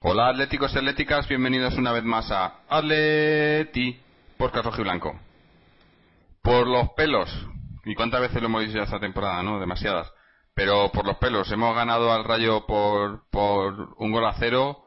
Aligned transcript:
Hola 0.00 0.28
atléticos 0.28 0.74
y 0.74 0.78
atléticas, 0.78 1.26
bienvenidos 1.26 1.74
una 1.78 1.92
vez 1.92 2.04
más 2.04 2.30
a 2.30 2.60
Atleti 2.68 3.98
por 4.36 4.52
Carlos 4.52 4.76
Blanco. 4.76 5.18
Por 6.42 6.66
los 6.66 6.90
pelos, 6.90 7.30
y 7.86 7.94
cuántas 7.94 8.20
veces 8.20 8.42
lo 8.42 8.48
hemos 8.48 8.66
dicho 8.66 8.82
esta 8.82 9.00
temporada, 9.00 9.42
¿no? 9.42 9.58
Demasiadas. 9.58 10.12
Pero 10.58 10.90
por 10.90 11.06
los 11.06 11.18
pelos, 11.18 11.52
hemos 11.52 11.72
ganado 11.72 12.12
al 12.12 12.24
Rayo 12.24 12.66
por, 12.66 13.30
por 13.30 13.94
un 13.96 14.10
gol 14.10 14.26
a 14.26 14.34
cero 14.40 14.86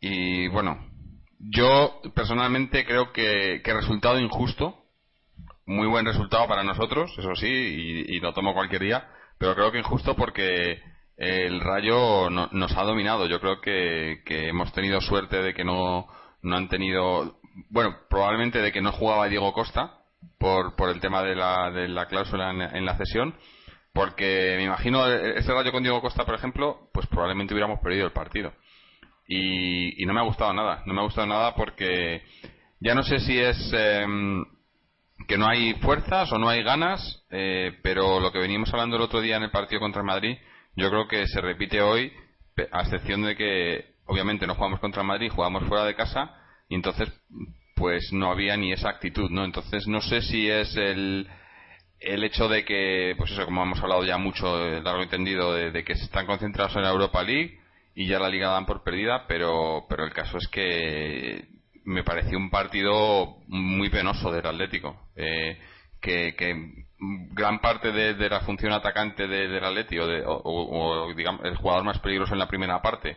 y 0.00 0.46
bueno, 0.46 0.78
yo 1.40 2.00
personalmente 2.14 2.84
creo 2.86 3.12
que, 3.12 3.60
que 3.64 3.74
resultado 3.74 4.20
injusto, 4.20 4.76
muy 5.66 5.88
buen 5.88 6.06
resultado 6.06 6.46
para 6.46 6.62
nosotros, 6.62 7.12
eso 7.18 7.34
sí, 7.34 7.48
y, 7.48 8.20
lo 8.20 8.32
tomo 8.32 8.54
cualquier 8.54 8.82
día, 8.82 9.08
pero 9.38 9.56
creo 9.56 9.72
que 9.72 9.80
injusto 9.80 10.14
porque 10.14 10.80
el 11.16 11.60
Rayo 11.62 12.30
nos 12.30 12.76
ha 12.76 12.84
dominado. 12.84 13.26
Yo 13.26 13.40
creo 13.40 13.60
que, 13.60 14.22
hemos 14.28 14.72
tenido 14.72 15.00
suerte 15.00 15.42
de 15.42 15.52
que 15.52 15.64
no, 15.64 16.06
no 16.42 16.56
han 16.56 16.68
tenido, 16.68 17.40
bueno, 17.70 17.96
probablemente 18.08 18.62
de 18.62 18.70
que 18.70 18.80
no 18.80 18.92
jugaba 18.92 19.26
Diego 19.26 19.52
Costa 19.52 19.98
por, 20.38 20.76
por 20.76 20.90
el 20.90 21.00
tema 21.00 21.24
de 21.24 21.34
la, 21.34 21.72
de 21.72 21.88
la 21.88 22.06
cláusula 22.06 22.50
en, 22.50 22.86
la 22.86 22.96
cesión, 22.96 23.34
porque 23.98 24.54
me 24.56 24.62
imagino 24.62 25.04
ese 25.08 25.52
Rayo 25.52 25.72
con 25.72 25.82
Diego 25.82 26.00
Costa, 26.00 26.24
por 26.24 26.36
ejemplo, 26.36 26.88
pues 26.92 27.08
probablemente 27.08 27.52
hubiéramos 27.52 27.80
perdido 27.80 28.06
el 28.06 28.12
partido. 28.12 28.52
Y, 29.26 30.06
no 30.06 30.14
me 30.14 30.20
ha 30.20 30.22
gustado 30.22 30.52
nada, 30.54 30.84
no 30.86 30.94
me 30.94 31.00
ha 31.00 31.02
gustado 31.02 31.26
nada 31.26 31.56
porque 31.56 32.22
ya 32.78 32.94
no 32.94 33.02
sé 33.02 33.18
si 33.18 33.36
es 33.36 33.58
em, 33.72 34.44
que 35.26 35.36
no 35.36 35.48
hay 35.48 35.74
fuerzas 35.80 36.30
o 36.30 36.38
no 36.38 36.48
hay 36.48 36.62
ganas, 36.62 37.26
eh, 37.30 37.76
pero 37.82 38.20
lo 38.20 38.30
que 38.30 38.38
veníamos 38.38 38.72
hablando 38.72 38.94
el 38.94 39.02
otro 39.02 39.20
día 39.20 39.36
en 39.36 39.42
el 39.42 39.50
partido 39.50 39.80
contra 39.80 40.04
Madrid 40.04 40.38
yo 40.76 40.90
creo 40.90 41.08
que 41.08 41.26
se 41.26 41.40
repite 41.40 41.82
hoy, 41.82 42.12
a 42.70 42.82
excepción 42.82 43.24
de 43.24 43.34
que 43.34 43.96
obviamente 44.06 44.46
no 44.46 44.54
jugamos 44.54 44.78
contra 44.78 45.02
Madrid, 45.02 45.32
jugamos 45.34 45.64
fuera 45.64 45.84
de 45.84 45.96
casa 45.96 46.36
y 46.68 46.76
entonces 46.76 47.12
pues 47.74 48.12
no 48.12 48.30
había 48.30 48.56
ni 48.56 48.72
esa 48.72 48.90
actitud, 48.90 49.28
¿no? 49.28 49.44
Entonces 49.44 49.88
no 49.88 50.00
sé 50.00 50.22
si 50.22 50.48
es 50.48 50.76
el, 50.76 51.28
el 52.00 52.24
hecho 52.24 52.48
de 52.48 52.64
que, 52.64 53.14
pues 53.16 53.30
eso, 53.30 53.44
como 53.44 53.62
hemos 53.62 53.80
hablado 53.80 54.04
ya 54.04 54.18
mucho, 54.18 54.64
eh, 54.64 54.80
largo 54.82 55.02
entendido, 55.02 55.52
de, 55.52 55.70
de, 55.70 55.84
que 55.84 55.94
están 55.94 56.26
concentrados 56.26 56.76
en 56.76 56.82
la 56.82 56.90
Europa 56.90 57.22
League 57.22 57.58
y 57.94 58.06
ya 58.06 58.18
la 58.18 58.28
liga 58.28 58.50
dan 58.50 58.66
por 58.66 58.84
perdida, 58.84 59.26
pero, 59.26 59.86
pero 59.88 60.04
el 60.04 60.12
caso 60.12 60.38
es 60.38 60.46
que 60.48 61.48
me 61.84 62.04
pareció 62.04 62.38
un 62.38 62.50
partido 62.50 63.38
muy 63.48 63.90
penoso 63.90 64.30
del 64.30 64.46
Atlético. 64.46 65.08
Eh, 65.16 65.58
que, 66.00 66.34
gran 66.98 67.60
parte 67.60 67.92
de, 67.92 68.28
la 68.28 68.40
función 68.40 68.72
atacante 68.72 69.26
del 69.26 69.64
Atleti 69.64 69.98
o, 69.98 70.06
o, 70.24 71.14
digamos 71.14 71.44
el 71.44 71.56
jugador 71.56 71.84
más 71.84 71.98
peligroso 72.00 72.32
en 72.32 72.38
la 72.38 72.48
primera 72.48 72.80
parte 72.82 73.16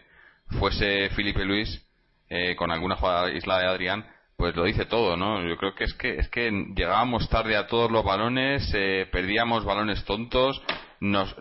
fuese 0.60 1.10
Felipe 1.12 1.46
Luis 1.46 1.88
eh, 2.30 2.56
con 2.56 2.72
alguna 2.72 2.96
jugada 2.96 3.32
isla 3.32 3.60
de 3.60 3.68
Adrián 3.68 4.06
pues 4.42 4.56
lo 4.56 4.64
dice 4.64 4.86
todo 4.86 5.16
no 5.16 5.48
yo 5.48 5.56
creo 5.58 5.76
que 5.76 5.84
es 5.84 5.94
que 5.94 6.16
es 6.16 6.28
que 6.30 6.50
llegábamos 6.76 7.30
tarde 7.30 7.56
a 7.56 7.68
todos 7.68 7.92
los 7.92 8.04
balones 8.04 8.72
eh, 8.74 9.08
perdíamos 9.12 9.64
balones 9.64 10.04
tontos 10.06 10.62
nos 11.00 11.36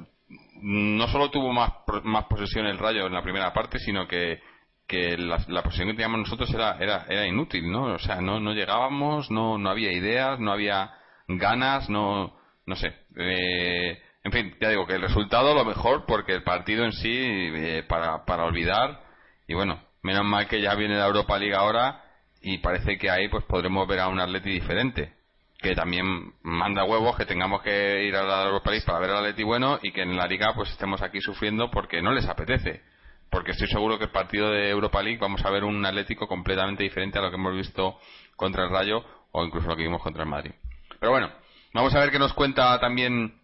no 0.62 1.08
solo 1.08 1.30
tuvo 1.30 1.52
más 1.52 1.72
más 2.04 2.26
posesión 2.26 2.66
el 2.66 2.78
Rayo 2.78 3.06
en 3.06 3.14
la 3.14 3.22
primera 3.22 3.52
parte 3.52 3.78
sino 3.78 4.06
que 4.06 4.40
que 4.86 5.16
la, 5.16 5.38
posesión 5.62 5.88
que 5.88 5.94
teníamos 5.94 6.20
nosotros 6.20 6.52
era 6.52 6.76
era 6.78 7.06
era 7.08 7.26
inútil 7.26 7.70
no 7.72 7.94
o 7.94 7.98
sea 7.98 8.20
no 8.20 8.38
no 8.38 8.52
llegábamos 8.52 9.30
no 9.30 9.56
no 9.56 9.70
había 9.70 9.92
ideas 9.92 10.38
no 10.38 10.52
había 10.52 10.92
ganas, 11.38 11.88
no, 11.88 12.34
no 12.66 12.76
sé. 12.76 12.94
Eh, 13.16 14.02
en 14.22 14.32
fin, 14.32 14.54
ya 14.60 14.68
digo 14.68 14.86
que 14.86 14.94
el 14.94 15.02
resultado 15.02 15.54
lo 15.54 15.64
mejor 15.64 16.04
porque 16.06 16.34
el 16.34 16.42
partido 16.42 16.84
en 16.84 16.92
sí 16.92 17.10
eh, 17.12 17.84
para, 17.88 18.24
para 18.24 18.44
olvidar 18.44 19.02
y 19.46 19.54
bueno, 19.54 19.80
menos 20.02 20.24
mal 20.24 20.46
que 20.46 20.60
ya 20.60 20.74
viene 20.74 20.96
la 20.96 21.06
Europa 21.06 21.38
League 21.38 21.54
ahora 21.54 22.04
y 22.40 22.58
parece 22.58 22.98
que 22.98 23.10
ahí 23.10 23.28
pues 23.28 23.44
podremos 23.44 23.86
ver 23.86 24.00
a 24.00 24.08
un 24.08 24.20
Atleti 24.20 24.50
diferente 24.50 25.14
que 25.58 25.74
también 25.74 26.32
manda 26.42 26.84
huevos 26.84 27.16
que 27.16 27.26
tengamos 27.26 27.60
que 27.62 28.04
ir 28.04 28.16
a 28.16 28.22
la 28.22 28.44
Europa 28.44 28.70
League 28.70 28.86
para 28.86 28.98
ver 28.98 29.10
al 29.10 29.18
Atleti 29.18 29.42
bueno 29.42 29.78
y 29.82 29.92
que 29.92 30.02
en 30.02 30.16
la 30.16 30.26
Liga 30.26 30.52
pues 30.54 30.70
estemos 30.70 31.02
aquí 31.02 31.20
sufriendo 31.20 31.70
porque 31.70 32.00
no 32.00 32.12
les 32.12 32.26
apetece 32.26 32.82
porque 33.30 33.52
estoy 33.52 33.68
seguro 33.68 33.98
que 33.98 34.04
el 34.04 34.10
partido 34.10 34.50
de 34.50 34.70
Europa 34.70 35.02
League 35.02 35.18
vamos 35.20 35.44
a 35.44 35.50
ver 35.50 35.64
un 35.64 35.84
Atlético 35.84 36.26
completamente 36.26 36.82
diferente 36.82 37.18
a 37.18 37.22
lo 37.22 37.30
que 37.30 37.36
hemos 37.36 37.54
visto 37.54 37.98
contra 38.36 38.64
el 38.64 38.70
Rayo 38.70 39.04
o 39.32 39.44
incluso 39.44 39.68
lo 39.68 39.76
que 39.76 39.84
vimos 39.84 40.02
contra 40.02 40.24
el 40.24 40.28
Madrid. 40.28 40.52
Pero 40.98 41.12
bueno, 41.12 41.30
vamos 41.72 41.94
a 41.94 42.00
ver 42.00 42.10
qué 42.10 42.18
nos 42.18 42.32
cuenta 42.32 42.78
también 42.80 43.40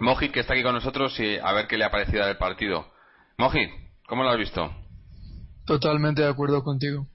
Moji, 0.00 0.30
que 0.30 0.40
está 0.40 0.54
aquí 0.54 0.62
con 0.62 0.74
nosotros, 0.74 1.18
y 1.20 1.36
a 1.36 1.52
ver 1.52 1.66
qué 1.66 1.76
le 1.76 1.84
ha 1.84 1.90
parecido 1.90 2.26
el 2.26 2.38
partido. 2.38 2.90
Moji, 3.36 3.68
¿cómo 4.06 4.22
lo 4.22 4.30
has 4.30 4.38
visto? 4.38 4.74
Totalmente 5.66 6.22
de 6.22 6.28
acuerdo 6.28 6.64
contigo. 6.64 7.06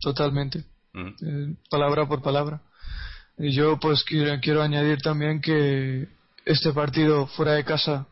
Totalmente. 0.00 0.64
Mm. 0.92 1.08
Eh, 1.08 1.56
palabra 1.70 2.06
por 2.06 2.22
palabra. 2.22 2.60
Y 3.38 3.52
yo 3.52 3.78
pues 3.78 4.02
quiero, 4.04 4.38
quiero 4.40 4.62
añadir 4.62 5.02
también 5.02 5.40
que 5.40 6.08
este 6.44 6.72
partido 6.72 7.26
fuera 7.26 7.52
de 7.52 7.64
casa, 7.64 8.06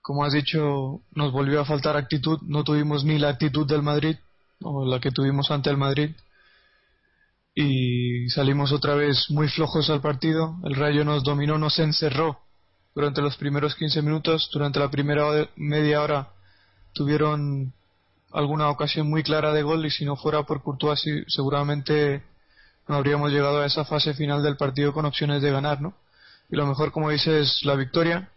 como 0.00 0.24
has 0.24 0.32
dicho, 0.32 1.02
nos 1.12 1.32
volvió 1.32 1.60
a 1.60 1.64
faltar 1.64 1.96
actitud. 1.96 2.38
No 2.42 2.64
tuvimos 2.64 3.04
ni 3.04 3.18
la 3.18 3.28
actitud 3.28 3.66
del 3.66 3.82
Madrid, 3.82 4.16
o 4.62 4.84
la 4.86 5.00
que 5.00 5.10
tuvimos 5.10 5.50
ante 5.50 5.70
el 5.70 5.76
Madrid 5.76 6.10
y 7.54 8.28
salimos 8.30 8.72
otra 8.72 8.94
vez 8.94 9.26
muy 9.30 9.48
flojos 9.48 9.90
al 9.90 10.00
partido. 10.00 10.56
El 10.64 10.74
Rayo 10.74 11.04
nos 11.04 11.24
dominó, 11.24 11.58
nos 11.58 11.78
encerró 11.78 12.38
durante 12.94 13.20
los 13.20 13.36
primeros 13.36 13.74
15 13.74 14.02
minutos. 14.02 14.50
Durante 14.52 14.78
la 14.78 14.90
primera 14.90 15.48
media 15.56 16.02
hora 16.02 16.28
tuvieron 16.94 17.72
alguna 18.32 18.70
ocasión 18.70 19.08
muy 19.08 19.22
clara 19.22 19.52
de 19.52 19.62
gol 19.62 19.84
y 19.84 19.90
si 19.90 20.04
no 20.04 20.16
fuera 20.16 20.44
por 20.44 20.62
Courtois 20.62 21.02
seguramente 21.28 22.22
no 22.88 22.96
habríamos 22.96 23.30
llegado 23.30 23.60
a 23.60 23.66
esa 23.66 23.84
fase 23.84 24.14
final 24.14 24.42
del 24.42 24.56
partido 24.56 24.92
con 24.92 25.04
opciones 25.06 25.42
de 25.42 25.50
ganar, 25.50 25.80
¿no? 25.80 25.94
Y 26.50 26.56
lo 26.56 26.66
mejor, 26.66 26.90
como 26.90 27.10
dices, 27.10 27.48
es 27.48 27.64
la 27.64 27.76
victoria, 27.76 28.30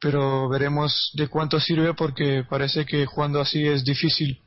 pero 0.00 0.48
veremos 0.48 1.10
de 1.14 1.28
cuánto 1.28 1.58
sirve 1.60 1.94
porque 1.94 2.44
parece 2.48 2.84
que 2.84 3.06
jugando 3.06 3.40
así 3.40 3.66
es 3.66 3.84
difícil 3.84 4.40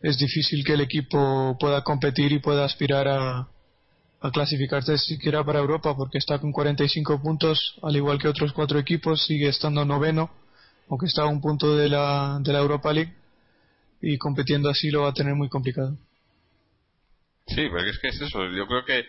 es 0.00 0.18
difícil 0.18 0.64
que 0.64 0.74
el 0.74 0.80
equipo 0.80 1.56
pueda 1.58 1.82
competir 1.82 2.32
y 2.32 2.38
pueda 2.38 2.64
aspirar 2.64 3.08
a, 3.08 3.48
clasificarse 4.32 4.98
siquiera 4.98 5.44
para 5.44 5.60
Europa 5.60 5.94
porque 5.96 6.18
está 6.18 6.40
con 6.40 6.50
45 6.50 7.22
puntos 7.22 7.76
al 7.80 7.94
igual 7.94 8.18
que 8.18 8.26
otros 8.26 8.52
cuatro 8.52 8.76
equipos 8.80 9.24
sigue 9.24 9.48
estando 9.48 9.84
noveno 9.84 10.30
aunque 10.88 11.06
está 11.06 11.22
a 11.22 11.26
un 11.26 11.40
punto 11.40 11.76
de 11.76 11.88
la, 11.88 12.40
de 12.40 12.52
la 12.52 12.58
Europa 12.58 12.92
League 12.92 13.14
y 14.00 14.18
compitiendo 14.18 14.68
así 14.68 14.90
lo 14.90 15.02
va 15.02 15.10
a 15.10 15.14
tener 15.14 15.34
muy 15.34 15.48
complicado. 15.48 15.96
Sí 17.46 17.68
porque 17.70 17.90
es 17.90 17.98
que 17.98 18.08
es 18.08 18.20
eso. 18.20 18.44
Yo 18.50 18.66
creo 18.66 18.84
que, 18.84 19.04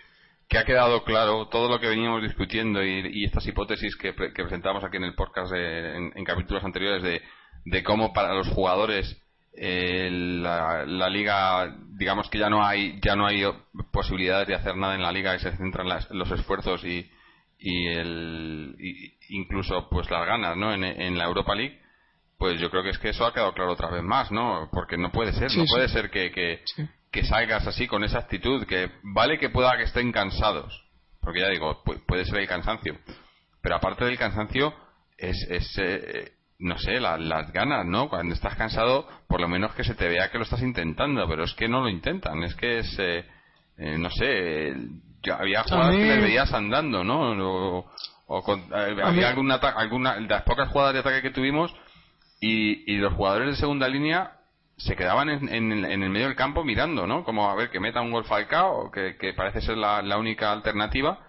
que 0.48 0.58
ha 0.58 0.66
quedado 0.66 1.04
claro 1.04 1.48
todo 1.48 1.70
lo 1.70 1.80
que 1.80 1.90
veníamos 1.90 2.22
discutiendo 2.22 2.84
y, 2.84 3.26
estas 3.26 3.46
hipótesis 3.48 3.96
que, 3.96 4.14
presentamos 4.14 4.84
aquí 4.84 4.98
en 4.98 5.06
el 5.06 5.16
podcast 5.16 5.54
en, 5.54 6.12
en, 6.16 6.24
capítulos 6.24 6.64
anteriores 6.64 7.04
de, 7.04 7.22
de 7.66 7.84
cómo 7.84 8.14
para 8.14 8.34
los 8.34 8.48
jugadores 8.50 9.22
eh, 9.60 10.10
la, 10.12 11.10
liga 11.10 11.76
digamos 11.90 12.30
que 12.30 12.38
ya 12.38 12.48
no 12.48 12.64
hay 12.64 13.00
ya 13.04 13.16
no 13.16 13.26
hay 13.26 13.44
posibilidades 13.92 14.48
de 14.48 14.54
hacer 14.54 14.78
nada 14.78 14.94
en 14.94 15.02
la 15.02 15.12
liga 15.12 15.36
y 15.36 15.40
se 15.40 15.52
centran 15.58 15.88
los 16.12 16.32
esfuerzos 16.32 16.84
y, 16.86 17.10
y 17.58 17.88
el 17.88 18.76
incluso 19.30 19.90
pues 19.90 20.12
las 20.12 20.28
ganas 20.28 20.56
no 20.56 20.74
en, 20.74 21.18
la 21.18 21.26
Europa 21.26 21.56
League 21.56 21.82
pues 22.38 22.60
yo 22.60 22.70
creo 22.70 22.84
que 22.84 22.90
es 22.90 23.00
que 23.00 23.10
eso 23.10 23.26
ha 23.26 23.34
quedado 23.34 23.54
claro 23.54 23.74
otra 23.74 23.90
vez 23.90 24.04
más 24.04 24.32
no 24.32 24.70
porque 24.72 24.98
no 24.98 25.12
puede 25.12 25.34
ser 25.34 25.56
no 25.56 25.66
puede 25.66 25.90
ser 25.90 26.10
que, 26.10 26.32
que, 26.32 27.24
salgas 27.24 27.66
así 27.66 27.88
con 27.88 28.04
esa 28.04 28.20
actitud 28.20 28.68
que 28.68 28.92
vale 29.02 29.40
que 29.40 29.50
pueda 29.50 29.76
que 29.76 29.84
estén 29.84 30.12
cansados 30.12 30.84
porque 31.20 31.40
ya 31.42 31.50
digo 31.50 31.82
puede 32.06 32.26
ser 32.26 32.40
el 32.40 32.48
cansancio 32.48 32.96
pero 33.62 33.76
aparte 33.76 34.06
del 34.06 34.20
cansancio 34.20 34.74
es, 35.18 35.36
es 35.50 35.78
eh, 35.80 36.38
no 36.60 36.78
sé, 36.80 37.00
las 37.00 37.52
ganas, 37.52 37.86
¿no? 37.86 38.10
Cuando 38.10 38.34
estás 38.34 38.56
cansado, 38.56 39.08
por 39.28 39.40
lo 39.40 39.48
menos 39.48 39.74
que 39.76 39.84
se 39.84 39.94
te 39.94 40.08
vea 40.08 40.32
que 40.32 40.38
lo 40.38 40.44
estás 40.44 40.62
intentando, 40.62 41.28
pero 41.28 41.44
es 41.44 41.54
que 41.54 41.68
no 41.68 41.82
lo 41.82 41.90
intentan, 41.90 42.44
es 42.44 42.56
que 42.56 42.80
es, 42.80 42.96
eh, 43.00 43.26
eh, 43.78 43.98
no 43.98 44.10
sé, 44.10 44.74
había 45.32 45.64
jugadas 45.64 45.96
que 45.96 46.06
les 46.06 46.22
veías 46.22 46.52
andando, 46.54 47.04
¿no? 47.04 47.86
O, 48.30 48.44
con, 48.44 48.60
eh, 48.60 48.98
había 49.04 49.30
alguna, 49.30 49.56
alguna, 49.56 50.20
las 50.20 50.44
pocas 50.44 50.70
jugadas 50.70 50.94
de 50.94 51.00
ataque 51.00 51.22
que 51.22 51.32
tuvimos 51.32 51.74
y, 52.40 52.92
y 52.92 52.98
los 52.98 53.14
jugadores 53.14 53.50
de 53.50 53.56
segunda 53.56 53.88
línea 53.88 54.34
se 54.78 54.96
quedaban 54.96 55.30
en, 55.30 55.50
en, 55.50 56.04
el 56.04 56.10
medio 56.10 56.28
del 56.28 56.36
campo 56.36 56.64
mirando, 56.64 57.08
¿no? 57.08 57.24
Como 57.24 57.50
a 57.50 57.56
ver 57.56 57.72
que 57.72 57.80
meta 57.80 58.02
un 58.02 58.12
gol 58.12 58.26
Falcao, 58.26 58.92
que, 58.92 59.18
que 59.18 59.34
parece 59.34 59.62
ser 59.62 59.78
la, 59.78 60.02
la 60.04 60.18
única 60.18 60.52
alternativa, 60.52 61.20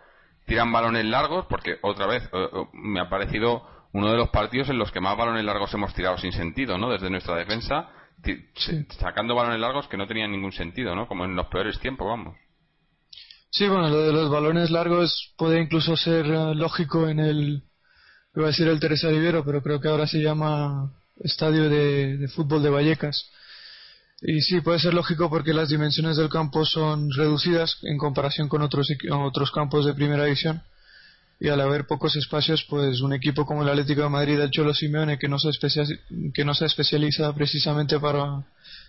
tiran 0.47 0.71
balones 0.71 1.07
largos, 1.07 1.47
porque 1.47 1.79
otra 1.83 2.07
vez 2.07 2.29
me 2.73 3.01
ha 3.01 3.09
parecido 3.09 3.67
uno 3.93 4.11
de 4.11 4.19
los 4.19 4.29
partidos 4.29 4.69
en 4.69 4.79
los 4.79 4.93
que 4.93 5.01
más 5.01 5.17
balones 5.17 5.45
largos 5.45 5.73
hemos 5.73 5.95
tirado 5.95 6.19
sin 6.19 6.33
sentido, 6.33 6.77
¿no? 6.77 6.91
Desde 6.91 7.11
nuestra 7.11 7.37
defensa 7.37 7.89
sacando 8.99 9.35
balones 9.35 9.61
largos 9.61 9.87
que 9.89 9.97
no 9.97 10.07
tenían 10.07 10.33
ningún 10.33 10.53
sentido, 10.53 10.95
¿no? 10.95 11.07
Como 11.07 11.25
en 11.25 11.37
los 11.37 11.47
peores 11.47 11.79
tiempos, 11.79 12.07
vamos. 12.07 12.37
Sí, 13.51 13.67
bueno, 13.67 13.89
lo 13.89 14.03
de 14.03 14.13
los 14.13 14.31
balones 14.31 14.71
largos 14.71 15.35
puede 15.39 15.61
incluso 15.61 15.97
ser 15.97 16.27
eh, 16.27 16.55
lógico 16.55 17.09
en 17.09 17.21
el, 17.21 17.63
iba 18.39 18.47
a 18.47 18.51
decir 18.51 18.69
el 18.69 18.79
Teresa 18.79 19.09
Rivero, 19.09 19.45
pero 19.45 19.63
creo 19.63 19.81
que 19.81 19.89
ahora 19.89 20.07
se 20.07 20.23
llama 20.23 20.93
Estadio 21.19 21.69
de, 21.69 22.29
Fútbol 22.29 22.63
de 22.63 22.71
Vallecas. 22.71 23.31
Y 24.21 24.41
sí, 24.43 24.61
puede 24.61 24.79
ser 24.79 24.95
lógico 24.95 25.29
porque 25.29 25.53
las 25.53 25.71
dimensiones 25.71 26.17
del 26.17 26.29
campo 26.29 26.65
son 26.65 27.11
reducidas 27.11 27.79
en 27.83 27.99
comparación 27.99 28.49
con 28.49 28.63
otros, 28.63 28.89
otros 29.11 29.51
campos 29.51 29.87
de 29.87 29.95
primera 29.95 30.25
división. 30.25 30.63
Y 31.41 31.49
al 31.49 31.61
haber 31.61 31.87
pocos 31.87 32.15
espacios, 32.17 32.65
pues 32.69 33.01
un 33.01 33.13
equipo 33.13 33.45
como 33.45 33.63
el 33.63 33.69
Atlético 33.69 34.03
de 34.03 34.09
Madrid, 34.09 34.41
el 34.41 34.51
Cholo 34.51 34.75
Simeone, 34.75 35.19
que 35.19 35.29
no 35.29 35.39
se, 35.39 35.51
que 36.33 36.45
no 36.45 36.55
se 36.55 36.67
especializa 36.67 37.33
precisamente 37.33 37.99
para 37.99 38.45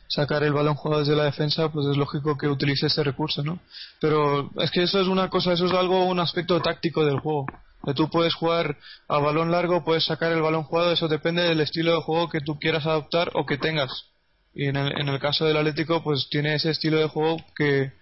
sacar 0.08 0.44
el 0.44 0.54
balón 0.54 0.76
jugado 0.76 1.02
desde 1.02 1.16
la 1.16 1.26
defensa, 1.26 1.72
pues 1.72 1.88
es 1.88 1.98
lógico 1.98 2.38
que 2.38 2.48
utilice 2.48 2.88
ese 2.88 3.04
recurso, 3.04 3.44
¿no? 3.44 3.60
Pero 4.00 4.52
es 4.62 4.72
que 4.72 4.84
eso 4.84 5.00
es 5.00 5.08
una 5.08 5.30
cosa, 5.30 5.54
eso 5.54 5.68
es 5.68 5.74
algo, 5.74 6.06
un 6.06 6.20
aspecto 6.20 6.60
táctico 6.60 7.06
del 7.06 7.20
juego. 7.20 7.46
Tú 7.96 8.10
puedes 8.10 8.36
jugar 8.36 8.78
a 9.08 9.20
balón 9.20 9.52
largo, 9.52 9.84
puedes 9.84 10.06
sacar 10.06 10.32
el 10.32 10.42
balón 10.42 10.64
jugado, 10.64 10.92
eso 10.92 11.08
depende 11.08 11.44
del 11.44 11.62
estilo 11.62 11.94
de 11.94 12.02
juego 12.02 12.30
que 12.30 12.42
tú 12.42 12.60
quieras 12.60 12.86
adoptar 12.86 13.32
o 13.34 13.46
que 13.46 13.58
tengas. 13.58 13.90
Y 14.54 14.66
en 14.66 14.76
el, 14.76 15.00
en 15.00 15.08
el 15.08 15.20
caso 15.20 15.46
del 15.46 15.58
Atlético, 15.58 16.04
pues 16.04 16.28
tiene 16.30 16.56
ese 16.56 16.72
estilo 16.72 16.98
de 16.98 17.08
juego 17.08 17.38
que, 17.56 17.94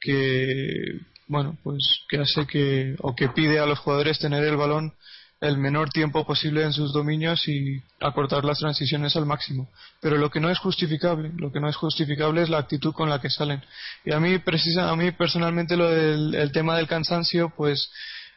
que, 0.00 1.00
bueno, 1.26 1.58
pues 1.62 1.78
que 2.08 2.18
hace 2.18 2.46
que, 2.46 2.96
o 3.00 3.14
que 3.14 3.28
pide 3.28 3.60
a 3.60 3.66
los 3.66 3.78
jugadores 3.80 4.18
tener 4.18 4.44
el 4.44 4.56
balón 4.56 4.94
el 5.42 5.58
menor 5.58 5.90
tiempo 5.90 6.24
posible 6.24 6.62
en 6.62 6.72
sus 6.72 6.92
dominios 6.92 7.48
y 7.48 7.82
acortar 8.00 8.44
las 8.44 8.60
transiciones 8.60 9.16
al 9.16 9.26
máximo. 9.26 9.68
Pero 10.00 10.16
lo 10.16 10.30
que 10.30 10.38
no 10.38 10.48
es 10.50 10.58
justificable, 10.60 11.32
lo 11.36 11.50
que 11.50 11.58
no 11.58 11.68
es 11.68 11.74
justificable 11.74 12.42
es 12.42 12.48
la 12.48 12.58
actitud 12.58 12.92
con 12.94 13.10
la 13.10 13.20
que 13.20 13.28
salen. 13.28 13.60
Y 14.04 14.12
a 14.12 14.20
mí, 14.20 14.38
precisa, 14.38 14.88
a 14.88 14.94
mí 14.94 15.10
personalmente 15.10 15.76
lo 15.76 15.90
del 15.90 16.36
el 16.36 16.52
tema 16.52 16.76
del 16.76 16.86
cansancio, 16.86 17.52
pues 17.56 17.90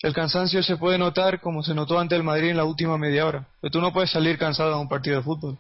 el 0.06 0.14
cansancio 0.14 0.62
se 0.62 0.78
puede 0.78 1.00
notar 1.00 1.42
como 1.42 1.64
se 1.64 1.74
notó 1.74 1.98
ante 2.00 2.16
el 2.16 2.22
Madrid 2.22 2.50
en 2.50 2.58
la 2.58 2.64
última 2.64 2.96
media 2.96 3.26
hora. 3.26 3.48
Pero 3.60 3.72
tú 3.72 3.82
no 3.82 3.92
puedes 3.92 4.12
salir 4.12 4.38
cansado 4.38 4.76
a 4.76 4.80
un 4.80 4.88
partido 4.88 5.18
de 5.18 5.24
fútbol. 5.24 5.58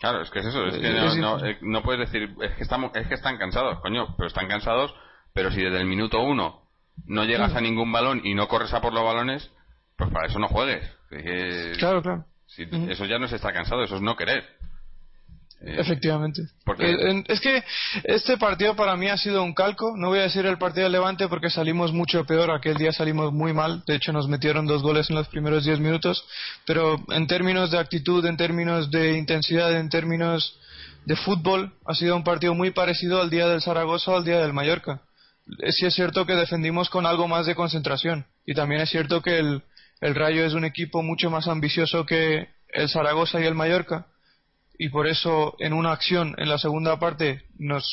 Claro, 0.00 0.20
es 0.20 0.30
que 0.30 0.40
es 0.40 0.46
eso, 0.46 0.66
es 0.66 0.78
que 0.78 0.90
no, 1.20 1.46
eh, 1.46 1.58
no, 1.62 1.82
puedes 1.82 2.10
decir, 2.10 2.34
es 2.42 2.52
que, 2.56 2.64
estamos, 2.64 2.90
es 2.96 3.06
que 3.06 3.14
están 3.14 3.38
cansados, 3.38 3.78
coño, 3.80 4.16
pero 4.16 4.26
están 4.26 4.48
cansados, 4.48 4.92
pero 5.32 5.52
si 5.52 5.62
desde 5.62 5.78
el 5.78 5.86
minuto 5.86 6.20
uno 6.20 6.62
no 7.06 7.24
llegas 7.24 7.54
a 7.54 7.60
ningún 7.60 7.92
balón 7.92 8.20
y 8.24 8.34
no 8.34 8.48
corres 8.48 8.74
a 8.74 8.80
por 8.80 8.92
los 8.92 9.04
balones, 9.04 9.48
pues 9.96 10.10
para 10.10 10.26
eso 10.26 10.40
no 10.40 10.48
juegues. 10.48 10.84
claro, 11.78 12.02
claro. 12.02 12.24
Eso 12.56 13.04
ya 13.04 13.20
no 13.20 13.26
es 13.26 13.32
estar 13.32 13.52
cansado, 13.52 13.84
eso 13.84 13.94
es 13.94 14.02
no 14.02 14.16
querer. 14.16 14.44
Eh, 15.64 15.76
Efectivamente. 15.78 16.42
Eh, 16.78 17.24
es 17.26 17.40
que 17.40 17.62
este 18.04 18.36
partido 18.36 18.76
para 18.76 18.96
mí 18.96 19.08
ha 19.08 19.16
sido 19.16 19.42
un 19.42 19.54
calco. 19.54 19.94
No 19.96 20.08
voy 20.08 20.18
a 20.18 20.22
decir 20.22 20.44
el 20.44 20.58
partido 20.58 20.84
de 20.84 20.90
Levante 20.90 21.26
porque 21.28 21.48
salimos 21.48 21.92
mucho 21.92 22.24
peor. 22.26 22.50
Aquel 22.50 22.76
día 22.76 22.92
salimos 22.92 23.32
muy 23.32 23.54
mal. 23.54 23.82
De 23.86 23.94
hecho, 23.94 24.12
nos 24.12 24.28
metieron 24.28 24.66
dos 24.66 24.82
goles 24.82 25.08
en 25.08 25.16
los 25.16 25.28
primeros 25.28 25.64
diez 25.64 25.80
minutos. 25.80 26.24
Pero 26.66 26.96
en 27.08 27.26
términos 27.26 27.70
de 27.70 27.78
actitud, 27.78 28.24
en 28.26 28.36
términos 28.36 28.90
de 28.90 29.16
intensidad, 29.16 29.72
en 29.74 29.88
términos 29.88 30.58
de 31.06 31.16
fútbol, 31.16 31.72
ha 31.86 31.94
sido 31.94 32.14
un 32.14 32.24
partido 32.24 32.54
muy 32.54 32.70
parecido 32.70 33.22
al 33.22 33.30
día 33.30 33.48
del 33.48 33.62
Zaragoza 33.62 34.10
o 34.10 34.16
al 34.18 34.24
día 34.24 34.40
del 34.40 34.52
Mallorca. 34.52 35.00
Sí 35.70 35.86
es 35.86 35.94
cierto 35.94 36.26
que 36.26 36.34
defendimos 36.34 36.90
con 36.90 37.06
algo 37.06 37.26
más 37.26 37.46
de 37.46 37.54
concentración. 37.54 38.26
Y 38.44 38.54
también 38.54 38.82
es 38.82 38.90
cierto 38.90 39.22
que 39.22 39.38
el, 39.38 39.62
el 40.02 40.14
Rayo 40.14 40.44
es 40.44 40.52
un 40.52 40.64
equipo 40.66 41.02
mucho 41.02 41.30
más 41.30 41.48
ambicioso 41.48 42.04
que 42.04 42.48
el 42.68 42.88
Zaragoza 42.90 43.40
y 43.40 43.44
el 43.44 43.54
Mallorca 43.54 44.06
y 44.78 44.88
por 44.88 45.06
eso 45.06 45.54
en 45.58 45.72
una 45.72 45.92
acción 45.92 46.34
en 46.38 46.48
la 46.48 46.58
segunda 46.58 46.98
parte 46.98 47.42
nos 47.58 47.84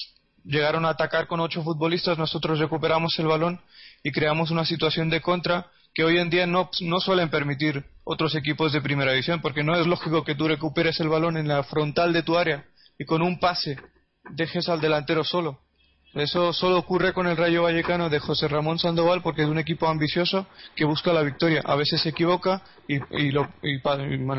llegaron 0.44 0.86
a 0.86 0.90
atacar 0.90 1.28
con 1.28 1.40
ocho 1.40 1.64
futbolistas, 1.64 2.18
nosotros 2.18 2.60
recuperamos 2.60 3.18
el 3.20 3.28
balón 3.28 3.62
y 4.04 4.12
creamos 4.12 4.52
una 4.52 4.66
situación 4.66 5.10
de 5.10 5.22
contra 5.22 5.68
que 5.94 6.04
hoy 6.04 6.18
en 6.18 6.30
día 6.30 6.48
no, 6.48 6.70
no 6.82 7.00
suelen 7.00 7.30
permitir 7.30 7.84
otros 8.04 8.36
equipos 8.36 8.72
de 8.72 8.82
primera 8.82 9.12
división, 9.12 9.42
porque 9.42 9.64
no 9.64 9.76
es 9.76 9.86
lógico 9.86 10.24
que 10.24 10.36
tú 10.36 10.48
recuperes 10.48 11.00
el 11.00 11.10
balón 11.10 11.38
en 11.38 11.48
la 11.48 11.64
frontal 11.64 12.14
de 12.14 12.24
tu 12.24 12.38
área 12.38 12.66
y 12.98 13.06
con 13.06 13.22
un 13.22 13.40
pase 13.40 13.78
dejes 14.32 14.70
al 14.70 14.82
delantero 14.82 15.24
solo. 15.24 15.60
Eso 16.14 16.52
solo 16.52 16.78
ocurre 16.78 17.14
con 17.14 17.28
el 17.28 17.38
Rayo 17.38 17.64
Vallecano 17.64 18.10
de 18.10 18.20
José 18.20 18.48
Ramón 18.50 18.80
Sandoval 18.80 19.22
porque 19.22 19.44
es 19.44 19.48
un 19.48 19.60
equipo 19.60 19.88
ambicioso 19.88 20.46
que 20.76 20.84
busca 20.84 21.14
la 21.14 21.22
victoria. 21.22 21.62
A 21.64 21.76
veces 21.76 22.02
se 22.02 22.10
equivoca 22.10 22.62
y, 22.88 22.96
y, 23.18 23.32
lo, 23.32 23.48
y, 23.62 23.80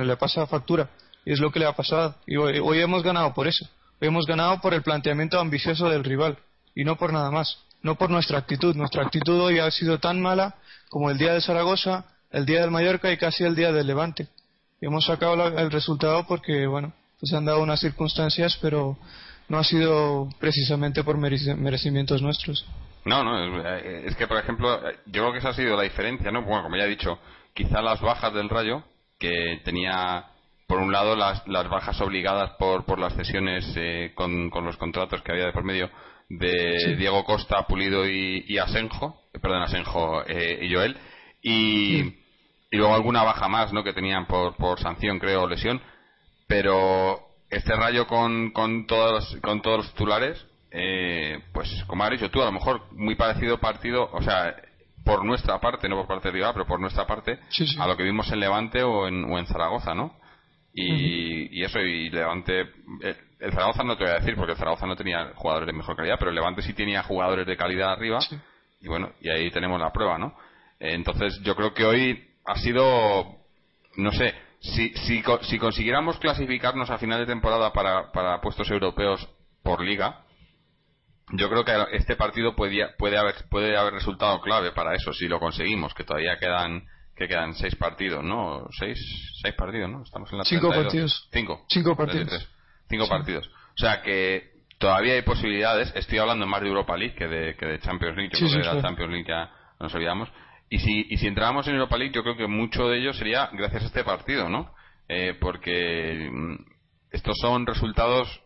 le 0.04 0.16
pasa 0.16 0.46
factura. 0.46 0.90
Y 1.24 1.32
es 1.32 1.40
lo 1.40 1.50
que 1.50 1.60
le 1.60 1.66
ha 1.66 1.72
pasado. 1.72 2.16
Y 2.26 2.36
hoy, 2.36 2.80
hemos 2.80 3.02
ganado 3.02 3.32
por 3.34 3.46
eso. 3.46 3.68
Hoy 4.00 4.08
hemos 4.08 4.26
ganado 4.26 4.60
por 4.60 4.74
el 4.74 4.82
planteamiento 4.82 5.38
ambicioso 5.38 5.88
del 5.88 6.04
rival 6.04 6.38
y 6.74 6.84
no 6.84 6.96
por 6.96 7.12
nada 7.12 7.30
más. 7.30 7.58
No 7.82 7.96
por 7.96 8.10
nuestra 8.10 8.38
actitud. 8.38 8.74
Nuestra 8.74 9.02
actitud 9.02 9.40
hoy 9.40 9.58
ha 9.58 9.70
sido 9.70 9.98
tan 9.98 10.20
mala 10.20 10.56
como 10.88 11.10
el 11.10 11.18
día 11.18 11.32
de 11.32 11.40
Zaragoza, 11.40 12.04
el 12.30 12.46
día 12.46 12.60
del 12.60 12.70
Mallorca 12.70 13.12
y 13.12 13.16
casi 13.16 13.44
el 13.44 13.54
día 13.54 13.72
del 13.72 13.86
Levante. 13.86 14.28
Y 14.80 14.86
hemos 14.86 15.06
sacado 15.06 15.46
el 15.58 15.70
resultado 15.70 16.26
porque, 16.26 16.66
bueno, 16.66 16.92
pues 17.20 17.30
se 17.30 17.36
han 17.36 17.44
dado 17.44 17.62
unas 17.62 17.80
circunstancias, 17.80 18.58
pero 18.60 18.98
no 19.48 19.58
ha 19.58 19.64
sido 19.64 20.28
precisamente 20.40 21.04
por 21.04 21.18
merecimientos 21.18 22.22
nuestros. 22.22 22.66
No, 23.04 23.24
no, 23.24 23.60
eh, 23.60 24.04
es, 24.06 24.16
que 24.16 24.26
por 24.26 24.38
ejemplo, 24.38 24.80
yo 25.06 25.22
creo 25.22 25.32
que 25.32 25.38
esa 25.38 25.50
ha 25.50 25.54
sido 25.54 25.76
la 25.76 25.82
diferencia, 25.82 26.30
¿no? 26.30 26.42
Bueno, 26.42 26.62
como 26.62 26.76
ya 26.76 26.84
he 26.84 26.88
dicho, 26.88 27.18
quizá 27.52 27.82
las 27.82 28.00
bajas 28.00 28.32
del 28.32 28.48
Rayo, 28.48 28.84
que 29.18 29.60
tenía 29.64 30.26
por 30.72 30.80
un 30.80 30.90
lado 30.90 31.14
las, 31.16 31.46
las 31.48 31.68
bajas 31.68 32.00
obligadas 32.00 32.52
por, 32.52 32.86
por 32.86 32.98
las 32.98 33.12
cesiones 33.12 33.74
eh, 33.76 34.12
con, 34.14 34.48
con, 34.48 34.64
los 34.64 34.78
contratos 34.78 35.20
que 35.20 35.30
había 35.30 35.44
de 35.44 35.52
por 35.52 35.64
medio 35.64 35.90
de 36.30 36.96
Diego 36.96 37.24
Costa, 37.24 37.66
Pulido 37.66 38.08
y, 38.08 38.56
Asenjo, 38.56 39.20
eh, 39.34 39.38
perdón, 39.38 39.64
Asenjo 39.64 40.22
y 40.26 40.72
Joel, 40.72 40.96
y, 41.42 41.98
y 41.98 42.76
luego 42.78 42.94
alguna 42.94 43.22
baja 43.22 43.48
más, 43.48 43.70
¿no? 43.74 43.84
Que 43.84 43.92
tenían 43.92 44.26
por, 44.26 44.56
por 44.56 44.80
sanción, 44.80 45.18
creo, 45.18 45.42
o 45.42 45.46
lesión, 45.46 45.78
pero 46.46 47.20
este 47.50 47.76
rayo 47.76 48.06
con, 48.06 48.52
con, 48.52 48.86
todos, 48.86 49.36
con 49.42 49.60
todos 49.60 49.76
los 49.76 49.92
titulares, 49.92 50.42
eh, 50.70 51.38
pues 51.52 51.68
como 51.86 52.02
has 52.04 52.12
dicho 52.12 52.30
tú, 52.30 52.40
a 52.40 52.46
lo 52.46 52.52
mejor 52.52 52.90
muy 52.92 53.14
parecido 53.14 53.58
partido, 53.58 54.08
o 54.10 54.22
sea, 54.22 54.56
por 55.04 55.22
nuestra 55.22 55.60
parte, 55.60 55.86
no 55.86 55.96
por 55.96 56.06
parte 56.06 56.28
de 56.28 56.32
rival, 56.32 56.54
pero 56.54 56.66
por 56.66 56.80
nuestra 56.80 57.06
parte, 57.06 57.40
a 57.78 57.86
lo 57.86 57.94
que 57.94 58.04
vimos 58.04 58.32
en 58.32 58.40
Levante 58.40 58.82
o 58.82 59.06
en, 59.06 59.30
o 59.30 59.38
en 59.38 59.44
Zaragoza, 59.44 59.94
¿no? 59.94 60.21
Y, 60.74 61.60
y, 61.60 61.64
eso, 61.64 61.80
y 61.80 62.08
Levante, 62.10 62.60
eh, 63.02 63.16
el, 63.40 63.52
Zaragoza 63.52 63.84
no 63.84 63.96
te 63.96 64.04
voy 64.04 64.12
a 64.12 64.18
decir, 64.20 64.34
porque 64.36 64.52
el 64.52 64.58
Zaragoza 64.58 64.86
no 64.86 64.96
tenía 64.96 65.32
jugadores 65.34 65.66
de 65.66 65.74
mejor 65.74 65.96
calidad, 65.96 66.16
pero 66.18 66.30
el 66.30 66.34
Levante 66.34 66.62
sí 66.62 66.72
tenía 66.72 67.02
jugadores 67.02 67.46
de 67.46 67.56
calidad 67.56 67.92
arriba, 67.92 68.20
y 68.80 68.88
bueno, 68.88 69.12
y 69.20 69.28
ahí 69.28 69.50
tenemos 69.50 69.78
la 69.80 69.92
prueba, 69.92 70.18
¿no? 70.18 70.34
entonces 70.78 71.40
yo 71.44 71.54
creo 71.54 71.72
que 71.74 71.84
hoy 71.84 72.28
ha 72.44 72.56
sido, 72.56 73.36
no 73.96 74.10
sé, 74.10 74.34
si, 74.60 74.90
si, 74.94 75.22
si 75.42 75.58
consiguiéramos 75.58 76.18
clasificarnos 76.18 76.90
a 76.90 76.98
final 76.98 77.20
de 77.20 77.26
temporada 77.26 77.72
para, 77.72 78.10
para 78.10 78.40
puestos 78.40 78.70
europeos 78.70 79.28
por 79.62 79.80
liga, 79.80 80.24
yo 81.32 81.48
creo 81.48 81.64
que 81.64 81.96
este 81.96 82.16
partido 82.16 82.54
puede, 82.54 82.88
puede, 82.98 83.16
haber, 83.16 83.34
puede 83.48 83.76
haber 83.76 83.94
resultado 83.94 84.40
clave 84.40 84.72
para 84.72 84.94
eso, 84.94 85.12
si 85.12 85.28
lo 85.28 85.38
conseguimos, 85.38 85.94
que 85.94 86.04
todavía 86.04 86.38
quedan 86.38 86.84
que 87.22 87.34
quedan 87.34 87.54
seis 87.54 87.76
partidos, 87.76 88.24
¿no? 88.24 88.66
Seis, 88.78 88.98
seis 89.40 89.54
partidos, 89.54 89.90
¿no? 89.90 90.02
Estamos 90.02 90.30
en 90.32 90.38
la 90.38 90.44
Cinco 90.44 90.68
partidos. 90.68 91.28
Cinco. 91.32 91.64
Cinco 91.68 91.96
partidos. 91.96 92.48
Cinco 92.88 93.08
partidos. 93.08 93.48
O 93.48 93.78
sea 93.78 94.02
que 94.02 94.52
todavía 94.78 95.14
hay 95.14 95.22
posibilidades. 95.22 95.92
Estoy 95.94 96.18
hablando 96.18 96.46
más 96.46 96.60
de 96.60 96.68
Europa 96.68 96.96
League 96.96 97.14
que 97.14 97.26
de, 97.26 97.56
que 97.56 97.66
de 97.66 97.78
Champions 97.80 98.16
League. 98.16 98.30
Yo 98.32 98.38
creo 98.38 98.62
que 98.62 98.68
de 98.68 98.74
la 98.74 98.82
Champions 98.82 99.12
League 99.12 99.28
ya 99.28 99.50
nos 99.78 99.94
olvidamos. 99.94 100.28
Y 100.68 100.78
si, 100.78 101.06
y 101.10 101.16
si 101.18 101.26
entrábamos 101.26 101.66
en 101.68 101.74
Europa 101.74 101.96
League, 101.96 102.14
yo 102.14 102.22
creo 102.22 102.36
que 102.36 102.46
mucho 102.46 102.88
de 102.88 102.98
ello 102.98 103.12
sería 103.12 103.50
gracias 103.52 103.84
a 103.84 103.86
este 103.86 104.04
partido, 104.04 104.48
¿no? 104.48 104.74
Eh, 105.08 105.36
porque 105.40 106.28
mm, 106.32 106.56
estos 107.10 107.36
son 107.38 107.66
resultados. 107.66 108.40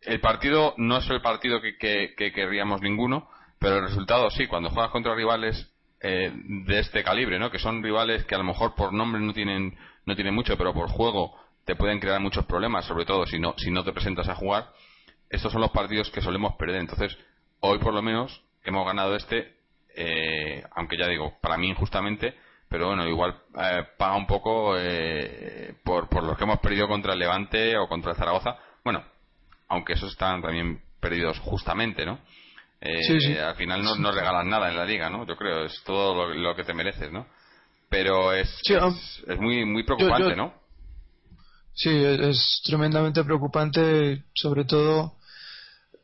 El 0.00 0.20
partido 0.20 0.74
no 0.78 0.98
es 0.98 1.10
el 1.10 1.20
partido 1.20 1.60
que, 1.60 1.76
que, 1.76 2.32
querríamos 2.32 2.80
ninguno, 2.80 3.28
pero 3.58 3.76
el 3.76 3.82
resultado 3.82 4.30
sí, 4.30 4.46
cuando 4.46 4.70
juegas 4.70 4.92
contra 4.92 5.14
rivales 5.14 5.70
eh, 6.00 6.32
de 6.34 6.78
este 6.78 7.02
calibre, 7.02 7.38
¿no? 7.38 7.50
Que 7.50 7.58
son 7.58 7.82
rivales 7.82 8.24
que 8.24 8.34
a 8.34 8.38
lo 8.38 8.44
mejor 8.44 8.74
por 8.74 8.92
nombre 8.92 9.20
no 9.20 9.32
tienen, 9.32 9.76
no 10.06 10.14
tienen 10.14 10.34
mucho, 10.34 10.56
pero 10.56 10.72
por 10.72 10.88
juego 10.88 11.34
te 11.64 11.76
pueden 11.76 12.00
crear 12.00 12.20
muchos 12.20 12.46
problemas, 12.46 12.86
sobre 12.86 13.04
todo 13.04 13.26
si 13.26 13.38
no, 13.38 13.54
si 13.58 13.70
no 13.70 13.84
te 13.84 13.92
presentas 13.92 14.28
a 14.28 14.34
jugar. 14.34 14.70
Estos 15.28 15.52
son 15.52 15.60
los 15.60 15.70
partidos 15.70 16.10
que 16.10 16.22
solemos 16.22 16.54
perder. 16.54 16.80
Entonces, 16.80 17.16
hoy 17.60 17.78
por 17.78 17.92
lo 17.92 18.00
menos 18.00 18.42
hemos 18.64 18.86
ganado 18.86 19.14
este 19.16 19.58
eh, 20.00 20.62
aunque 20.76 20.96
ya 20.96 21.08
digo, 21.08 21.38
para 21.40 21.56
mí 21.56 21.68
injustamente, 21.68 22.36
pero 22.68 22.86
bueno, 22.86 23.08
igual 23.08 23.36
eh, 23.60 23.82
paga 23.96 24.14
un 24.14 24.28
poco 24.28 24.76
eh, 24.78 25.74
por, 25.82 26.08
por 26.08 26.22
los 26.22 26.38
que 26.38 26.44
hemos 26.44 26.60
perdido 26.60 26.86
contra 26.86 27.14
el 27.14 27.18
Levante 27.18 27.76
o 27.76 27.88
contra 27.88 28.12
el 28.12 28.16
Zaragoza. 28.16 28.56
Bueno, 28.84 29.02
aunque 29.66 29.94
esos 29.94 30.12
están 30.12 30.40
también 30.40 30.80
perdidos 31.00 31.40
justamente, 31.40 32.06
¿no? 32.06 32.20
Eh, 32.80 33.40
Al 33.40 33.56
final 33.56 33.82
no 33.82 33.96
nos 33.96 34.14
regalan 34.14 34.48
nada 34.48 34.68
en 34.68 34.76
la 34.76 34.84
liga, 34.84 35.10
¿no? 35.10 35.26
Yo 35.26 35.36
creo, 35.36 35.64
es 35.64 35.82
todo 35.84 36.32
lo, 36.32 36.54
que 36.54 36.64
te 36.64 36.74
mereces, 36.74 37.10
¿no? 37.10 37.26
Pero 37.88 38.32
es, 38.32 38.48
es, 39.26 39.38
muy, 39.40 39.64
muy 39.64 39.82
preocupante, 39.82 40.36
¿no? 40.36 40.54
Sí, 41.74 41.90
es 41.90 42.60
tremendamente 42.64 43.24
preocupante, 43.24 44.24
sobre 44.34 44.64
todo. 44.64 45.14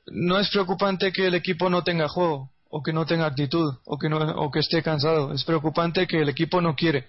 No 0.07 0.39
es 0.39 0.49
preocupante 0.51 1.13
que 1.13 1.27
el 1.27 1.35
equipo 1.35 1.69
no 1.69 1.85
tenga 1.85 2.09
juego, 2.09 2.51
o 2.69 2.83
que 2.83 2.93
no 2.93 3.07
tenga 3.07 3.27
actitud, 3.27 3.75
o 3.85 3.99
que, 3.99 4.09
no, 4.09 4.19
o 4.19 4.51
que 4.51 4.61
esté 4.61 4.83
cansado. 4.83 5.33
Es 5.33 5.45
preocupante 5.45 6.07
que 6.07 6.23
el 6.23 6.29
equipo 6.29 6.61
no 6.61 6.75
quiere. 6.75 7.09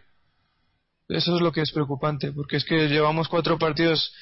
Eso 1.07 1.35
es 1.35 1.41
lo 1.41 1.51
que 1.51 1.61
es 1.61 1.71
preocupante, 1.71 2.31
porque 2.31 2.57
es 2.57 2.65
que 2.65 2.87
llevamos 2.87 3.27
cuatro 3.27 3.57
partidos 3.57 4.13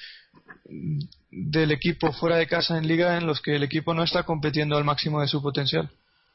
del 1.31 1.71
equipo 1.71 2.11
fuera 2.13 2.37
de 2.37 2.47
casa 2.47 2.77
en 2.77 2.87
liga 2.87 3.17
en 3.17 3.27
los 3.27 3.41
que 3.41 3.55
el 3.55 3.63
equipo 3.63 3.93
no 3.93 4.03
está 4.03 4.23
compitiendo 4.23 4.77
al 4.77 4.83
máximo 4.83 5.21
de 5.21 5.27
su 5.27 5.41
potencial. 5.41 5.89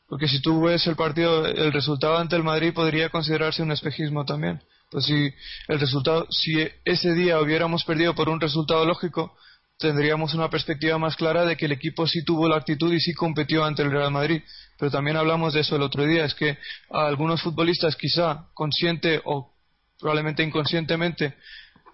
Porque 0.09 0.29
si 0.29 0.41
tú 0.41 0.63
ves 0.63 0.87
el 0.87 0.97
partido, 0.97 1.47
el 1.47 1.73
resultado 1.73 2.17
ante 2.17 2.37
el 2.37 2.43
Madrid 2.43 2.73
podría 2.73 3.11
considerarse 3.11 3.63
un 3.63 3.73
espejismo 3.73 4.25
también. 4.25 4.63
Pues 4.91 5.05
si 5.05 5.31
el 5.69 5.81
resultado, 5.81 6.27
si 6.31 6.67
ese 6.85 7.13
día 7.15 7.41
hubiéramos 7.41 7.85
perdido 7.85 8.15
por 8.15 8.31
un 8.31 8.41
resultado 8.41 8.87
lógico, 8.87 9.37
tendríamos 9.79 10.35
una 10.35 10.49
perspectiva 10.49 10.99
más 10.99 11.15
clara 11.15 11.45
de 11.45 11.57
que 11.57 11.67
el 11.67 11.73
equipo 11.73 12.07
sí 12.07 12.25
tuvo 12.25 12.49
la 12.49 12.57
actitud 12.57 12.93
y 12.93 13.01
sí 13.01 13.13
competió 13.13 13.65
ante 13.65 13.83
el 13.83 13.91
Real 13.91 14.11
Madrid. 14.11 14.43
Pero 14.79 14.91
también 14.91 15.19
hablamos 15.19 15.53
de 15.53 15.61
eso 15.61 15.77
el 15.77 15.83
otro 15.83 16.05
día, 16.05 16.25
es 16.25 16.35
que 16.35 16.57
a 16.91 17.07
algunos 17.07 17.43
futbolistas 17.43 17.95
quizá 17.95 18.47
consciente 18.55 19.21
o 19.25 19.55
probablemente 20.01 20.43
inconscientemente 20.43 21.35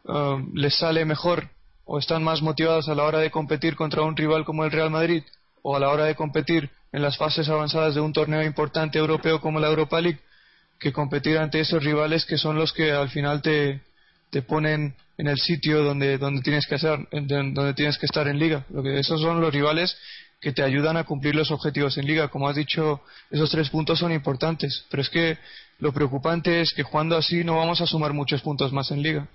eh, 0.09 0.45
les 0.55 0.77
sale 0.77 1.05
mejor 1.05 1.51
o 1.85 1.99
están 1.99 2.23
más 2.23 2.43
motivados 2.43 2.89
a 2.89 2.95
la 2.95 3.05
hora 3.05 3.19
de 3.19 3.31
competir 3.31 3.77
contra 3.77 4.03
un 4.03 4.17
rival 4.17 4.45
como 4.45 4.65
el 4.65 4.71
Real 4.71 4.91
Madrid 4.91 5.23
o 5.63 5.77
a 5.77 5.81
la 5.81 5.91
hora 5.91 6.05
de 6.05 6.15
competir 6.15 6.71
en 6.93 7.03
las 7.03 7.17
fases 7.17 7.49
avanzadas 7.49 7.95
de 7.95 8.01
un 8.01 8.13
torneo 8.13 8.43
importante 8.43 8.99
europeo 8.99 9.41
como 9.41 9.61
la 9.61 9.69
Europa 9.69 10.01
League 10.01 10.21
que 10.79 10.93
competir 10.93 11.39
ante 11.39 11.61
esos 11.61 11.83
rivales 11.83 12.25
que 12.25 12.39
son 12.39 12.57
los 12.57 12.73
que 12.73 12.93
al 12.93 13.09
final 13.09 13.43
te, 13.43 13.81
te 14.31 14.43
ponen 14.43 14.95
en 15.17 15.29
el 15.29 15.39
sitio 15.39 15.83
donde, 15.83 16.19
donde 16.19 16.43
tienes 16.43 16.67
que 16.67 16.75
hacer, 16.75 17.07
donde 17.11 17.75
tienes 17.75 17.99
que 17.99 18.07
estar 18.07 18.27
en 18.27 18.39
liga. 18.39 18.65
Lo 18.71 18.85
esos 18.89 19.21
son 19.21 19.41
los 19.41 19.53
rivales 19.53 19.97
que 20.41 20.53
te 20.53 20.63
ayudan 20.63 20.97
a 20.97 21.05
cumplir 21.05 21.35
los 21.35 21.51
objetivos 21.51 21.97
en 21.99 22.07
liga. 22.07 22.29
Como 22.29 22.49
has 22.49 22.57
dicho, 22.57 23.01
esos 23.31 23.51
tres 23.51 23.71
puntos 23.71 23.99
son 23.99 24.13
importantes, 24.13 24.85
pero 24.91 25.03
es 25.03 25.09
que 25.09 25.39
lo 25.79 25.93
preocupante 25.93 26.61
es 26.61 26.73
que 26.75 26.83
jugando 26.83 27.17
así 27.17 27.45
no 27.45 27.57
vamos 27.57 27.81
a 27.81 27.87
sumar 27.87 28.13
muchos 28.13 28.43
puntos 28.43 28.73
más 28.73 28.91
en 28.91 29.03
liga. 29.03 29.29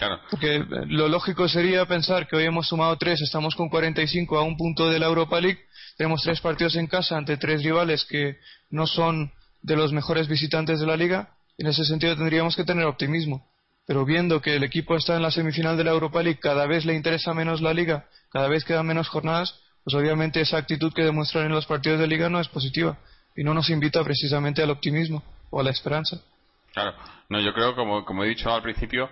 Claro. 0.00 0.18
Porque 0.30 0.56
eh, 0.56 0.64
lo 0.86 1.08
lógico 1.08 1.46
sería 1.46 1.84
pensar 1.84 2.26
que 2.26 2.34
hoy 2.34 2.44
hemos 2.44 2.66
sumado 2.68 2.96
tres, 2.96 3.20
estamos 3.20 3.54
con 3.54 3.68
45 3.68 4.38
a 4.38 4.42
un 4.42 4.56
punto 4.56 4.88
de 4.88 4.98
la 4.98 5.04
Europa 5.04 5.38
League, 5.38 5.60
tenemos 5.98 6.22
tres 6.22 6.40
partidos 6.40 6.74
en 6.76 6.86
casa 6.86 7.18
ante 7.18 7.36
tres 7.36 7.62
rivales 7.62 8.06
que 8.06 8.38
no 8.70 8.86
son 8.86 9.30
de 9.60 9.76
los 9.76 9.92
mejores 9.92 10.26
visitantes 10.26 10.80
de 10.80 10.86
la 10.86 10.96
liga, 10.96 11.34
en 11.58 11.66
ese 11.66 11.84
sentido 11.84 12.16
tendríamos 12.16 12.56
que 12.56 12.64
tener 12.64 12.86
optimismo. 12.86 13.46
Pero 13.86 14.06
viendo 14.06 14.40
que 14.40 14.56
el 14.56 14.64
equipo 14.64 14.96
está 14.96 15.16
en 15.16 15.22
la 15.22 15.30
semifinal 15.30 15.76
de 15.76 15.84
la 15.84 15.90
Europa 15.90 16.22
League, 16.22 16.40
cada 16.40 16.66
vez 16.66 16.86
le 16.86 16.94
interesa 16.94 17.34
menos 17.34 17.60
la 17.60 17.74
liga, 17.74 18.06
cada 18.32 18.48
vez 18.48 18.64
quedan 18.64 18.86
menos 18.86 19.10
jornadas, 19.10 19.60
pues 19.84 19.94
obviamente 19.94 20.40
esa 20.40 20.56
actitud 20.56 20.94
que 20.94 21.04
demuestran 21.04 21.44
en 21.44 21.52
los 21.52 21.66
partidos 21.66 22.00
de 22.00 22.06
liga 22.06 22.30
no 22.30 22.40
es 22.40 22.48
positiva 22.48 22.96
y 23.36 23.44
no 23.44 23.52
nos 23.52 23.68
invita 23.68 24.02
precisamente 24.02 24.62
al 24.62 24.70
optimismo 24.70 25.22
o 25.50 25.60
a 25.60 25.62
la 25.62 25.72
esperanza. 25.72 26.22
Claro, 26.72 26.94
no, 27.28 27.38
yo 27.38 27.52
creo, 27.52 27.74
como, 27.74 28.02
como 28.06 28.24
he 28.24 28.28
dicho 28.28 28.50
al 28.50 28.62
principio, 28.62 29.10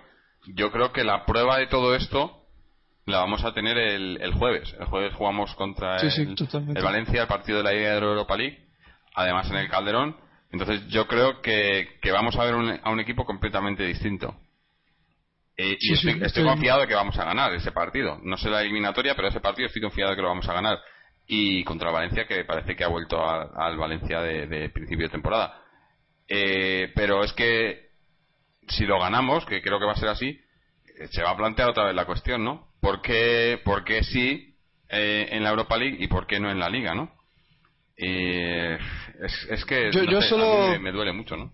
yo 0.55 0.71
creo 0.71 0.91
que 0.91 1.03
la 1.03 1.25
prueba 1.25 1.57
de 1.57 1.67
todo 1.67 1.95
esto 1.95 2.35
la 3.05 3.19
vamos 3.19 3.43
a 3.43 3.53
tener 3.53 3.77
el, 3.77 4.19
el 4.21 4.33
jueves. 4.33 4.75
El 4.79 4.85
jueves 4.85 5.13
jugamos 5.15 5.53
contra 5.55 5.97
el, 5.97 6.83
Valencia, 6.83 7.21
el 7.21 7.27
partido 7.27 7.59
de 7.59 7.63
la 7.63 7.71
Liga 7.71 7.91
de 7.91 7.97
Europa 7.97 8.37
League, 8.37 8.59
además 9.15 9.49
en 9.49 9.57
el 9.57 9.69
Calderón. 9.69 10.15
Entonces 10.51 10.87
yo 10.87 11.07
creo 11.07 11.41
que, 11.41 11.99
que 12.01 12.11
vamos 12.11 12.35
a 12.35 12.43
ver 12.43 12.79
a 12.83 12.89
un 12.89 12.99
equipo 12.99 13.25
completamente 13.25 13.83
distinto. 13.83 14.35
Eh, 15.61 15.77
y 15.77 15.93
estoy, 15.93 16.45
confiado 16.45 16.79
de 16.79 16.87
que 16.87 16.95
vamos 16.95 17.19
a 17.19 17.25
ganar 17.25 17.53
ese 17.53 17.73
partido. 17.73 18.17
No 18.23 18.37
sé 18.37 18.49
la 18.49 18.61
eliminatoria, 18.61 19.13
pero 19.13 19.27
ese 19.27 19.41
partido 19.41 19.67
estoy 19.67 19.81
confiado 19.81 20.11
de 20.11 20.15
que 20.15 20.21
lo 20.21 20.29
vamos 20.29 20.47
a 20.47 20.53
ganar. 20.53 20.79
Y 21.27 21.65
contra 21.65 21.91
Valencia, 21.91 22.25
que 22.25 22.45
parece 22.45 22.77
que 22.77 22.85
ha 22.85 22.87
vuelto 22.87 23.21
al 23.21 23.75
Valencia 23.77 24.21
de, 24.21 24.47
de, 24.47 24.69
principio 24.69 25.07
de 25.07 25.11
temporada. 25.11 25.61
Eh, 26.29 26.93
pero 26.95 27.25
es 27.25 27.33
que 27.33 27.88
si 28.69 28.85
lo 28.85 28.99
ganamos, 28.99 29.45
que 29.45 29.61
creo 29.61 29.79
que 29.79 29.85
va 29.85 29.93
a 29.93 29.97
ser 29.97 30.09
así, 30.09 30.39
eh, 30.99 31.07
se 31.11 31.23
va 31.23 31.31
a 31.31 31.37
plantear 31.37 31.69
otra 31.69 31.85
vez 31.85 31.95
la 31.95 32.05
cuestión, 32.05 32.43
¿no? 32.43 32.67
¿Por 32.79 33.01
qué, 33.01 33.59
por 33.63 33.83
qué 33.83 34.03
sí 34.03 34.55
eh, 34.89 35.27
en 35.31 35.43
la 35.43 35.49
Europa 35.49 35.77
League 35.77 35.97
y 35.99 36.07
por 36.07 36.27
qué 36.27 36.39
no 36.39 36.49
en 36.49 36.59
la 36.59 36.69
Liga, 36.69 36.93
¿no? 36.93 37.11
Eh, 37.97 38.77
es, 39.21 39.47
es, 39.49 39.65
que 39.65 39.91
yo, 39.91 40.21
solo 40.21 40.79
me, 40.79 40.91
duele 40.91 41.11
mucho, 41.11 41.35
¿no? 41.35 41.51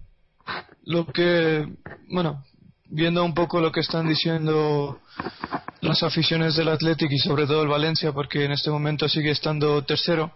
Lo 0.83 1.07
que, 1.07 1.65
bueno, 2.09 2.43
viendo 2.85 3.23
un 3.23 3.33
poco 3.33 3.59
lo 3.59 3.71
que 3.71 3.79
están 3.79 4.07
diciendo 4.07 4.99
las 5.81 6.03
aficiones 6.03 6.55
del 6.55 6.67
Athletic 6.67 7.11
y 7.11 7.17
sobre 7.17 7.47
todo 7.47 7.63
el 7.63 7.67
Valencia, 7.67 8.11
porque 8.11 8.45
en 8.45 8.51
este 8.51 8.69
momento 8.69 9.09
sigue 9.09 9.31
estando 9.31 9.83
tercero, 9.83 10.33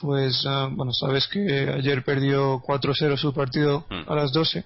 pues, 0.00 0.44
ah, 0.46 0.68
bueno, 0.70 0.92
sabes 0.92 1.26
que 1.26 1.68
ayer 1.76 2.04
perdió 2.04 2.60
4-0 2.60 3.16
su 3.16 3.34
partido 3.34 3.86
mm. 3.90 4.10
a 4.10 4.14
las 4.14 4.32
12 4.32 4.64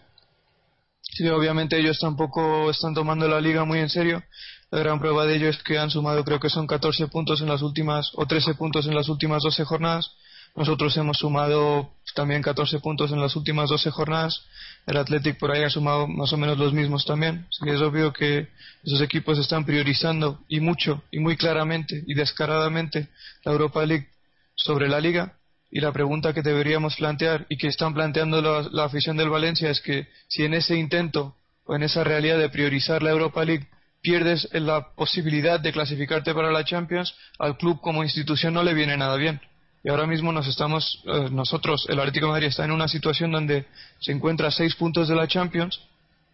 Sí, 1.11 1.29
obviamente 1.29 1.79
ellos 1.79 1.99
tampoco 1.99 2.71
están 2.71 2.95
tomando 2.95 3.27
la 3.29 3.41
liga 3.41 3.65
muy 3.65 3.79
en 3.81 3.89
serio. 3.89 4.23
La 4.71 4.81
gran 4.81 5.01
prueba 5.01 5.25
de 5.25 5.37
ello 5.37 5.49
es 5.49 5.63
que 5.63 5.79
han 5.79 5.91
sumado, 5.91 6.25
creo 6.25 6.39
que 6.41 6.51
son 6.51 6.67
14 6.67 7.09
puntos 7.09 7.41
en 7.41 7.49
las 7.49 7.63
últimas, 7.63 8.11
o 8.15 8.27
13 8.27 8.55
puntos 8.55 8.87
en 8.87 8.95
las 8.95 9.09
últimas 9.09 9.43
12 9.43 9.65
jornadas. 9.65 10.13
Nosotros 10.55 10.97
hemos 10.97 11.19
sumado 11.19 11.91
también 12.15 12.43
14 12.43 12.81
puntos 12.81 13.11
en 13.13 13.21
las 13.21 13.37
últimas 13.37 13.71
12 13.71 13.91
jornadas. 13.91 14.45
El 14.87 14.97
Athletic 14.97 15.39
por 15.39 15.51
ahí 15.51 15.63
ha 15.63 15.71
sumado 15.71 16.07
más 16.07 16.33
o 16.33 16.37
menos 16.37 16.59
los 16.59 16.73
mismos 16.73 17.05
también. 17.05 17.47
Así 17.49 17.65
que 17.65 17.75
es 17.75 17.81
obvio 17.81 18.13
que 18.13 18.49
esos 18.85 19.01
equipos 19.01 19.39
están 19.39 19.65
priorizando 19.65 20.41
y 20.49 20.61
mucho, 20.61 21.03
y 21.11 21.19
muy 21.19 21.37
claramente 21.37 22.05
y 22.07 22.15
descaradamente 22.15 23.09
la 23.45 23.53
Europa 23.53 23.85
League 23.87 24.09
sobre 24.55 24.89
la 24.89 25.01
liga 25.01 25.38
y 25.71 25.81
la 25.81 25.93
pregunta 25.93 26.33
que 26.33 26.43
deberíamos 26.43 26.97
plantear 26.97 27.47
y 27.49 27.57
que 27.59 27.69
están 27.69 27.93
planteando 27.93 28.41
la, 28.41 28.85
afición 28.85 29.17
del 29.17 29.29
Valencia 29.29 29.71
es 29.71 29.81
que 29.81 30.09
si 30.29 30.45
en 30.45 30.55
ese 30.55 30.77
intento 30.77 31.37
o 31.65 31.75
en 31.75 31.83
esa 31.83 32.05
realidad 32.05 32.39
de 32.39 32.49
priorizar 32.49 33.03
la 33.03 33.11
Europa 33.11 33.45
League 33.45 33.69
pierdes 34.01 34.49
la 34.53 34.95
posibilidad 34.95 35.61
de 35.61 35.73
clasificarte 35.73 36.33
para 36.33 36.51
la 36.51 36.65
Champions, 36.65 37.15
al 37.39 37.59
club 37.59 37.81
como 37.81 38.03
institución 38.03 38.55
no 38.55 38.63
le 38.63 38.73
viene 38.73 38.97
nada 38.97 39.17
bien. 39.17 39.41
Y 39.85 39.91
ahora 39.91 40.07
mismo 40.07 40.33
nos 40.33 40.47
estamos, 40.47 41.03
eh, 41.05 41.29
nosotros, 41.31 41.87
el 41.89 41.99
Atlético 41.99 42.29
Madrid 42.29 42.47
está 42.47 42.65
en 42.65 42.73
una 42.73 42.89
situación 42.89 43.31
donde 43.31 43.67
se 44.01 44.13
encuentra 44.13 44.49
a 44.49 44.51
seis 44.51 44.75
puntos 44.75 45.09
de 45.09 45.15
la 45.15 45.29
Champions 45.29 45.81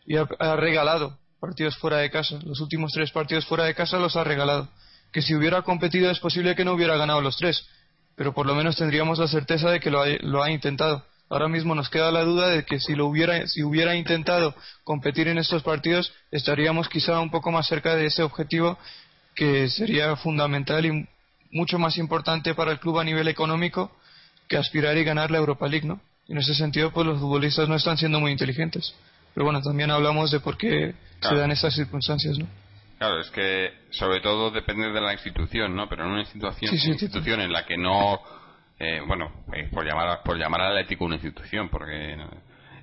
y 0.07 0.17
ha 0.17 0.57
regalado 0.57 1.19
partidos 1.41 1.77
fuera 1.77 1.99
de 1.99 2.11
casa. 2.11 2.39
Los 2.45 2.61
últimos 2.61 2.93
tres 2.93 3.11
partidos 3.11 3.45
fuera 3.47 3.65
de 3.65 3.75
casa 3.75 3.99
los 3.99 4.17
ha 4.17 4.25
regalado. 4.25 4.69
Que 5.13 5.23
si 5.23 5.35
hubiera 5.35 5.63
competido 5.63 6.11
es 6.11 6.19
posible 6.19 6.55
que 6.55 6.65
no 6.65 6.73
hubiera 6.73 6.97
ganado 6.97 7.21
los 7.21 7.37
tres 7.37 7.67
pero 8.17 8.33
por 8.33 8.47
lo 8.47 8.55
menos 8.55 8.77
tendríamos 8.77 9.19
la 9.19 9.29
certeza 9.29 9.71
de 9.71 9.81
que 9.81 9.91
lo 9.91 10.03
ha, 10.03 10.07
lo 10.21 10.43
ha 10.43 10.51
intentado. 10.51 11.05
Ahora 11.31 11.49
mismo 11.49 11.75
nos 11.75 11.89
queda 11.89 12.13
la 12.13 12.23
duda 12.23 12.49
de 12.49 12.65
que 12.65 12.81
si 12.81 12.95
lo 12.95 13.07
hubiera, 13.07 13.47
si 13.47 13.63
hubiera 13.63 13.97
intentado 13.97 14.55
competir 14.85 15.29
en 15.29 15.39
estos 15.39 15.63
partidos, 15.63 16.13
estaríamos 16.31 16.89
quizá 16.89 17.19
un 17.21 17.31
poco 17.31 17.51
más 17.51 17.67
cerca 17.67 17.97
de 17.97 18.07
ese 18.07 18.23
objetivo 18.23 18.79
que 19.35 19.69
sería 19.69 20.15
fundamental 20.17 20.87
y 20.87 21.09
mucho 21.51 21.79
más 21.79 21.97
importante 21.97 22.55
para 22.55 22.73
el 22.73 22.79
club 22.79 22.99
a 22.99 23.05
nivel 23.05 23.29
económico 23.29 23.91
que 24.49 24.57
aspirar 24.57 24.97
y 24.97 25.05
ganar 25.05 25.31
la 25.31 25.39
Europa 25.39 25.67
League, 25.67 25.87
¿no? 25.87 26.01
en 26.29 26.39
ese 26.39 26.55
sentido, 26.55 26.91
pues 26.93 27.07
los 27.07 27.21
futbolistas 27.21 27.69
no 27.69 27.75
están 27.75 27.99
siendo 27.99 28.21
muy 28.21 28.33
inteligentes. 28.33 28.95
Pero 29.35 29.45
bueno, 29.45 29.61
también 29.63 29.91
hablamos 29.91 30.31
de 30.31 30.41
por 30.41 30.57
qué 30.57 30.95
se 31.21 31.35
dan 31.35 31.51
estas 31.51 31.75
circunstancias, 31.75 32.39
¿no? 32.39 32.47
Claro, 32.99 33.21
es 33.21 33.31
que 33.31 33.73
sobre 33.91 34.21
todo 34.21 34.51
depende 34.51 34.91
de 34.91 35.01
la 35.01 35.13
institución, 35.13 35.75
¿no? 35.75 35.89
Pero 35.89 36.05
en 36.05 36.11
una 36.11 36.21
institución, 36.21 36.73
institución 36.73 37.41
en 37.41 37.53
la 37.53 37.65
que 37.65 37.77
no, 37.77 38.21
eh, 38.79 39.01
bueno, 39.07 39.45
eh, 39.53 39.69
por 39.73 39.85
llamar 39.85 40.23
por 40.23 40.39
llamar 40.39 40.61
al 40.63 40.79
ético 40.79 41.05
una 41.05 41.17
institución, 41.17 41.69
porque 41.69 42.17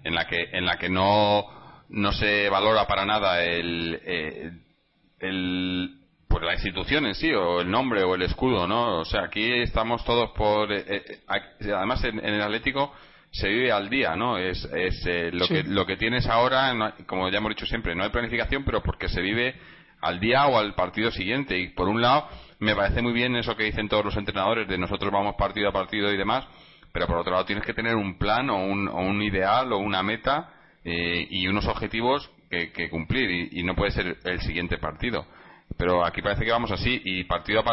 en 0.04 0.16
la 0.16 0.26
que 0.28 0.50
en 0.52 0.66
la 0.66 0.78
que 0.78 0.90
no 0.90 1.46
no 1.90 2.12
se 2.12 2.50
valora 2.50 2.88
para 2.88 3.06
nada 3.06 3.44
el, 3.44 4.00
eh, 4.06 4.52
el 5.20 5.98
pues 6.28 6.44
la 6.44 6.54
institución 6.54 7.06
en 7.06 7.16
sí 7.16 7.32
o 7.34 7.62
el 7.62 7.70
nombre 7.70 8.04
o 8.04 8.16
el 8.16 8.22
escudo, 8.22 8.68
¿no? 8.68 9.00
O 9.00 9.06
sea, 9.06 9.24
aquí 9.24 9.52
estamos 9.62 10.04
todos 10.04 10.32
por 10.32 10.70
además 10.72 12.04
en, 12.04 12.20
el 12.20 12.42
Atlético 12.42 12.94
se 13.32 13.48
vive 13.48 13.72
al 13.72 13.90
día, 13.90 14.16
¿no? 14.18 14.38
Es, 14.38 14.66
es 14.74 15.06
lo 15.34 15.48
que 15.48 15.64
lo 15.64 15.86
que 15.86 15.96
tienes 15.96 16.28
ahora, 16.28 16.96
como 17.06 17.30
ya 17.30 17.38
hemos 17.38 17.52
dicho 17.52 17.66
siempre, 17.66 17.96
no 17.96 18.04
hay 18.04 18.10
planificación, 18.10 18.66
pero 18.66 18.84
porque 18.84 19.08
se 19.08 19.22
vive 19.22 19.56
al 20.02 20.20
día 20.20 20.48
o 20.48 20.58
al 20.58 20.74
partido 20.76 21.12
siguiente. 21.12 21.58
Y 21.58 21.70
por 21.70 21.88
un 21.88 22.02
lado, 22.02 22.28
me 22.60 22.76
parece 22.76 23.02
muy 23.02 23.14
bien 23.14 23.36
eso 23.36 23.56
que 23.56 23.64
dicen 23.64 23.90
todos 23.90 24.06
los 24.06 24.18
entrenadores 24.18 24.68
de 24.68 24.78
nosotros 24.78 25.12
vamos 25.12 25.36
partido 25.36 25.70
a 25.70 25.72
partido 25.72 26.12
y 26.12 26.18
demás, 26.18 26.46
pero 26.92 27.08
por 27.08 27.18
otro 27.18 27.32
lado 27.32 27.46
tienes 27.46 27.66
que 27.66 27.74
tener 27.74 27.96
un 27.96 28.18
plan 28.18 28.50
o 28.50 28.58
un, 28.64 28.88
o 28.88 28.98
un 28.98 29.22
ideal 29.22 29.72
o 29.74 29.78
una 29.78 30.04
meta 30.04 30.50
eh, 30.84 31.28
y 31.30 31.48
unos 31.48 31.68
objetivos 31.68 32.30
que, 32.50 32.90
cumplir 32.90 33.50
y, 33.54 33.64
no 33.64 33.76
puede 33.76 33.92
ser 33.92 34.18
el 34.26 34.42
siguiente 34.42 34.78
partido. 34.78 35.26
Pero 35.78 36.06
aquí 36.06 36.22
parece 36.22 36.44
que 36.44 36.52
vamos 36.52 36.72
así 36.72 37.02
y 37.06 37.24
partido 37.24 37.64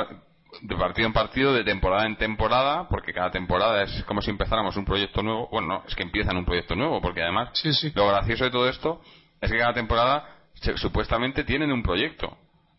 de 0.62 0.76
partido 0.76 1.06
en 1.06 1.12
partido, 1.12 1.52
de 1.52 1.64
temporada 1.64 2.06
en 2.06 2.16
temporada, 2.16 2.88
porque 2.88 3.12
cada 3.12 3.30
temporada 3.30 3.82
es 3.82 4.04
como 4.04 4.22
si 4.22 4.30
empezáramos 4.30 4.76
un 4.76 4.84
proyecto 4.84 5.22
nuevo. 5.22 5.48
Bueno, 5.50 5.68
no, 5.68 5.84
es 5.86 5.94
que 5.94 6.02
empiezan 6.02 6.36
un 6.36 6.44
proyecto 6.44 6.74
nuevo, 6.74 7.00
porque 7.00 7.22
además 7.22 7.50
lo 7.94 8.08
gracioso 8.08 8.44
de 8.44 8.50
todo 8.50 8.68
esto 8.68 9.00
es 9.40 9.50
que 9.50 9.58
cada 9.58 9.74
temporada 9.74 10.37
supuestamente 10.76 11.44
tienen 11.44 11.72
un 11.72 11.82
proyecto, 11.82 12.36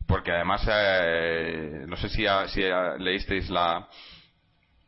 porque 0.07 0.31
además, 0.31 0.67
eh, 0.71 1.85
no 1.87 1.95
sé 1.97 2.09
si, 2.09 2.25
si 2.47 2.61
leísteis 2.99 3.49
la 3.49 3.87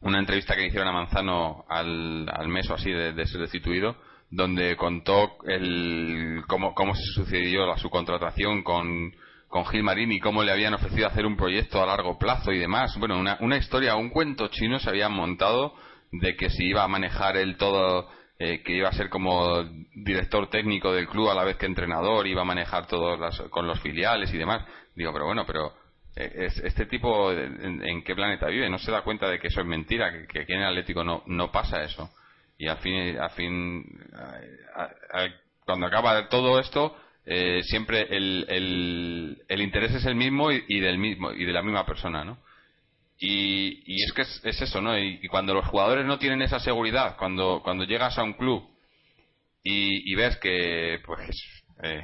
una 0.02 0.20
entrevista 0.20 0.56
que 0.56 0.66
hicieron 0.66 0.88
a 0.88 0.92
Manzano 0.92 1.66
al, 1.70 2.28
al 2.32 2.48
mes 2.48 2.70
o 2.70 2.74
así 2.74 2.92
de, 2.92 3.26
ser 3.26 3.42
destituido, 3.42 3.96
donde 4.30 4.76
contó 4.76 5.38
el, 5.46 6.42
cómo, 6.48 6.74
cómo 6.74 6.96
se 6.96 7.04
sucedió 7.14 7.66
la, 7.68 7.78
su 7.78 7.90
contratación 7.90 8.64
con, 8.64 9.14
con 9.48 9.66
Gil 9.66 9.84
Marín 9.84 10.12
y 10.12 10.20
cómo 10.20 10.44
le 10.44 10.52
habían 10.52 10.74
ofrecido 10.74 11.08
hacer 11.08 11.26
un 11.26 11.38
proyecto 11.38 11.82
a 11.82 11.86
largo 11.86 12.18
plazo 12.18 12.52
y 12.52 12.58
demás. 12.58 12.98
Bueno, 12.98 13.20
una, 13.20 13.38
una 13.42 13.58
historia, 13.58 13.96
un 13.96 14.10
cuento 14.10 14.48
chino 14.48 14.80
se 14.80 14.90
habían 14.90 15.14
montado 15.14 15.76
de 16.12 16.36
que 16.36 16.50
si 16.50 16.66
iba 16.66 16.84
a 16.84 16.88
manejar 16.88 17.38
el 17.38 17.58
todo, 17.58 18.10
eh, 18.44 18.64
que 18.64 18.74
iba 18.74 18.90
a 18.90 18.94
ser 18.94 19.08
como 19.08 19.64
director 19.94 20.50
técnico 20.50 20.92
del 20.92 21.08
club 21.08 21.30
a 21.30 21.36
la 21.36 21.44
vez 21.44 21.58
que 21.58 21.68
entrenador, 21.68 22.26
iba 22.26 22.42
a 22.42 22.46
manejar 22.46 22.88
todo 22.88 23.20
con 23.52 23.68
los 23.68 23.80
filiales 23.82 24.34
y 24.34 24.38
demás. 24.40 24.66
Digo, 24.96 25.14
pero 25.14 25.26
bueno, 25.26 25.46
pero 25.46 25.74
eh, 26.16 26.48
este 26.64 26.88
tipo, 26.88 27.32
en, 27.32 28.04
qué 28.04 28.16
planeta 28.16 28.48
vive? 28.48 28.68
No 28.68 28.80
se 28.80 28.92
da 28.92 29.04
cuenta 29.04 29.30
de 29.30 29.38
que 29.38 29.50
eso 29.50 29.62
es 29.62 29.68
mentira, 29.68 30.26
que, 30.28 30.40
aquí 30.40 30.54
en 30.54 30.62
el 30.62 30.70
Atlético 30.70 31.04
no, 31.04 31.22
no 31.28 31.52
pasa 31.52 31.84
eso. 31.84 32.10
Y 32.58 32.68
al 32.68 32.78
fin, 32.78 33.20
al 33.20 33.30
fin 33.30 33.86
cuando 35.64 35.86
acaba 35.86 36.28
todo 36.28 36.60
esto, 36.60 36.98
eh, 37.28 37.62
siempre 37.62 38.08
el, 38.10 38.48
el, 38.50 39.44
el, 39.48 39.62
interés 39.62 39.94
es 39.94 40.06
el 40.06 40.16
mismo 40.16 40.52
y, 40.52 40.80
del 40.80 40.98
mismo 40.98 41.32
y 41.32 41.46
de 41.46 41.54
la 41.54 41.62
misma 41.62 41.86
persona, 41.86 42.24
¿no? 42.24 42.40
Y, 43.24 43.84
y 43.86 44.04
es 44.04 44.14
que 44.14 44.24
es, 44.24 44.62
eso, 44.62 44.82
¿no? 44.82 44.98
Y, 44.98 45.28
cuando 45.28 45.54
los 45.54 45.68
jugadores 45.68 46.08
no 46.08 46.18
tienen 46.18 46.42
esa 46.42 46.60
seguridad, 46.60 47.18
cuando, 47.18 47.62
cuando 47.64 47.84
llegas 47.84 48.18
a 48.18 48.24
un 48.24 48.34
club 48.34 48.68
y, 49.64 50.16
ves 50.16 50.38
que, 50.38 51.00
pues, 51.06 51.30
eh, 51.84 52.04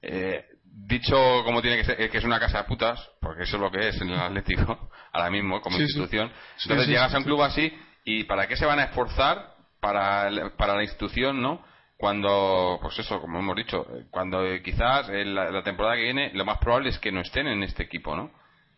eh, 0.00 0.44
dicho 0.64 1.14
como 1.44 1.60
tiene 1.60 1.76
que 1.76 1.84
ser, 1.84 2.10
que 2.10 2.16
es 2.16 2.24
una 2.24 2.40
casa 2.40 2.62
de 2.62 2.64
putas, 2.64 3.06
porque 3.20 3.42
eso 3.42 3.56
es 3.56 3.62
lo 3.62 3.70
que 3.70 3.88
es 3.88 4.00
en 4.00 4.08
el 4.08 4.18
Atlético, 4.18 4.90
ahora 5.12 5.30
mismo, 5.30 5.60
como 5.60 5.78
institución, 5.78 6.32
entonces 6.62 6.88
llegas 6.88 7.14
a 7.14 7.18
un 7.18 7.24
club 7.24 7.42
así 7.42 7.70
y 8.06 8.24
¿para 8.24 8.48
qué 8.48 8.56
se 8.56 8.64
van 8.64 8.78
a 8.78 8.84
esforzar 8.84 9.56
para, 9.78 10.56
para 10.56 10.74
la 10.74 10.82
institución, 10.82 11.42
¿no? 11.42 11.62
cuando, 11.98 12.78
pues 12.80 12.98
eso, 12.98 13.20
como 13.20 13.40
hemos 13.40 13.56
dicho, 13.56 13.86
cuando 14.10 14.42
quizás 14.64 15.10
la, 15.10 15.62
temporada 15.62 15.96
que 15.96 16.04
viene 16.04 16.30
lo 16.32 16.46
más 16.46 16.56
probable 16.56 16.88
es 16.88 16.98
que 16.98 17.12
no 17.12 17.20
estén 17.20 17.46
en 17.46 17.62
este 17.62 17.82
equipo, 17.82 18.16
¿no? 18.16 18.30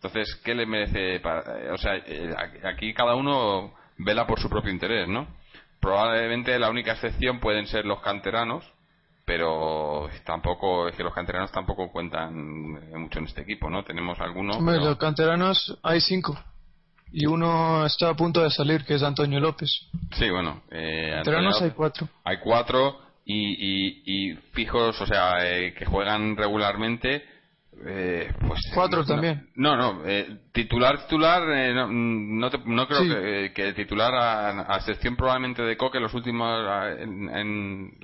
Entonces, 0.03 0.35
¿qué 0.45 0.55
le 0.55 0.67
merece? 0.67 1.21
Para, 1.21 1.73
o 1.73 1.79
sea, 1.79 1.95
eh, 1.97 2.35
aquí 2.65 2.93
cada 2.93 3.15
uno 3.15 3.73
vela 3.99 4.27
por 4.27 4.41
su 4.41 4.49
propio 4.49 4.73
interés, 4.73 5.09
¿no? 5.09 5.29
Probablemente 5.81 6.59
la 6.59 6.71
única 6.71 6.93
excepción 6.93 7.39
pueden 7.39 7.69
ser 7.69 7.85
los 7.85 8.01
canteranos, 8.01 8.65
pero 9.25 10.09
tampoco 10.25 10.89
es 10.89 10.97
que 10.97 11.05
los 11.05 11.15
canteranos 11.15 11.53
tampoco 11.53 11.93
cuentan 11.93 12.91
mucho 12.99 13.21
en 13.21 13.27
este 13.27 13.43
equipo, 13.43 13.71
¿no? 13.71 13.85
Tenemos 13.85 14.19
algunos. 14.21 14.61
los 14.61 14.99
canteranos 14.99 15.79
hay 15.85 16.01
cinco 16.01 16.37
y 17.13 17.27
uno 17.27 17.87
está 17.87 18.09
a 18.09 18.17
punto 18.17 18.43
de 18.43 18.51
salir, 18.51 18.85
que 18.85 18.95
es 18.95 19.03
Antonio 19.05 19.39
López. 19.39 19.71
Sí, 20.13 20.31
bueno. 20.31 20.63
Eh, 20.71 21.11
canteranos 21.15 21.63
hay 21.63 21.71
cuatro. 21.71 22.09
Hay 22.25 22.39
cuatro 22.39 22.99
y, 23.25 24.31
y, 24.31 24.35
fijos, 24.53 25.01
o 25.01 25.07
sea, 25.07 25.47
eh, 25.47 25.75
que 25.75 25.85
juegan 25.85 26.37
regularmente. 26.37 27.25
Eh, 27.85 28.33
pues 28.47 28.61
cuatro 28.75 29.05
también 29.05 29.49
no 29.57 29.77
no 29.77 30.03
eh, 30.07 30.39
titular 30.53 31.07
titular 31.07 31.43
no, 31.75 31.89
no, 31.89 32.87
creo 32.87 33.01
que, 33.01 33.53
que, 33.53 33.73
titular 33.73 34.15
a, 34.15 34.77
excepción 34.77 35.17
probablemente 35.17 35.63
de 35.63 35.77
Coque 35.77 35.99
los 35.99 36.15
últimos 36.15 36.61
en, 36.99 37.99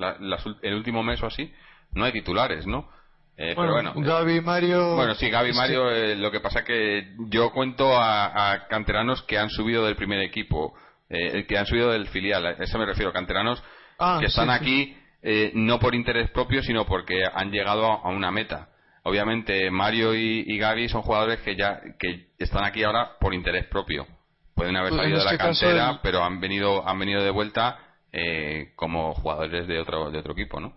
el 0.62 0.74
último 0.74 1.02
mes 1.02 1.22
o 1.22 1.26
así 1.26 1.52
no 1.92 2.04
hay 2.04 2.12
titulares 2.12 2.66
no 2.66 2.88
bueno, 3.36 3.54
pero 3.54 3.72
bueno, 3.72 3.92
Gaby 3.94 4.40
Mario. 4.40 4.96
Bueno, 4.96 5.14
sí, 5.14 5.30
Gaby 5.30 5.52
Mario. 5.52 6.16
lo 6.16 6.32
que 6.32 6.40
pasa 6.40 6.64
que 6.64 7.14
yo 7.28 7.52
cuento 7.52 7.96
a, 7.96 8.66
canteranos 8.68 9.22
que 9.22 9.38
han 9.38 9.48
subido 9.48 9.86
del 9.86 9.94
primer 9.94 10.18
equipo, 10.22 10.74
que 11.08 11.56
han 11.56 11.64
subido 11.64 11.92
del 11.92 12.08
filial. 12.08 12.44
A 12.44 12.50
eso 12.50 12.76
me 12.80 12.84
refiero, 12.84 13.12
canteranos 13.12 13.62
ah, 14.00 14.16
que 14.18 14.26
están 14.26 14.50
aquí 14.50 14.92
eh, 15.20 15.50
no 15.54 15.80
por 15.80 15.94
interés 15.94 16.30
propio, 16.30 16.62
sino 16.62 16.86
porque 16.86 17.24
han 17.24 17.50
llegado 17.50 17.84
a, 17.86 18.08
una 18.10 18.30
meta. 18.30 18.68
Obviamente 19.08 19.70
Mario 19.70 20.14
y, 20.14 20.44
y, 20.46 20.58
Gaby 20.58 20.88
son 20.88 21.02
jugadores 21.02 21.40
que 21.40 21.56
ya 21.56 21.80
que 21.98 22.28
están 22.38 22.64
aquí 22.64 22.82
ahora 22.82 23.16
por 23.18 23.34
interés 23.34 23.66
propio. 23.66 24.06
Pueden 24.54 24.76
haber 24.76 24.90
pues 24.90 25.02
salido 25.02 25.18
de 25.18 25.24
la 25.24 25.32
este 25.32 25.44
cantera, 25.44 26.00
pero 26.02 26.22
han 26.22 26.40
venido 26.40 26.86
han 26.86 26.98
venido 26.98 27.22
de 27.22 27.30
vuelta 27.30 27.78
eh, 28.12 28.72
como 28.76 29.14
jugadores 29.14 29.66
de 29.66 29.80
otro 29.80 30.10
de 30.10 30.18
otro 30.18 30.32
equipo, 30.32 30.60
¿no? 30.60 30.74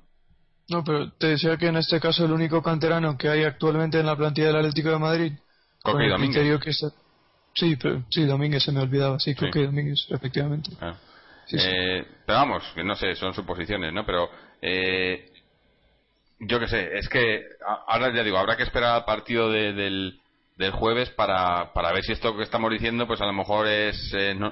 No, 0.70 0.84
pero 0.84 1.12
te 1.12 1.28
decía 1.28 1.58
que 1.58 1.68
en 1.68 1.78
este 1.78 2.00
caso 2.00 2.26
el 2.26 2.32
único 2.32 2.62
canterano 2.62 3.18
que 3.18 3.28
hay 3.28 3.44
actualmente 3.44 4.00
en 4.00 4.06
la 4.06 4.16
plantilla 4.16 4.48
del 4.48 4.58
Atlético 4.58 4.90
de 4.90 5.00
Madrid. 5.00 5.34
Coque 5.84 6.06
y 6.06 6.10
Domínguez. 6.10 6.94
Sí, 7.54 7.76
pero, 7.76 8.04
sí, 8.10 8.26
Domínguez 8.26 8.64
se 8.64 8.72
me 8.72 8.80
olvidaba, 8.80 9.20
sí, 9.20 9.36
Coque 9.36 9.66
Domínguez, 9.66 10.08
efectivamente. 10.10 10.72
Ah. 10.80 10.96
Eh, 11.52 12.06
pero 12.26 12.40
vamos, 12.40 12.64
no 12.78 12.96
sé, 12.96 13.16
son 13.16 13.34
suposiciones, 13.34 13.92
¿no? 13.92 14.06
Pero 14.06 14.30
eh, 14.62 15.31
yo 16.42 16.60
qué 16.60 16.68
sé, 16.68 16.98
es 16.98 17.08
que 17.08 17.44
ahora 17.88 18.14
ya 18.14 18.24
digo, 18.24 18.38
habrá 18.38 18.58
que 18.58 18.64
esperar 18.64 18.96
al 18.96 19.06
partido 19.06 19.50
del, 19.52 20.20
del 20.58 20.72
jueves 20.72 21.10
para, 21.12 21.72
para 21.74 21.92
ver 21.92 22.04
si 22.04 22.12
esto 22.12 22.36
que 22.36 22.44
estamos 22.44 22.72
diciendo, 22.72 23.08
pues 23.08 23.22
a 23.22 23.26
lo 23.26 23.34
mejor 23.34 23.68
es, 23.68 24.14
eh, 24.18 24.34
no, 24.36 24.52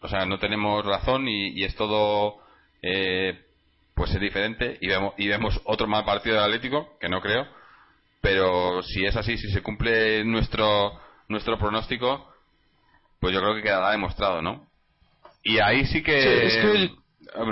o 0.00 0.08
sea, 0.08 0.26
no 0.26 0.38
tenemos 0.38 0.84
razón 0.84 1.26
y, 1.28 1.64
es 1.64 1.74
todo, 1.76 2.36
pues 3.94 4.10
es 4.10 4.20
diferente 4.20 4.76
y 4.80 4.88
vemos, 4.88 5.14
y 5.16 5.28
vemos 5.28 5.60
otro 5.64 5.86
mal 5.86 6.04
partido 6.04 6.36
del 6.36 6.44
Atlético, 6.44 6.96
que 7.00 7.08
no 7.08 7.20
creo, 7.20 7.46
pero 8.20 8.82
si 8.82 9.04
es 9.04 9.16
así, 9.16 9.38
si 9.38 9.50
se 9.50 9.62
cumple 9.62 10.24
nuestro, 10.24 11.00
nuestro 11.28 11.58
pronóstico, 11.58 12.30
pues 13.20 13.32
yo 13.32 13.40
creo 13.40 13.54
que 13.54 13.62
quedará 13.62 13.90
demostrado, 13.90 14.42
¿no? 14.42 14.66
Y 15.42 15.58
ahí 15.58 15.86
sí 15.86 16.02
que... 16.02 16.90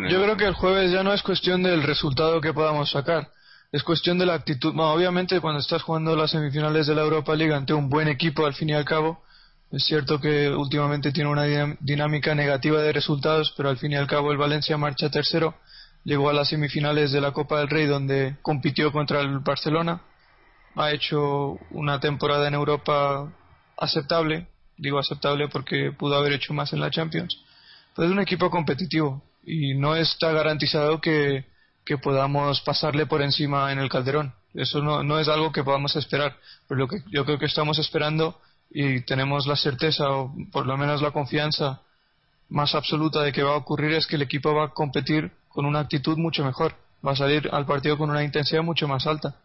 Yo 0.08 0.22
creo 0.22 0.36
que 0.36 0.44
el 0.44 0.54
jueves 0.54 0.90
ya 0.90 1.02
no 1.02 1.12
es 1.12 1.22
cuestión 1.22 1.62
del 1.62 1.82
resultado 1.82 2.40
que 2.40 2.52
podamos 2.52 2.90
sacar. 2.90 3.28
Es 3.72 3.82
cuestión 3.82 4.18
de 4.18 4.26
la 4.26 4.34
actitud. 4.34 4.74
obviamente, 4.78 5.40
cuando 5.40 5.60
estás 5.60 5.82
jugando 5.82 6.14
las 6.14 6.30
semifinales 6.30 6.86
de 6.86 6.94
la 6.94 7.02
Europa 7.02 7.34
League 7.34 7.54
ante 7.54 7.72
un 7.72 7.88
buen 7.88 8.06
equipo, 8.06 8.46
al 8.46 8.54
fin 8.54 8.68
y 8.68 8.74
al 8.74 8.84
cabo, 8.84 9.22
es 9.70 9.84
cierto 9.84 10.20
que 10.20 10.50
últimamente 10.50 11.10
tiene 11.10 11.30
una 11.30 11.44
dinámica 11.80 12.34
negativa 12.34 12.82
de 12.82 12.92
resultados, 12.92 13.54
pero 13.56 13.70
al 13.70 13.78
fin 13.78 13.92
y 13.92 13.96
al 13.96 14.06
cabo 14.06 14.30
el 14.30 14.36
Valencia 14.36 14.76
marcha 14.76 15.10
tercero. 15.10 15.54
Llegó 16.04 16.28
a 16.28 16.34
las 16.34 16.48
semifinales 16.50 17.12
de 17.12 17.20
la 17.22 17.32
Copa 17.32 17.60
del 17.60 17.68
Rey, 17.68 17.86
donde 17.86 18.36
compitió 18.42 18.92
contra 18.92 19.20
el 19.20 19.38
Barcelona. 19.38 20.02
Ha 20.76 20.92
hecho 20.92 21.58
una 21.70 21.98
temporada 21.98 22.46
en 22.48 22.54
Europa 22.54 23.32
aceptable. 23.78 24.48
Digo 24.76 24.98
aceptable 24.98 25.48
porque 25.48 25.92
pudo 25.92 26.16
haber 26.16 26.34
hecho 26.34 26.52
más 26.52 26.72
en 26.72 26.80
la 26.80 26.90
Champions 26.90 27.38
es 27.98 28.10
un 28.10 28.20
equipo 28.20 28.50
competitivo 28.50 29.22
y 29.44 29.74
no 29.74 29.96
está 29.96 30.32
garantizado 30.32 31.00
que, 31.00 31.44
podamos 32.02 32.60
pasarle 32.62 33.06
por 33.06 33.22
encima 33.22 33.72
en 33.72 33.78
el 33.78 33.88
Calderón. 33.88 34.34
Eso 34.54 34.82
no, 34.82 35.02
no 35.02 35.18
es 35.18 35.28
algo 35.28 35.52
que 35.52 35.64
podamos 35.64 35.96
esperar. 35.96 36.36
Pero 36.68 36.80
lo 36.80 36.88
que 36.88 37.02
yo 37.10 37.24
creo 37.24 37.38
que 37.38 37.46
estamos 37.46 37.78
esperando 37.78 38.38
y 38.70 39.00
tenemos 39.02 39.46
la 39.46 39.56
certeza 39.56 40.10
o 40.10 40.34
por 40.50 40.66
lo 40.66 40.76
menos 40.76 41.02
la 41.02 41.10
confianza 41.10 41.80
más 42.48 42.74
absoluta 42.74 43.22
de 43.22 43.32
que 43.32 43.42
va 43.42 43.52
a 43.52 43.56
ocurrir 43.56 43.92
es 43.92 44.06
que 44.06 44.16
el 44.16 44.22
equipo 44.22 44.54
va 44.54 44.66
a 44.66 44.68
competir 44.68 45.32
con 45.48 45.64
una 45.64 45.80
actitud 45.80 46.16
mucho 46.16 46.44
mejor. 46.44 46.74
Va 47.06 47.12
a 47.12 47.16
salir 47.16 47.48
al 47.52 47.66
partido 47.66 47.98
con 47.98 48.10
una 48.10 48.22
intensidad 48.22 48.62
mucho 48.62 48.86
más 48.86 49.06
alta. 49.06 49.36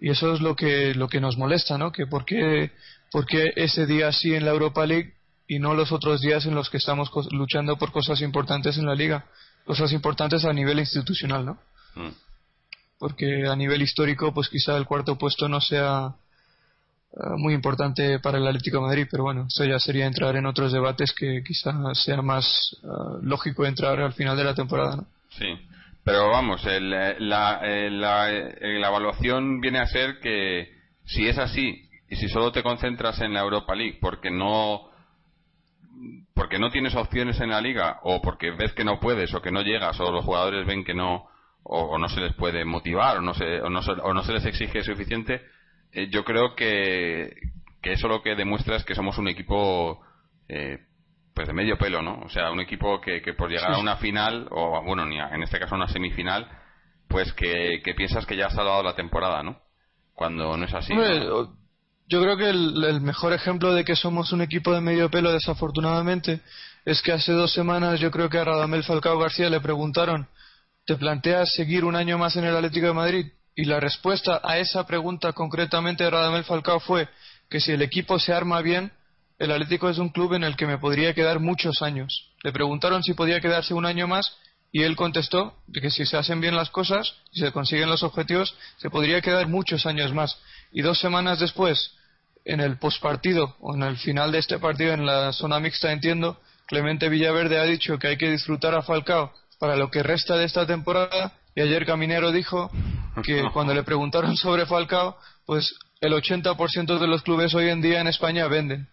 Y 0.00 0.10
eso 0.10 0.34
es 0.34 0.40
lo 0.40 0.56
que, 0.56 0.94
lo 0.94 1.08
que 1.08 1.20
nos 1.20 1.36
molesta, 1.36 1.78
¿no? 1.78 1.92
Que 1.92 2.06
por 2.06 2.24
qué, 2.24 2.72
por 3.10 3.26
qué 3.26 3.52
ese 3.56 3.86
día 3.86 4.08
así 4.08 4.34
en 4.34 4.44
la 4.44 4.50
Europa 4.50 4.86
League 4.86 5.14
y 5.46 5.58
no 5.58 5.74
los 5.74 5.92
otros 5.92 6.20
días 6.20 6.46
en 6.46 6.54
los 6.54 6.70
que 6.70 6.76
estamos 6.76 7.10
luchando 7.32 7.76
por 7.76 7.92
cosas 7.92 8.20
importantes 8.20 8.78
en 8.78 8.86
la 8.86 8.94
liga, 8.94 9.26
cosas 9.64 9.92
importantes 9.92 10.44
a 10.44 10.52
nivel 10.52 10.78
institucional, 10.78 11.44
¿no? 11.44 11.58
Mm. 11.94 12.12
Porque 12.98 13.46
a 13.46 13.56
nivel 13.56 13.82
histórico, 13.82 14.32
pues 14.34 14.48
quizá 14.48 14.76
el 14.76 14.86
cuarto 14.86 15.16
puesto 15.16 15.48
no 15.48 15.60
sea 15.60 16.14
eh, 17.12 17.16
muy 17.38 17.54
importante 17.54 18.18
para 18.20 18.38
el 18.38 18.46
Atlético 18.46 18.78
de 18.78 18.86
Madrid, 18.86 19.06
pero 19.10 19.24
bueno, 19.24 19.46
eso 19.48 19.64
ya 19.64 19.78
sería 19.78 20.06
entrar 20.06 20.36
en 20.36 20.46
otros 20.46 20.72
debates 20.72 21.12
que 21.12 21.42
quizá 21.42 21.72
sea 21.94 22.22
más 22.22 22.76
eh, 22.82 22.86
lógico 23.22 23.64
entrar 23.64 24.00
al 24.00 24.12
final 24.12 24.36
de 24.36 24.44
la 24.44 24.54
temporada, 24.54 24.96
¿no? 24.96 25.06
Sí, 25.30 25.46
pero 26.04 26.28
vamos, 26.28 26.62
eh, 26.66 26.80
la, 26.80 27.58
la 27.60 28.30
evaluación 28.88 29.60
viene 29.60 29.78
a 29.78 29.86
ser 29.86 30.18
que 30.20 30.72
si 31.04 31.26
es 31.26 31.38
así 31.38 31.88
y 32.08 32.16
si 32.16 32.28
solo 32.28 32.52
te 32.52 32.62
concentras 32.62 33.20
en 33.20 33.32
la 33.34 33.40
Europa 33.40 33.74
League 33.74 33.98
porque 34.00 34.30
no 34.30 34.89
porque 36.40 36.58
no 36.58 36.70
tienes 36.70 36.94
opciones 36.94 37.38
en 37.42 37.50
la 37.50 37.60
liga 37.60 38.00
o 38.02 38.22
porque 38.22 38.50
ves 38.52 38.72
que 38.72 38.82
no 38.82 38.98
puedes 38.98 39.34
o 39.34 39.42
que 39.42 39.52
no 39.52 39.60
llegas 39.60 40.00
o 40.00 40.10
los 40.10 40.24
jugadores 40.24 40.66
ven 40.66 40.84
que 40.84 40.94
no 40.94 41.28
o, 41.64 41.98
no 41.98 42.08
se 42.08 42.18
les 42.18 42.32
puede 42.32 42.64
motivar 42.64 43.18
o 43.18 43.20
no 43.20 43.34
se, 43.34 43.60
o 43.60 43.68
no 43.68 43.82
se, 43.82 43.92
o 43.92 44.14
no 44.14 44.22
se 44.22 44.32
les 44.32 44.46
exige 44.46 44.82
suficiente, 44.82 45.42
eh, 45.92 46.08
yo 46.08 46.24
creo 46.24 46.54
que, 46.54 47.30
que 47.82 47.92
eso 47.92 48.08
lo 48.08 48.22
que 48.22 48.36
demuestra 48.36 48.76
es 48.76 48.84
que 48.84 48.94
somos 48.94 49.18
un 49.18 49.28
equipo 49.28 50.00
eh, 50.48 50.78
pues 51.34 51.46
de 51.46 51.52
medio 51.52 51.76
pelo, 51.76 52.00
¿no? 52.00 52.20
O 52.20 52.30
sea, 52.30 52.50
un 52.50 52.60
equipo 52.60 53.02
que, 53.02 53.20
que 53.20 53.34
por 53.34 53.50
llegar 53.50 53.74
a 53.74 53.78
una 53.78 53.96
final 53.96 54.48
o 54.50 54.82
bueno, 54.82 55.04
ni 55.04 55.18
en 55.18 55.42
este 55.42 55.58
caso 55.58 55.74
a 55.74 55.76
una 55.76 55.88
semifinal, 55.88 56.48
pues 57.06 57.34
que, 57.34 57.82
que 57.84 57.92
piensas 57.92 58.24
que 58.24 58.38
ya 58.38 58.46
ha 58.46 58.50
salvado 58.50 58.82
la 58.82 58.96
temporada, 58.96 59.42
¿no? 59.42 59.60
Cuando 60.14 60.56
no 60.56 60.64
es 60.64 60.72
así 60.72 60.94
Yo 62.10 62.20
creo 62.20 62.36
que 62.36 62.50
el, 62.50 63.00
mejor 63.00 63.32
ejemplo 63.32 63.72
de 63.72 63.84
que 63.84 63.94
somos 63.94 64.32
un 64.32 64.42
equipo 64.42 64.74
de 64.74 64.80
medio 64.80 65.08
pelo, 65.08 65.30
desafortunadamente, 65.30 66.40
es 66.84 67.02
que 67.02 67.12
hace 67.12 67.30
dos 67.30 67.52
semanas 67.52 68.00
yo 68.00 68.10
creo 68.10 68.28
que 68.28 68.38
a 68.38 68.44
Radamel 68.44 68.82
Falcao 68.82 69.16
García 69.16 69.48
le 69.48 69.60
preguntaron 69.60 70.26
¿te 70.84 70.96
planteas 70.96 71.52
seguir 71.54 71.84
un 71.84 71.94
año 71.94 72.18
más 72.18 72.34
en 72.34 72.44
el 72.44 72.56
Atlético 72.56 72.88
de 72.88 72.94
Madrid? 72.94 73.26
Y 73.54 73.64
la 73.64 73.78
respuesta 73.78 74.40
a 74.42 74.58
esa 74.58 74.84
pregunta 74.88 75.32
concretamente 75.32 76.02
de 76.02 76.10
Radamel 76.10 76.42
Falcao 76.42 76.80
fue 76.80 77.08
que 77.48 77.60
si 77.60 77.70
el 77.70 77.82
equipo 77.82 78.18
se 78.18 78.32
arma 78.32 78.60
bien, 78.60 78.90
el 79.38 79.52
Atlético 79.52 79.88
es 79.88 79.98
un 79.98 80.08
club 80.08 80.34
en 80.34 80.42
el 80.42 80.56
que 80.56 80.66
me 80.66 80.78
podría 80.78 81.14
quedar 81.14 81.38
muchos 81.38 81.80
años. 81.80 82.32
Le 82.42 82.50
preguntaron 82.50 83.04
si 83.04 83.14
podía 83.14 83.40
quedarse 83.40 83.72
un 83.72 83.86
año 83.86 84.08
más 84.08 84.36
y 84.72 84.82
él 84.82 84.96
contestó 84.96 85.54
que 85.72 85.90
si 85.92 86.04
se 86.04 86.16
hacen 86.16 86.40
bien 86.40 86.56
las 86.56 86.70
cosas 86.70 87.14
y 87.30 87.38
se 87.38 87.52
consiguen 87.52 87.88
los 87.88 88.02
objetivos, 88.02 88.56
se 88.78 88.90
podría 88.90 89.20
quedar 89.20 89.46
muchos 89.46 89.86
años 89.86 90.12
más. 90.12 90.36
Y 90.72 90.82
dos 90.82 90.98
semanas 90.98 91.38
después, 91.38 91.92
en 92.44 92.60
el 92.60 92.78
postpartido 92.78 93.56
o 93.60 93.74
en 93.74 93.82
el 93.82 93.96
final 93.96 94.32
de 94.32 94.38
este 94.38 94.58
partido, 94.58 94.92
en 94.92 95.06
la 95.06 95.32
zona 95.32 95.60
mixta, 95.60 95.92
entiendo, 95.92 96.40
Clemente 96.66 97.08
Villaverde 97.08 97.58
ha 97.58 97.64
dicho 97.64 97.98
que 97.98 98.08
hay 98.08 98.16
que 98.16 98.30
disfrutar 98.30 98.74
a 98.74 98.82
Falcao 98.82 99.32
para 99.58 99.76
lo 99.76 99.90
que 99.90 100.02
resta 100.02 100.36
de 100.36 100.44
esta 100.44 100.66
temporada 100.66 101.32
y 101.54 101.60
ayer 101.60 101.84
Caminero 101.84 102.30
dijo 102.30 102.70
que 103.24 103.42
cuando 103.52 103.74
le 103.74 103.82
preguntaron 103.82 104.36
sobre 104.36 104.66
Falcao, 104.66 105.18
pues 105.46 105.74
el 106.00 106.12
80% 106.12 106.98
de 106.98 107.06
los 107.06 107.22
clubes 107.22 107.54
hoy 107.54 107.68
en 107.68 107.82
día 107.82 108.00
en 108.00 108.06
España 108.06 108.46
venden. 108.46 108.88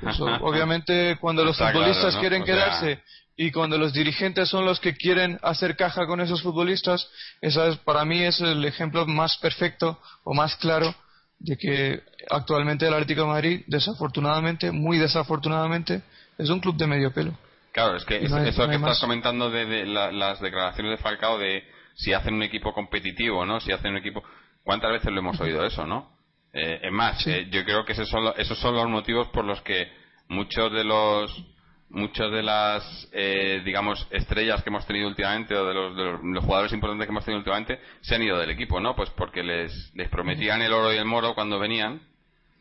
Pues, 0.00 0.18
obviamente 0.40 1.16
cuando 1.20 1.44
los 1.44 1.56
futbolistas 1.56 2.16
quieren 2.16 2.44
quedarse 2.44 3.00
y 3.36 3.50
cuando 3.50 3.78
los 3.78 3.92
dirigentes 3.92 4.48
son 4.48 4.66
los 4.66 4.80
que 4.80 4.94
quieren 4.94 5.38
hacer 5.42 5.76
caja 5.76 6.06
con 6.06 6.20
esos 6.20 6.42
futbolistas, 6.42 7.08
esa 7.40 7.68
es, 7.68 7.76
para 7.78 8.04
mí 8.04 8.22
es 8.22 8.40
el 8.40 8.64
ejemplo 8.64 9.06
más 9.06 9.36
perfecto 9.38 10.00
o 10.24 10.34
más 10.34 10.56
claro 10.56 10.94
de 11.42 11.56
que 11.56 12.02
actualmente 12.30 12.86
el 12.86 12.94
Atlético 12.94 13.22
de 13.22 13.26
Madrid, 13.26 13.62
desafortunadamente, 13.66 14.70
muy 14.70 14.98
desafortunadamente, 14.98 16.02
es 16.38 16.48
un 16.48 16.60
club 16.60 16.76
de 16.76 16.86
medio 16.86 17.12
pelo. 17.12 17.36
Claro, 17.72 17.96
es 17.96 18.04
que 18.04 18.22
eso 18.22 18.36
que 18.36 18.48
estás 18.48 19.00
comentando 19.00 19.50
de, 19.50 19.86
las 19.86 20.40
declaraciones 20.40 20.92
de 20.92 21.02
Falcao 21.02 21.38
de 21.38 21.64
si 21.94 22.12
hacen 22.12 22.34
un 22.34 22.42
equipo 22.42 22.72
competitivo, 22.72 23.44
¿no? 23.44 23.60
Si 23.60 23.72
hacen 23.72 23.92
un 23.92 23.98
equipo... 23.98 24.22
¿Cuántas 24.62 24.92
veces 24.92 25.12
lo 25.12 25.18
hemos 25.18 25.40
oído 25.40 25.64
eso, 25.66 25.86
no? 25.86 26.12
Eh, 26.52 26.80
es 26.84 26.92
más, 26.92 27.26
eh, 27.26 27.48
yo 27.50 27.64
creo 27.64 27.84
que 27.84 27.92
esos 27.92 28.08
son, 28.08 28.32
esos 28.36 28.58
son 28.58 28.74
los 28.74 28.88
motivos 28.88 29.28
por 29.28 29.44
los 29.44 29.60
que 29.62 29.90
muchos 30.28 30.72
de 30.72 30.84
los 30.84 31.44
muchos 31.92 32.32
de 32.32 32.42
las 32.42 33.08
eh, 33.12 33.62
digamos 33.64 34.06
estrellas 34.10 34.62
que 34.62 34.70
hemos 34.70 34.86
tenido 34.86 35.08
últimamente 35.08 35.54
o 35.54 35.66
de 35.66 35.74
los, 35.74 35.96
de 35.96 36.04
los, 36.32 36.44
jugadores 36.44 36.72
importantes 36.72 37.06
que 37.06 37.12
hemos 37.12 37.24
tenido 37.24 37.38
últimamente 37.38 37.78
se 38.00 38.14
han 38.14 38.22
ido 38.22 38.38
del 38.38 38.50
equipo 38.50 38.80
no 38.80 38.96
pues 38.96 39.10
porque 39.10 39.42
les, 39.42 39.92
les 39.94 40.08
prometían 40.08 40.62
el 40.62 40.72
oro 40.72 40.92
y 40.92 40.96
el 40.96 41.04
moro 41.04 41.34
cuando 41.34 41.58
venían 41.58 42.00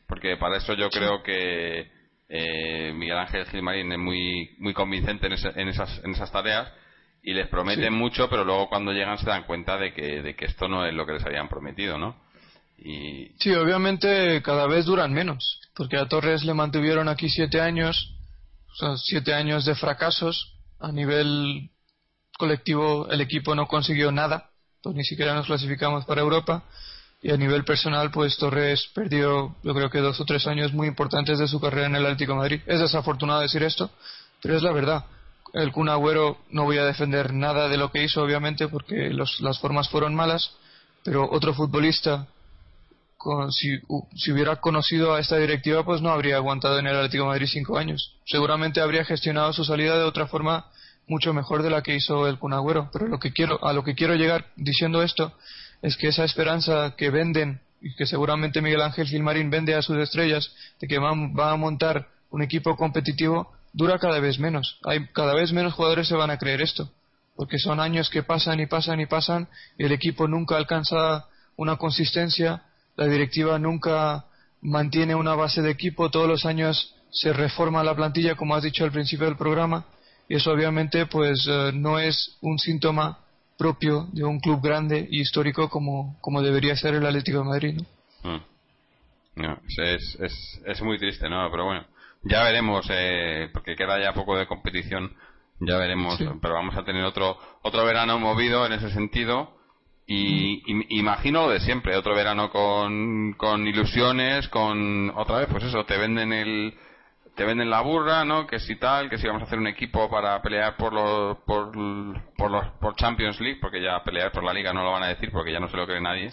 porque 0.05 0.35
para 0.37 0.57
eso 0.57 0.73
yo 0.73 0.89
creo 0.89 1.23
que 1.23 1.89
eh, 2.33 2.93
Miguel 2.93 3.17
Ángel 3.17 3.45
Gilmarín 3.45 3.91
es 3.91 3.99
muy, 3.99 4.51
muy 4.57 4.73
convincente 4.73 5.27
en, 5.27 5.33
en, 5.33 5.67
esas, 5.67 6.01
en 6.03 6.11
esas 6.11 6.31
tareas 6.31 6.71
y 7.23 7.33
les 7.33 7.47
prometen 7.49 7.93
mucho, 7.93 8.29
pero 8.29 8.45
luego 8.45 8.69
cuando 8.69 8.93
llegan 8.93 9.17
se 9.17 9.29
dan 9.29 9.43
cuenta 9.43 9.77
de 9.77 9.93
que, 9.93 10.21
de 10.21 10.35
que 10.35 10.45
esto 10.45 10.67
no 10.67 10.85
es 10.85 10.93
lo 10.93 11.05
que 11.05 11.13
les 11.13 11.25
habían 11.25 11.49
prometido, 11.49 11.97
¿no? 11.97 12.15
Y... 12.77 13.33
Sí, 13.39 13.53
obviamente 13.53 14.41
cada 14.41 14.65
vez 14.65 14.85
duran 14.85 15.13
menos, 15.13 15.59
porque 15.75 15.97
a 15.97 16.07
Torres 16.07 16.43
le 16.43 16.53
mantuvieron 16.53 17.09
aquí 17.09 17.29
siete 17.29 17.61
años, 17.61 18.15
o 18.73 18.75
sea, 18.75 18.97
siete 18.97 19.33
años 19.33 19.65
de 19.65 19.75
fracasos. 19.75 20.53
A 20.79 20.91
nivel 20.91 21.69
colectivo 22.37 23.07
el 23.09 23.21
equipo 23.21 23.53
no 23.53 23.67
consiguió 23.67 24.11
nada, 24.11 24.49
ni 24.83 25.03
siquiera 25.03 25.35
nos 25.35 25.45
clasificamos 25.45 26.05
para 26.05 26.21
Europa 26.21 26.63
y 27.21 27.31
a 27.31 27.37
nivel 27.37 27.63
personal, 27.63 28.09
pues 28.09 28.35
Torres 28.37 28.89
perdió, 28.95 29.55
yo 29.63 29.73
creo 29.75 29.91
que 29.91 29.99
dos 29.99 30.19
o 30.19 30.25
tres 30.25 30.47
años 30.47 30.73
muy 30.73 30.87
importantes 30.87 31.37
de 31.37 31.47
su 31.47 31.59
carrera 31.59 31.85
en 31.85 31.95
el 31.95 32.05
Atlético 32.05 32.35
Madrid. 32.35 32.61
Es 32.65 32.79
desafortunado 32.79 33.41
decir 33.41 33.61
esto, 33.61 33.91
pero 34.41 34.57
es 34.57 34.63
la 34.63 34.71
verdad. 34.71 35.05
El 35.53 35.71
Kun 35.71 35.89
Agüero 35.89 36.39
no 36.49 36.63
voy 36.63 36.79
a 36.79 36.85
defender 36.85 37.31
nada 37.33 37.67
de 37.67 37.77
lo 37.77 37.91
que 37.91 38.03
hizo, 38.03 38.23
obviamente, 38.23 38.67
porque 38.69 39.11
las 39.11 39.59
formas 39.59 39.87
fueron 39.89 40.15
malas, 40.15 40.51
pero 41.03 41.29
otro 41.29 41.53
futbolista, 41.53 42.27
si, 43.49 43.79
si, 44.15 44.31
hubiera 44.31 44.55
conocido 44.57 45.13
a 45.13 45.19
esta 45.19 45.37
directiva, 45.37 45.83
pues 45.83 46.01
no 46.01 46.09
habría 46.09 46.37
aguantado 46.37 46.79
en 46.79 46.87
el 46.87 46.95
Atlético 46.95 47.25
Madrid 47.25 47.47
cinco 47.49 47.77
años. 47.77 48.15
Seguramente 48.25 48.81
habría 48.81 49.05
gestionado 49.05 49.53
su 49.53 49.63
salida 49.63 49.97
de 49.97 50.03
otra 50.03 50.27
forma 50.27 50.65
mucho 51.07 51.33
mejor 51.33 51.63
de 51.63 51.69
la 51.69 51.81
que 51.81 51.95
hizo 51.95 52.27
el 52.27 52.39
Kun 52.39 52.53
Agüero. 52.53 52.89
Pero 52.91 53.07
lo 53.07 53.19
que 53.19 53.31
quiero, 53.31 53.63
a 53.65 53.73
lo 53.73 53.83
que 53.83 53.95
quiero 53.95 54.15
llegar 54.15 54.45
diciendo 54.55 55.03
esto 55.03 55.33
es 55.81 55.97
que 55.97 56.07
esa 56.07 56.23
esperanza 56.23 56.95
que 56.95 57.09
venden 57.09 57.59
y 57.81 57.95
que 57.95 58.05
seguramente 58.05 58.61
Miguel 58.61 58.81
Ángel 58.81 59.07
Gilmarín 59.07 59.49
vende 59.49 59.75
a 59.75 59.81
sus 59.81 59.97
estrellas 59.97 60.53
de 60.79 60.87
que 60.87 60.99
van, 60.99 61.35
va 61.37 61.51
a 61.51 61.57
montar 61.57 62.07
un 62.29 62.41
equipo 62.41 62.75
competitivo 62.75 63.51
dura 63.73 63.97
cada 63.99 64.19
vez 64.19 64.39
menos. 64.39 64.79
Hay 64.83 65.07
cada 65.07 65.33
vez 65.33 65.51
menos 65.51 65.73
jugadores 65.73 66.07
se 66.07 66.15
van 66.15 66.29
a 66.29 66.37
creer 66.37 66.61
esto, 66.61 66.91
porque 67.35 67.57
son 67.57 67.79
años 67.79 68.09
que 68.09 68.23
pasan 68.23 68.59
y 68.59 68.67
pasan 68.67 68.99
y 68.99 69.05
pasan 69.05 69.47
y 69.77 69.85
el 69.85 69.91
equipo 69.91 70.27
nunca 70.27 70.57
alcanza 70.57 71.25
una 71.55 71.77
consistencia, 71.77 72.63
la 73.01 73.07
directiva 73.07 73.57
nunca 73.57 74.25
mantiene 74.61 75.15
una 75.15 75.33
base 75.33 75.63
de 75.63 75.71
equipo, 75.71 76.11
todos 76.11 76.27
los 76.27 76.45
años 76.45 76.95
se 77.09 77.33
reforma 77.33 77.83
la 77.83 77.95
plantilla 77.95 78.35
como 78.35 78.55
has 78.55 78.61
dicho 78.61 78.83
al 78.83 78.91
principio 78.91 79.25
del 79.25 79.37
programa 79.37 79.85
y 80.29 80.35
eso 80.35 80.51
obviamente 80.51 81.07
pues 81.07 81.47
eh, 81.49 81.71
no 81.73 81.97
es 81.97 82.37
un 82.41 82.59
síntoma 82.59 83.17
propio 83.57 84.07
de 84.13 84.23
un 84.23 84.39
club 84.39 84.61
grande 84.61 85.07
y 85.09 85.21
histórico 85.21 85.67
como, 85.67 86.15
como 86.21 86.43
debería 86.43 86.75
ser 86.75 86.93
el 86.93 87.05
Atlético 87.05 87.39
de 87.39 87.43
Madrid. 87.43 87.81
¿no? 88.23 88.39
Mm. 89.35 89.57
es, 89.77 90.17
es, 90.19 90.61
es, 90.63 90.81
muy 90.83 90.99
triste, 90.99 91.27
¿no? 91.27 91.49
Pero 91.49 91.65
bueno, 91.65 91.85
ya 92.21 92.43
veremos, 92.43 92.85
eh, 92.91 93.49
porque 93.51 93.75
queda 93.75 93.99
ya 93.99 94.13
poco 94.13 94.37
de 94.37 94.45
competición, 94.45 95.11
ya 95.59 95.77
veremos, 95.77 96.19
pero 96.39 96.53
vamos 96.53 96.77
a 96.77 96.83
tener 96.83 97.03
otro, 97.03 97.37
otro 97.63 97.83
verano 97.83 98.19
movido 98.19 98.65
en 98.67 98.73
ese 98.73 98.91
sentido. 98.91 99.60
Y, 100.13 100.61
mm. 100.73 100.83
imagino 100.89 101.49
de 101.49 101.61
siempre, 101.61 101.95
otro 101.95 102.13
verano 102.13 102.49
con, 102.49 103.33
con 103.37 103.65
ilusiones, 103.65 104.49
con 104.49 105.09
otra 105.15 105.39
vez, 105.39 105.47
pues 105.49 105.63
eso, 105.63 105.85
te 105.85 105.97
venden 105.97 106.33
el, 106.33 106.73
te 107.33 107.45
venden 107.45 107.69
la 107.69 107.79
burra, 107.79 108.25
¿no? 108.25 108.45
Que 108.45 108.59
si 108.59 108.75
tal, 108.75 109.09
que 109.09 109.17
si 109.17 109.27
vamos 109.27 109.43
a 109.43 109.45
hacer 109.45 109.57
un 109.57 109.67
equipo 109.67 110.09
para 110.09 110.41
pelear 110.41 110.75
por 110.75 110.91
los, 110.91 111.37
por, 111.45 111.71
por 112.35 112.51
los, 112.51 112.67
por 112.81 112.95
Champions 112.95 113.39
League, 113.39 113.59
porque 113.61 113.81
ya 113.81 114.03
pelear 114.03 114.33
por 114.33 114.43
la 114.43 114.53
liga 114.53 114.73
no 114.73 114.83
lo 114.83 114.91
van 114.91 115.03
a 115.03 115.07
decir 115.07 115.31
porque 115.31 115.53
ya 115.53 115.61
no 115.61 115.69
se 115.69 115.77
lo 115.77 115.85
cree 115.85 116.01
nadie, 116.01 116.29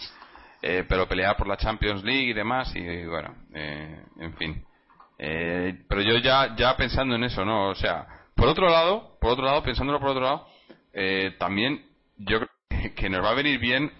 eh, 0.61 0.83
pero 0.87 1.07
pelear 1.07 1.37
por 1.37 1.47
la 1.47 1.55
Champions 1.55 2.03
League 2.03 2.31
y 2.31 2.33
demás, 2.33 2.75
y, 2.75 3.05
bueno, 3.05 3.33
eh, 3.53 4.03
en 4.19 4.33
fin. 4.33 4.65
Eh, 5.17 5.85
pero 5.87 6.01
yo 6.01 6.17
ya, 6.17 6.53
ya 6.57 6.75
pensando 6.75 7.15
en 7.15 7.23
eso, 7.23 7.45
¿no? 7.45 7.69
O 7.69 7.75
sea, 7.75 8.05
por 8.35 8.49
otro 8.49 8.69
lado, 8.69 9.17
por 9.21 9.31
otro 9.31 9.45
lado, 9.45 9.63
pensándolo 9.63 10.01
por 10.01 10.09
otro 10.09 10.23
lado, 10.23 10.47
también 11.37 11.85
yo 12.17 12.39
creo 12.39 12.58
que 12.95 13.09
nos 13.09 13.23
va 13.23 13.31
a 13.31 13.35
venir 13.35 13.59
bien 13.59 13.91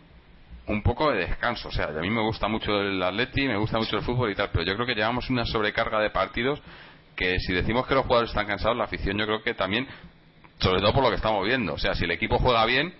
un 0.68 0.84
poco 0.84 1.12
de 1.12 1.26
descanso. 1.26 1.70
O 1.70 1.72
sea, 1.72 1.86
a 1.86 2.02
mí 2.02 2.10
me 2.10 2.22
gusta 2.22 2.48
mucho 2.48 2.80
el 2.80 3.02
Atleti, 3.02 3.48
me 3.48 3.58
gusta 3.58 3.78
mucho 3.78 3.98
el 3.98 4.04
fútbol 4.04 4.32
y 4.32 4.36
tal, 4.36 4.50
pero 4.52 4.64
yo 4.64 4.76
creo 4.76 4.86
que 4.86 4.96
llevamos 4.96 5.30
una 5.30 5.46
sobrecarga 5.46 6.00
de 6.00 6.12
partidos 6.12 6.62
que 7.16 7.38
si 7.40 7.52
decimos 7.52 7.86
que 7.86 7.96
los 7.96 8.06
jugadores 8.06 8.30
están 8.30 8.48
cansados, 8.48 8.78
la 8.78 8.86
afición 8.86 9.18
yo 9.18 9.26
creo 9.26 9.44
que 9.44 9.54
también, 9.54 9.86
sobre 10.60 10.80
todo 10.80 10.94
por 10.94 11.04
lo 11.04 11.10
que 11.10 11.18
estamos 11.18 11.46
viendo, 11.46 11.74
o 11.74 11.78
sea, 11.78 11.94
si 11.94 12.06
el 12.06 12.12
equipo 12.12 12.38
juega 12.38 12.66
bien 12.66 12.94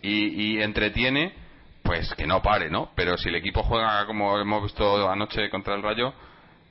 y, 0.00 0.60
entretiene, 0.60 1.34
pues 1.82 2.14
que 2.14 2.24
no 2.24 2.40
pare, 2.40 2.70
¿no? 2.70 2.92
Pero 2.94 3.18
si 3.18 3.30
el 3.30 3.34
equipo 3.34 3.64
juega 3.64 4.06
como 4.06 4.38
hemos 4.38 4.62
visto 4.62 5.10
anoche 5.10 5.50
contra 5.50 5.74
el 5.74 5.82
Rayo, 5.82 6.14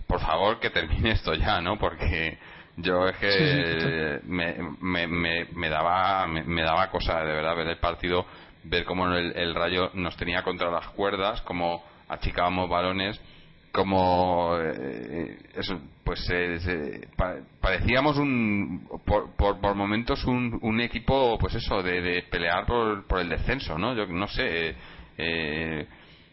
por 0.07 0.21
favor 0.21 0.61
que 0.61 0.69
termine 0.69 1.11
esto 1.11 1.33
ya, 1.33 1.59
¿no? 1.59 1.77
Porque 1.77 2.37
yo 2.77 3.07
es 3.07 3.17
que 3.17 4.19
me, 4.25 4.55
me, 5.07 5.45
me, 5.45 5.69
daba 5.69 6.27
me, 6.27 6.61
daba 6.61 6.89
cosa 6.89 7.19
de 7.19 7.33
verdad 7.33 7.55
ver 7.55 7.67
el 7.67 7.77
partido, 7.77 8.25
ver 8.63 8.85
cómo 8.85 9.07
el, 9.07 9.35
el 9.35 9.55
Rayo 9.55 9.91
nos 9.93 10.15
tenía 10.15 10.43
contra 10.43 10.71
las 10.71 10.87
cuerdas, 10.89 11.41
cómo 11.41 11.83
achicábamos 12.07 12.69
balones 12.69 13.19
como 13.77 14.57
eh, 14.59 15.37
eso, 15.55 15.79
pues 16.03 16.27
eh, 16.31 17.07
parecíamos 17.61 18.17
un 18.17 18.87
por, 19.05 19.35
por, 19.35 19.75
momentos 19.75 20.23
un, 20.25 20.57
un, 20.63 20.81
equipo 20.81 21.37
pues 21.37 21.53
eso 21.53 21.83
de, 21.83 22.23
pelear 22.31 22.65
por, 22.65 23.05
por, 23.05 23.19
el 23.19 23.29
descenso 23.29 23.77
no 23.77 23.93
yo 23.93 24.07
no 24.07 24.27
sé 24.27 24.75
eh, 25.17 25.87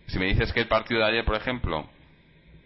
si 0.07 0.19
me 0.19 0.27
dices 0.27 0.55
que 0.55 0.61
el 0.61 0.69
partido 0.69 1.01
de 1.01 1.07
ayer 1.07 1.25
por 1.27 1.37
ejemplo 1.37 1.87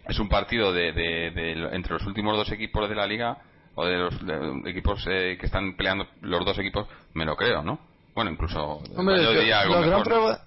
es 0.07 0.17
un 0.17 0.29
partido 0.29 0.71
de, 0.71 0.93
de, 0.93 1.51
entre 1.73 1.93
los 1.93 2.05
últimos 2.05 2.37
dos 2.37 2.49
equipos 2.51 2.87
de 2.87 2.95
la 2.95 3.05
liga 3.05 3.37
o 3.79 3.85
de 3.85 3.97
los 3.97 4.13
equipos 4.65 5.03
que 5.05 5.39
están 5.41 5.75
peleando 5.75 6.07
los 6.21 6.45
dos 6.45 6.57
equipos 6.59 6.87
me 7.13 7.25
lo 7.25 7.35
creo 7.35 7.63
no 7.63 7.79
bueno 8.13 8.31
incluso 8.31 8.81
la, 8.95 9.65
gran 9.81 10.03
prueba, 10.03 10.41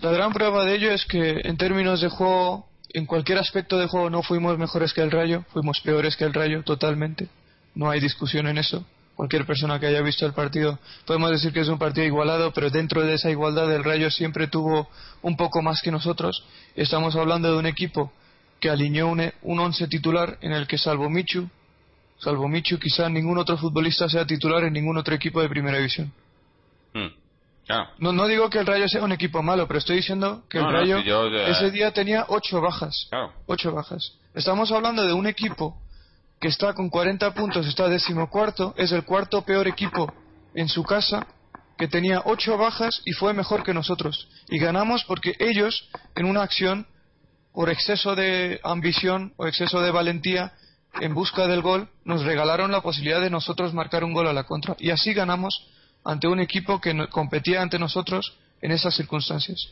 la 0.00 0.10
gran 0.12 0.32
prueba 0.32 0.64
de 0.64 0.74
ello 0.74 0.92
es 0.92 1.04
que 1.04 1.40
en 1.44 1.56
términos 1.56 2.00
de 2.00 2.08
juego 2.08 2.70
en 2.92 3.06
cualquier 3.06 3.38
aspecto 3.38 3.78
de 3.78 3.86
juego 3.86 4.10
no 4.10 4.22
fuimos 4.22 4.58
mejores 4.58 4.92
que 4.92 5.02
el 5.02 5.10
Rayo, 5.10 5.44
fuimos 5.52 5.80
peores 5.80 6.16
que 6.16 6.24
el 6.24 6.34
Rayo 6.34 6.62
totalmente. 6.62 7.28
No 7.74 7.90
hay 7.90 8.00
discusión 8.00 8.46
en 8.48 8.58
eso. 8.58 8.84
Cualquier 9.14 9.44
persona 9.44 9.78
que 9.78 9.86
haya 9.86 10.00
visto 10.00 10.24
el 10.24 10.32
partido 10.32 10.78
podemos 11.04 11.30
decir 11.30 11.52
que 11.52 11.60
es 11.60 11.68
un 11.68 11.78
partido 11.78 12.06
igualado, 12.06 12.52
pero 12.52 12.70
dentro 12.70 13.02
de 13.02 13.14
esa 13.14 13.30
igualdad 13.30 13.72
el 13.72 13.84
Rayo 13.84 14.10
siempre 14.10 14.48
tuvo 14.48 14.88
un 15.22 15.36
poco 15.36 15.62
más 15.62 15.82
que 15.82 15.90
nosotros. 15.90 16.44
Estamos 16.74 17.14
hablando 17.16 17.52
de 17.52 17.58
un 17.58 17.66
equipo 17.66 18.12
que 18.60 18.70
alineó 18.70 19.08
un, 19.08 19.30
un 19.42 19.60
once 19.60 19.86
titular 19.88 20.38
en 20.40 20.52
el 20.52 20.66
que 20.66 20.78
salvo 20.78 21.08
Michu, 21.10 21.48
salvo 22.20 22.48
Michu, 22.48 22.78
quizá 22.78 23.08
ningún 23.08 23.38
otro 23.38 23.56
futbolista 23.56 24.08
sea 24.08 24.24
titular 24.26 24.64
en 24.64 24.72
ningún 24.72 24.96
otro 24.96 25.14
equipo 25.14 25.40
de 25.42 25.48
primera 25.48 25.78
división. 25.78 26.12
Mm. 26.94 27.20
No, 27.98 28.12
no 28.12 28.26
digo 28.26 28.50
que 28.50 28.58
el 28.58 28.66
Rayo 28.66 28.88
sea 28.88 29.04
un 29.04 29.12
equipo 29.12 29.42
malo, 29.42 29.66
pero 29.68 29.78
estoy 29.78 29.96
diciendo 29.96 30.42
que 30.48 30.58
el 30.58 30.64
Rayo 30.64 30.98
ese 31.46 31.70
día 31.70 31.92
tenía 31.92 32.24
ocho 32.28 32.60
bajas. 32.60 33.08
Ocho 33.46 33.72
bajas. 33.72 34.18
Estamos 34.34 34.72
hablando 34.72 35.06
de 35.06 35.12
un 35.12 35.26
equipo 35.26 35.80
que 36.40 36.48
está 36.48 36.72
con 36.72 36.88
40 36.88 37.32
puntos, 37.34 37.66
está 37.66 37.88
decimocuarto, 37.88 38.74
es 38.76 38.92
el 38.92 39.04
cuarto 39.04 39.42
peor 39.42 39.68
equipo 39.68 40.12
en 40.54 40.68
su 40.68 40.82
casa, 40.82 41.26
que 41.78 41.86
tenía 41.86 42.22
ocho 42.24 42.56
bajas 42.56 43.02
y 43.04 43.12
fue 43.12 43.34
mejor 43.34 43.62
que 43.62 43.74
nosotros. 43.74 44.28
Y 44.48 44.58
ganamos 44.58 45.04
porque 45.04 45.36
ellos, 45.38 45.88
en 46.16 46.26
una 46.26 46.42
acción, 46.42 46.86
por 47.52 47.70
exceso 47.70 48.14
de 48.14 48.60
ambición 48.64 49.32
o 49.36 49.46
exceso 49.46 49.80
de 49.80 49.90
valentía, 49.90 50.52
en 51.00 51.14
busca 51.14 51.46
del 51.46 51.62
gol, 51.62 51.88
nos 52.04 52.24
regalaron 52.24 52.72
la 52.72 52.80
posibilidad 52.80 53.20
de 53.20 53.30
nosotros 53.30 53.74
marcar 53.74 54.04
un 54.04 54.12
gol 54.12 54.26
a 54.26 54.32
la 54.32 54.44
contra. 54.44 54.76
Y 54.78 54.90
así 54.90 55.12
ganamos 55.12 55.66
ante 56.04 56.28
un 56.28 56.40
equipo 56.40 56.80
que 56.80 57.08
competía 57.08 57.62
ante 57.62 57.78
nosotros 57.78 58.34
en 58.60 58.72
esas 58.72 58.94
circunstancias. 58.94 59.68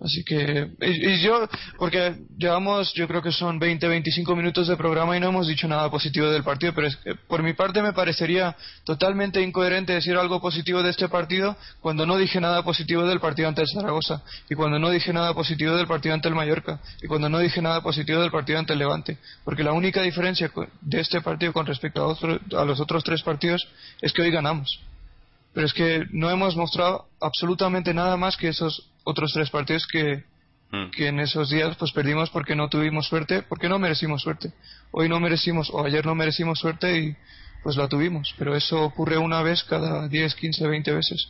Así 0.00 0.22
que, 0.22 0.68
y, 0.80 1.20
yo, 1.22 1.48
porque 1.76 2.14
llevamos, 2.36 2.92
yo 2.94 3.08
creo 3.08 3.20
que 3.20 3.32
son 3.32 3.58
20, 3.58 3.88
25 3.88 4.36
minutos 4.36 4.68
de 4.68 4.76
programa 4.76 5.16
y 5.16 5.20
no 5.20 5.30
hemos 5.30 5.48
dicho 5.48 5.66
nada 5.66 5.90
positivo 5.90 6.28
del 6.30 6.44
partido, 6.44 6.72
pero 6.72 6.86
es 6.86 6.96
que 6.96 7.16
por 7.16 7.42
mi 7.42 7.52
parte 7.52 7.82
me 7.82 7.92
parecería 7.92 8.54
totalmente 8.84 9.42
incoherente 9.42 9.92
decir 9.94 10.16
algo 10.16 10.40
positivo 10.40 10.84
de 10.84 10.90
este 10.90 11.08
partido 11.08 11.56
cuando 11.80 12.06
no 12.06 12.16
dije 12.16 12.40
nada 12.40 12.62
positivo 12.62 13.04
del 13.06 13.18
partido 13.18 13.48
ante 13.48 13.62
el 13.62 13.68
Zaragoza, 13.68 14.22
y 14.48 14.54
cuando 14.54 14.78
no 14.78 14.90
dije 14.90 15.12
nada 15.12 15.34
positivo 15.34 15.74
del 15.74 15.88
partido 15.88 16.14
ante 16.14 16.28
el 16.28 16.34
Mallorca, 16.36 16.80
y 17.02 17.08
cuando 17.08 17.28
no 17.28 17.40
dije 17.40 17.60
nada 17.60 17.82
positivo 17.82 18.20
del 18.20 18.30
partido 18.30 18.60
ante 18.60 18.74
el 18.74 18.78
Levante. 18.78 19.18
Porque 19.44 19.64
la 19.64 19.72
única 19.72 20.02
diferencia 20.02 20.48
de 20.80 21.00
este 21.00 21.20
partido 21.22 21.52
con 21.52 21.66
respecto 21.66 22.08
a, 22.08 22.60
a 22.60 22.64
los 22.64 22.78
otros 22.78 23.02
tres 23.02 23.22
partidos 23.22 23.66
es 24.00 24.12
que 24.12 24.22
hoy 24.22 24.30
ganamos 24.30 24.80
pero 25.58 25.66
es 25.66 25.74
que 25.74 26.06
no 26.12 26.30
hemos 26.30 26.54
mostrado 26.54 27.08
absolutamente 27.20 27.92
nada 27.92 28.16
más 28.16 28.36
que 28.36 28.46
esos 28.46 28.92
otros 29.02 29.32
tres 29.34 29.50
partidos 29.50 29.88
que, 29.88 30.22
mm. 30.70 30.90
que 30.92 31.08
en 31.08 31.18
esos 31.18 31.50
días 31.50 31.76
pues 31.76 31.90
perdimos 31.90 32.30
porque 32.30 32.54
no 32.54 32.68
tuvimos 32.68 33.08
suerte, 33.08 33.42
porque 33.42 33.68
no 33.68 33.80
merecimos 33.80 34.22
suerte. 34.22 34.52
Hoy 34.92 35.08
no 35.08 35.18
merecimos, 35.18 35.68
o 35.70 35.84
ayer 35.84 36.06
no 36.06 36.14
merecimos 36.14 36.60
suerte 36.60 37.00
y 37.00 37.16
pues 37.64 37.76
la 37.76 37.88
tuvimos, 37.88 38.36
pero 38.38 38.54
eso 38.54 38.80
ocurre 38.84 39.18
una 39.18 39.42
vez 39.42 39.64
cada 39.64 40.06
10, 40.06 40.36
15, 40.36 40.68
20 40.68 40.92
veces. 40.92 41.28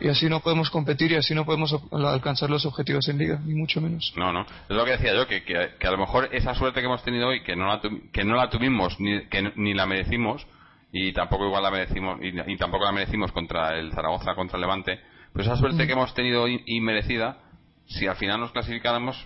Y 0.00 0.08
así 0.08 0.28
no 0.28 0.40
podemos 0.40 0.68
competir 0.68 1.12
y 1.12 1.14
así 1.14 1.32
no 1.32 1.44
podemos 1.44 1.72
alcanzar 1.92 2.50
los 2.50 2.66
objetivos 2.66 3.06
en 3.06 3.18
liga, 3.18 3.38
ni 3.46 3.54
mucho 3.54 3.80
menos. 3.80 4.12
No, 4.16 4.32
no. 4.32 4.40
Es 4.40 4.76
lo 4.76 4.84
que 4.84 4.90
decía 4.90 5.14
yo, 5.14 5.28
que, 5.28 5.44
que, 5.44 5.86
a 5.86 5.90
lo 5.92 5.98
mejor 5.98 6.28
esa 6.32 6.56
suerte 6.56 6.80
que 6.80 6.86
hemos 6.86 7.04
tenido 7.04 7.28
hoy, 7.28 7.44
que 7.44 7.54
no 7.54 7.68
la, 7.68 7.80
que 8.12 8.24
no 8.24 8.34
la 8.34 8.50
tuvimos 8.50 8.98
ni, 8.98 9.26
que 9.26 9.52
ni 9.54 9.74
la 9.74 9.86
merecimos, 9.86 10.44
y 10.92 11.12
tampoco 11.12 11.46
igual 11.46 11.62
la 11.62 11.70
merecimos 11.70 12.18
y, 12.22 12.56
tampoco 12.56 12.84
la 12.84 12.92
merecimos 12.92 13.32
contra 13.32 13.78
el 13.78 13.92
Zaragoza 13.92 14.34
contra 14.34 14.56
el 14.56 14.62
Levante. 14.62 15.00
Pues 15.32 15.46
esa 15.46 15.56
suerte 15.56 15.86
que 15.86 15.92
hemos 15.92 16.12
tenido 16.14 16.46
inmerecida 16.48 17.38
si 17.86 18.06
al 18.06 18.16
final 18.16 18.40
nos 18.40 18.52
clasificáramos 18.52 19.16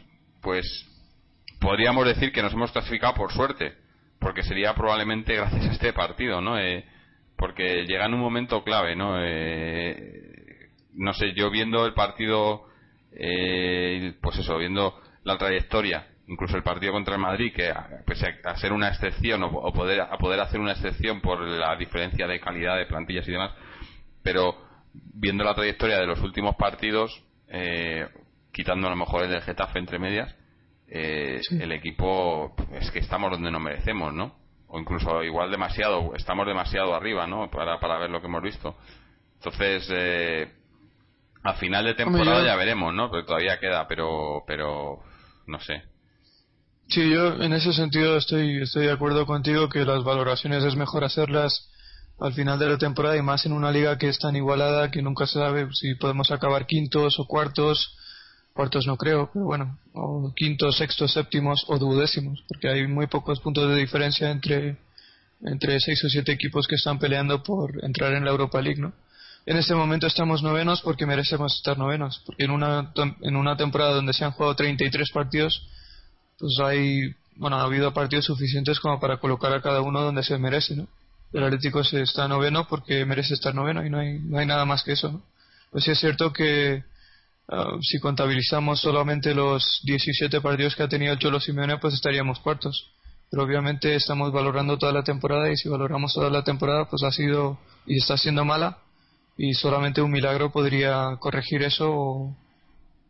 pues 0.43 0.67
podríamos 1.61 2.07
decir 2.07 2.33
que 2.33 2.43
nos 2.43 2.53
hemos 2.53 2.73
clasificado 2.73 3.15
por 3.15 3.33
suerte 3.33 3.75
porque 4.19 4.43
sería 4.43 4.75
probablemente 4.75 5.35
gracias 5.35 5.67
a 5.67 5.73
este 5.73 5.93
partido 5.93 6.41
no 6.41 6.59
eh, 6.59 6.85
porque 7.37 7.85
llega 7.87 8.07
en 8.07 8.15
un 8.15 8.21
momento 8.21 8.63
clave 8.63 8.97
no 8.97 9.17
eh, 9.19 10.71
no 10.95 11.13
sé 11.15 11.33
yo 11.35 11.51
viendo 11.51 11.87
el 11.87 11.95
partido 11.95 12.67
eh, 13.13 14.15
pues 14.21 14.39
eso 14.39 14.59
viendo 14.59 15.01
la 15.25 15.39
trayectoria 15.39 16.07
incluso 16.29 16.57
el 16.57 16.63
partido 16.63 16.93
contra 16.93 17.15
el 17.15 17.21
Madrid, 17.21 17.53
que 17.55 17.73
pese 18.07 18.39
a 18.45 18.57
ser 18.57 18.73
una 18.73 18.89
excepción 18.89 19.43
o, 19.43 19.73
poder, 19.73 20.01
a 20.01 20.17
poder 20.19 20.41
hacer 20.41 20.61
una 20.61 20.73
excepción 20.73 21.21
por 21.21 21.41
la 21.41 21.77
diferencia 21.77 22.27
de 22.27 22.41
calidad 22.41 22.77
de 22.77 22.87
plantillas 22.87 23.29
y 23.29 23.33
demás, 23.33 23.53
pero 24.23 24.57
viendo 24.93 25.45
la 25.45 25.55
trayectoria 25.55 25.99
de 25.99 26.07
los 26.07 26.21
últimos 26.21 26.57
partidos, 26.57 27.23
eh, 27.49 28.09
quitando 28.53 28.87
a 28.87 28.91
lo 28.91 28.97
mejor 28.97 29.25
el 29.25 29.31
del 29.31 29.43
Getafe 29.43 29.79
entre 29.79 29.99
medias, 29.99 30.35
eh, 30.89 31.41
el 31.51 31.73
equipo 31.73 32.55
es 32.73 32.91
que 32.91 33.01
estamos 33.01 33.31
donde 33.31 33.51
nos 33.51 33.61
merecemos, 33.61 34.13
¿no? 34.13 34.37
O 34.69 34.79
incluso 34.79 35.23
igual 35.23 35.51
demasiado, 35.51 36.15
estamos 36.15 36.47
demasiado 36.47 36.95
arriba, 36.95 37.27
¿no? 37.27 37.51
Para, 37.51 37.79
para 37.81 37.99
ver 37.99 38.11
lo 38.11 38.21
que 38.21 38.27
hemos 38.27 38.43
visto. 38.43 38.77
Entonces, 39.37 39.89
eh, 39.91 40.53
a 41.43 41.55
final 41.55 41.85
de 41.85 41.95
temporada 41.95 42.45
ya 42.45 42.57
veremos, 42.57 42.95
¿no? 42.95 43.11
Porque 43.11 43.27
todavía 43.27 43.59
queda, 43.61 43.87
pero, 43.87 44.43
pero 44.47 45.01
no 45.47 45.61
sé. 45.61 45.94
Sí, 46.89 47.11
yo 47.11 47.43
en 47.43 47.53
ese 47.53 47.73
sentido 47.73 48.17
estoy, 48.17 48.63
estoy 48.63 48.87
de 48.87 48.93
acuerdo 48.93 49.27
contigo 49.27 49.69
que 49.69 49.85
las 49.85 50.05
valoraciones 50.05 50.63
es 50.65 50.77
mejor 50.77 51.05
hacerlas 51.05 51.69
al 52.21 52.33
final 52.35 52.59
de 52.59 52.69
la 52.69 52.79
temporada 52.79 53.17
y 53.17 53.23
más 53.23 53.45
en 53.47 53.53
una 53.53 53.73
liga 53.73 53.99
que 53.99 54.09
es 54.09 54.19
tan 54.19 54.37
igualada 54.37 54.91
que 54.91 55.03
nunca 55.03 55.27
se 55.27 55.35
sabe 55.35 55.69
si 55.73 55.95
podemos 55.95 56.31
acabar 56.31 56.67
quintos 56.67 57.19
o 57.19 57.27
cuartos, 57.27 57.97
cuartos 58.53 58.87
no 58.87 58.97
creo, 58.97 59.31
pero 59.33 59.47
bueno, 59.47 59.79
o 59.95 60.33
quintos, 60.37 60.77
sextos, 60.77 61.13
séptimos 61.13 61.65
o 61.69 61.79
duodécimos, 61.79 62.45
porque 62.49 62.69
hay 62.69 62.87
muy 62.87 63.07
pocos 63.09 63.41
puntos 63.41 63.69
de 63.69 63.77
diferencia 63.77 64.31
entre, 64.31 64.77
entre 65.43 65.81
seis 65.81 66.05
o 66.05 66.09
siete 66.09 66.33
equipos 66.33 66.69
que 66.69 66.77
están 66.77 66.99
peleando 66.99 67.43
por 67.43 67.83
entrar 67.85 68.13
en 68.13 68.25
la 68.25 68.31
Europa 68.31 68.61
League, 68.61 68.81
¿no? 68.81 68.93
En 69.47 69.57
este 69.59 69.75
momento 69.75 70.07
estamos 70.07 70.43
novenos 70.43 70.81
porque 70.81 71.05
merecemos 71.05 71.55
estar 71.57 71.77
novenos, 71.77 72.23
porque 72.25 72.45
en 72.45 72.51
una, 72.51 72.93
en 73.21 73.37
una 73.37 73.57
temporada 73.57 73.95
donde 73.95 74.15
se 74.15 74.25
han 74.25 74.31
jugado 74.31 74.55
33 74.55 75.11
partidos, 75.11 75.67
pues 76.39 76.53
hay, 76.63 77.15
bueno, 77.37 77.57
ha 77.57 77.63
habido 77.63 77.93
partidos 77.93 78.27
suficientes 78.27 78.81
como 78.81 79.01
para 79.01 79.19
colocar 79.19 79.53
a 79.53 79.63
cada 79.63 79.81
uno 79.81 80.01
donde 80.01 80.23
se 80.23 80.39
merece, 80.39 80.77
¿no? 80.77 80.89
El 81.33 81.45
Atlético 81.45 81.83
se 81.83 82.03
está 82.03 82.29
noveno 82.29 82.69
porque 82.69 83.05
merece 83.05 83.35
estar 83.35 83.55
noveno 83.55 83.85
y 83.85 83.91
no 83.91 83.99
hay, 83.99 84.19
no 84.21 84.39
hay 84.39 84.47
nada 84.47 84.65
más 84.65 84.85
que 84.85 84.93
eso, 84.93 85.23
Pues 85.71 85.85
sí 85.85 85.91
es 85.91 85.99
cierto 85.99 86.33
que 86.33 86.85
ah, 87.49 87.77
si 87.83 87.99
contabilizamos 87.99 88.81
solamente 88.81 89.35
los 89.35 89.81
17 89.85 90.41
partidos 90.41 90.77
que 90.77 90.85
ha 90.85 90.89
tenido 90.89 91.17
Cholo 91.17 91.41
Simeone, 91.41 91.79
pues 91.79 91.95
estaríamos 91.95 92.39
cuartos. 92.39 92.93
Pero 93.31 93.43
obviamente 93.43 93.97
estamos 93.97 94.33
valorando 94.33 94.79
toda 94.79 94.93
la 94.93 95.03
temporada 95.03 95.51
y 95.51 95.57
si 95.57 95.69
valoramos 95.69 96.15
toda 96.15 96.31
la 96.31 96.45
temporada, 96.45 96.89
pues 96.89 97.03
ha 97.03 97.11
sido 97.11 97.59
y 97.85 97.99
está 97.99 98.17
siendo 98.17 98.45
mala 98.45 98.79
y 99.37 99.55
solamente 99.55 100.01
un 100.03 100.13
milagro 100.13 100.53
podría 100.53 101.17
corregir 101.19 101.63
eso 101.63 102.37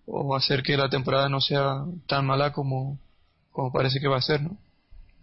o 0.06 0.36
hacer 0.36 0.62
que 0.62 0.76
la 0.76 0.88
temporada 0.88 1.28
no 1.28 1.40
sea 1.40 1.84
tan 2.06 2.26
mala 2.26 2.52
como, 2.52 2.98
como 3.54 3.72
parece 3.72 4.00
que 4.00 4.08
va 4.08 4.16
a 4.16 4.20
ser, 4.20 4.42
¿no? 4.42 4.50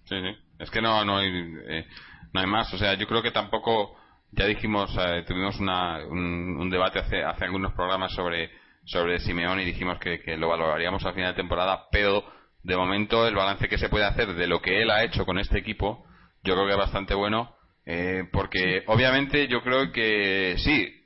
Sí, 0.05 0.15
sí. 0.15 0.37
Es 0.57 0.71
que 0.71 0.81
no, 0.81 1.03
no, 1.03 1.17
hay, 1.17 1.27
eh, 1.67 1.85
no 2.33 2.39
hay 2.39 2.47
más. 2.47 2.73
O 2.73 2.77
sea, 2.77 2.93
yo 2.93 3.05
creo 3.05 3.21
que 3.21 3.31
tampoco, 3.31 3.93
ya 4.31 4.45
dijimos, 4.45 4.89
eh, 4.97 5.23
tuvimos 5.27 5.59
una, 5.59 5.97
un, 6.05 6.69
debate 6.69 6.99
hace, 6.99 7.23
hace 7.23 7.43
algunos 7.43 7.73
programas 7.73 8.13
sobre, 8.13 8.49
sobre 8.85 9.19
Simeón 9.19 9.59
y 9.59 9.65
dijimos 9.65 9.99
que, 9.99 10.21
que 10.21 10.37
lo 10.37 10.47
valoraríamos 10.47 11.05
al 11.05 11.13
final 11.13 11.33
de 11.33 11.41
temporada, 11.41 11.87
pero 11.91 12.23
de 12.63 12.77
momento 12.77 13.27
el 13.27 13.35
balance 13.35 13.67
que 13.67 13.77
se 13.77 13.89
puede 13.89 14.05
hacer 14.05 14.33
de 14.33 14.47
lo 14.47 14.61
que 14.61 14.81
él 14.81 14.91
ha 14.91 15.03
hecho 15.03 15.25
con 15.25 15.37
este 15.37 15.59
equipo, 15.59 16.05
yo 16.41 16.53
creo 16.53 16.67
que 16.67 16.71
es 16.71 16.77
bastante 16.77 17.13
bueno, 17.13 17.53
eh, 17.85 18.23
porque 18.31 18.83
obviamente 18.87 19.49
yo 19.49 19.61
creo 19.61 19.91
que 19.91 20.55
sí, 20.57 21.00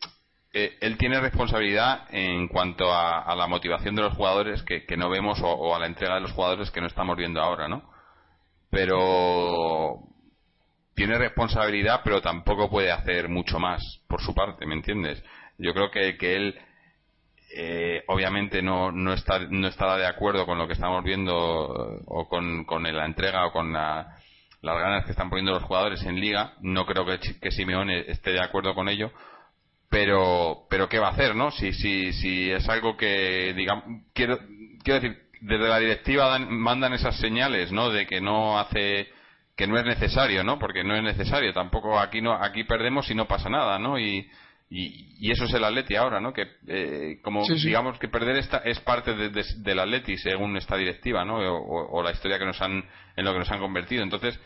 él 0.56 0.98
tiene 0.98 1.20
responsabilidad 1.20 2.08
en 2.12 2.48
cuanto 2.48 2.94
a, 2.94 3.36
la 3.36 3.46
motivación 3.46 3.94
de 3.94 4.04
los 4.04 4.14
jugadores 4.14 4.64
que, 4.64 4.86
no 4.96 5.10
vemos 5.10 5.42
o, 5.44 5.76
a 5.76 5.80
la 5.80 5.86
entrega 5.86 6.16
de 6.16 6.22
los 6.22 6.32
jugadores 6.32 6.72
que 6.72 6.80
no 6.80 6.88
estamos 6.88 7.18
viendo 7.18 7.42
ahora, 7.42 7.68
¿no? 7.68 7.84
Pero 8.70 10.00
tiene 10.96 11.18
responsabilidad, 11.18 12.00
pero 12.06 12.22
tampoco 12.22 12.70
puede 12.70 12.90
hacer 12.90 13.28
mucho 13.28 13.60
más 13.60 13.82
por 14.08 14.22
su 14.22 14.34
parte, 14.34 14.66
¿me 14.66 14.76
entiendes? 14.76 15.22
Yo 15.58 15.74
creo 15.74 15.92
que, 15.92 16.18
que 16.18 16.36
él 16.38 16.58
eh, 17.54 18.04
obviamente 18.08 18.62
no, 18.62 18.94
no, 18.94 19.12
está, 19.12 19.40
no 19.40 19.68
estará 19.68 19.98
de 19.98 20.08
acuerdo 20.08 20.46
con 20.46 20.58
lo 20.58 20.68
que 20.68 20.74
estamos 20.74 21.04
viendo 21.04 21.36
o 21.36 22.30
con, 22.30 22.66
la 22.82 23.06
entrega 23.06 23.46
o 23.46 23.52
con 23.52 23.74
las 23.74 24.08
ganas 24.62 25.04
que 25.04 25.12
están 25.12 25.30
poniendo 25.30 25.52
los 25.52 25.64
jugadores 25.64 26.02
en 26.04 26.18
liga. 26.18 26.54
No 26.62 26.86
creo 26.86 27.06
que, 27.06 27.20
que 27.42 27.52
Simeone 27.52 28.10
esté 28.10 28.32
de 28.32 28.42
acuerdo 28.42 28.74
con 28.74 28.88
ello 28.88 29.12
pero 29.90 30.66
pero 30.70 30.90
qué 30.90 31.00
va 31.00 31.10
a 31.10 31.12
hacer 31.12 31.36
no 31.36 31.52
si 31.52 31.74
si 31.74 32.14
si 32.14 32.52
es 32.52 32.68
algo 32.70 32.98
que 32.98 33.54
digamos 33.56 33.84
quiero 34.14 34.40
quiero 34.84 35.00
decir 35.00 35.24
desde 35.42 35.68
la 35.68 35.80
directiva 35.80 36.40
mandan 36.40 36.94
esas 36.94 37.18
señales 37.20 37.72
no 37.72 37.90
de 37.90 38.06
que 38.06 38.22
no 38.22 38.60
hace 38.60 39.08
que 39.56 39.68
no 39.68 39.78
es 39.78 39.86
necesario 39.86 40.44
no 40.44 40.60
porque 40.60 40.84
no 40.84 40.96
es 40.96 41.04
necesario 41.04 41.54
tampoco 41.54 42.00
aquí 42.00 42.22
no 42.22 42.34
aquí 42.34 42.64
perdemos 42.64 43.10
y 43.10 43.16
no 43.16 43.28
pasa 43.28 43.50
nada 43.50 43.80
no 43.80 44.00
y 44.00 44.28
y, 44.70 45.32
eso 45.32 45.46
es 45.46 45.54
el 45.54 45.64
Atleti 45.64 45.96
ahora, 45.96 46.20
¿no? 46.20 46.34
Que 46.34 46.48
eh, 46.68 47.20
como 47.22 47.46
digamos 47.48 48.00
que 48.00 48.08
perder 48.08 48.38
esta 48.38 48.58
es 48.58 48.80
parte 48.80 49.14
del 49.14 49.80
Atleti 49.80 50.18
según 50.18 50.58
esta 50.58 50.76
directiva, 50.76 51.24
¿no? 51.24 51.38
O, 51.38 52.02
la 52.02 52.12
historia 52.12 52.40
que 52.40 52.46
nos 52.46 52.60
han 52.62 52.84
en 53.16 53.26
lo 53.26 53.32
que 53.34 53.40
nos 53.40 53.52
han 53.52 53.60
convertido. 53.60 54.04
Entonces, 54.04 54.40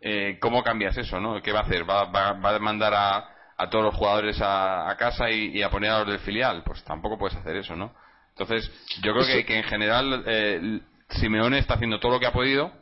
eh, 0.00 0.38
¿cómo 0.40 0.62
cambias 0.62 0.96
eso, 0.96 1.20
no? 1.20 1.42
¿Qué 1.42 1.52
va 1.52 1.60
a 1.60 1.62
hacer? 1.64 1.88
¿Va, 1.88 2.04
va, 2.04 2.32
va 2.34 2.54
a 2.54 2.58
mandar 2.58 2.94
a, 2.94 3.35
a 3.58 3.70
todos 3.70 3.84
los 3.84 3.94
jugadores 3.94 4.38
a, 4.40 4.94
casa 4.98 5.30
y, 5.30 5.62
a 5.62 5.70
poner 5.70 5.90
a 5.90 5.98
los 6.00 6.08
del 6.08 6.18
filial. 6.20 6.62
Pues 6.64 6.84
tampoco 6.84 7.18
puedes 7.18 7.36
hacer 7.36 7.56
eso, 7.56 7.74
¿no? 7.74 7.94
Entonces, 8.30 8.70
yo 9.02 9.14
creo 9.14 9.26
que, 9.26 9.46
que 9.46 9.56
en 9.58 9.64
general 9.64 10.24
eh, 10.26 10.80
Simeone 11.08 11.58
está 11.58 11.74
haciendo 11.74 11.98
todo 11.98 12.12
lo 12.12 12.20
que 12.20 12.26
ha 12.26 12.32
podido 12.32 12.72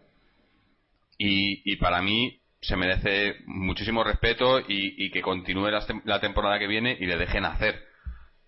y, 1.18 1.76
para 1.76 2.02
mí 2.02 2.40
se 2.60 2.76
merece 2.76 3.36
muchísimo 3.46 4.02
respeto 4.02 4.60
y, 4.66 5.10
que 5.10 5.22
continúe 5.22 5.70
la, 6.04 6.20
temporada 6.20 6.58
que 6.58 6.66
viene 6.66 6.96
y 6.98 7.06
le 7.06 7.16
dejen 7.16 7.44
hacer. 7.44 7.80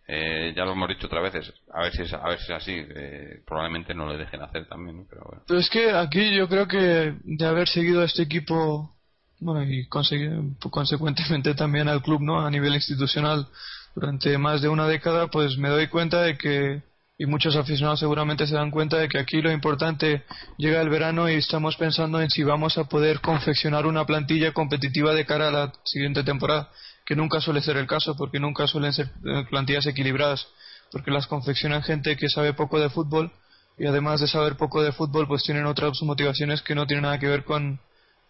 Eh, 0.09 0.53
ya 0.57 0.65
lo 0.65 0.73
hemos 0.73 0.89
dicho 0.89 1.09
otras 1.09 1.33
veces, 1.33 1.53
a 1.73 1.83
ver 1.83 1.93
si 1.93 2.03
es, 2.03 2.13
a 2.13 2.29
ver 2.29 2.39
si 2.39 2.45
es 2.45 2.51
así. 2.51 2.73
Eh, 2.75 3.43
probablemente 3.45 3.93
no 3.93 4.09
le 4.09 4.17
dejen 4.17 4.41
hacer 4.41 4.67
también, 4.69 5.05
pero 5.09 5.23
bueno. 5.27 5.43
Pero 5.47 5.61
es 5.61 5.69
que 5.69 5.91
aquí 5.91 6.35
yo 6.35 6.49
creo 6.49 6.69
que 6.69 7.15
de 7.25 7.47
haber 7.47 7.69
seguido 7.69 8.03
a 8.03 8.05
este 8.05 8.23
equipo, 8.23 8.96
bueno, 9.41 9.65
y 9.65 9.87
consecuentemente 9.89 11.55
también 11.57 11.89
al 11.89 12.03
club, 12.03 12.21
¿no? 12.23 12.45
A 12.45 12.51
nivel 12.51 12.75
institucional 12.75 13.47
durante 13.95 14.37
más 14.39 14.61
de 14.61 14.69
una 14.69 14.87
década, 14.87 15.29
pues 15.29 15.57
me 15.59 15.69
doy 15.69 15.89
cuenta 15.89 16.23
de 16.23 16.37
que 16.37 16.83
y 17.19 17.27
muchos 17.27 17.57
aficionados 17.57 18.01
seguramente 18.01 18.47
se 18.47 18.55
dan 18.55 18.71
cuenta 18.71 18.99
de 18.99 19.09
que 19.09 19.19
aquí 19.19 19.41
lo 19.41 19.51
importante 19.51 20.25
llega 20.59 20.83
el 20.83 20.91
verano 20.91 21.31
y 21.31 21.35
estamos 21.35 21.77
pensando 21.77 22.21
en 22.21 22.29
si 22.29 22.43
vamos 22.43 22.77
a 22.77 22.85
poder 22.85 23.21
confeccionar 23.21 23.87
una 23.87 24.05
plantilla 24.05 24.53
competitiva 24.53 25.15
de 25.15 25.25
cara 25.25 25.49
a 25.49 25.51
la 25.51 25.73
siguiente 25.85 26.25
temporada, 26.25 26.69
que 27.07 27.17
nunca 27.17 27.41
suele 27.41 27.63
ser 27.63 27.79
el 27.79 27.87
caso, 27.87 28.17
porque 28.17 28.39
nunca 28.39 28.67
suelen 28.67 28.93
ser 28.93 29.07
eh, 29.25 29.45
plantillas 29.49 29.87
equilibradas, 29.87 30.47
porque 30.93 31.11
las 31.11 31.27
confeccionan 31.27 31.83
gente 31.83 32.17
que 32.17 32.29
sabe 32.29 32.53
poco 32.53 32.79
de 32.79 32.91
fútbol 32.91 33.33
y 33.79 33.87
además 33.87 34.21
de 34.21 34.29
saber 34.29 34.57
poco 34.57 34.83
de 34.83 34.93
fútbol, 34.93 35.27
pues 35.27 35.43
tienen 35.43 35.65
otras 35.65 36.03
motivaciones 36.03 36.61
que 36.61 36.75
no 36.75 36.87
tienen 36.87 37.05
nada 37.05 37.19
que 37.19 37.29
ver 37.29 37.45
con, 37.45 37.81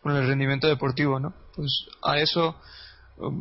con 0.06 0.14
el 0.14 0.28
rendimiento 0.28 0.68
deportivo, 0.68 1.18
¿no? 1.18 1.34
Pues 1.56 1.84
a 2.00 2.16
eso 2.20 2.54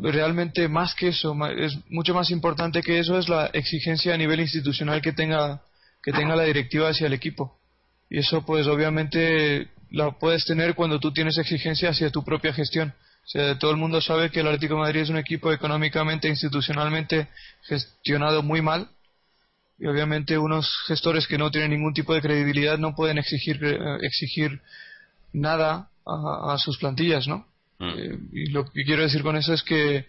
realmente 0.01 0.67
más 0.67 0.95
que 0.95 1.09
eso, 1.09 1.35
es 1.55 1.77
mucho 1.91 2.15
más 2.15 2.31
importante 2.31 2.81
que 2.81 2.97
eso 2.97 3.19
es 3.19 3.29
la 3.29 3.51
exigencia 3.53 4.15
a 4.15 4.17
nivel 4.17 4.39
institucional 4.39 4.99
que 4.99 5.11
tenga 5.11 5.61
que 6.01 6.11
tenga 6.11 6.35
la 6.35 6.43
directiva 6.43 6.89
hacia 6.89 7.05
el 7.05 7.13
equipo. 7.13 7.59
Y 8.09 8.17
eso 8.17 8.43
pues 8.43 8.65
obviamente 8.65 9.69
la 9.91 10.17
puedes 10.17 10.43
tener 10.45 10.73
cuando 10.73 10.99
tú 10.99 11.13
tienes 11.13 11.37
exigencia 11.37 11.91
hacia 11.91 12.09
tu 12.09 12.23
propia 12.23 12.51
gestión. 12.51 12.95
O 13.25 13.27
sea, 13.27 13.59
todo 13.59 13.69
el 13.69 13.77
mundo 13.77 14.01
sabe 14.01 14.31
que 14.31 14.39
el 14.39 14.47
Atlético 14.47 14.77
Madrid 14.77 15.01
es 15.01 15.09
un 15.09 15.17
equipo 15.17 15.51
económicamente, 15.51 16.27
institucionalmente 16.27 17.27
gestionado 17.61 18.41
muy 18.41 18.63
mal. 18.63 18.89
Y 19.77 19.85
obviamente 19.85 20.35
unos 20.39 20.67
gestores 20.87 21.27
que 21.27 21.37
no 21.37 21.51
tienen 21.51 21.71
ningún 21.71 21.93
tipo 21.93 22.15
de 22.15 22.21
credibilidad 22.21 22.79
no 22.79 22.95
pueden 22.95 23.19
exigir, 23.19 23.63
eh, 23.63 23.97
exigir 24.01 24.61
nada 25.35 25.89
a 26.05 26.57
sus 26.57 26.77
plantillas, 26.77 27.27
¿no? 27.27 27.47
Mm. 27.79 27.89
Eh, 27.97 28.19
y 28.33 28.45
lo 28.51 28.65
que 28.65 28.83
quiero 28.83 29.01
decir 29.01 29.23
con 29.23 29.35
eso 29.35 29.53
es 29.53 29.63
que 29.63 30.05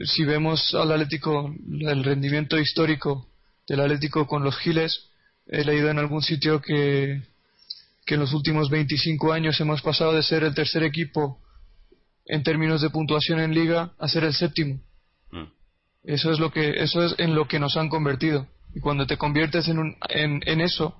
si 0.00 0.24
vemos 0.24 0.74
al 0.74 0.92
Atlético, 0.92 1.54
el 1.80 2.04
rendimiento 2.04 2.58
histórico 2.58 3.28
del 3.68 3.80
Atlético 3.80 4.26
con 4.26 4.42
los 4.44 4.56
Giles, 4.58 5.10
he 5.46 5.64
leído 5.64 5.90
en 5.90 5.98
algún 5.98 6.22
sitio 6.22 6.60
que, 6.60 7.22
que 8.06 8.14
en 8.14 8.20
los 8.20 8.32
últimos 8.32 8.70
25 8.70 9.32
años 9.32 9.60
hemos 9.60 9.82
pasado 9.82 10.14
de 10.14 10.22
ser 10.22 10.44
el 10.44 10.54
tercer 10.54 10.82
equipo 10.84 11.38
en 12.26 12.42
términos 12.42 12.80
de 12.80 12.90
puntuación 12.90 13.40
en 13.40 13.54
liga 13.54 13.92
a 13.98 14.08
ser 14.08 14.24
el 14.24 14.32
séptimo. 14.32 14.80
Mm. 15.30 15.44
Eso 16.04 16.32
es 16.32 16.38
lo 16.38 16.50
que 16.50 16.82
eso 16.82 17.04
es 17.04 17.14
en 17.18 17.34
lo 17.34 17.46
que 17.46 17.58
nos 17.58 17.76
han 17.76 17.88
convertido. 17.88 18.46
Y 18.74 18.80
cuando 18.80 19.06
te 19.06 19.18
conviertes 19.18 19.68
en, 19.68 19.78
un, 19.78 19.96
en, 20.08 20.40
en 20.46 20.60
eso, 20.60 20.96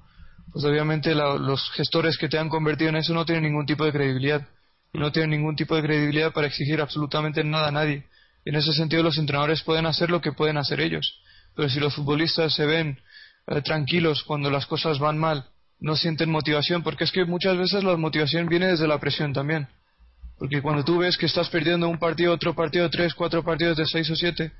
pues 0.51 0.65
obviamente 0.65 1.15
los 1.15 1.71
gestores 1.73 2.19
que 2.19 2.29
te 2.29 2.39
han 2.39 2.49
convertido 2.49 2.91
en 2.91 2.97
eso 2.97 3.15
no 3.15 3.25
tienen 3.25 3.45
ningún 3.45 3.67
tipo 3.67 3.85
de 3.85 3.93
credibilidad 3.93 4.47
no 4.93 5.11
tienen 5.11 5.31
ningún 5.31 5.57
tipo 5.57 5.75
de 5.75 5.83
credibilidad 5.83 6.33
para 6.33 6.47
exigir 6.47 6.81
absolutamente 6.81 7.43
nada 7.45 7.69
a 7.69 7.73
nadie. 7.73 8.05
en 8.45 8.57
ese 8.57 8.73
sentido 8.73 9.03
los 9.03 9.19
entrenadores 9.19 9.63
pueden 9.63 9.87
hacer 9.87 10.11
lo 10.11 10.21
que 10.21 10.33
pueden 10.33 10.57
hacer 10.57 10.81
ellos. 10.81 11.21
Pero 11.55 11.69
si 11.69 11.79
los 11.79 11.95
futbolistas 11.95 12.55
se 12.55 12.67
ven 12.67 12.99
eh, 13.47 13.63
tranquilos 13.63 14.25
cuando 14.25 14.51
las 14.51 14.67
cosas 14.67 14.99
van 14.99 15.17
mal, 15.17 15.47
no 15.79 15.97
sienten 15.97 16.31
motivación, 16.31 16.83
porque 16.83 17.05
es 17.05 17.13
que 17.13 17.25
muchas 17.25 17.57
veces 17.57 17.85
la 17.85 17.97
motivación 17.97 18.49
viene 18.49 18.67
desde 18.67 18.89
la 18.89 18.99
presión 18.99 19.33
también. 19.33 19.69
Porque 20.39 20.61
cuando 20.61 20.85
tú 20.85 20.99
ves 20.99 21.17
que 21.17 21.27
estás 21.27 21.49
perdiendo 21.51 21.89
un 21.89 21.99
partido, 21.99 22.33
otro 22.33 22.55
partido, 22.55 22.91
tres, 22.91 23.15
cuatro 23.15 23.45
partidos 23.45 23.77
de 23.77 23.87
seis 23.87 24.11
o 24.11 24.17
siete, 24.17 24.53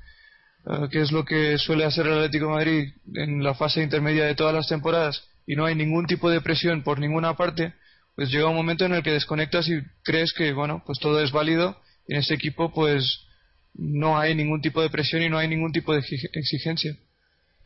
eh, 0.65 0.87
que 0.89 1.01
es 1.01 1.11
lo 1.11 1.25
que 1.25 1.57
suele 1.57 1.85
hacer 1.85 2.07
el 2.07 2.13
Atlético 2.13 2.47
de 2.47 2.51
Madrid 2.51 2.93
en 3.15 3.43
la 3.43 3.53
fase 3.53 3.83
intermedia 3.83 4.25
de 4.25 4.35
todas 4.35 4.53
las 4.53 4.67
temporadas, 4.67 5.21
y 5.45 5.55
no 5.55 5.65
hay 5.65 5.75
ningún 5.75 6.05
tipo 6.05 6.29
de 6.29 6.41
presión 6.41 6.83
por 6.83 6.99
ninguna 6.99 7.35
parte, 7.35 7.73
pues 8.15 8.29
llega 8.29 8.47
un 8.47 8.55
momento 8.55 8.85
en 8.85 8.93
el 8.93 9.03
que 9.03 9.11
desconectas 9.11 9.67
y 9.67 9.81
crees 10.03 10.33
que, 10.33 10.53
bueno, 10.53 10.83
pues 10.85 10.99
todo 10.99 11.21
es 11.21 11.31
válido 11.31 11.77
y 12.07 12.13
en 12.13 12.19
ese 12.19 12.33
equipo 12.33 12.71
pues 12.71 13.25
no 13.73 14.17
hay 14.17 14.35
ningún 14.35 14.61
tipo 14.61 14.81
de 14.81 14.89
presión 14.89 15.21
y 15.23 15.29
no 15.29 15.37
hay 15.37 15.47
ningún 15.47 15.71
tipo 15.71 15.93
de 15.93 15.99
exigencia. 15.99 16.95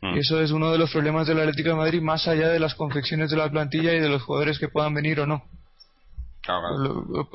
Mm. 0.00 0.16
Y 0.16 0.18
eso 0.20 0.40
es 0.40 0.50
uno 0.50 0.70
de 0.72 0.78
los 0.78 0.90
problemas 0.90 1.26
del 1.26 1.40
Atlético 1.40 1.70
de 1.70 1.74
Madrid, 1.74 2.00
más 2.00 2.26
allá 2.28 2.48
de 2.48 2.60
las 2.60 2.74
confecciones 2.74 3.30
de 3.30 3.36
la 3.36 3.50
plantilla 3.50 3.92
y 3.92 4.00
de 4.00 4.08
los 4.08 4.22
jugadores 4.22 4.58
que 4.58 4.68
puedan 4.68 4.94
venir 4.94 5.20
o 5.20 5.26
no. 5.26 5.44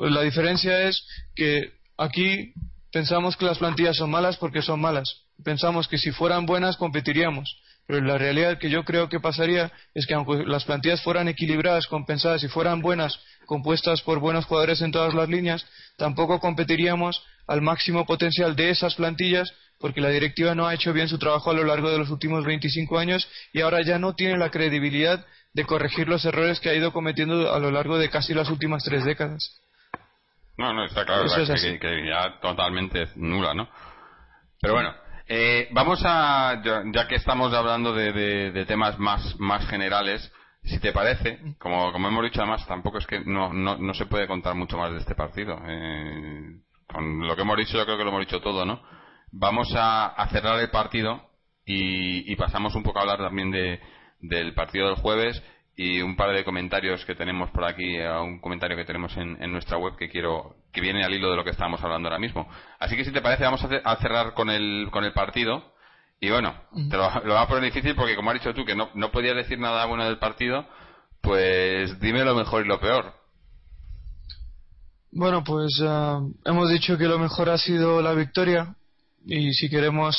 La 0.00 0.22
diferencia 0.22 0.88
es 0.88 1.06
que 1.36 1.72
aquí 1.96 2.52
pensamos 2.92 3.36
que 3.36 3.44
las 3.44 3.58
plantillas 3.58 3.96
son 3.96 4.10
malas 4.10 4.36
porque 4.38 4.62
son 4.62 4.80
malas. 4.80 5.22
Pensamos 5.44 5.86
que 5.86 5.98
si 5.98 6.10
fueran 6.10 6.46
buenas 6.46 6.76
competiríamos. 6.76 7.56
Pero 7.86 8.00
la 8.00 8.16
realidad 8.16 8.58
que 8.58 8.70
yo 8.70 8.84
creo 8.84 9.08
que 9.08 9.20
pasaría 9.20 9.70
es 9.94 10.06
que 10.06 10.14
aunque 10.14 10.44
las 10.46 10.64
plantillas 10.64 11.02
fueran 11.02 11.28
equilibradas, 11.28 11.86
compensadas 11.86 12.42
y 12.42 12.48
fueran 12.48 12.80
buenas, 12.80 13.20
compuestas 13.46 14.00
por 14.02 14.20
buenos 14.20 14.46
jugadores 14.46 14.80
en 14.80 14.90
todas 14.90 15.14
las 15.14 15.28
líneas, 15.28 15.66
tampoco 15.96 16.40
competiríamos 16.40 17.22
al 17.46 17.60
máximo 17.60 18.06
potencial 18.06 18.56
de 18.56 18.70
esas 18.70 18.94
plantillas 18.94 19.52
porque 19.78 20.00
la 20.00 20.08
directiva 20.08 20.54
no 20.54 20.66
ha 20.66 20.74
hecho 20.74 20.92
bien 20.92 21.08
su 21.08 21.18
trabajo 21.18 21.50
a 21.50 21.54
lo 21.54 21.64
largo 21.64 21.90
de 21.90 21.98
los 21.98 22.08
últimos 22.08 22.44
25 22.44 22.98
años 22.98 23.28
y 23.52 23.60
ahora 23.60 23.82
ya 23.82 23.98
no 23.98 24.14
tiene 24.14 24.38
la 24.38 24.50
credibilidad 24.50 25.26
de 25.52 25.64
corregir 25.64 26.08
los 26.08 26.24
errores 26.24 26.60
que 26.60 26.70
ha 26.70 26.74
ido 26.74 26.92
cometiendo 26.92 27.52
a 27.52 27.58
lo 27.58 27.70
largo 27.70 27.98
de 27.98 28.08
casi 28.08 28.32
las 28.32 28.48
últimas 28.48 28.82
tres 28.82 29.04
décadas. 29.04 29.60
No, 30.56 30.72
no, 30.72 30.84
está 30.84 31.04
claro, 31.04 31.24
que, 31.26 31.78
que, 31.78 32.06
ya 32.06 32.38
totalmente 32.40 33.08
nula, 33.16 33.54
¿no? 33.54 33.68
Pero 34.60 34.74
bueno, 34.74 34.94
eh, 35.26 35.68
vamos 35.72 36.02
a, 36.04 36.60
ya, 36.62 37.08
que 37.08 37.14
estamos 37.16 37.52
hablando 37.54 37.92
de, 37.94 38.64
temas 38.66 38.98
más, 38.98 39.38
más 39.38 39.66
generales, 39.68 40.32
si 40.62 40.78
te 40.80 40.92
parece, 40.92 41.38
como, 41.58 41.92
como 41.92 42.08
hemos 42.08 42.24
dicho 42.24 42.40
además, 42.40 42.66
tampoco 42.66 42.98
es 42.98 43.06
que 43.06 43.20
no, 43.20 43.52
no, 43.52 43.76
no 43.76 43.94
se 43.94 44.06
puede 44.06 44.26
contar 44.26 44.54
mucho 44.54 44.76
más 44.76 44.90
de 44.92 44.98
este 44.98 45.14
partido. 45.14 45.58
Eh, 45.66 46.60
con 46.86 47.26
lo 47.26 47.34
que 47.34 47.42
hemos 47.42 47.56
dicho 47.56 47.76
yo 47.76 47.84
creo 47.84 47.96
que 47.98 48.04
lo 48.04 48.10
hemos 48.10 48.26
dicho 48.26 48.40
todo, 48.40 48.64
¿no? 48.64 48.82
Vamos 49.32 49.72
a, 49.76 50.14
cerrar 50.30 50.60
el 50.60 50.70
partido 50.70 51.30
y, 51.64 52.30
y, 52.30 52.36
pasamos 52.36 52.74
un 52.74 52.82
poco 52.82 52.98
a 52.98 53.02
hablar 53.02 53.18
también 53.18 53.50
de, 53.50 53.80
del 54.20 54.54
partido 54.54 54.88
del 54.88 54.96
jueves 54.96 55.42
y 55.76 56.00
un 56.00 56.14
par 56.14 56.32
de 56.32 56.44
comentarios 56.44 57.04
que 57.04 57.14
tenemos 57.14 57.50
por 57.50 57.64
aquí, 57.64 57.96
eh, 57.96 58.08
un 58.20 58.40
comentario 58.40 58.76
que 58.76 58.84
tenemos 58.84 59.16
en, 59.16 59.38
nuestra 59.50 59.76
web 59.76 59.96
que 59.96 60.08
quiero 60.08 60.56
que 60.72 60.80
viene 60.80 61.04
al 61.04 61.12
hilo 61.12 61.30
de 61.30 61.36
lo 61.36 61.44
que 61.44 61.50
estamos 61.50 61.82
hablando 61.82 62.08
ahora 62.08 62.20
mismo. 62.20 62.48
Así 62.78 62.96
que 62.96 63.04
si 63.04 63.12
te 63.12 63.20
parece 63.20 63.44
vamos 63.44 63.64
a, 63.64 63.96
cerrar 63.96 64.34
con 64.34 64.50
el 64.50 64.88
con 64.92 65.04
el 65.04 65.12
partido 65.12 65.72
y 66.20 66.30
bueno, 66.30 66.54
te 66.90 66.96
lo, 67.24 67.34
va 67.34 67.42
a 67.42 67.48
poner 67.48 67.64
difícil 67.64 67.94
porque 67.96 68.14
como 68.14 68.30
has 68.30 68.38
dicho 68.38 68.54
tú 68.54 68.64
que 68.64 68.76
no, 68.76 68.90
no 68.94 69.10
podías 69.10 69.36
decir 69.36 69.58
nada 69.58 69.84
bueno 69.86 70.04
del 70.04 70.18
partido, 70.18 70.66
pues 71.20 71.98
dime 72.00 72.24
lo 72.24 72.34
mejor 72.34 72.64
y 72.64 72.68
lo 72.68 72.80
peor. 72.80 73.12
Bueno, 75.10 75.42
pues 75.44 75.80
eh, 75.82 76.18
hemos 76.44 76.70
dicho 76.70 76.96
que 76.98 77.04
lo 77.04 77.18
mejor 77.18 77.50
ha 77.50 77.58
sido 77.58 78.00
la 78.00 78.14
victoria 78.14 78.76
y 79.26 79.52
si 79.54 79.68
queremos 79.68 80.16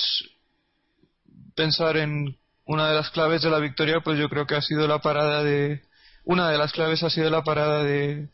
pensar 1.56 1.98
en 1.98 2.38
una 2.66 2.90
de 2.90 2.96
las 2.96 3.10
claves 3.12 3.42
de 3.42 3.50
la 3.50 3.60
victoria, 3.60 4.02
pues 4.02 4.18
yo 4.18 4.28
creo 4.30 4.46
que 4.46 4.56
ha 4.56 4.62
sido 4.62 4.88
la 4.88 5.00
parada 5.00 5.44
de. 5.44 5.82
Una 6.24 6.50
de 6.50 6.58
las 6.58 6.72
claves 6.72 7.04
ha 7.04 7.10
sido 7.10 7.30
la 7.30 7.44
parada 7.44 7.84
de, 7.84 8.30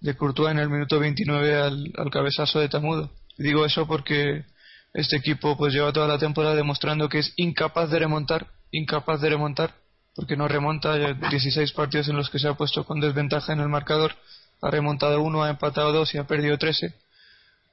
de 0.00 0.16
Courtois 0.16 0.50
en 0.50 0.58
el 0.58 0.68
minuto 0.68 0.98
29 0.98 1.54
al, 1.56 2.10
cabezazo 2.10 2.58
de 2.58 2.68
Tamudo. 2.68 3.10
digo 3.38 3.64
eso 3.64 3.86
porque 3.86 4.44
este 4.92 5.16
equipo 5.16 5.56
pues 5.56 5.72
lleva 5.72 5.92
toda 5.92 6.08
la 6.08 6.18
temporada 6.18 6.56
demostrando 6.56 7.08
que 7.08 7.20
es 7.20 7.32
incapaz 7.36 7.90
de 7.90 8.00
remontar, 8.00 8.48
incapaz 8.72 9.20
de 9.20 9.30
remontar, 9.30 9.74
porque 10.16 10.36
no 10.36 10.48
remonta, 10.48 10.98
ya 10.98 11.12
16 11.12 11.72
partidos 11.72 12.08
en 12.08 12.16
los 12.16 12.30
que 12.30 12.40
se 12.40 12.48
ha 12.48 12.54
puesto 12.54 12.84
con 12.84 13.00
desventaja 13.00 13.52
en 13.52 13.60
el 13.60 13.68
marcador, 13.68 14.16
ha 14.62 14.70
remontado 14.70 15.22
uno, 15.22 15.44
ha 15.44 15.50
empatado 15.50 15.92
dos 15.92 16.14
y 16.14 16.18
ha 16.18 16.24
perdido 16.24 16.58
13. 16.58 16.94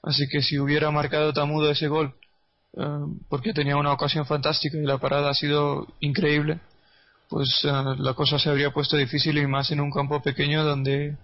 Así 0.03 0.27
que 0.27 0.41
si 0.41 0.59
hubiera 0.59 0.91
marcado 0.91 1.33
Tamudo 1.33 1.71
ese 1.71 1.87
gol 1.87 2.13
eh, 2.77 3.05
porque 3.29 3.53
tenía 3.53 3.77
una 3.77 3.93
ocasión 3.93 4.25
fantástica 4.25 4.77
y 4.77 4.85
la 4.85 4.97
parada 4.97 5.29
ha 5.29 5.33
sido 5.33 5.87
increíble, 5.99 6.59
pues 7.29 7.61
eh, 7.63 7.71
la 7.97 8.13
cosa 8.13 8.39
se 8.39 8.49
habría 8.49 8.71
puesto 8.71 8.97
difícil 8.97 9.37
y 9.37 9.47
más 9.47 9.71
en 9.71 9.79
un 9.79 9.91
campo 9.91 10.21
pequeño 10.21 10.63
donde, 10.63 11.17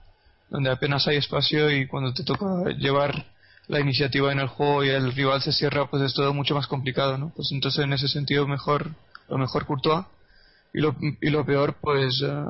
donde 0.49 0.71
apenas 0.71 1.07
hay 1.07 1.17
espacio 1.17 1.69
y 1.71 1.87
cuando 1.87 2.13
te 2.13 2.23
toca 2.23 2.69
llevar 2.77 3.25
la 3.67 3.79
iniciativa 3.79 4.31
en 4.31 4.39
el 4.39 4.47
juego 4.47 4.83
y 4.83 4.89
el 4.89 5.13
rival 5.13 5.41
se 5.41 5.53
cierra, 5.53 5.87
pues 5.89 6.01
es 6.01 6.13
todo 6.13 6.33
mucho 6.33 6.55
más 6.55 6.67
complicado, 6.67 7.17
¿no? 7.17 7.31
Pues 7.35 7.51
entonces 7.51 7.83
en 7.83 7.93
ese 7.93 8.07
sentido 8.07 8.47
mejor, 8.47 8.89
lo 9.29 9.37
mejor 9.37 9.67
Courtois 9.67 10.05
y 10.73 10.81
lo, 10.81 10.95
y 11.21 11.29
lo 11.29 11.45
peor, 11.45 11.75
pues, 11.81 12.21
eh, 12.23 12.43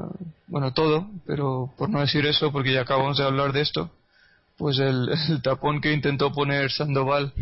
bueno, 0.48 0.74
todo, 0.74 1.10
pero 1.26 1.74
por 1.78 1.90
no 1.90 2.00
decir 2.00 2.26
eso, 2.26 2.52
porque 2.52 2.74
ya 2.74 2.82
acabamos 2.82 3.18
de 3.18 3.26
hablar 3.26 3.52
de 3.54 3.62
esto, 3.62 3.92
pues 4.60 4.78
el, 4.78 5.10
el 5.30 5.42
tapón 5.42 5.80
que 5.80 5.94
intentó 5.94 6.32
poner 6.32 6.70
Sandoval 6.70 7.34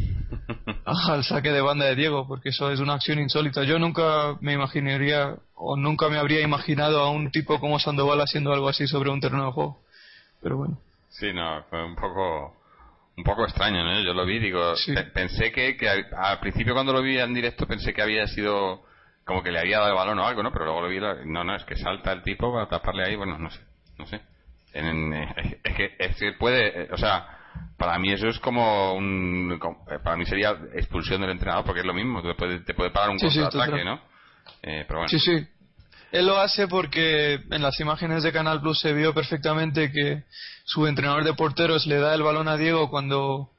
al 0.86 1.24
saque 1.24 1.52
de 1.52 1.62
banda 1.62 1.86
de 1.86 1.96
Diego, 1.96 2.28
porque 2.28 2.50
eso 2.50 2.72
es 2.72 2.80
una 2.80 2.94
acción 2.94 3.20
insólita. 3.20 3.64
Yo 3.64 3.80
nunca 3.80 4.38
me 4.40 4.54
imaginaría 4.54 5.36
o 5.56 5.76
nunca 5.76 6.08
me 6.08 6.18
habría 6.18 6.42
imaginado 6.42 7.02
a 7.02 7.10
un 7.10 7.32
tipo 7.32 7.60
como 7.60 7.80
Sandoval 7.80 8.22
haciendo 8.22 8.54
algo 8.54 8.70
así 8.70 8.88
sobre 8.88 9.10
un 9.10 9.20
terreno 9.20 9.48
de 9.48 9.52
juego. 9.52 9.82
Pero 10.42 10.58
bueno. 10.58 10.78
Sí, 11.10 11.34
no, 11.34 11.64
fue 11.70 11.84
un 11.84 11.96
poco 11.96 12.56
un 13.18 13.24
poco 13.24 13.46
extraño, 13.46 13.84
¿no? 13.84 14.00
Yo 14.02 14.14
lo 14.14 14.26
vi, 14.26 14.38
digo, 14.38 14.76
pensé 15.12 15.52
que, 15.52 15.76
que 15.76 15.90
al 15.90 16.40
principio 16.40 16.76
cuando 16.76 16.94
lo 16.94 17.02
vi 17.02 17.18
en 17.18 17.34
directo 17.34 17.66
pensé 17.66 17.92
que 17.92 18.04
había 18.04 18.28
sido 18.28 18.84
como 19.26 19.42
que 19.42 19.52
le 19.52 19.60
había 19.60 19.80
dado 19.80 19.90
el 19.90 19.96
balón 19.96 20.20
o 20.20 20.28
algo, 20.28 20.44
¿no? 20.44 20.52
Pero 20.52 20.66
luego 20.66 20.82
lo 20.82 20.88
vi, 20.88 21.00
no, 21.26 21.44
no, 21.44 21.56
es 21.56 21.64
que 21.64 21.76
salta 21.76 22.14
el 22.14 22.22
tipo 22.22 22.54
para 22.54 22.70
taparle 22.70 23.06
ahí, 23.06 23.16
bueno, 23.16 23.40
no 23.40 23.50
sé, 23.50 23.60
no 23.98 24.06
sé. 24.06 24.22
Es, 24.74 25.76
que, 25.76 25.96
es 25.98 26.16
que 26.16 26.34
puede, 26.34 26.84
eh, 26.84 26.90
o 26.92 26.98
sea, 26.98 27.26
para 27.78 27.98
mí 28.00 28.12
eso 28.12 28.28
es 28.28 28.40
como 28.40 28.94
un, 28.94 29.60
eh, 29.92 30.00
para 30.04 30.18
mí 30.18 30.26
sería 30.26 30.52
expulsión 30.74 31.22
del 31.22 31.32
entrenador 31.32 31.66
porque 31.66 31.82
es 31.82 31.86
lo 31.86 31.94
mismo, 31.94 32.22
te 32.22 32.34
puede, 32.36 32.60
te 32.60 32.74
puede 32.74 32.92
parar 32.92 33.12
un 33.12 33.20
contraataque, 33.20 33.84
¿no? 33.84 34.02
Eh, 34.64 34.86
pero 34.88 35.00
bueno. 35.00 35.10
Sí, 35.10 35.20
sí. 35.20 35.48
Él 36.12 36.26
lo 36.26 36.40
hace 36.40 36.68
porque 36.68 37.34
en 37.34 37.62
las 37.62 37.80
imágenes 37.80 38.24
de 38.24 38.32
Canal 38.32 38.62
Plus 38.62 38.80
se 38.80 38.94
vio 38.94 39.14
perfectamente 39.14 39.92
que 39.92 40.24
su 40.64 40.88
entrenador 40.88 41.24
de 41.24 41.34
porteros 41.34 41.86
le 41.86 41.98
da 41.98 42.16
el 42.16 42.24
balón 42.24 42.48
a 42.48 42.58
Diego 42.58 42.90
cuando 42.90 43.52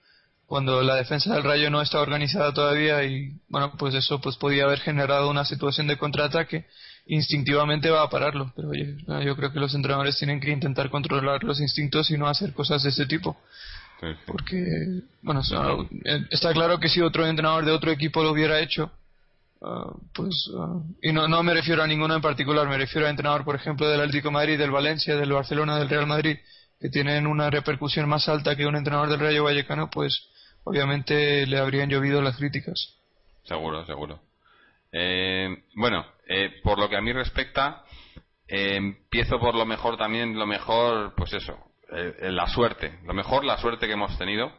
cuando 0.47 0.83
la 0.83 0.95
defensa 0.95 1.35
del 1.35 1.45
Rayo 1.45 1.69
no 1.69 1.83
está 1.83 2.01
organizada 2.01 2.55
todavía 2.55 3.05
y 3.05 3.33
bueno 3.49 3.75
pues 3.79 3.95
eso 3.95 4.19
pues 4.23 4.37
podía 4.37 4.65
haber 4.65 4.81
generado 4.81 5.29
una 5.29 5.45
situación 5.45 5.89
de 5.89 5.99
contraataque 5.99 6.67
instintivamente 7.09 7.91
va 7.91 8.03
a 8.03 8.11
pararlo 8.11 8.53
pero 8.55 8.69
oye, 8.69 8.97
yo 9.25 9.37
creo 9.37 9.53
que 9.53 9.61
los 9.61 9.75
entrenadores 9.75 10.17
tienen 10.19 10.41
que 10.41 10.51
intentar 10.51 10.91
controlar 10.91 11.43
los 11.43 11.61
instintos 11.61 12.11
y 12.11 12.19
no 12.19 12.29
hacer 12.29 12.53
cosas 12.53 12.83
de 12.83 12.91
ese 12.91 13.07
tipo 13.07 13.37
porque 14.27 15.03
bueno 15.23 15.43
eh, 16.05 16.27
está 16.31 16.53
claro 16.53 16.79
que 16.79 16.89
si 16.89 17.01
otro 17.01 17.27
entrenador 17.27 17.65
de 17.65 17.73
otro 17.73 17.91
equipo 17.91 18.23
lo 18.23 18.31
hubiera 18.31 18.61
hecho 18.61 18.93
ah, 19.63 19.93
pues 20.15 20.51
ah, 20.57 20.81
y 21.03 21.13
no, 21.13 21.27
no 21.27 21.43
me 21.43 21.55
refiero 21.55 21.83
a 21.83 21.87
ninguno 21.87 22.15
en 22.15 22.23
particular 22.23 22.69
me 22.69 22.79
refiero 22.79 23.07
a 23.07 23.11
entrenador 23.11 23.45
por 23.45 23.57
ejemplo 23.57 23.89
del 23.89 24.01
Atlético 24.01 24.29
de 24.29 24.35
Madrid 24.35 24.59
del 24.59 24.71
Valencia 24.71 25.17
del 25.17 25.33
Barcelona 25.33 25.79
del 25.79 25.89
Real 25.89 26.07
Madrid 26.07 26.37
que 26.81 26.91
tienen 26.91 27.27
una 27.27 27.51
repercusión 27.51 28.09
más 28.09 28.29
alta 28.29 28.55
que 28.55 28.67
un 28.67 28.77
entrenador 28.77 29.09
del 29.09 29.21
Rayo 29.21 29.45
Vallecano 29.45 29.91
pues 29.91 30.29
obviamente 30.69 31.47
le 31.47 31.59
habrían 31.59 31.89
llovido 31.89 32.21
las 32.21 32.37
críticas. 32.37 32.95
Seguro, 33.45 33.85
seguro. 33.87 34.21
Eh, 34.93 35.65
bueno, 35.75 36.07
eh, 36.27 36.61
por 36.63 36.79
lo 36.79 36.89
que 36.89 36.97
a 36.97 37.01
mí 37.01 37.13
respecta, 37.13 37.83
eh, 38.47 38.77
empiezo 38.77 39.39
por 39.39 39.55
lo 39.55 39.67
mejor 39.67 39.97
también, 39.97 40.39
lo 40.39 40.47
mejor, 40.47 41.15
pues 41.17 41.33
eso, 41.33 41.57
la 41.91 42.47
suerte. 42.49 42.99
Lo 43.05 43.15
mejor, 43.15 43.45
la 43.45 43.59
suerte 43.59 43.87
que 43.87 43.95
hemos 43.95 44.17
tenido, 44.19 44.53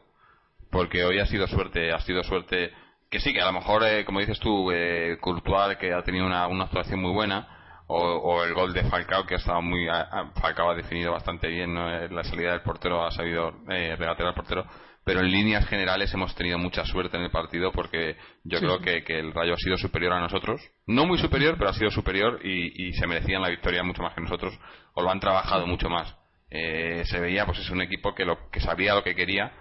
porque 0.71 1.03
hoy 1.05 1.19
ha 1.19 1.25
sido 1.27 1.47
suerte, 1.47 1.91
ha 1.91 1.99
sido 1.99 2.23
suerte, 2.23 2.71
que 3.09 3.19
sí, 3.19 3.33
que 3.33 3.41
a 3.41 3.45
lo 3.45 3.53
mejor, 3.53 3.83
como 4.05 4.19
dices 4.19 4.39
tú, 4.39 4.71
eh, 4.71 5.17
Courtois, 5.21 5.77
que 5.77 5.93
ha 5.93 6.03
tenido 6.03 6.25
una, 6.25 6.47
una 6.47 6.65
actuación 6.65 7.01
muy 7.01 7.11
buena, 7.11 7.55
o, 7.91 8.43
el 8.43 8.53
gol 8.53 8.71
de 8.71 8.83
Falcao, 8.83 9.25
que 9.25 9.33
ha 9.33 9.37
estado 9.37 9.63
muy, 9.63 9.87
Falcao 10.39 10.69
ha 10.69 10.75
definido 10.75 11.11
bastante 11.11 11.47
bien, 11.47 11.73
la 11.73 12.23
salida 12.23 12.51
del 12.51 12.61
portero 12.61 13.03
ha 13.03 13.09
sabido 13.09 13.51
regatear 13.65 14.27
al 14.27 14.35
portero, 14.35 14.63
pero 15.03 15.21
en 15.21 15.31
líneas 15.31 15.67
generales 15.67 16.13
hemos 16.13 16.35
tenido 16.35 16.57
mucha 16.57 16.85
suerte 16.85 17.17
en 17.17 17.23
el 17.23 17.31
partido 17.31 17.71
porque 17.71 18.17
yo 18.43 18.59
creo 18.59 18.79
que, 18.79 19.19
el 19.19 19.33
Rayo 19.33 19.53
ha 19.53 19.57
sido 19.57 19.77
superior 19.77 20.13
a 20.13 20.19
nosotros. 20.19 20.61
No 20.85 21.05
muy 21.05 21.17
superior, 21.17 21.55
pero 21.57 21.69
ha 21.69 21.73
sido 21.73 21.89
superior 21.89 22.45
y, 22.45 22.93
se 22.93 23.07
merecían 23.07 23.41
la 23.41 23.49
victoria 23.49 23.83
mucho 23.83 24.03
más 24.03 24.13
que 24.13 24.21
nosotros 24.21 24.57
o 24.93 25.01
lo 25.01 25.09
han 25.09 25.19
trabajado 25.19 25.65
mucho 25.67 25.89
más. 25.89 26.15
Eh, 26.51 27.03
se 27.05 27.19
veía, 27.19 27.45
pues 27.45 27.59
es 27.59 27.69
un 27.69 27.81
equipo 27.81 28.13
que, 28.13 28.25
lo, 28.25 28.49
que 28.49 28.59
sabía 28.59 28.95
lo 28.95 29.03
que 29.03 29.15
quería 29.15 29.51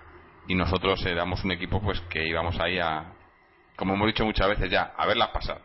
y 0.49 0.55
nosotros 0.55 1.05
éramos 1.05 1.45
un 1.45 1.53
equipo 1.53 1.82
pues 1.82 2.01
que 2.03 2.26
íbamos 2.26 2.59
ahí 2.61 2.78
a, 2.78 3.12
como 3.76 3.95
hemos 3.95 4.07
dicho 4.07 4.24
muchas 4.24 4.49
veces 4.49 4.70
ya, 4.70 4.95
a 4.97 5.07
verlas 5.07 5.28
pasar. 5.28 5.61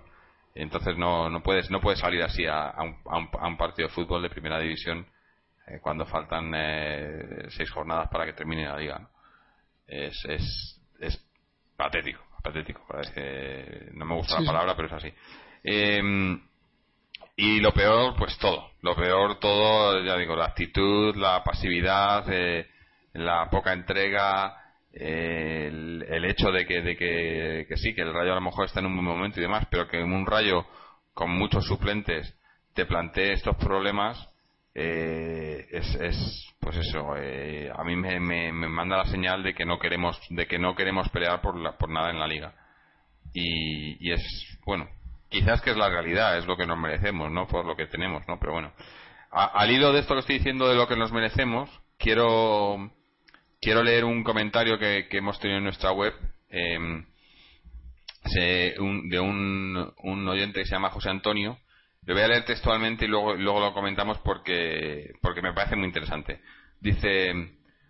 Entonces 0.55 0.97
no, 0.97 1.29
no, 1.29 1.41
puedes, 1.41 1.71
no 1.71 1.81
puedes 1.81 1.99
salir 1.99 2.21
así 2.21 2.45
a, 2.45 2.73
un, 2.79 3.57
partido 3.57 3.87
de 3.87 3.93
fútbol 3.93 4.21
de 4.21 4.29
primera 4.29 4.59
división 4.59 5.07
eh, 5.67 5.79
cuando 5.81 6.05
faltan 6.05 6.51
eh, 6.55 7.45
seis 7.49 7.71
jornadas 7.71 8.09
para 8.09 8.25
que 8.25 8.33
termine 8.33 8.65
la 8.65 8.77
liga 8.77 9.09
es, 9.93 10.25
es, 10.25 10.81
es 10.99 11.25
patético, 11.77 12.21
patético. 12.41 12.85
no 13.93 14.05
me 14.05 14.15
gusta 14.15 14.39
la 14.39 14.45
palabra, 14.45 14.75
pero 14.75 14.87
es 14.87 14.93
así. 14.93 15.13
Em, 15.63 16.41
y 17.35 17.59
lo 17.59 17.71
peor, 17.73 18.15
pues 18.17 18.37
todo. 18.37 18.71
Lo 18.81 18.95
peor, 18.95 19.39
todo, 19.39 20.03
ya 20.03 20.17
digo, 20.17 20.35
la 20.35 20.45
actitud, 20.45 21.15
la 21.15 21.43
pasividad, 21.43 22.25
eh, 22.29 22.67
la 23.13 23.49
poca 23.49 23.73
entrega, 23.73 24.55
el, 24.91 26.05
el, 26.07 26.25
hecho 26.25 26.51
de 26.51 26.65
que, 26.65 26.81
de 26.81 26.95
que, 26.95 27.65
que, 27.67 27.77
sí, 27.77 27.95
que 27.95 28.01
el 28.01 28.13
rayo 28.13 28.33
a 28.33 28.35
lo 28.35 28.41
mejor 28.41 28.65
está 28.65 28.79
en 28.79 28.87
un 28.87 28.95
buen 28.95 29.07
momento 29.07 29.39
y 29.39 29.43
demás, 29.43 29.65
pero 29.69 29.87
que 29.87 29.99
en 29.99 30.11
un 30.11 30.25
rayo 30.25 30.65
con 31.13 31.31
muchos 31.31 31.65
suplentes 31.65 32.35
te 32.73 32.85
plantee 32.85 33.33
estos 33.33 33.55
problemas, 33.57 34.29
eh, 34.75 35.67
es, 35.69 35.95
es, 35.95 36.55
pues 36.59 36.77
eso 36.77 37.15
eh, 37.17 37.71
a 37.75 37.83
mí 37.83 37.95
me, 37.95 38.19
me, 38.19 38.51
manda 38.51 38.97
la 38.97 39.05
señal 39.05 39.43
de 39.43 39.53
que 39.53 39.65
no 39.65 39.77
queremos 39.77 40.19
de 40.29 40.47
que 40.47 40.57
no 40.57 40.75
queremos 40.75 41.09
pelear 41.09 41.41
por 41.41 41.55
la, 41.55 41.77
por 41.77 41.89
nada 41.89 42.09
en 42.09 42.19
la 42.19 42.27
liga. 42.27 42.55
Y, 43.33 44.07
y, 44.07 44.11
es 44.11 44.59
bueno 44.65 44.87
quizás 45.29 45.61
que 45.61 45.71
es 45.71 45.77
la 45.77 45.89
realidad 45.89 46.37
es 46.37 46.45
lo 46.45 46.55
que 46.55 46.67
nos 46.67 46.77
merecemos 46.77 47.31
no 47.31 47.47
por 47.47 47.65
lo 47.65 47.75
que 47.75 47.87
tenemos 47.87 48.23
no 48.27 48.39
pero 48.39 48.51
bueno 48.53 48.71
al 49.31 49.71
hilo 49.71 49.91
de 49.91 50.01
esto 50.01 50.13
que 50.13 50.19
estoy 50.19 50.37
diciendo 50.37 50.67
de 50.67 50.75
lo 50.75 50.87
que 50.87 50.95
nos 50.95 51.11
merecemos 51.11 51.69
quiero 51.97 52.91
quiero 53.59 53.81
leer 53.81 54.05
un 54.05 54.23
comentario 54.23 54.77
que, 54.77 55.07
que 55.09 55.17
hemos 55.17 55.39
tenido 55.39 55.57
en 55.57 55.63
nuestra 55.63 55.91
web 55.91 56.13
em, 56.49 57.05
de 58.35 59.19
un, 59.19 59.93
un 60.03 60.27
oyente 60.27 60.59
que 60.59 60.65
se 60.65 60.75
llama 60.75 60.91
José 60.91 61.09
Antonio 61.09 61.57
lo 62.05 62.13
voy 62.13 62.23
a 62.23 62.27
leer 62.27 62.45
textualmente 62.45 63.05
y 63.05 63.07
luego, 63.07 63.35
lo 63.35 63.73
comentamos 63.73 64.17
porque, 64.19 65.13
porque 65.21 65.41
me 65.41 65.53
parece 65.53 65.75
muy 65.75 65.85
interesante. 65.85 66.41
Dice, 66.79 67.33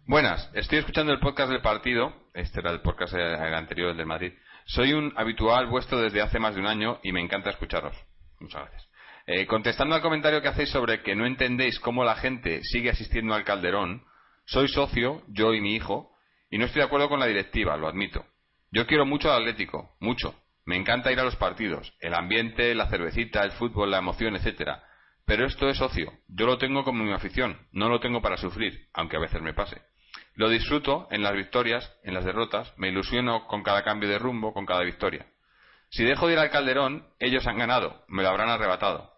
buenas, 0.06 0.50
estoy 0.54 0.80
escuchando 0.80 1.12
el 1.12 1.20
podcast 1.20 1.52
del 1.52 1.62
partido, 1.62 2.14
este 2.34 2.60
era 2.60 2.72
el 2.72 2.82
podcast 2.82 3.14
el 3.14 3.54
anterior, 3.54 3.92
el 3.92 3.98
del 3.98 4.06
Madrid. 4.06 4.34
Soy 4.66 4.94
un 4.94 5.14
habitual 5.16 5.68
vuestro 5.68 6.00
desde 6.00 6.22
hace 6.22 6.40
más 6.40 6.56
de 6.56 6.62
un 6.62 6.68
año 6.68 7.00
y 7.04 7.12
me 7.12 7.22
encanta 7.22 7.50
escucharos. 7.50 7.96
Muchas 8.40 8.62
gracias. 8.62 8.90
Eh, 9.26 9.48
contestando 9.48 9.96
al 9.96 10.02
comentario 10.02 10.42
que 10.42 10.50
hacéis 10.50 10.70
sobre 10.70 11.02
que 11.02 11.16
no 11.16 11.26
entendéis 11.26 11.80
cómo 11.80 12.04
la 12.04 12.16
gente 12.16 12.62
sigue 12.64 12.90
asistiendo 12.90 13.34
al 13.34 13.44
Calderón, 13.44 14.04
soy 14.46 14.68
socio, 14.68 15.24
yo 15.30 15.54
y 15.54 15.62
mi 15.62 15.76
hijo, 15.76 16.12
y 16.52 16.58
no 16.58 16.66
estoy 16.66 16.82
de 16.82 16.86
acuerdo 16.86 17.10
con 17.10 17.20
la 17.20 17.26
directiva, 17.26 17.78
lo 17.78 17.88
admito. 17.88 18.26
Yo 18.72 18.86
quiero 18.86 19.06
mucho 19.06 19.32
al 19.32 19.42
Atlético, 19.42 19.96
mucho, 20.00 20.36
me 20.66 20.78
encanta 20.78 21.12
ir 21.12 21.20
a 21.20 21.24
los 21.24 21.36
partidos, 21.36 21.94
el 22.00 22.14
ambiente, 22.14 22.74
la 22.74 22.88
cervecita, 22.88 23.44
el 23.44 23.52
fútbol, 23.52 23.92
la 23.92 23.98
emoción, 23.98 24.36
etcétera. 24.36 24.84
Pero 25.26 25.46
esto 25.46 25.70
es 25.70 25.82
ocio. 25.82 26.12
Yo 26.28 26.46
lo 26.46 26.58
tengo 26.58 26.84
como 26.84 27.04
mi 27.04 27.14
afición, 27.14 27.68
no 27.72 27.90
lo 27.90 28.00
tengo 28.00 28.22
para 28.22 28.38
sufrir, 28.38 28.88
aunque 28.94 29.18
a 29.18 29.22
veces 29.22 29.42
me 29.42 29.54
pase. 29.54 29.82
Lo 30.36 30.50
disfruto 30.50 31.08
en 31.12 31.22
las 31.22 31.34
victorias, 31.34 31.94
en 32.04 32.14
las 32.14 32.26
derrotas, 32.26 32.74
me 32.78 32.90
ilusiono 32.90 33.46
con 33.48 33.64
cada 33.64 33.84
cambio 33.84 34.10
de 34.10 34.20
rumbo, 34.20 34.54
con 34.54 34.66
cada 34.66 34.84
victoria. 34.84 35.28
Si 35.90 36.04
dejo 36.04 36.28
de 36.28 36.34
ir 36.34 36.40
al 36.40 36.50
Calderón, 36.50 37.08
ellos 37.20 37.46
han 37.46 37.58
ganado, 37.58 38.04
me 38.08 38.24
lo 38.24 38.30
habrán 38.30 38.50
arrebatado. 38.50 39.12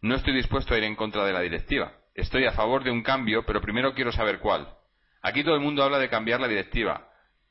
No 0.00 0.14
estoy 0.14 0.34
dispuesto 0.34 0.74
a 0.74 0.78
ir 0.78 0.84
en 0.84 0.96
contra 0.96 1.24
de 1.24 1.32
la 1.32 1.40
directiva. 1.40 1.92
Estoy 2.14 2.44
a 2.44 2.52
favor 2.52 2.84
de 2.84 2.90
un 2.90 3.02
cambio, 3.02 3.44
pero 3.44 3.60
primero 3.60 3.94
quiero 3.94 4.12
saber 4.12 4.38
cuál. 4.38 4.68
Aquí 5.22 5.42
todo 5.42 5.54
el 5.54 5.60
mundo 5.60 5.82
habla 5.82 5.98
de 5.98 6.08
cambiar 6.08 6.40
la 6.40 6.48
directiva. 6.48 7.08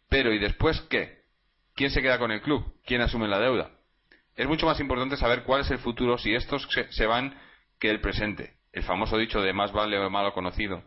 Pero 0.10 0.34
¿y 0.34 0.40
después 0.40 0.82
qué? 0.90 1.21
¿Quién 1.82 1.90
se 1.90 2.04
queda 2.04 2.20
con 2.20 2.30
el 2.30 2.44
club? 2.44 2.64
¿Quién 2.86 3.02
asume 3.02 3.28
la 3.28 3.40
deuda? 3.40 3.72
Es 4.36 4.48
mucho 4.48 4.68
más 4.68 4.80
importante 4.80 5.18
saber 5.18 5.42
cuál 5.42 5.62
es 5.62 5.72
el 5.72 5.80
futuro 5.80 6.20
si 6.20 6.32
estos 6.36 6.68
se, 6.92 7.06
van 7.08 7.36
que 7.80 7.90
el 7.90 8.00
presente. 8.00 8.54
El 8.72 8.84
famoso 8.84 9.18
dicho 9.18 9.42
de 9.42 9.52
más 9.52 9.72
vale 9.72 9.98
o 9.98 10.08
malo 10.12 10.32
conocido. 10.32 10.84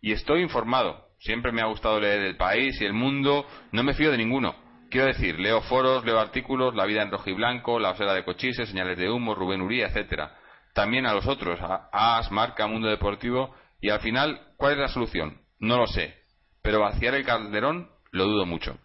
Y 0.00 0.12
estoy 0.12 0.42
informado. 0.42 1.04
Siempre 1.18 1.50
me 1.50 1.62
ha 1.62 1.66
gustado 1.66 1.98
leer 1.98 2.20
el 2.20 2.36
país 2.36 2.80
y 2.80 2.84
el 2.84 2.92
mundo. 2.92 3.44
No 3.72 3.82
me 3.82 3.92
fío 3.92 4.12
de 4.12 4.18
ninguno. 4.18 4.54
Quiero 4.88 5.08
decir, 5.08 5.36
leo 5.40 5.62
foros, 5.62 6.04
leo 6.04 6.20
artículos, 6.20 6.76
La 6.76 6.86
vida 6.86 7.02
en 7.02 7.10
rojo 7.10 7.28
y 7.28 7.32
blanco, 7.32 7.80
La 7.80 7.90
osera 7.90 8.14
de 8.14 8.24
Cochise, 8.24 8.66
Señales 8.66 8.98
de 8.98 9.10
humo, 9.10 9.34
Rubén 9.34 9.62
Uría, 9.62 9.88
etcétera. 9.88 10.38
También 10.74 11.06
a 11.06 11.12
los 11.12 11.26
otros, 11.26 11.58
a 11.60 11.88
AS, 11.92 12.30
Marca, 12.30 12.68
Mundo 12.68 12.86
Deportivo. 12.86 13.52
Y 13.80 13.90
al 13.90 13.98
final, 13.98 14.40
¿cuál 14.56 14.74
es 14.74 14.78
la 14.78 14.86
solución? 14.86 15.40
No 15.58 15.76
lo 15.76 15.88
sé. 15.88 16.14
Pero 16.62 16.78
vaciar 16.78 17.16
el 17.16 17.26
calderón 17.26 17.90
lo 18.12 18.26
dudo 18.26 18.46
mucho. 18.46 18.78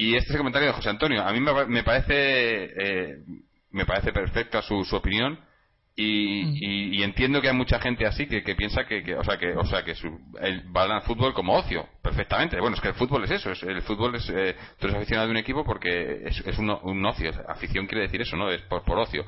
Y 0.00 0.14
este 0.14 0.28
es 0.28 0.34
el 0.34 0.38
comentario 0.38 0.68
de 0.68 0.74
José 0.74 0.90
Antonio. 0.90 1.24
A 1.24 1.32
mí 1.32 1.40
me, 1.40 1.82
parece 1.82 2.12
eh, 2.14 3.16
me 3.72 3.84
parece 3.84 4.12
perfecta 4.12 4.62
su, 4.62 4.84
su 4.84 4.94
opinión 4.94 5.32
mm. 5.32 5.40
y, 5.96 7.02
entiendo 7.02 7.40
que 7.40 7.48
hay 7.48 7.56
mucha 7.56 7.80
gente 7.80 8.06
así 8.06 8.28
que, 8.28 8.54
piensa 8.54 8.84
que, 8.86 9.02
o 9.16 9.24
sea 9.24 9.38
que 9.38 9.56
o 9.56 9.66
sea 9.66 9.82
que 9.82 9.96
su, 9.96 10.06
el, 10.40 10.62
al 10.72 11.02
fútbol 11.02 11.34
como 11.34 11.54
ocio 11.54 11.84
perfectamente 12.00 12.60
bueno 12.60 12.76
es 12.76 12.80
que 12.80 12.88
el 12.88 12.94
fútbol 12.94 13.24
es 13.24 13.32
eso 13.32 13.50
es, 13.50 13.60
el 13.64 13.82
fútbol 13.82 14.14
es 14.14 14.30
eh, 14.30 14.54
tú 14.78 14.86
eres 14.86 14.98
aficionado 14.98 15.26
de 15.26 15.32
un 15.32 15.38
equipo 15.38 15.64
porque 15.64 16.22
es, 16.26 16.46
es 16.46 16.58
un, 16.58 16.70
un, 16.70 17.04
ocio 17.04 17.32
afición 17.48 17.88
quiere 17.88 18.02
decir 18.02 18.20
eso 18.20 18.36
no 18.36 18.52
es 18.52 18.62
por, 18.62 18.84
por 18.84 19.00
ocio 19.00 19.24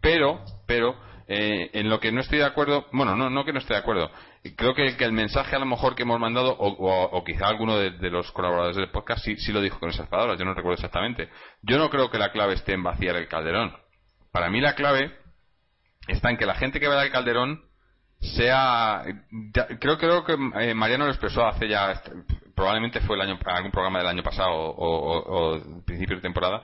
pero 0.00 0.44
pero 0.68 0.94
eh, 1.26 1.70
en 1.72 1.90
lo 1.90 1.98
que 1.98 2.12
no 2.12 2.20
estoy 2.20 2.38
de 2.38 2.46
acuerdo 2.46 2.86
bueno 2.92 3.16
no 3.16 3.28
no 3.28 3.44
que 3.44 3.52
no 3.52 3.58
estoy 3.58 3.74
de 3.74 3.80
acuerdo 3.80 4.08
creo 4.56 4.74
que, 4.74 4.88
el 4.98 5.12
mensaje 5.12 5.54
a 5.54 5.58
lo 5.58 5.66
mejor 5.66 5.94
que 5.94 6.02
hemos 6.02 6.18
mandado, 6.18 6.56
o, 6.58 7.24
quizá 7.24 7.46
alguno 7.46 7.78
de, 7.78 8.10
los 8.10 8.30
colaboradores 8.32 8.76
del 8.76 8.90
podcast 8.90 9.24
sí, 9.24 9.36
sí 9.36 9.52
lo 9.52 9.60
dijo 9.60 9.78
con 9.78 9.90
esas 9.90 10.08
palabras, 10.08 10.38
yo 10.38 10.44
no 10.44 10.54
recuerdo 10.54 10.74
exactamente. 10.74 11.28
Yo 11.62 11.78
no 11.78 11.90
creo 11.90 12.10
que 12.10 12.18
la 12.18 12.32
clave 12.32 12.54
esté 12.54 12.72
en 12.72 12.82
vaciar 12.82 13.16
el 13.16 13.28
calderón. 13.28 13.74
Para 14.32 14.50
mí 14.50 14.60
la 14.60 14.74
clave 14.74 15.12
está 16.08 16.30
en 16.30 16.36
que 16.36 16.46
la 16.46 16.54
gente 16.54 16.80
que 16.80 16.88
va 16.88 17.00
al 17.00 17.12
calderón 17.12 17.62
sea 18.22 19.02
creo 19.80 19.98
creo 19.98 20.24
que 20.24 20.34
eh, 20.60 20.74
Mariano 20.74 21.06
lo 21.06 21.10
expresó 21.10 21.44
hace 21.44 21.68
ya 21.68 22.00
probablemente 22.54 23.00
fue 23.00 23.16
el 23.16 23.22
año 23.22 23.38
algún 23.44 23.72
programa 23.72 23.98
del 23.98 24.08
año 24.08 24.22
pasado 24.22 24.52
o, 24.54 25.54
o, 25.56 25.84
principio 25.84 26.16
de 26.16 26.22
temporada 26.22 26.62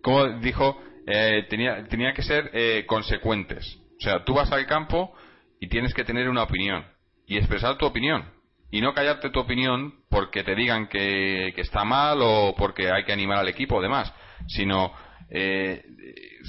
como 0.00 0.28
dijo 0.38 0.80
eh, 1.06 1.44
tenía 1.50 1.84
tenía 1.88 2.12
que 2.12 2.22
ser 2.22 2.50
eh, 2.52 2.84
consecuentes 2.86 3.80
o 3.98 4.00
sea 4.00 4.24
tú 4.24 4.34
vas 4.34 4.52
al 4.52 4.64
campo 4.66 5.12
y 5.58 5.68
tienes 5.68 5.92
que 5.92 6.04
tener 6.04 6.28
una 6.28 6.44
opinión 6.44 6.84
y 7.26 7.36
expresar 7.36 7.76
tu 7.78 7.86
opinión 7.86 8.24
y 8.70 8.80
no 8.80 8.94
callarte 8.94 9.30
tu 9.30 9.40
opinión 9.40 9.94
porque 10.08 10.42
te 10.42 10.54
digan 10.54 10.88
que, 10.88 11.52
que 11.54 11.60
está 11.60 11.84
mal 11.84 12.18
o 12.22 12.54
porque 12.56 12.90
hay 12.90 13.04
que 13.04 13.12
animar 13.12 13.38
al 13.38 13.48
equipo 13.48 13.76
o 13.76 13.82
demás 13.82 14.12
sino 14.48 14.92
eh, 15.30 15.82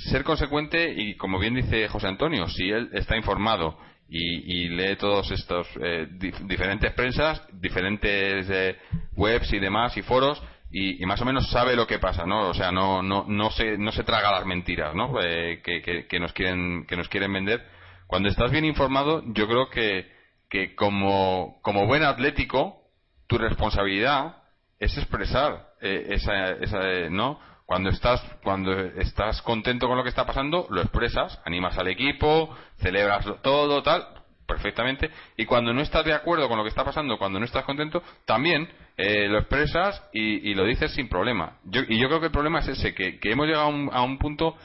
ser 0.09 0.23
consecuente 0.23 0.93
y 0.95 1.15
como 1.15 1.39
bien 1.39 1.55
dice 1.55 1.87
José 1.87 2.07
Antonio 2.07 2.47
si 2.47 2.69
él 2.69 2.89
está 2.93 3.15
informado 3.17 3.77
y, 4.15 4.69
lee 4.69 4.95
todos 4.97 5.31
estos 5.31 5.67
eh, 5.81 6.07
diferentes 6.43 6.93
prensas, 6.93 7.41
diferentes 7.51 8.47
eh, 8.49 8.77
webs 9.15 9.51
y 9.53 9.59
demás 9.59 9.97
y 9.97 10.03
foros 10.03 10.41
y, 10.71 11.05
más 11.05 11.21
o 11.21 11.25
menos 11.25 11.49
sabe 11.51 11.75
lo 11.75 11.85
que 11.85 11.99
pasa, 11.99 12.25
¿no? 12.25 12.49
O 12.49 12.53
sea, 12.53 12.71
no 12.71 13.03
no 13.03 13.25
no 13.27 13.51
se 13.51 13.77
no 13.77 13.91
se 13.91 14.03
traga 14.03 14.31
las 14.31 14.45
mentiras, 14.45 14.95
¿no? 14.95 15.19
Eh, 15.21 15.61
que, 15.63 16.07
que, 16.07 16.19
nos 16.19 16.33
quieren 16.33 16.85
que 16.87 16.97
nos 16.97 17.09
quieren 17.09 17.31
vender. 17.31 17.63
Cuando 18.07 18.27
estás 18.29 18.51
bien 18.51 18.65
informado, 18.65 19.23
yo 19.33 19.47
creo 19.47 19.69
que 19.69 20.11
que 20.53 20.75
como 20.75 21.57
como 21.63 21.87
buen 21.87 22.03
atlético 22.03 22.77
tu 23.25 23.39
responsabilidad 23.39 24.37
es 24.79 24.95
expresar 24.95 25.73
esa, 25.81 26.51
esa 26.51 26.79
no 27.09 27.39
cuando 27.65 27.89
estás, 27.89 28.21
cuando 28.43 28.71
estás 28.77 29.41
contento 29.41 29.87
con 29.87 29.97
lo 29.97 30.03
que 30.03 30.09
está 30.09 30.25
pasando, 30.25 30.67
lo 30.69 30.81
expresas, 30.81 31.41
animas 31.45 31.77
al 31.77 31.87
equipo, 31.87 32.55
celebras 32.77 33.25
todo, 33.41 33.81
tal, 33.81 34.05
perfectamente. 34.45 35.09
Y 35.37 35.45
cuando 35.45 35.73
no 35.73 35.81
estás 35.81 36.05
de 36.05 36.13
acuerdo 36.13 36.47
con 36.47 36.57
lo 36.57 36.63
que 36.63 36.69
está 36.69 36.83
pasando, 36.83 37.17
cuando 37.17 37.39
no 37.39 37.45
estás 37.45 37.63
contento, 37.63 38.03
también 38.25 38.69
eh, 38.97 39.27
lo 39.27 39.39
expresas 39.39 40.03
y, 40.13 40.53
lo 40.53 40.65
dices 40.65 40.91
sin 40.91 41.09
problema. 41.09 41.57
y 41.65 41.97
yo 41.97 42.07
creo 42.07 42.19
que 42.19 42.27
el 42.27 42.31
problema 42.31 42.59
es 42.59 42.67
ese, 42.67 42.93
que, 42.93 43.19
hemos 43.23 43.47
llegado 43.47 43.65
a 43.65 43.69
un, 43.69 43.89
a 43.91 44.03
un, 44.03 44.17
punto 44.17 44.55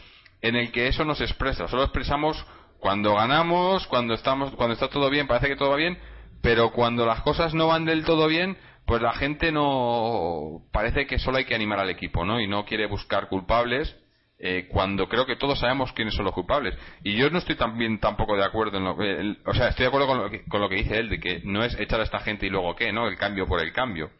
en 0.43 0.57
el 0.57 0.71
que 0.73 0.89
eso 0.89 1.05
no 1.05 1.15
se 1.15 1.25
expresa. 1.25 1.69
Solo 1.69 1.85
expresamos 1.85 2.45
cuando 2.79 3.15
ganamos, 3.15 3.87
cuando 3.87 4.15
estamos, 4.15 4.55
cuando 4.55 4.75
está 4.75 4.89
todo 4.89 5.11
bien, 5.11 5.27
parece 5.27 5.49
que 5.49 5.57
todo 5.57 5.71
va 5.71 5.77
bien, 5.77 5.99
pero 6.43 6.71
cuando 6.71 7.05
las 7.07 7.23
cosas 7.23 7.55
no 7.55 7.67
van 7.67 7.85
del 7.85 8.05
todo 8.05 8.29
bien, 8.29 8.57
pues 8.87 9.03
la 9.03 9.13
gente 9.13 9.53
no 9.53 10.63
parece 10.73 11.07
que 11.07 11.19
solo 11.19 11.39
hay 11.39 11.45
que 11.45 11.55
animar 11.55 11.81
al 11.81 11.91
equipo, 11.91 12.25
¿no? 12.25 12.41
Y 12.41 12.47
no 12.47 12.65
quiere 12.65 12.87
buscar 12.87 13.29
culpables 13.29 13.95
eh, 14.39 14.69
cuando 14.71 15.09
creo 15.09 15.27
que 15.27 15.37
todos 15.37 15.59
sabemos 15.59 15.93
quiénes 15.93 16.15
son 16.15 16.25
los 16.25 16.35
culpables. 16.35 16.75
Y 17.03 17.17
yo 17.17 17.29
no 17.31 17.39
estoy 17.39 17.57
también 17.57 17.99
tampoco 17.99 18.37
de 18.37 18.45
acuerdo 18.45 18.79
en 18.79 18.85
lo 18.85 18.97
que, 18.97 19.37
o 19.45 19.55
sea, 19.55 19.69
estoy 19.69 19.85
de 19.85 19.89
acuerdo 19.89 20.07
con 20.07 20.19
lo, 20.19 20.31
que, 20.31 20.45
con 20.45 20.61
lo 20.61 20.69
que 20.69 20.77
dice 20.77 20.99
él 20.99 21.11
de 21.11 21.19
que 21.21 21.43
no 21.45 21.65
es 21.65 21.79
echar 21.79 22.01
a 22.01 22.05
esta 22.05 22.21
gente 22.21 22.47
y 22.47 22.51
luego 22.51 22.77
qué, 22.77 22.93
¿no? 22.93 23.09
El 23.09 23.17
cambio 23.17 23.47
por 23.47 23.61
el 23.61 23.73
cambio. 23.73 24.11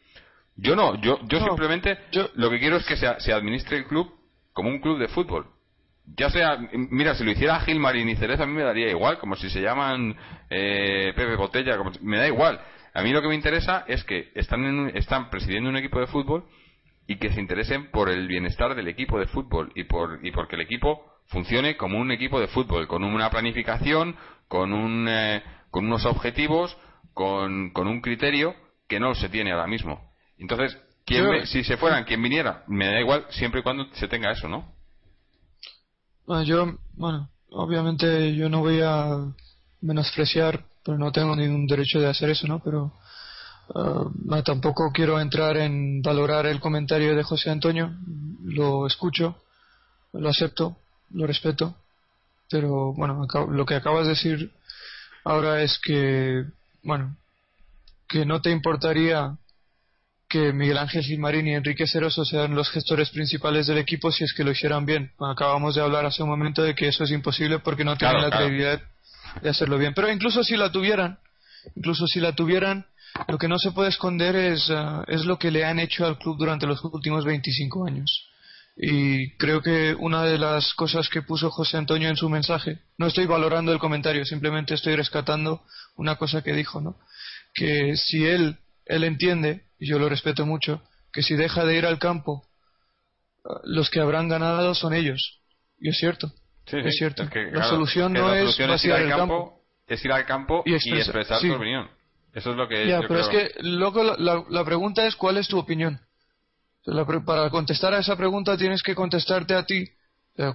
Yo 0.57 0.75
no, 0.75 1.01
yo, 1.01 1.21
yo 1.29 1.39
simplemente 1.39 1.97
lo 2.35 2.51
que 2.51 2.59
quiero 2.59 2.77
es 2.77 2.87
que 2.87 2.97
se, 2.97 3.21
se 3.21 3.33
administre 3.33 3.77
el 3.77 3.87
club 3.87 4.13
como 4.53 4.69
un 4.69 4.81
club 4.81 4.99
de 4.99 5.07
fútbol 5.07 5.47
ya 6.17 6.31
sea, 6.31 6.59
mira, 6.73 7.15
si 7.15 7.25
lo 7.25 7.31
hiciera 7.31 7.61
Gilmarín 7.61 8.09
y 8.09 8.17
Cereza 8.17 8.45
a 8.45 8.47
mí 8.47 8.53
me 8.53 8.63
daría 8.63 8.89
igual, 8.89 9.19
como 9.19 9.37
si 9.37 9.51
se 9.51 9.61
llaman 9.61 10.17
eh, 10.51 11.13
Pepe 11.15 11.37
Botella, 11.37 11.77
como, 11.77 11.93
me 12.01 12.19
da 12.19 12.27
igual. 12.27 12.61
A 12.95 13.03
mí 13.03 13.13
lo 13.13 13.23
que 13.23 13.29
me 13.29 13.35
interesa 13.35 13.85
es 13.87 14.03
que 14.05 14.31
están, 14.35 14.91
están 14.95 15.31
presidiendo 15.31 15.69
un 15.69 15.77
equipo 15.77 16.01
de 16.01 16.07
fútbol 16.07 16.45
y 17.07 17.17
que 17.17 17.33
se 17.33 17.41
interesen 17.41 17.91
por 17.91 18.11
el 18.11 18.29
bienestar 18.29 18.75
del 18.75 18.87
equipo 18.87 19.19
de 19.19 19.27
fútbol 19.27 19.73
y 19.75 19.85
por 19.85 20.21
y 20.23 20.31
porque 20.31 20.57
el 20.57 20.63
equipo 20.63 21.05
funcione 21.27 21.77
como 21.77 21.99
un 21.99 22.13
equipo 22.13 22.39
de 22.39 22.49
fútbol 22.49 22.87
con 22.87 23.03
una 23.03 23.31
planificación 23.31 24.15
con 24.47 24.73
un 24.73 25.07
eh, 25.09 25.43
con 25.71 25.87
unos 25.87 26.05
objetivos 26.05 26.77
con, 27.15 27.71
con, 27.71 27.89
un 27.89 28.01
criterio 28.01 28.55
que 28.89 29.01
no 29.01 29.15
se 29.15 29.29
tiene 29.31 29.53
ahora 29.53 29.67
mismo 29.67 30.13
entonces 30.39 30.79
si 31.47 31.65
se 31.65 31.79
fueran 31.79 32.05
quien 32.05 32.23
viniera 32.23 32.63
me 32.69 32.87
da 32.87 33.01
igual 33.01 33.25
siempre 33.31 33.61
y 33.61 33.63
cuando 33.63 33.87
se 33.95 34.07
tenga 34.09 34.31
eso 34.31 34.47
no 34.47 34.78
yo 36.45 36.79
bueno 36.95 37.29
obviamente 37.51 38.35
yo 38.35 38.49
no 38.49 38.61
voy 38.61 38.81
a 38.83 39.33
menospreciar 39.81 40.65
pero 40.89 40.97
no 40.97 41.13
tengo 41.13 41.37
ningún 41.37 41.67
derecho 41.67 42.01
de 42.01 42.09
hacer 42.09 42.31
eso, 42.31 42.47
¿no? 42.47 42.61
Pero 42.61 42.95
uh, 43.75 44.43
tampoco 44.43 44.91
quiero 44.91 45.21
entrar 45.21 45.59
en 45.59 46.01
valorar 46.01 46.47
el 46.47 46.61
comentario 46.61 47.15
de 47.15 47.23
José 47.23 47.51
Antonio, 47.51 47.95
lo 48.43 48.87
escucho, 48.87 49.37
lo 50.15 50.31
acepto, 50.31 50.79
lo 51.11 51.27
respeto, 51.27 51.75
pero 52.49 52.95
bueno, 52.95 53.27
lo 53.51 53.67
que 53.67 53.75
acabas 53.75 54.05
de 54.05 54.15
decir 54.15 54.51
ahora 55.25 55.63
es 55.63 55.79
que, 55.79 56.47
bueno, 56.83 57.19
que 58.09 58.25
no 58.25 58.41
te 58.41 58.51
importaría 58.51 59.37
que 60.29 60.53
Miguel 60.53 60.77
Ángel 60.77 61.03
Gilmarín 61.03 61.47
y 61.47 61.55
Enrique 61.55 61.87
Ceroso 61.87 62.25
sean 62.25 62.55
los 62.55 62.71
gestores 62.71 63.11
principales 63.11 63.67
del 63.67 63.79
equipo 63.79 64.13
si 64.13 64.25
es 64.25 64.35
que 64.35 64.45
lo 64.45 64.51
hicieran 64.51 64.85
bien. 64.85 65.13
acabamos 65.19 65.75
de 65.75 65.81
hablar 65.81 66.05
hace 66.05 66.23
un 66.23 66.29
momento 66.29 66.63
de 66.63 66.75
que 66.75 66.89
eso 66.89 67.05
es 67.05 67.11
imposible 67.11 67.61
porque 67.61 67.85
no 67.85 67.97
tienen 67.97 68.21
la 68.21 68.31
credibilidad 68.31 68.83
de 69.43 69.49
hacerlo 69.49 69.79
bien. 69.79 69.95
Pero 69.95 70.13
incluso 70.13 70.45
si 70.45 70.57
la 70.57 70.71
tuvieran, 70.71 71.19
incluso 71.75 72.07
si 72.07 72.21
la 72.21 72.35
tuvieran, 72.35 72.87
lo 73.27 73.39
que 73.39 73.49
no 73.49 73.59
se 73.59 73.73
puede 73.73 73.89
esconder 73.89 74.37
es, 74.37 74.71
ah, 74.71 75.05
es 75.09 75.25
lo 75.25 75.39
que 75.39 75.51
le 75.51 75.65
han 75.65 75.79
hecho 75.79 76.07
al 76.07 76.19
club 76.19 76.37
durante 76.39 76.67
los 76.67 76.85
últimos 76.85 77.25
25 77.25 77.87
años. 77.87 78.29
Y 78.77 79.31
creo 79.39 79.61
que 79.61 79.97
una 79.99 80.23
de 80.23 80.39
las 80.39 80.73
cosas 80.75 81.09
que 81.09 81.23
puso 81.23 81.51
José 81.51 81.79
Antonio 81.79 82.09
en 82.09 82.17
su 82.17 82.29
mensaje, 82.29 82.79
no 82.97 83.07
estoy 83.07 83.27
valorando 83.27 83.73
el 83.73 83.81
comentario, 83.81 84.25
simplemente 84.25 84.75
estoy 84.75 84.95
rescatando 84.95 85.63
una 85.97 86.15
cosa 86.17 86.43
que 86.43 86.53
dijo, 86.53 86.81
¿no? 86.81 86.97
Que 87.55 87.97
si 87.97 88.25
él, 88.25 88.59
él 88.87 89.03
entiende, 89.03 89.65
y 89.79 89.89
yo 89.89 89.99
lo 89.99 90.09
respeto 90.09 90.47
mucho, 90.47 90.83
que 91.13 91.23
si 91.23 91.35
deja 91.37 91.65
de 91.65 91.77
ir 91.77 91.87
al 91.87 91.99
campo, 91.99 92.45
los 93.65 93.91
que 93.91 94.01
habrán 94.01 94.29
ganado 94.29 94.75
son 94.75 94.95
ellos. 94.95 95.41
Y 95.81 95.91
es 95.91 95.99
cierto 95.99 96.33
es 96.77 96.97
cierto. 96.97 97.29
la 97.53 97.65
solución 97.65 98.13
no 98.13 98.35
es, 98.35 98.59
ir 98.59 98.93
al 98.93 99.09
campo, 99.09 99.61
es 99.87 100.05
ir 100.05 100.13
al 100.13 100.27
campo 100.27 100.63
y, 100.67 100.75
expresar 100.75 101.41
tu 101.41 101.55
opinión. 101.55 101.89
Eso 102.35 102.51
es 102.51 102.57
lo 102.57 102.69
que 102.69 102.87
ya, 102.87 103.01
pero 103.01 103.21
es 103.21 103.29
que 103.29 103.51
luego 103.63 104.03
la, 104.05 104.65
pregunta 104.65 105.07
es 105.07 105.17
cuál 105.17 105.39
es 105.39 105.49
tu 105.49 105.59
opinión. 105.59 106.01
para 107.25 107.51
contestar 107.51 107.95
a 107.95 107.99
esa 107.99 108.17
pregunta 108.17 108.57
tienes 108.57 108.83
que 108.83 108.95
contestarte 108.95 109.55
a 109.55 109.65
ti. 109.65 109.89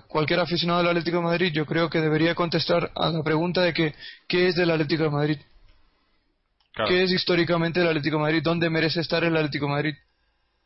cualquier 0.07 0.39
aficionado 0.39 0.79
del 0.79 0.89
Atlético 0.89 1.17
de 1.17 1.23
Madrid 1.23 1.51
yo 1.53 1.65
creo 1.65 1.89
que 1.89 1.99
debería 1.99 2.35
contestar 2.35 2.91
a 2.95 3.09
la 3.09 3.23
pregunta 3.23 3.61
de 3.61 3.73
que 3.73 3.95
¿qué 4.27 4.47
es 4.47 4.55
del 4.55 4.71
Atlético 4.71 5.03
de 5.03 5.09
Madrid? 5.09 5.37
¿Qué 6.87 7.03
es 7.03 7.11
históricamente 7.11 7.81
el 7.81 7.87
Atlético 7.87 8.17
de 8.17 8.23
Madrid? 8.23 8.41
¿Dónde 8.43 8.69
merece 8.69 9.01
estar 9.01 9.23
el 9.23 9.35
Atlético 9.35 9.67
de 9.67 9.71
Madrid? 9.71 9.95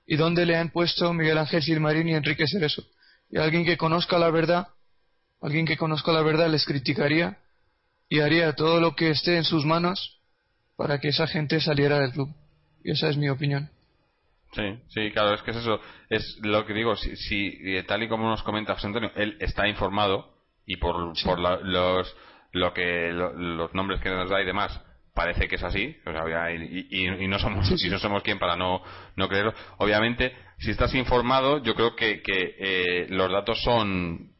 ¿Y 0.05 0.15
dónde 0.15 0.45
le 0.45 0.55
han 0.55 0.69
puesto 0.69 1.13
Miguel 1.13 1.37
Ángel 1.37 1.61
Gilmarín 1.61 2.07
y 2.07 2.15
Enrique 2.15 2.45
Cerezo? 2.47 2.83
Y 3.29 3.37
alguien 3.37 3.65
que 3.65 3.77
conozca 3.77 4.17
la 4.17 4.29
verdad 4.29 4.67
alguien 5.41 5.65
que 5.65 5.77
conozca 5.77 6.11
la 6.11 6.21
verdad 6.21 6.49
les 6.49 6.65
criticaría 6.65 7.37
y 8.09 8.19
haría 8.21 8.53
todo 8.53 8.79
lo 8.79 8.95
que 8.95 9.09
esté 9.09 9.37
en 9.37 9.43
sus 9.43 9.65
manos 9.65 10.21
para 10.75 10.99
que 10.99 11.09
esa 11.09 11.27
gente 11.27 11.59
saliera 11.59 11.99
del 11.99 12.11
club. 12.11 12.29
Y 12.83 12.91
esa 12.91 13.09
es 13.09 13.17
mi 13.17 13.29
opinión. 13.29 13.69
Sí, 14.53 14.79
sí, 14.89 15.11
claro, 15.11 15.33
es 15.33 15.41
que 15.41 15.51
es 15.51 15.57
eso. 15.57 15.79
Es 16.09 16.39
lo 16.41 16.65
que 16.65 16.73
digo, 16.73 16.95
si, 16.95 17.15
si 17.17 17.83
tal 17.85 18.03
y 18.03 18.07
como 18.07 18.29
nos 18.29 18.43
comenta 18.43 18.75
José 18.75 18.87
Antonio, 18.87 19.11
él 19.15 19.37
está 19.39 19.67
informado 19.67 20.33
y 20.65 20.77
por, 20.77 21.13
por 21.23 21.39
los, 21.39 22.15
lo 22.53 22.73
que, 22.73 23.11
los 23.11 23.73
nombres 23.73 23.99
que 24.01 24.09
nos 24.09 24.29
da 24.29 24.41
y 24.41 24.45
demás, 24.45 24.79
parece 25.17 25.47
que 25.47 25.55
es 25.55 25.63
así 25.63 25.97
y, 26.91 27.27
no 27.27 27.39
somos 27.39 27.83
y 27.83 27.89
no 27.89 27.97
somos 27.97 28.21
quien 28.23 28.37
para 28.37 28.55
no, 28.55 28.81
no 29.15 29.27
creerlo 29.27 29.53
obviamente 29.79 30.33
si 30.59 30.71
estás 30.71 30.93
informado 30.93 31.61
yo 31.63 31.73
creo 31.73 31.95
que, 31.95 32.21
que 32.21 32.55
eh, 32.59 33.07
los 33.09 33.31
datos 33.31 33.61
son 33.63 34.37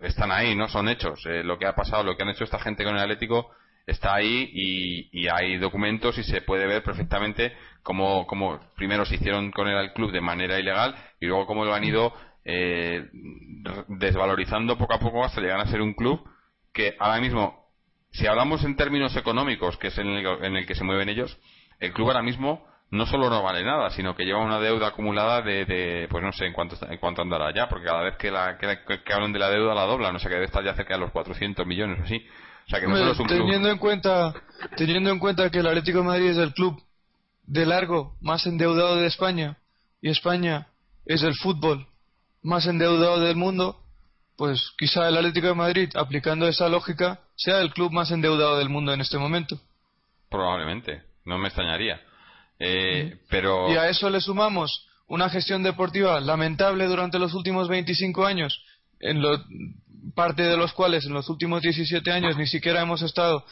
están 0.00 0.32
ahí, 0.32 0.54
¿no? 0.54 0.68
Son 0.68 0.88
hechos. 0.88 1.24
Eh, 1.26 1.42
lo 1.44 1.58
que 1.58 1.66
ha 1.66 1.74
pasado, 1.74 2.02
lo 2.02 2.16
que 2.16 2.22
han 2.22 2.30
hecho 2.30 2.44
esta 2.44 2.58
gente 2.58 2.84
con 2.84 2.94
el 2.94 3.02
Atlético 3.02 3.50
está 3.86 4.14
ahí 4.14 4.50
y, 4.52 5.28
hay 5.28 5.56
documentos 5.58 6.16
y 6.18 6.22
se 6.22 6.42
puede 6.42 6.66
ver 6.66 6.82
perfectamente 6.82 7.52
cómo, 7.82 8.26
cómo, 8.26 8.60
primero 8.76 9.04
se 9.04 9.16
hicieron 9.16 9.50
con 9.50 9.68
el 9.68 9.92
club 9.92 10.12
de 10.12 10.20
manera 10.20 10.58
ilegal 10.58 10.94
y 11.18 11.26
luego 11.26 11.46
cómo 11.46 11.64
lo 11.64 11.74
han 11.74 11.84
ido 11.84 12.12
eh, 12.44 13.08
desvalorizando 13.88 14.78
poco 14.78 14.94
a 14.94 15.00
poco 15.00 15.24
hasta 15.24 15.40
llegar 15.40 15.60
a 15.60 15.66
ser 15.66 15.80
un 15.80 15.94
club 15.94 16.22
que 16.72 16.94
ahora 16.98 17.20
mismo, 17.20 17.59
si 18.12 18.26
hablamos 18.26 18.64
en 18.64 18.76
términos 18.76 19.16
económicos, 19.16 19.76
que 19.78 19.88
es 19.88 19.98
en 19.98 20.08
el, 20.08 20.26
en 20.44 20.56
el 20.56 20.66
que 20.66 20.74
se 20.74 20.84
mueven 20.84 21.08
ellos, 21.08 21.38
el 21.78 21.92
club 21.92 22.08
ahora 22.08 22.22
mismo 22.22 22.66
no 22.90 23.06
solo 23.06 23.30
no 23.30 23.42
vale 23.42 23.64
nada, 23.64 23.90
sino 23.90 24.16
que 24.16 24.24
lleva 24.24 24.42
una 24.42 24.58
deuda 24.58 24.88
acumulada 24.88 25.42
de, 25.42 26.08
pues 26.10 26.24
no 26.24 26.32
sé 26.32 26.46
en 26.46 26.52
cuánto, 26.52 26.76
en 26.88 26.98
cuánto 26.98 27.22
andará 27.22 27.54
ya, 27.54 27.68
porque 27.68 27.86
cada 27.86 28.02
vez 28.02 28.16
que, 28.16 28.30
la, 28.30 28.58
que, 28.58 29.12
hablan 29.12 29.32
de 29.32 29.38
la 29.38 29.48
deuda 29.48 29.74
la 29.74 29.86
dobla, 29.86 30.12
no 30.12 30.18
sé, 30.18 30.28
que 30.28 30.34
debe 30.34 30.46
estar 30.46 30.64
ya 30.64 30.74
cerca 30.74 30.94
de 30.94 31.00
los 31.00 31.12
400 31.12 31.64
millones 31.66 32.00
o 32.00 32.02
así. 32.02 32.16
O 32.66 32.70
sea, 32.70 32.80
que 32.80 32.88
no 32.88 32.96
solo 32.96 33.12
es 33.12 33.18
un 33.18 33.26
teniendo 33.26 33.70
en 33.70 33.78
cuenta 33.78 34.34
teniendo 34.76 35.10
en 35.10 35.18
cuenta 35.18 35.50
que 35.50 35.58
el 35.58 35.66
Atlético 35.66 35.98
de 35.98 36.04
Madrid 36.04 36.30
es 36.30 36.38
el 36.38 36.52
club 36.52 36.80
de 37.46 37.66
largo 37.66 38.16
más 38.20 38.46
endeudado 38.46 38.96
de 38.96 39.06
España 39.06 39.56
y 40.00 40.10
España 40.10 40.68
es 41.06 41.22
el 41.22 41.34
fútbol 41.34 41.86
más 42.42 42.66
endeudado 42.66 43.20
del 43.20 43.36
mundo, 43.36 43.79
pues 44.40 44.72
quizá 44.78 45.06
el 45.06 45.18
Atlético 45.18 45.48
de 45.48 45.54
Madrid, 45.54 45.90
aplicando 45.94 46.48
esa 46.48 46.66
lógica, 46.66 47.20
sea 47.36 47.60
el 47.60 47.74
club 47.74 47.92
más 47.92 48.10
endeudado 48.10 48.56
del 48.56 48.70
mundo 48.70 48.90
en 48.90 49.02
este 49.02 49.18
momento. 49.18 49.60
Probablemente, 50.30 51.02
no 51.26 51.36
me 51.36 51.48
extrañaría. 51.48 52.00
Eh, 52.58 53.18
pero... 53.28 53.70
Y 53.70 53.76
a 53.76 53.90
eso 53.90 54.08
le 54.08 54.18
sumamos 54.18 54.88
una 55.08 55.28
gestión 55.28 55.62
deportiva 55.62 56.18
lamentable 56.22 56.86
durante 56.86 57.18
los 57.18 57.34
últimos 57.34 57.68
25 57.68 58.24
años, 58.24 58.64
en 58.98 59.20
lo, 59.20 59.44
parte 60.14 60.44
de 60.44 60.56
los 60.56 60.72
cuales 60.72 61.04
en 61.04 61.12
los 61.12 61.28
últimos 61.28 61.60
17 61.60 62.10
años 62.10 62.38
ni 62.38 62.46
siquiera 62.46 62.80
hemos 62.80 63.02
estado 63.02 63.44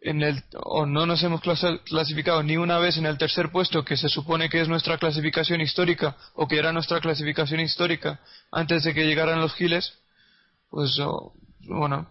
en 0.00 0.22
el, 0.22 0.42
o 0.54 0.86
no 0.86 1.04
nos 1.04 1.22
hemos 1.24 1.42
clasificado 1.84 2.42
ni 2.42 2.56
una 2.56 2.78
vez 2.78 2.96
en 2.96 3.04
el 3.04 3.18
tercer 3.18 3.50
puesto, 3.52 3.84
que 3.84 3.98
se 3.98 4.08
supone 4.08 4.48
que 4.48 4.62
es 4.62 4.68
nuestra 4.68 4.96
clasificación 4.96 5.60
histórica, 5.60 6.16
o 6.32 6.48
que 6.48 6.58
era 6.58 6.72
nuestra 6.72 7.00
clasificación 7.00 7.60
histórica 7.60 8.18
antes 8.50 8.84
de 8.84 8.94
que 8.94 9.04
llegaran 9.04 9.38
los 9.38 9.54
giles, 9.54 9.98
pues 10.72 10.98
bueno, 11.68 12.08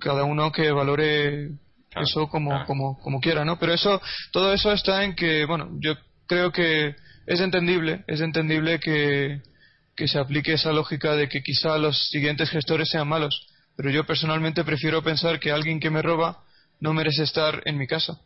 cada 0.00 0.22
uno 0.22 0.52
que 0.52 0.70
valore 0.70 1.50
eso 1.96 2.28
como, 2.28 2.64
como, 2.64 2.96
como 3.00 3.20
quiera, 3.20 3.44
¿no? 3.44 3.58
Pero 3.58 3.74
eso, 3.74 4.00
todo 4.30 4.52
eso 4.52 4.70
está 4.72 5.02
en 5.02 5.16
que, 5.16 5.44
bueno, 5.44 5.68
yo 5.80 5.96
creo 6.28 6.52
que 6.52 6.94
es 7.26 7.40
entendible, 7.40 8.04
es 8.06 8.20
entendible 8.20 8.78
que, 8.78 9.42
que 9.96 10.06
se 10.06 10.20
aplique 10.20 10.52
esa 10.52 10.72
lógica 10.72 11.16
de 11.16 11.28
que 11.28 11.42
quizá 11.42 11.76
los 11.76 12.08
siguientes 12.08 12.50
gestores 12.50 12.88
sean 12.88 13.08
malos, 13.08 13.48
pero 13.76 13.90
yo 13.90 14.06
personalmente 14.06 14.62
prefiero 14.62 15.02
pensar 15.02 15.40
que 15.40 15.50
alguien 15.50 15.80
que 15.80 15.90
me 15.90 16.02
roba 16.02 16.44
no 16.78 16.94
merece 16.94 17.24
estar 17.24 17.62
en 17.64 17.78
mi 17.78 17.88
casa. 17.88 18.20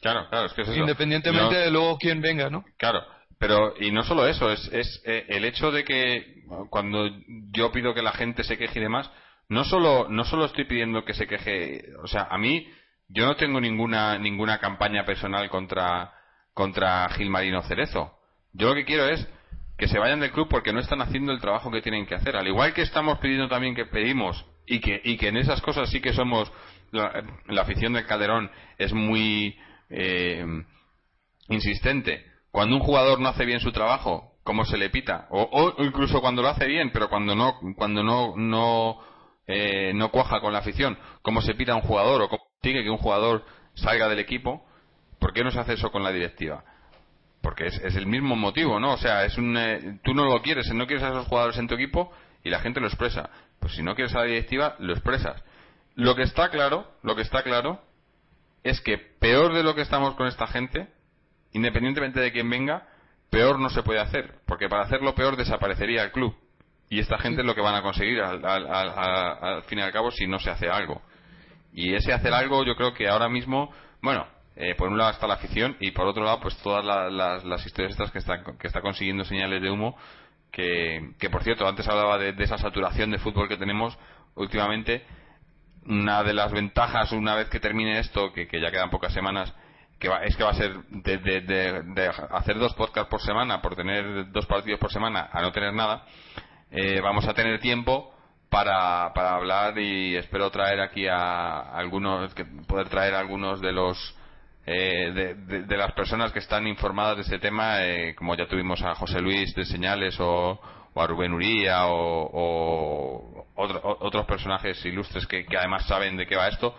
Claro, 0.00 0.28
claro, 0.30 0.46
es 0.46 0.54
que 0.54 0.62
eso. 0.62 0.74
Independientemente 0.74 1.56
de 1.56 1.70
luego 1.70 1.98
quién 1.98 2.22
venga, 2.22 2.48
¿no? 2.48 2.64
Claro, 2.78 3.02
pero 3.38 3.74
y 3.80 3.90
no 3.90 4.04
solo 4.04 4.26
eso, 4.26 4.50
es, 4.50 4.68
es 4.72 5.02
eh, 5.04 5.26
el 5.28 5.44
hecho 5.44 5.70
de 5.70 5.84
que 5.84 6.44
cuando 6.70 7.08
yo 7.52 7.72
pido 7.72 7.94
que 7.94 8.02
la 8.02 8.12
gente 8.12 8.44
se 8.44 8.58
queje 8.58 8.78
y 8.78 8.82
demás, 8.82 9.10
no 9.48 9.64
solo 9.64 10.08
no 10.08 10.24
solo 10.24 10.46
estoy 10.46 10.64
pidiendo 10.64 11.04
que 11.04 11.14
se 11.14 11.26
queje, 11.26 11.84
o 12.02 12.06
sea, 12.06 12.28
a 12.30 12.38
mí 12.38 12.68
yo 13.08 13.26
no 13.26 13.36
tengo 13.36 13.60
ninguna 13.60 14.18
ninguna 14.18 14.58
campaña 14.58 15.04
personal 15.04 15.48
contra 15.50 16.12
contra 16.52 17.08
Gilmarino 17.10 17.62
Cerezo. 17.62 18.12
Yo 18.52 18.68
lo 18.68 18.74
que 18.74 18.84
quiero 18.84 19.08
es 19.08 19.28
que 19.76 19.88
se 19.88 19.98
vayan 19.98 20.20
del 20.20 20.30
club 20.30 20.48
porque 20.48 20.72
no 20.72 20.80
están 20.80 21.00
haciendo 21.02 21.32
el 21.32 21.40
trabajo 21.40 21.70
que 21.70 21.82
tienen 21.82 22.06
que 22.06 22.14
hacer. 22.14 22.36
Al 22.36 22.46
igual 22.46 22.72
que 22.72 22.82
estamos 22.82 23.18
pidiendo 23.18 23.48
también 23.48 23.74
que 23.74 23.86
pedimos 23.86 24.44
y 24.66 24.80
que, 24.80 25.00
y 25.04 25.16
que 25.16 25.28
en 25.28 25.36
esas 25.36 25.60
cosas 25.60 25.90
sí 25.90 26.00
que 26.00 26.12
somos, 26.12 26.50
la, 26.92 27.24
afición 27.60 27.92
del 27.92 28.06
Calderón 28.06 28.50
es 28.78 28.92
muy 28.92 29.58
eh, 29.90 30.46
insistente. 31.48 32.24
Cuando 32.54 32.76
un 32.76 32.82
jugador 32.82 33.18
no 33.18 33.30
hace 33.30 33.44
bien 33.44 33.58
su 33.58 33.72
trabajo, 33.72 34.36
¿cómo 34.44 34.64
se 34.64 34.76
le 34.76 34.88
pita? 34.88 35.26
O, 35.30 35.74
incluso 35.78 36.20
cuando 36.20 36.40
lo 36.40 36.50
hace 36.50 36.66
bien, 36.66 36.92
pero 36.92 37.08
cuando 37.08 37.34
no, 37.34 37.58
cuando 37.76 38.04
no, 38.04 38.36
no, 38.36 39.00
eh, 39.48 39.90
no 39.92 40.12
cuaja 40.12 40.40
con 40.40 40.52
la 40.52 40.60
afición, 40.60 40.96
¿cómo 41.22 41.42
se 41.42 41.54
pita 41.54 41.74
un 41.74 41.80
jugador 41.80 42.22
o 42.22 42.28
cómo 42.28 42.44
sigue 42.62 42.84
que 42.84 42.90
un 42.90 42.98
jugador 42.98 43.44
salga 43.74 44.08
del 44.08 44.20
equipo? 44.20 44.64
¿Por 45.18 45.32
qué 45.32 45.42
no 45.42 45.50
se 45.50 45.58
hace 45.58 45.72
eso 45.72 45.90
con 45.90 46.04
la 46.04 46.12
directiva? 46.12 46.62
porque 47.42 47.66
es, 47.66 47.96
el 47.96 48.06
mismo 48.06 48.36
motivo, 48.36 48.78
¿no? 48.78 48.92
O 48.92 48.98
sea, 48.98 49.24
es 49.24 49.36
un, 49.36 49.56
eh, 49.56 49.98
tú 50.04 50.14
no 50.14 50.24
lo 50.24 50.40
quieres, 50.40 50.72
no 50.72 50.86
quieres 50.86 51.04
a 51.04 51.08
esos 51.08 51.26
jugadores 51.26 51.58
en 51.58 51.66
tu 51.66 51.74
equipo 51.74 52.12
y 52.44 52.50
la 52.50 52.60
gente 52.60 52.78
lo 52.78 52.86
expresa. 52.86 53.30
Pues 53.58 53.74
si 53.74 53.82
no 53.82 53.96
quieres 53.96 54.14
a 54.14 54.20
la 54.20 54.26
directiva, 54.26 54.76
lo 54.78 54.92
expresas. 54.92 55.42
Lo 55.96 56.14
que 56.14 56.22
está 56.22 56.50
claro, 56.50 56.86
lo 57.02 57.16
que 57.16 57.22
está 57.22 57.42
claro 57.42 57.82
es 58.62 58.80
que 58.80 58.96
peor 58.96 59.54
de 59.54 59.64
lo 59.64 59.74
que 59.74 59.82
estamos 59.82 60.14
con 60.14 60.28
esta 60.28 60.46
gente, 60.46 60.93
independientemente 61.54 62.20
de 62.20 62.30
quién 62.30 62.48
venga, 62.50 62.86
peor 63.30 63.58
no 63.58 63.70
se 63.70 63.82
puede 63.82 64.00
hacer, 64.00 64.34
porque 64.46 64.68
para 64.68 64.82
hacerlo 64.82 65.14
peor 65.14 65.36
desaparecería 65.36 66.04
el 66.04 66.12
club. 66.12 66.36
Y 66.90 67.00
esta 67.00 67.18
gente 67.18 67.40
es 67.40 67.46
lo 67.46 67.54
que 67.54 67.62
van 67.62 67.74
a 67.74 67.82
conseguir 67.82 68.20
al, 68.20 68.44
al 68.44 69.62
fin 69.64 69.78
y 69.78 69.82
al 69.82 69.92
cabo 69.92 70.10
si 70.10 70.26
no 70.26 70.38
se 70.38 70.50
hace 70.50 70.68
algo. 70.68 71.00
Y 71.72 71.94
ese 71.94 72.12
hacer 72.12 72.32
algo 72.32 72.64
yo 72.64 72.76
creo 72.76 72.92
que 72.92 73.08
ahora 73.08 73.28
mismo, 73.28 73.72
bueno, 74.02 74.26
eh, 74.56 74.76
por 74.76 74.88
un 74.88 74.96
lado 74.96 75.10
está 75.10 75.26
la 75.26 75.34
afición 75.34 75.76
y 75.80 75.90
por 75.90 76.06
otro 76.06 76.22
lado 76.22 76.38
pues 76.38 76.56
todas 76.58 76.84
las, 76.84 77.66
historias 77.66 77.92
estas 77.92 78.12
que 78.12 78.18
están 78.18 78.56
que 78.56 78.68
está 78.68 78.80
consiguiendo 78.80 79.24
señales 79.24 79.60
de 79.60 79.68
humo 79.68 79.96
que 80.52 81.28
por 81.32 81.42
cierto 81.42 81.66
antes 81.66 81.88
hablaba 81.88 82.18
de, 82.18 82.32
esa 82.38 82.56
saturación 82.56 83.10
de 83.10 83.18
fútbol 83.18 83.48
que 83.48 83.56
tenemos 83.56 83.98
últimamente 84.36 85.04
una 85.86 86.22
de 86.22 86.34
las 86.34 86.52
ventajas 86.52 87.10
una 87.10 87.34
vez 87.34 87.48
que 87.48 87.58
termine 87.58 87.98
esto 87.98 88.32
que, 88.32 88.46
ya 88.46 88.70
quedan 88.70 88.90
pocas 88.90 89.12
semanas 89.12 89.52
que 89.98 90.10
es 90.24 90.36
que 90.36 90.44
va 90.44 90.50
a 90.50 90.54
ser 90.54 90.74
de, 90.88 92.10
hacer 92.30 92.58
dos 92.58 92.74
podcasts 92.74 93.10
por 93.10 93.20
semana 93.20 93.62
por 93.62 93.76
tener 93.76 94.30
dos 94.32 94.46
partidos 94.46 94.80
por 94.80 94.92
semana 94.92 95.28
a 95.32 95.42
no 95.42 95.52
tener 95.52 95.72
nada 95.72 96.04
eh, 96.70 97.00
vamos 97.00 97.26
a 97.26 97.34
tener 97.34 97.60
tiempo 97.60 98.12
para, 98.50 99.12
para 99.14 99.34
hablar 99.34 99.78
y 99.78 100.16
espero 100.16 100.50
traer 100.50 100.80
aquí 100.80 101.06
a 101.08 101.60
algunos 101.76 102.34
que 102.34 102.44
poder 102.44 102.88
traer 102.88 103.14
a 103.14 103.20
algunos 103.20 103.60
de 103.60 103.72
los 103.72 104.16
eh, 104.66 105.34
de, 105.46 105.76
las 105.76 105.92
personas 105.92 106.32
que 106.32 106.38
están 106.38 106.66
informadas 106.66 107.16
de 107.16 107.22
este 107.22 107.38
tema, 107.38 107.84
eh, 107.84 108.14
como 108.14 108.34
ya 108.34 108.46
tuvimos 108.46 108.80
a 108.82 108.94
José 108.94 109.20
Luis 109.20 109.54
de 109.54 109.66
Señales 109.66 110.16
o, 110.20 110.58
a 110.94 111.06
Rubén 111.06 111.34
Uría 111.34 111.86
o, 111.86 113.46
otros 113.54 114.24
personajes 114.24 114.82
ilustres 114.86 115.26
que, 115.26 115.44
además 115.58 115.86
saben 115.86 116.16
de 116.16 116.26
qué 116.26 116.36
va 116.36 116.48
esto, 116.48 116.74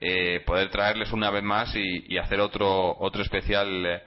eh, 0.00 0.40
poder 0.46 0.70
traerles 0.70 1.12
una 1.12 1.30
vez 1.30 1.42
más 1.42 1.74
y, 1.76 2.16
hacer 2.18 2.40
otro, 2.40 2.96
otro 2.98 3.22
especial 3.22 4.02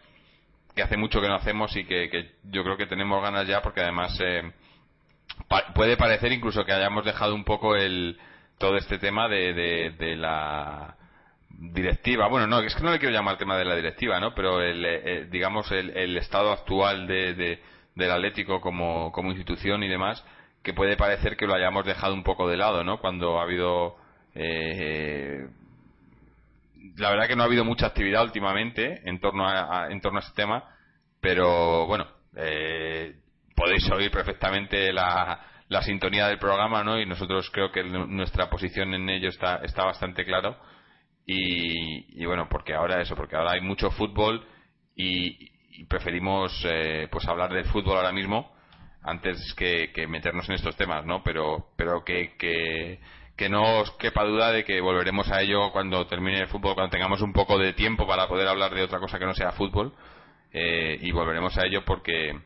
que 0.76 0.82
hace 0.82 0.98
mucho 0.98 1.22
que 1.22 1.28
no 1.28 1.36
hacemos 1.36 1.76
y 1.76 1.86
que, 1.86 2.32
yo 2.46 2.64
creo 2.64 2.78
que 2.78 2.88
tenemos 2.88 3.22
ganas 3.22 3.48
ya 3.48 3.62
porque 3.62 3.82
además 3.82 4.18
puede 5.76 5.98
parecer 5.98 6.32
incluso 6.32 6.66
que 6.66 6.74
hayamos 6.74 7.06
dejado 7.06 7.36
un 7.36 7.44
poco 7.44 7.76
el 7.76 8.18
todo 8.58 8.78
este 8.78 8.98
tema 8.98 9.28
de 9.28 10.16
la 10.18 10.96
directiva, 11.72 12.28
bueno, 12.28 12.48
no, 12.48 12.60
es 12.60 12.76
que 12.76 12.84
no 12.84 12.92
le 12.92 13.00
quiero 13.00 13.14
llamar 13.14 13.34
el 13.34 13.40
tema 13.40 13.58
de 13.58 13.66
la 13.66 13.76
directiva, 13.76 14.20
¿no? 14.20 14.34
Pero 14.34 14.62
el, 14.62 14.84
eh, 14.86 15.02
eh, 15.06 15.28
digamos 15.30 15.72
el, 15.72 16.18
estado 16.18 16.52
actual 16.52 17.08
de, 17.08 17.60
del 17.96 18.12
Atlético 18.12 18.60
como, 18.60 19.12
como 19.12 19.32
institución 19.32 19.84
y 19.84 19.88
demás, 19.88 20.24
que 20.62 20.74
puede 20.74 20.98
parecer 20.98 21.38
que 21.38 21.48
lo 21.48 21.54
hayamos 21.54 21.86
dejado 21.86 22.14
un 22.14 22.24
poco 22.24 22.50
de 22.50 22.58
lado, 22.58 22.84
¿no? 22.84 23.00
Cuando 23.00 23.40
ha 23.40 23.44
habido 23.44 23.96
eh, 24.36 25.48
la 26.98 27.10
verdad 27.10 27.28
que 27.28 27.36
no 27.36 27.44
ha 27.44 27.48
habido 27.48 27.66
mucha 27.66 27.88
actividad 27.88 28.24
últimamente 28.24 29.02
en 29.06 29.20
torno 29.20 29.48
a, 29.48 29.88
en 29.90 30.02
torno 30.02 30.20
a 30.20 30.22
este 30.22 30.36
tema, 30.36 30.64
pero 31.22 31.86
bueno, 31.88 32.08
podéis 33.56 33.90
oír 33.92 34.12
perfectamente 34.12 34.92
la, 34.92 35.40
la 35.70 35.82
sintonía 35.82 36.28
del 36.28 36.40
programa, 36.40 36.84
¿no? 36.84 37.00
Y 37.00 37.06
nosotros 37.06 37.50
creo 37.52 37.72
que 37.72 37.84
nuestra 37.84 38.50
posición 38.50 38.94
en 38.94 39.10
ello 39.10 39.30
está, 39.30 39.58
está 39.64 39.86
bastante 39.86 40.26
claro 40.26 40.58
y, 41.26 42.26
bueno, 42.26 42.48
porque 42.50 42.74
ahora 42.74 43.02
eso, 43.02 43.16
porque 43.16 43.36
ahora 43.36 43.54
hay 43.54 43.62
mucho 43.62 43.90
fútbol 43.92 44.46
y, 44.96 45.52
preferimos 45.88 46.54
eh, 46.66 47.08
pues 47.12 47.28
hablar 47.28 47.52
del 47.52 47.66
fútbol 47.66 47.98
ahora 47.98 48.12
mismo 48.12 48.54
antes 49.02 49.54
que, 49.56 49.92
meternos 50.08 50.48
en 50.48 50.56
estos 50.56 50.78
temas, 50.78 51.06
¿no? 51.06 51.24
Pero, 51.24 51.72
pero 51.76 52.04
que, 52.04 52.36
que, 52.38 53.00
que 53.36 53.50
no 53.50 53.80
os 53.80 53.92
quepa 53.92 54.24
duda 54.24 54.52
de 54.52 54.64
que 54.64 54.80
volveremos 54.82 55.32
a 55.32 55.42
ello 55.42 55.72
cuando 55.72 56.06
termine 56.08 56.40
el 56.40 56.48
fútbol, 56.48 56.76
cuando 56.76 56.92
tengamos 56.92 57.22
un 57.22 57.34
poco 57.34 57.58
de 57.58 57.74
tiempo 57.74 58.08
para 58.08 58.28
poder 58.28 58.48
hablar 58.48 58.74
de 58.74 58.84
otra 58.84 59.00
cosa 59.00 59.20
que 59.20 59.26
no 59.26 59.34
sea 59.34 59.52
fútbol. 59.54 59.94
Eh, 60.52 61.00
y 61.02 61.12
volveremos 61.12 61.58
a 61.58 61.66
ello 61.66 61.84
porque 61.84 62.40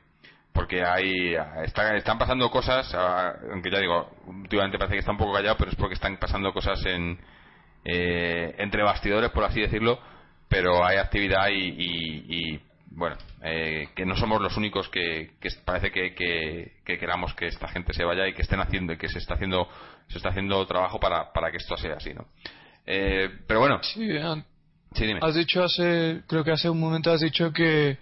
porque 0.54 0.82
hay 0.84 1.36
están 1.66 2.18
pasando 2.18 2.50
cosas 2.50 2.92
aunque 2.96 3.70
ya 3.70 3.80
digo 3.80 4.10
últimamente 4.26 4.78
parece 4.80 4.96
que 4.96 5.00
está 5.00 5.12
un 5.12 5.18
poco 5.18 5.34
callado 5.34 5.58
pero 5.58 5.72
es 5.72 5.76
porque 5.76 5.96
están 5.96 6.18
pasando 6.18 6.54
cosas 6.54 6.84
en, 6.86 7.20
eh, 7.90 8.54
entre 8.58 8.84
bastidores, 8.84 9.32
por 9.32 9.46
así 9.46 9.62
decirlo, 9.62 9.98
pero 10.50 10.86
hay 10.86 10.98
actividad 10.98 11.48
y, 11.50 12.60
bueno, 12.98 13.16
eh, 13.44 13.90
que 13.96 14.08
no 14.08 14.16
somos 14.16 14.42
los 14.42 14.58
únicos 14.58 14.90
que, 14.90 15.30
parece 15.64 15.92
que, 15.92 16.16
que, 16.16 16.98
queramos 16.98 17.32
que 17.36 17.46
esta 17.46 17.68
gente 17.68 17.94
se 17.94 18.04
vaya 18.04 18.28
y 18.28 18.34
que 18.34 18.42
estén 18.42 18.60
haciendo 18.60 18.92
y 18.92 18.98
que 18.98 19.08
se 19.08 19.20
está 19.20 19.36
haciendo 19.36 19.70
se 20.08 20.18
está 20.18 20.30
haciendo 20.30 20.66
trabajo 20.66 21.00
para, 21.00 21.32
para 21.32 21.52
que 21.52 21.58
esto 21.58 21.78
sea 21.78 21.98
así, 21.98 22.12
¿no? 22.16 22.26
Eh, 22.88 23.30
pero 23.48 23.60
bueno. 23.60 23.80
Sí, 23.84 24.18
Has 25.22 25.36
dicho 25.36 25.64
hace, 25.64 26.24
creo 26.28 26.44
que 26.44 26.52
hace 26.52 26.72
un 26.72 26.80
momento 26.80 27.12
has 27.12 27.22
dicho 27.22 27.54
que 27.54 28.00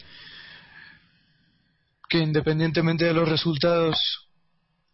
que 2.07 2.19
independientemente 2.19 3.03
de 3.03 3.13
los 3.13 3.27
resultados 3.27 3.97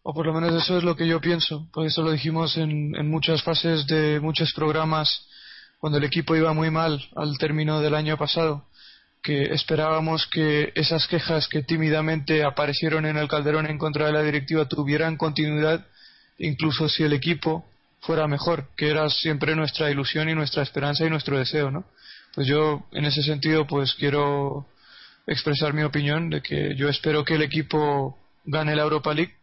o 0.02 0.12
por 0.12 0.26
lo 0.26 0.32
menos 0.32 0.52
eso 0.52 0.78
es 0.78 0.82
lo 0.82 0.96
que 0.96 1.06
yo 1.06 1.20
pienso, 1.20 1.68
por 1.72 1.86
eso 1.86 2.02
lo 2.02 2.10
dijimos 2.10 2.56
en, 2.56 2.96
en 2.96 3.08
muchas 3.08 3.44
fases 3.44 3.86
de 3.86 4.18
muchos 4.18 4.52
programas 4.52 5.28
cuando 5.78 5.98
el 5.98 6.04
equipo 6.04 6.34
iba 6.34 6.52
muy 6.52 6.72
mal 6.72 7.00
al 7.14 7.38
término 7.38 7.80
del 7.80 7.94
año 7.94 8.16
pasado, 8.16 8.66
que 9.22 9.54
esperábamos 9.54 10.26
que 10.26 10.72
esas 10.74 11.06
quejas 11.06 11.46
que 11.46 11.62
tímidamente 11.62 12.42
aparecieron 12.42 13.06
en 13.06 13.16
el 13.16 13.28
Calderón 13.28 13.66
en 13.66 13.78
contra 13.78 14.06
de 14.06 14.12
la 14.12 14.22
directiva 14.22 14.66
tuvieran 14.66 15.16
continuidad, 15.16 15.86
incluso 16.38 16.88
si 16.88 17.04
el 17.04 17.12
equipo 17.12 17.64
fuera 18.00 18.26
mejor, 18.26 18.68
que 18.76 18.90
era 18.90 19.08
siempre 19.08 19.54
nuestra 19.54 19.90
ilusión 19.90 20.28
y 20.28 20.34
nuestra 20.34 20.62
esperanza 20.64 21.06
y 21.06 21.10
nuestro 21.10 21.38
deseo, 21.38 21.70
¿no? 21.70 21.84
Pues 22.34 22.48
yo, 22.48 22.84
en 22.92 23.04
ese 23.04 23.22
sentido, 23.22 23.66
pues 23.66 23.94
quiero 23.94 24.66
expresar 25.26 25.72
mi 25.72 25.82
opinión 25.82 26.28
de 26.28 26.42
que 26.42 26.74
yo 26.74 26.88
espero 26.88 27.24
que 27.24 27.34
el 27.34 27.42
equipo 27.42 28.18
gane 28.44 28.74
la 28.74 28.82
Europa 28.82 29.14
League. 29.14 29.36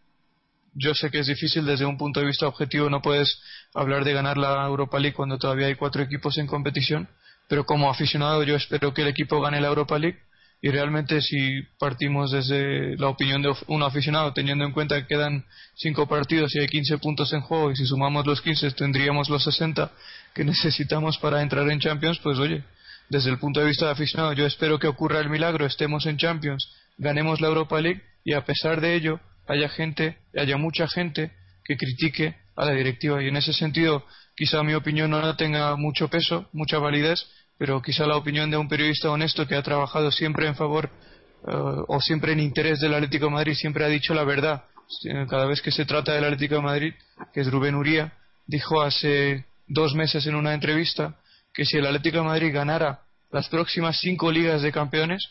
Yo 0.74 0.94
sé 0.94 1.10
que 1.10 1.20
es 1.20 1.28
difícil 1.28 1.66
desde 1.66 1.86
un 1.86 1.98
punto 1.98 2.20
de 2.20 2.26
vista 2.26 2.48
objetivo, 2.48 2.90
no 2.90 3.02
puedes 3.02 3.42
hablar 3.74 4.04
de 4.04 4.14
ganar 4.14 4.38
la 4.38 4.66
Europa 4.66 5.00
League 5.00 5.16
cuando 5.16 5.38
todavía 5.38 5.68
hay 5.68 5.76
cuatro 5.76 6.02
equipos 6.02 6.38
en 6.38 6.48
competición, 6.48 7.08
pero 7.50 7.66
como 7.66 7.90
aficionado 7.90 8.44
yo 8.44 8.56
espero 8.56 8.94
que 8.94 9.02
el 9.02 9.10
equipo 9.10 9.42
gane 9.42 9.60
la 9.60 9.68
Europa 9.68 10.00
League. 10.00 10.20
Y 10.62 10.70
realmente 10.70 11.22
si 11.22 11.62
partimos 11.80 12.32
desde 12.32 12.98
la 12.98 13.08
opinión 13.08 13.42
de 13.42 13.54
un 13.68 13.82
aficionado 13.82 14.34
teniendo 14.34 14.66
en 14.66 14.74
cuenta 14.74 15.00
que 15.02 15.08
quedan 15.08 15.46
cinco 15.76 16.06
partidos 16.08 16.54
y 16.54 16.60
hay 16.60 16.68
15 16.68 16.98
puntos 16.98 17.32
en 17.32 17.40
juego 17.42 17.72
y 17.72 17.78
si 17.78 17.86
sumamos 17.86 18.26
los 18.26 18.42
15 18.42 18.72
tendríamos 18.72 19.30
los 19.30 19.44
60 19.46 19.90
que 20.36 20.44
necesitamos 20.54 21.18
para 21.18 21.42
entrar 21.42 21.70
en 21.70 21.80
Champions 21.80 22.20
pues 22.20 22.38
oye 22.40 22.62
desde 23.08 23.30
el 23.30 23.40
punto 23.40 23.62
de 23.62 23.68
vista 23.68 23.86
de 23.86 23.92
aficionado 23.92 24.34
yo 24.34 24.46
espero 24.46 24.80
que 24.80 24.88
ocurra 24.88 25.22
el 25.22 25.30
milagro 25.30 25.66
estemos 25.66 26.06
en 26.06 26.18
Champions 26.18 26.70
ganemos 26.98 27.40
la 27.40 27.48
Europa 27.48 27.80
League 27.80 28.04
y 28.26 28.34
a 28.34 28.44
pesar 28.44 28.82
de 28.82 28.96
ello 28.96 29.22
haya 29.48 29.70
gente 29.70 30.18
haya 30.36 30.58
mucha 30.58 30.90
gente 30.90 31.32
que 31.64 31.78
critique 31.78 32.36
a 32.60 32.66
la 32.66 32.74
directiva. 32.74 33.24
Y 33.24 33.28
en 33.28 33.38
ese 33.38 33.54
sentido 33.54 34.04
quizá 34.36 34.64
mi 34.64 34.74
opinión 34.74 35.12
no 35.12 35.36
tenga 35.36 35.76
mucho 35.76 36.10
peso 36.10 36.50
mucha 36.52 36.80
validez 36.80 37.26
pero 37.60 37.82
quizá 37.82 38.08
la 38.08 38.16
opinión 38.16 38.50
de 38.50 38.56
un 38.56 38.70
periodista 38.70 39.12
honesto 39.12 39.46
que 39.46 39.56
ha 39.56 39.62
trabajado 39.62 40.12
siempre 40.12 40.48
en 40.48 40.56
favor 40.56 40.90
eh, 41.46 41.52
o 41.88 42.00
siempre 42.00 42.32
en 42.32 42.40
interés 42.40 42.80
del 42.80 42.94
Atlético 42.94 43.30
Madrid, 43.30 43.54
siempre 43.54 43.84
ha 43.84 43.90
dicho 43.90 44.14
la 44.14 44.24
verdad. 44.24 44.64
Cada 45.30 45.46
vez 45.46 45.62
que 45.62 45.70
se 45.70 45.86
trata 45.86 46.14
del 46.14 46.24
Atlético 46.24 46.62
Madrid, 46.62 46.94
que 47.34 47.42
es 47.42 47.52
Rubén 47.52 47.76
Uría, 47.76 48.14
dijo 48.48 48.82
hace 48.82 49.46
dos 49.68 49.94
meses 49.94 50.26
en 50.26 50.36
una 50.36 50.54
entrevista 50.54 51.20
que 51.54 51.66
si 51.66 51.78
el 51.78 51.86
Atlético 51.86 52.24
Madrid 52.24 52.52
ganara 52.54 53.02
las 53.30 53.50
próximas 53.50 54.00
cinco 54.00 54.32
ligas 54.32 54.62
de 54.62 54.72
campeones, 54.72 55.22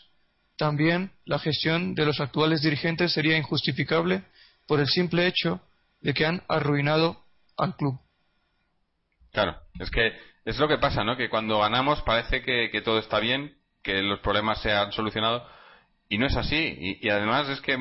también 0.55 1.11
la 1.25 1.39
gestión 1.39 1.95
de 1.95 2.05
los 2.05 2.19
actuales 2.19 2.61
dirigentes 2.61 3.11
sería 3.11 3.37
injustificable 3.37 4.21
por 4.67 4.79
el 4.79 4.87
simple 4.87 5.25
hecho 5.25 5.61
de 5.99 6.13
que 6.13 6.27
han 6.27 6.43
arruinado 6.47 7.25
al 7.57 7.75
club. 7.75 7.99
Claro, 9.31 9.57
es 9.79 9.89
que 9.89 10.13
es 10.49 10.57
lo 10.57 10.67
que 10.67 10.77
pasa, 10.77 11.03
¿no? 11.03 11.15
Que 11.15 11.29
cuando 11.29 11.59
ganamos 11.59 12.01
parece 12.01 12.41
que, 12.41 12.81
todo 12.81 12.99
está 12.99 13.19
bien, 13.19 13.55
que 13.83 14.01
los 14.01 14.19
problemas 14.19 14.61
se 14.61 14.71
han 14.71 14.91
solucionado 14.91 15.45
y 16.09 16.17
no 16.17 16.25
es 16.25 16.35
así. 16.35 16.97
Y, 17.01 17.09
además 17.09 17.47
es 17.49 17.61
que 17.61 17.77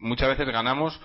muchas 0.00 0.28
veces 0.28 0.46
ganamos, 0.48 1.00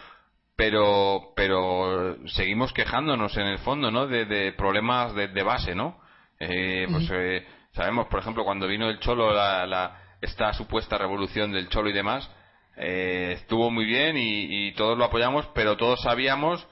pero 0.55 1.31
pero 1.35 2.17
seguimos 2.27 2.73
quejándonos 2.73 3.37
en 3.37 3.47
el 3.47 3.59
fondo, 3.59 3.89
¿no? 3.89 4.07
De, 4.07 4.51
problemas 4.53 5.15
de, 5.15 5.43
base, 5.43 5.75
¿no? 5.75 5.99
Eh, 6.39 6.87
pues 6.91 7.09
eh, 7.11 7.47
sabemos, 7.71 8.07
por 8.07 8.19
ejemplo, 8.19 8.43
cuando 8.43 8.67
vino 8.67 8.89
el 8.89 8.99
Cholo, 8.99 9.33
la, 9.33 10.17
esta 10.21 10.51
supuesta 10.53 10.97
revolución 10.97 11.53
del 11.53 11.69
Cholo 11.69 11.89
y 11.89 11.93
demás, 11.93 12.29
eh, 12.75 13.35
estuvo 13.37 13.71
muy 13.71 13.85
bien 13.85 14.17
y, 14.17 14.67
y 14.67 14.73
todos 14.73 14.97
lo 14.97 15.05
apoyamos, 15.05 15.47
pero 15.53 15.77
todos 15.77 16.01
sabíamos 16.01 16.67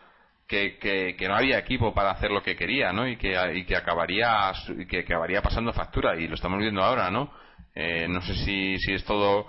que, 0.50 1.16
que, 1.16 1.28
no 1.28 1.36
había 1.36 1.60
equipo 1.60 1.94
para 1.94 2.10
hacer 2.10 2.32
lo 2.32 2.42
que 2.42 2.56
quería, 2.56 2.92
¿no? 2.92 3.08
Y 3.08 3.18
que, 3.18 3.38
y 3.54 3.66
que 3.66 3.76
acabaría 3.76 4.52
que 4.90 5.02
acabaría 5.02 5.44
pasando 5.44 5.72
factura 5.72 6.20
y 6.20 6.28
lo 6.28 6.34
estamos 6.34 6.58
viendo 6.58 6.84
ahora, 6.84 7.12
¿no? 7.12 7.32
Eh, 7.76 8.08
no 8.10 8.20
sé 8.22 8.34
si, 8.34 8.80
si 8.80 8.94
es 8.94 9.06
todo 9.06 9.46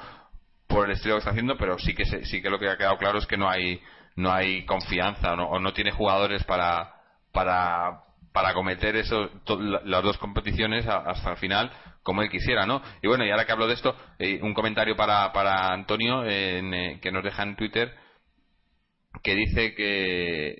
por 0.68 0.86
el 0.86 0.92
estilo 0.92 1.14
que 1.14 1.20
está 1.20 1.30
haciendo, 1.30 1.57
pero 1.57 1.78
sí 1.78 1.94
que 1.94 2.05
sí 2.05 2.42
que 2.42 2.51
lo 2.51 2.59
que 2.59 2.68
ha 2.68 2.76
quedado 2.76 2.98
claro 2.98 3.18
es 3.18 3.26
que 3.26 3.38
no 3.38 3.48
hay 3.48 3.80
no 4.16 4.30
hay 4.30 4.66
confianza 4.66 5.32
o 5.32 5.59
no 5.59 5.72
tiene 5.72 5.90
jugadores 5.90 6.44
para 6.44 6.92
para 7.32 8.03
para 8.34 8.53
cometer 8.53 8.94
eso 8.96 9.30
las 9.84 10.03
dos 10.03 10.18
competiciones 10.18 10.86
hasta 10.86 11.30
el 11.30 11.36
final 11.38 11.72
como 12.03 12.22
él 12.22 12.30
quisiera, 12.30 12.66
¿no? 12.66 12.82
Y 13.03 13.09
bueno, 13.09 13.24
y 13.24 13.30
ahora 13.30 13.46
que 13.46 13.53
hablo 13.53 13.66
de 13.66 13.74
esto, 13.74 13.94
eh, 14.18 14.38
un 14.42 14.55
comentario 14.55 14.96
para, 14.96 15.32
para 15.32 15.68
Antonio 15.72 16.24
eh, 16.26 16.98
que 17.03 17.12
nos 17.12 17.22
deja 17.24 17.42
en 17.42 17.57
Twitter 17.57 17.94
que 19.22 19.34
dice 19.34 19.74
que 19.74 20.57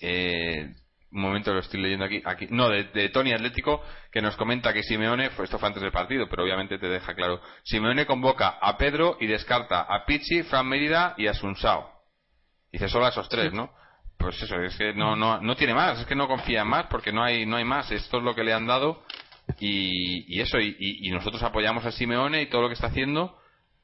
eh, 0.00 0.74
un 1.12 1.22
momento 1.22 1.52
lo 1.52 1.60
estoy 1.60 1.80
leyendo 1.80 2.04
aquí, 2.04 2.22
aquí 2.24 2.46
no, 2.50 2.68
de, 2.68 3.08
Tony 3.08 3.32
Atlético, 3.32 3.82
que 4.12 4.22
nos 4.22 4.36
comenta 4.36 4.72
que 4.72 4.82
Simeone, 4.82 5.26
esto 5.26 5.58
fue 5.58 5.68
antes 5.68 5.82
del 5.82 5.90
partido, 5.90 6.28
pero 6.28 6.44
obviamente 6.44 6.78
te 6.78 6.88
deja 6.88 7.14
claro, 7.14 7.40
Simeone 7.64 8.06
convoca 8.06 8.58
a 8.60 8.76
Pedro 8.78 9.16
y 9.20 9.26
descarta 9.26 9.82
a 9.82 10.04
Pichi, 10.04 10.44
Fran 10.44 10.68
Mérida 10.68 11.14
y 11.16 11.26
a 11.26 11.34
Sunsao. 11.34 11.90
Dice 12.70 12.88
solo 12.88 13.06
a 13.06 13.08
esos 13.08 13.28
tres, 13.28 13.52
¿no? 13.52 13.72
Pues 14.16 14.40
eso, 14.42 14.60
es 14.60 14.76
que 14.76 14.94
no, 14.94 15.16
no, 15.16 15.40
no 15.40 15.56
tiene 15.56 15.74
más, 15.74 15.98
es 15.98 16.06
que 16.06 16.14
no 16.14 16.28
confía 16.28 16.60
en 16.62 16.68
más 16.68 16.86
porque 16.86 17.12
no 17.12 17.24
hay, 17.24 17.44
no 17.46 17.56
hay 17.56 17.64
más, 17.64 17.90
esto 17.90 18.18
es 18.18 18.22
lo 18.22 18.34
que 18.34 18.44
le 18.44 18.52
han 18.52 18.66
dado 18.66 19.02
y, 19.58 20.36
y 20.36 20.40
eso, 20.40 20.60
y, 20.60 20.76
y, 20.78 21.10
nosotros 21.10 21.42
apoyamos 21.42 21.84
a 21.84 21.90
Simeone 21.90 22.42
y 22.42 22.46
todo 22.46 22.62
lo 22.62 22.68
que 22.68 22.74
está 22.74 22.88
haciendo, 22.88 23.36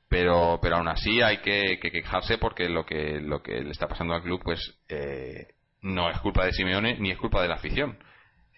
pero, 0.09 0.61
pero 0.63 0.77
aún 0.77 0.89
así 0.89 1.21
hay 1.23 1.39
que, 1.39 1.81
quejarse 1.81 2.39
porque 2.39 2.69
lo 2.69 2.85
que, 2.87 3.21
lo 3.21 3.43
que 3.43 3.63
le 3.63 3.71
está 3.71 3.89
pasando 3.89 4.15
al 4.15 4.23
club, 4.23 4.41
pues, 4.45 4.61
eh, 4.89 5.56
no 5.87 6.11
es 6.11 6.19
culpa 6.21 6.45
de 6.45 6.53
Simeone 6.53 6.99
ni 6.99 7.11
es 7.11 7.19
culpa 7.19 7.41
de 7.41 7.49
la 7.49 7.55
afición. 7.55 7.99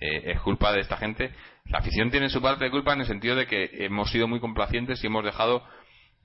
Eh, 0.01 0.33
es 0.33 0.41
culpa 0.41 0.73
de 0.73 0.81
esta 0.81 0.97
gente. 0.97 1.33
La 1.67 1.79
afición 1.79 2.11
tiene 2.11 2.29
su 2.29 2.41
parte 2.41 2.65
de 2.65 2.71
culpa 2.71 2.93
en 2.93 3.01
el 3.01 3.07
sentido 3.07 3.37
de 3.37 3.47
que 3.47 3.69
hemos 3.85 4.11
sido 4.11 4.29
muy 4.29 4.41
complacientes 4.41 5.03
y 5.03 5.07
hemos 5.07 5.25
dejado 5.25 5.65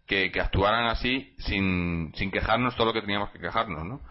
que, 0.07 0.31
actuaran 0.39 0.85
así 0.87 1.33
sin, 1.39 2.11
sin, 2.15 2.29
quejarnos 2.31 2.75
todo 2.75 2.87
lo 2.87 2.93
que 2.93 3.01
teníamos 3.01 3.31
que 3.31 3.39
quejarnos, 3.39 3.85
¿no? 3.85 4.01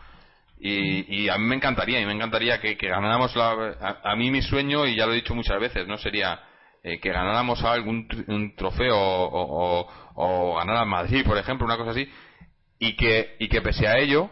Y, 0.64 1.28
a 1.28 1.38
mí 1.38 1.44
me 1.44 1.56
encantaría, 1.56 2.00
y 2.00 2.06
me 2.06 2.12
encantaría 2.12 2.60
que, 2.60 2.74
ganáramos 2.74 3.36
a, 3.36 4.14
mí 4.16 4.30
mi 4.30 4.42
sueño, 4.42 4.86
y 4.86 4.94
ya 4.94 5.06
lo 5.06 5.12
he 5.12 5.16
dicho 5.16 5.34
muchas 5.34 5.58
veces, 5.58 5.88
¿no? 5.88 5.98
Sería 5.98 6.40
eh, 6.84 7.00
que 7.00 7.10
ganáramos 7.10 7.64
algún 7.64 8.06
un 8.28 8.54
trofeo 8.54 8.96
o, 8.96 9.88
o, 10.14 10.56
ganar 10.56 10.76
al 10.76 10.86
Madrid, 10.86 11.24
por 11.26 11.36
ejemplo, 11.36 11.66
una 11.66 11.76
cosa 11.76 11.90
así, 11.90 12.08
y 12.78 12.94
que, 12.94 13.36
y 13.40 13.48
que 13.48 13.60
pese 13.60 13.88
a 13.88 13.98
ello, 13.98 14.30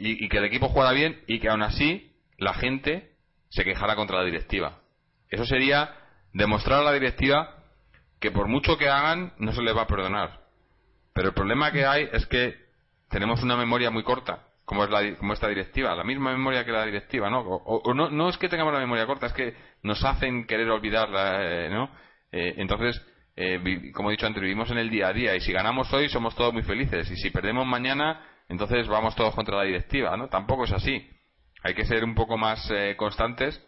y, 0.00 0.28
que 0.28 0.38
el 0.38 0.44
equipo 0.44 0.68
juega 0.68 0.92
bien 0.92 1.20
y 1.26 1.38
que 1.38 1.48
aún 1.50 1.62
así 1.62 2.10
la 2.38 2.54
gente 2.54 3.10
se 3.50 3.64
quejara 3.64 3.96
contra 3.96 4.18
la 4.18 4.24
directiva. 4.24 4.80
Eso 5.28 5.44
sería 5.44 5.94
demostrar 6.32 6.80
a 6.80 6.84
la 6.84 6.92
directiva 6.92 7.56
que 8.18 8.30
por 8.30 8.48
mucho 8.48 8.78
que 8.78 8.88
hagan 8.88 9.34
no 9.38 9.52
se 9.52 9.62
les 9.62 9.76
va 9.76 9.82
a 9.82 9.86
perdonar. 9.86 10.40
Pero 11.12 11.28
el 11.28 11.34
problema 11.34 11.70
que 11.70 11.84
hay 11.84 12.08
es 12.12 12.26
que 12.26 12.54
tenemos 13.10 13.42
una 13.42 13.56
memoria 13.56 13.90
muy 13.90 14.02
corta, 14.02 14.46
como 14.64 14.84
es 14.84 14.90
la, 14.90 15.16
como 15.16 15.34
esta 15.34 15.48
directiva, 15.48 15.94
la 15.94 16.04
misma 16.04 16.32
memoria 16.32 16.64
que 16.64 16.72
la 16.72 16.86
directiva, 16.86 17.28
¿no? 17.28 17.40
O, 17.40 17.92
no, 17.92 18.08
no 18.08 18.28
es 18.28 18.38
que 18.38 18.48
tengamos 18.48 18.72
la 18.72 18.80
memoria 18.80 19.06
corta, 19.06 19.26
es 19.26 19.32
que 19.32 19.54
nos 19.82 20.02
hacen 20.04 20.46
querer 20.46 20.70
olvidarla, 20.70 21.40
eh, 21.42 21.68
¿no? 21.70 21.90
Eh, 22.32 22.54
entonces, 22.58 23.04
eh, 23.36 23.90
como 23.92 24.10
he 24.10 24.12
dicho 24.12 24.26
antes, 24.26 24.42
vivimos 24.42 24.70
en 24.70 24.78
el 24.78 24.88
día 24.88 25.08
a 25.08 25.12
día 25.12 25.34
y 25.34 25.40
si 25.40 25.52
ganamos 25.52 25.92
hoy 25.92 26.08
somos 26.08 26.34
todos 26.36 26.52
muy 26.52 26.62
felices 26.62 27.10
y 27.10 27.16
si 27.16 27.30
perdemos 27.30 27.66
mañana 27.66 28.24
entonces 28.50 28.88
vamos 28.88 29.14
todos 29.14 29.32
contra 29.34 29.58
la 29.58 29.62
directiva, 29.62 30.16
¿no? 30.16 30.28
Tampoco 30.28 30.64
es 30.64 30.72
así. 30.72 31.06
Hay 31.62 31.72
que 31.72 31.86
ser 31.86 32.02
un 32.02 32.16
poco 32.16 32.36
más 32.36 32.68
eh, 32.70 32.96
constantes. 32.96 33.60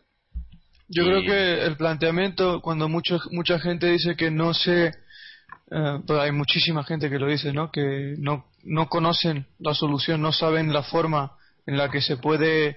Yo 0.88 1.04
creo 1.04 1.22
que 1.22 1.64
el 1.64 1.76
planteamiento, 1.76 2.60
cuando 2.60 2.88
mucho, 2.88 3.20
mucha 3.30 3.60
gente 3.60 3.86
dice 3.86 4.16
que 4.16 4.30
no 4.32 4.52
sé, 4.52 4.92
eh, 5.70 6.00
hay 6.08 6.32
muchísima 6.32 6.82
gente 6.82 7.08
que 7.08 7.20
lo 7.20 7.28
dice, 7.28 7.52
¿no? 7.52 7.70
Que 7.70 8.16
no, 8.18 8.46
no 8.64 8.88
conocen 8.88 9.46
la 9.60 9.72
solución, 9.72 10.20
no 10.20 10.32
saben 10.32 10.72
la 10.72 10.82
forma 10.82 11.36
en 11.64 11.78
la 11.78 11.88
que 11.88 12.00
se 12.00 12.16
puede 12.16 12.68
eh, 12.70 12.76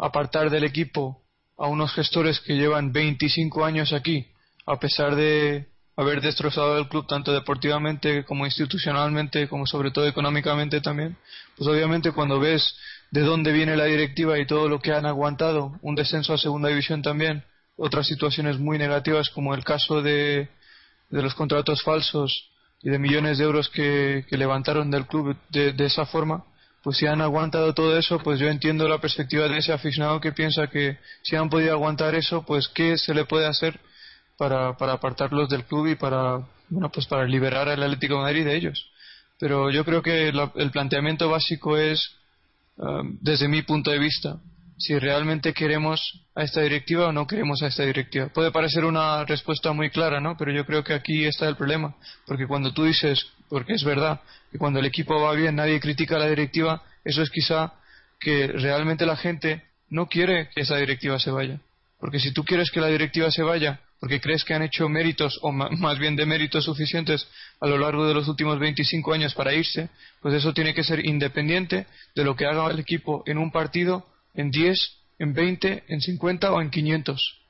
apartar 0.00 0.50
del 0.50 0.64
equipo 0.64 1.22
a 1.56 1.68
unos 1.68 1.94
gestores 1.94 2.40
que 2.40 2.56
llevan 2.56 2.92
25 2.92 3.64
años 3.64 3.92
aquí, 3.92 4.26
a 4.66 4.80
pesar 4.80 5.14
de 5.14 5.68
haber 5.96 6.20
destrozado 6.20 6.78
el 6.78 6.88
club 6.88 7.06
tanto 7.06 7.32
deportivamente 7.32 8.24
como 8.24 8.46
institucionalmente, 8.46 9.48
como 9.48 9.66
sobre 9.66 9.90
todo 9.90 10.06
económicamente 10.06 10.80
también, 10.80 11.16
pues 11.56 11.68
obviamente 11.68 12.12
cuando 12.12 12.40
ves 12.40 12.76
de 13.10 13.20
dónde 13.20 13.52
viene 13.52 13.76
la 13.76 13.84
directiva 13.84 14.38
y 14.38 14.46
todo 14.46 14.68
lo 14.68 14.80
que 14.80 14.92
han 14.92 15.04
aguantado, 15.04 15.78
un 15.82 15.94
descenso 15.94 16.32
a 16.32 16.38
segunda 16.38 16.70
división 16.70 17.02
también, 17.02 17.44
otras 17.76 18.06
situaciones 18.06 18.58
muy 18.58 18.78
negativas 18.78 19.28
como 19.30 19.54
el 19.54 19.64
caso 19.64 20.00
de, 20.02 20.48
de 21.10 21.22
los 21.22 21.34
contratos 21.34 21.82
falsos 21.82 22.48
y 22.82 22.90
de 22.90 22.98
millones 22.98 23.38
de 23.38 23.44
euros 23.44 23.68
que, 23.68 24.24
levantaron 24.30 24.90
del 24.90 25.06
club 25.06 25.36
de, 25.50 25.72
de 25.72 25.84
esa 25.84 26.06
forma, 26.06 26.44
pues 26.82 26.96
si 26.96 27.06
han 27.06 27.20
aguantado 27.20 27.74
todo 27.74 27.96
eso, 27.96 28.18
pues 28.18 28.40
yo 28.40 28.48
entiendo 28.48 28.88
la 28.88 28.98
perspectiva 28.98 29.46
de 29.46 29.58
ese 29.58 29.72
aficionado 29.72 30.20
que 30.20 30.32
piensa 30.32 30.66
que 30.66 30.98
si 31.22 31.36
han 31.36 31.48
podido 31.48 31.72
aguantar 31.72 32.14
eso, 32.14 32.44
pues 32.44 32.66
qué 32.68 32.96
se 32.96 33.14
le 33.14 33.24
puede 33.24 33.46
hacer 33.46 33.78
para, 34.36 34.76
para 34.76 34.94
apartarlos 34.94 35.48
del 35.48 35.64
club 35.64 35.88
y 35.88 35.94
para, 35.94 36.40
bueno, 36.68 36.90
pues 36.90 37.06
para 37.06 37.24
liberar 37.24 37.68
al 37.68 37.82
Atlético 37.82 38.16
de 38.16 38.20
Madrid 38.20 38.44
de 38.44 38.56
ellos. 38.56 38.90
Pero 39.38 39.70
yo 39.70 39.84
creo 39.84 40.02
que 40.02 40.28
el 40.28 40.70
planteamiento 40.70 41.28
básico 41.28 41.76
es, 41.76 42.16
um, 42.76 43.18
desde 43.20 43.48
mi 43.48 43.62
punto 43.62 43.90
de 43.90 43.98
vista, 43.98 44.38
si 44.78 44.98
realmente 44.98 45.52
queremos 45.52 46.20
a 46.34 46.42
esta 46.42 46.60
directiva 46.60 47.08
o 47.08 47.12
no 47.12 47.26
queremos 47.26 47.62
a 47.62 47.68
esta 47.68 47.84
directiva. 47.84 48.28
Puede 48.28 48.50
parecer 48.50 48.84
una 48.84 49.24
respuesta 49.24 49.72
muy 49.72 49.90
clara, 49.90 50.20
¿no? 50.20 50.36
Pero 50.36 50.52
yo 50.52 50.66
creo 50.66 50.82
que 50.82 50.94
aquí 50.94 51.24
está 51.24 51.48
el 51.48 51.56
problema. 51.56 51.94
Porque 52.26 52.46
cuando 52.46 52.72
tú 52.72 52.84
dices, 52.84 53.26
porque 53.48 53.74
es 53.74 53.84
verdad, 53.84 54.20
que 54.50 54.58
cuando 54.58 54.80
el 54.80 54.86
equipo 54.86 55.20
va 55.20 55.34
bien 55.34 55.56
nadie 55.56 55.78
critica 55.78 56.18
la 56.18 56.26
directiva, 56.26 56.82
eso 57.04 57.22
es 57.22 57.30
quizá 57.30 57.74
que 58.18 58.48
realmente 58.48 59.06
la 59.06 59.16
gente 59.16 59.62
no 59.88 60.06
quiere 60.06 60.48
que 60.54 60.62
esa 60.62 60.76
directiva 60.76 61.18
se 61.18 61.30
vaya. 61.30 61.60
Porque 62.00 62.18
si 62.18 62.32
tú 62.32 62.44
quieres 62.44 62.70
que 62.70 62.80
la 62.80 62.88
directiva 62.88 63.30
se 63.30 63.42
vaya, 63.42 63.80
porque 64.02 64.20
crees 64.20 64.44
que 64.44 64.52
han 64.52 64.62
hecho 64.62 64.88
méritos, 64.88 65.38
o 65.42 65.52
más 65.52 65.96
bien 66.00 66.16
de 66.16 66.26
méritos 66.26 66.64
suficientes 66.64 67.24
a 67.60 67.68
lo 67.68 67.78
largo 67.78 68.04
de 68.04 68.14
los 68.14 68.26
últimos 68.26 68.58
25 68.58 69.12
años 69.12 69.32
para 69.32 69.54
irse, 69.54 69.90
pues 70.20 70.34
eso 70.34 70.52
tiene 70.52 70.74
que 70.74 70.82
ser 70.82 71.06
independiente 71.06 71.86
de 72.16 72.24
lo 72.24 72.34
que 72.34 72.44
haga 72.44 72.68
el 72.68 72.80
equipo 72.80 73.22
en 73.26 73.38
un 73.38 73.52
partido, 73.52 74.04
en 74.34 74.50
10, 74.50 74.98
en 75.20 75.34
20, 75.34 75.84
en 75.86 76.00
50 76.00 76.50
o 76.50 76.60
en 76.60 76.70
500. 76.70 77.42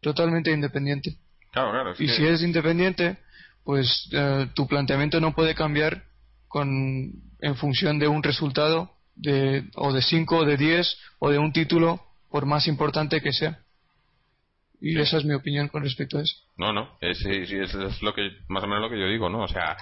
Totalmente 0.00 0.50
independiente. 0.50 1.14
Claro, 1.52 1.70
claro, 1.70 1.94
y 1.96 2.08
si 2.08 2.26
es 2.26 2.42
independiente, 2.42 3.16
pues 3.62 4.08
eh, 4.10 4.48
tu 4.54 4.66
planteamiento 4.66 5.20
no 5.20 5.32
puede 5.32 5.54
cambiar 5.54 6.02
con, 6.48 7.12
en 7.40 7.54
función 7.54 8.00
de 8.00 8.08
un 8.08 8.24
resultado 8.24 8.96
de, 9.14 9.62
o 9.76 9.92
de 9.92 10.02
5 10.02 10.38
o 10.38 10.44
de 10.44 10.56
10 10.56 10.98
o 11.20 11.30
de 11.30 11.38
un 11.38 11.52
título, 11.52 12.02
por 12.30 12.46
más 12.46 12.66
importante 12.66 13.20
que 13.20 13.32
sea. 13.32 13.60
Y 14.80 14.98
esa 14.98 15.18
es 15.18 15.24
mi 15.24 15.34
opinión 15.34 15.68
con 15.68 15.82
respecto 15.82 16.18
a 16.18 16.22
eso. 16.22 16.36
No, 16.56 16.72
no, 16.72 16.96
es, 17.00 17.24
es, 17.24 18.02
lo 18.02 18.14
que, 18.14 18.30
más 18.48 18.62
o 18.62 18.66
menos 18.66 18.82
lo 18.82 18.90
que 18.90 18.98
yo 18.98 19.08
digo, 19.08 19.28
¿no? 19.28 19.42
O 19.42 19.48
sea, 19.48 19.76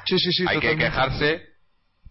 hay 0.48 0.60
que 0.60 0.76
quejarse 0.76 1.56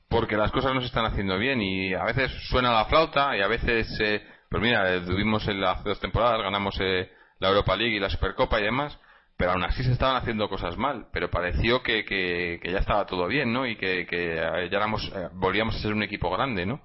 porque 0.07 0.37
las 0.37 0.51
cosas 0.51 0.73
no 0.73 0.81
se 0.81 0.87
están 0.87 1.05
haciendo 1.05 1.37
bien 1.37 1.61
y 1.61 1.93
a 1.93 2.03
veces 2.03 2.31
suena 2.49 2.71
la 2.71 2.85
flauta 2.85 3.35
y 3.35 3.41
a 3.41 3.47
veces, 3.47 3.87
eh, 3.99 4.23
pues 4.49 4.61
mira, 4.61 5.03
tuvimos 5.03 5.47
en 5.47 5.61
las 5.61 5.83
dos 5.83 5.99
temporadas, 5.99 6.41
ganamos 6.41 6.77
eh, 6.79 7.11
la 7.39 7.49
Europa 7.49 7.75
League 7.75 7.95
y 7.95 7.99
la 7.99 8.09
Supercopa 8.09 8.59
y 8.59 8.63
demás, 8.63 8.97
pero 9.35 9.51
aún 9.51 9.63
así 9.63 9.83
se 9.83 9.91
estaban 9.91 10.15
haciendo 10.15 10.47
cosas 10.47 10.77
mal, 10.77 11.07
pero 11.11 11.29
pareció 11.29 11.81
que, 11.81 12.05
que, 12.05 12.59
ya 12.71 12.79
estaba 12.79 13.05
todo 13.05 13.27
bien, 13.27 13.51
¿no? 13.51 13.65
Y 13.65 13.75
que, 13.77 14.05
que 14.05 14.35
ya 14.35 14.77
éramos, 14.77 15.11
eh, 15.13 15.29
volvíamos 15.33 15.75
a 15.75 15.79
ser 15.79 15.91
un 15.91 16.03
equipo 16.03 16.29
grande, 16.29 16.65
¿no? 16.65 16.81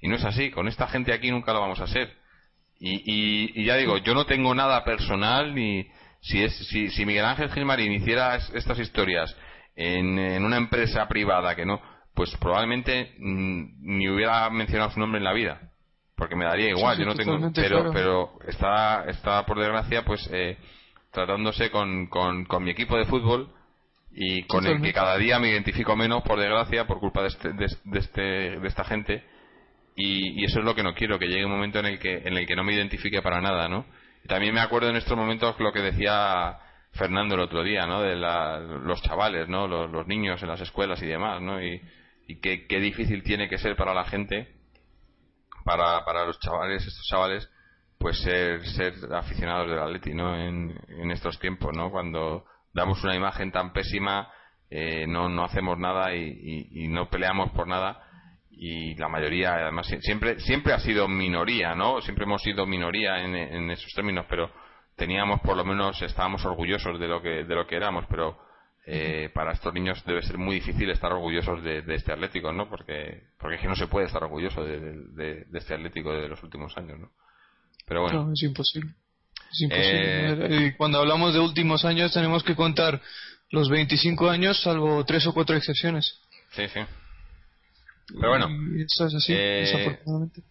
Y 0.00 0.08
no 0.08 0.16
es 0.16 0.24
así, 0.24 0.50
con 0.50 0.68
esta 0.68 0.86
gente 0.86 1.12
aquí 1.12 1.30
nunca 1.30 1.52
lo 1.52 1.60
vamos 1.60 1.80
a 1.80 1.86
ser. 1.86 2.19
Y, 2.82 3.60
y, 3.60 3.64
ya 3.66 3.76
digo, 3.76 3.98
yo 3.98 4.14
no 4.14 4.24
tengo 4.24 4.54
nada 4.54 4.82
personal 4.84 5.54
ni 5.54 5.86
si 6.22 6.42
es 6.42 6.56
si, 6.68 6.88
si 6.88 7.04
Miguel 7.04 7.26
Ángel 7.26 7.50
Gilmarín 7.50 7.92
hiciera 7.92 8.36
estas 8.36 8.78
historias 8.78 9.36
en, 9.76 10.18
en, 10.18 10.42
una 10.42 10.56
empresa 10.56 11.06
privada 11.06 11.54
que 11.54 11.66
no, 11.66 11.78
pues 12.14 12.34
probablemente 12.38 13.12
mm, 13.18 13.64
ni 13.82 14.08
hubiera 14.08 14.48
mencionado 14.48 14.92
su 14.92 14.98
nombre 14.98 15.18
en 15.18 15.24
la 15.24 15.34
vida, 15.34 15.60
porque 16.16 16.36
me 16.36 16.46
daría 16.46 16.70
igual, 16.70 16.98
yo 16.98 17.04
no 17.04 17.14
tengo, 17.14 17.52
pero 17.54 17.92
pero 17.92 18.30
está 18.48 19.04
está 19.08 19.44
por 19.44 19.58
desgracia 19.58 20.02
pues 20.02 20.26
eh, 20.32 20.56
tratándose 21.12 21.70
con, 21.70 22.06
con, 22.06 22.46
con, 22.46 22.64
mi 22.64 22.70
equipo 22.70 22.96
de 22.96 23.04
fútbol 23.04 23.52
y 24.10 24.44
con 24.44 24.66
el 24.66 24.80
que 24.80 24.94
cada 24.94 25.18
día 25.18 25.38
me 25.38 25.50
identifico 25.50 25.96
menos 25.96 26.22
por 26.22 26.40
desgracia 26.40 26.86
por 26.86 26.98
culpa 26.98 27.20
de 27.20 27.28
este, 27.28 27.52
de, 27.52 27.66
de 27.84 27.98
este 27.98 28.22
de 28.22 28.68
esta 28.68 28.84
gente 28.84 29.22
y, 30.00 30.44
eso 30.44 30.60
es 30.60 30.64
lo 30.64 30.74
que 30.74 30.82
no 30.82 30.94
quiero, 30.94 31.18
que 31.18 31.26
llegue 31.26 31.44
un 31.44 31.52
momento 31.52 31.78
en 31.78 31.86
el 31.86 31.98
que, 31.98 32.18
en 32.24 32.36
el 32.36 32.46
que 32.46 32.56
no 32.56 32.64
me 32.64 32.72
identifique 32.72 33.22
para 33.22 33.40
nada, 33.40 33.68
¿no? 33.68 33.84
también 34.26 34.54
me 34.54 34.60
acuerdo 34.60 34.88
en 34.88 34.96
estos 34.96 35.16
momentos 35.16 35.58
lo 35.58 35.72
que 35.72 35.80
decía 35.80 36.58
Fernando 36.92 37.34
el 37.34 37.40
otro 37.40 37.62
día, 37.62 37.86
¿no? 37.86 38.02
De 38.02 38.16
los 38.16 39.02
chavales, 39.02 39.48
¿no? 39.48 39.66
Los, 39.66 40.06
niños 40.06 40.42
en 40.42 40.48
las 40.48 40.60
escuelas 40.60 41.02
y 41.02 41.06
demás, 41.06 41.40
¿no? 41.40 41.62
Y, 41.62 41.80
qué, 42.40 42.80
difícil 42.80 43.22
tiene 43.22 43.48
que 43.48 43.58
ser 43.58 43.76
para 43.76 43.94
la 43.94 44.04
gente, 44.04 44.54
para, 45.64 46.04
para 46.04 46.26
los 46.26 46.38
chavales, 46.38 46.86
estos 46.86 47.06
chavales, 47.06 47.50
pues 47.98 48.20
ser, 48.20 48.64
ser 48.66 48.94
aficionados 49.12 49.68
del 49.68 49.78
Atleti, 49.78 50.14
¿no? 50.14 50.36
En, 50.36 51.10
estos 51.10 51.38
tiempos, 51.40 51.76
¿no? 51.76 51.90
Cuando 51.90 52.44
damos 52.72 53.02
una 53.02 53.16
imagen 53.16 53.50
tan 53.50 53.72
pésima, 53.72 54.28
eh, 54.70 55.06
no, 55.08 55.28
no 55.28 55.44
hacemos 55.44 55.78
nada 55.78 56.14
y 56.14 56.86
no 56.88 57.08
peleamos 57.08 57.50
por 57.50 57.66
nada 57.66 58.09
y 58.62 58.94
la 58.96 59.08
mayoría 59.08 59.54
además 59.54 59.86
siempre 60.02 60.38
siempre 60.38 60.74
ha 60.74 60.80
sido 60.80 61.08
minoría 61.08 61.74
no 61.74 62.02
siempre 62.02 62.24
hemos 62.26 62.42
sido 62.42 62.66
minoría 62.66 63.24
en, 63.24 63.70
esos 63.70 63.90
términos 63.94 64.26
pero 64.28 64.52
teníamos 64.96 65.40
por 65.40 65.56
lo 65.56 65.64
menos 65.64 66.00
estábamos 66.02 66.44
orgullosos 66.44 67.00
de 67.00 67.08
lo 67.08 67.22
que 67.22 67.44
de 67.44 67.54
lo 67.54 67.66
que 67.66 67.76
éramos 67.76 68.04
pero 68.10 68.38
eh, 68.84 69.30
para 69.32 69.52
estos 69.52 69.72
niños 69.72 70.04
debe 70.04 70.20
ser 70.20 70.36
muy 70.36 70.56
difícil 70.56 70.90
estar 70.90 71.10
orgullosos 71.10 71.62
de, 71.62 71.82
este 71.88 72.12
Atlético 72.12 72.52
no 72.52 72.68
porque 72.68 73.28
porque 73.38 73.56
es 73.56 73.62
que 73.62 73.68
no 73.68 73.76
se 73.76 73.86
puede 73.86 74.08
estar 74.08 74.22
orgulloso 74.22 74.62
de, 74.62 75.46
este 75.54 75.72
Atlético 75.72 76.12
de 76.12 76.28
los 76.28 76.42
últimos 76.42 76.76
años 76.76 76.98
no 76.98 77.10
pero 77.86 78.02
bueno. 78.02 78.30
Es 78.34 78.42
imposible 78.42 78.90
es 79.52 79.60
imposible. 79.62 80.66
Eh, 80.66 80.74
cuando 80.76 80.98
hablamos 80.98 81.32
de 81.32 81.40
últimos 81.40 81.86
años 81.86 82.12
tenemos 82.12 82.44
que 82.44 82.54
contar 82.54 83.00
los 83.52 83.70
25 83.70 84.28
años 84.28 84.60
salvo 84.60 85.02
tres 85.06 85.26
o 85.26 85.32
cuatro 85.32 85.56
excepciones. 85.56 86.20
Sí 86.50 86.68
sí 86.68 86.80
pero 88.18 88.30
bueno, 88.30 88.48
eh, 89.28 89.98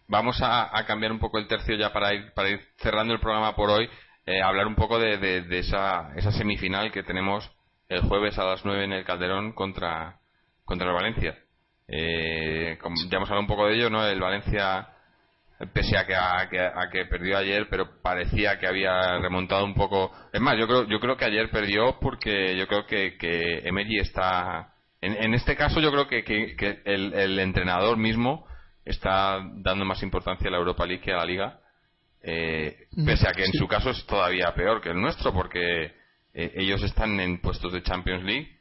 vamos 0.08 0.38
a, 0.42 0.84
cambiar 0.86 1.12
un 1.12 1.18
poco 1.18 1.38
el 1.38 1.46
tercio 1.46 1.76
ya 1.76 1.92
para 1.92 2.14
ir, 2.14 2.32
para 2.34 2.50
ir 2.50 2.60
cerrando 2.78 3.12
el 3.12 3.20
programa 3.20 3.54
por 3.54 3.70
hoy, 3.70 3.88
eh, 4.26 4.42
hablar 4.42 4.66
un 4.66 4.74
poco 4.74 4.98
de, 4.98 5.44
esa, 5.58 6.12
esa 6.16 6.32
semifinal 6.32 6.92
que 6.92 7.02
tenemos 7.02 7.50
el 7.88 8.02
jueves 8.02 8.38
a 8.38 8.44
las 8.44 8.64
9 8.64 8.84
en 8.84 8.92
el 8.92 9.04
Calderón 9.04 9.52
contra, 9.52 10.18
contra 10.64 10.88
el 10.88 10.94
Valencia. 10.94 11.38
Eh, 11.88 12.78
ya 13.10 13.16
hemos 13.16 13.28
hablado 13.28 13.40
un 13.40 13.46
poco 13.48 13.66
de 13.66 13.74
ello, 13.74 13.90
¿no? 13.90 14.06
El 14.06 14.20
Valencia, 14.20 14.88
pese 15.72 15.96
a 15.96 16.06
que, 16.06 16.14
a, 16.14 16.48
que, 16.90 17.04
perdió 17.06 17.36
ayer, 17.38 17.66
pero 17.68 18.00
parecía 18.00 18.58
que 18.58 18.68
había 18.68 19.18
remontado 19.18 19.64
un 19.64 19.74
poco. 19.74 20.12
Es 20.32 20.40
más, 20.40 20.56
yo 20.56 20.68
creo, 20.68 20.86
yo 20.86 21.00
creo 21.00 21.16
que 21.16 21.24
ayer 21.24 21.50
perdió 21.50 21.98
porque 22.00 22.56
yo 22.56 22.68
creo 22.68 22.86
que, 22.86 23.16
que 23.18 23.66
Emery 23.66 23.98
está 23.98 24.69
en, 25.02 25.34
este 25.34 25.56
caso 25.56 25.80
yo 25.80 25.90
creo 25.90 26.06
que, 26.06 26.24
que, 26.24 26.82
el, 26.84 27.38
entrenador 27.38 27.96
mismo 27.96 28.46
está 28.84 29.40
dando 29.54 29.84
más 29.84 30.02
importancia 30.02 30.48
a 30.48 30.50
la 30.50 30.58
Europa 30.58 30.84
League 30.84 31.02
que 31.02 31.12
a 31.12 31.18
la 31.18 31.24
Liga, 31.24 31.60
eh, 32.22 32.86
pese 33.06 33.26
a 33.28 33.32
que 33.32 33.44
en 33.44 33.52
su 33.52 33.66
caso 33.66 33.90
es 33.90 34.04
todavía 34.06 34.52
peor 34.54 34.80
que 34.80 34.90
el 34.90 35.00
nuestro, 35.00 35.32
porque 35.32 35.92
eh, 36.34 36.52
ellos 36.54 36.82
están 36.82 37.18
en 37.18 37.40
puestos 37.40 37.72
de 37.72 37.82
Champions 37.82 38.24
League, 38.24 38.58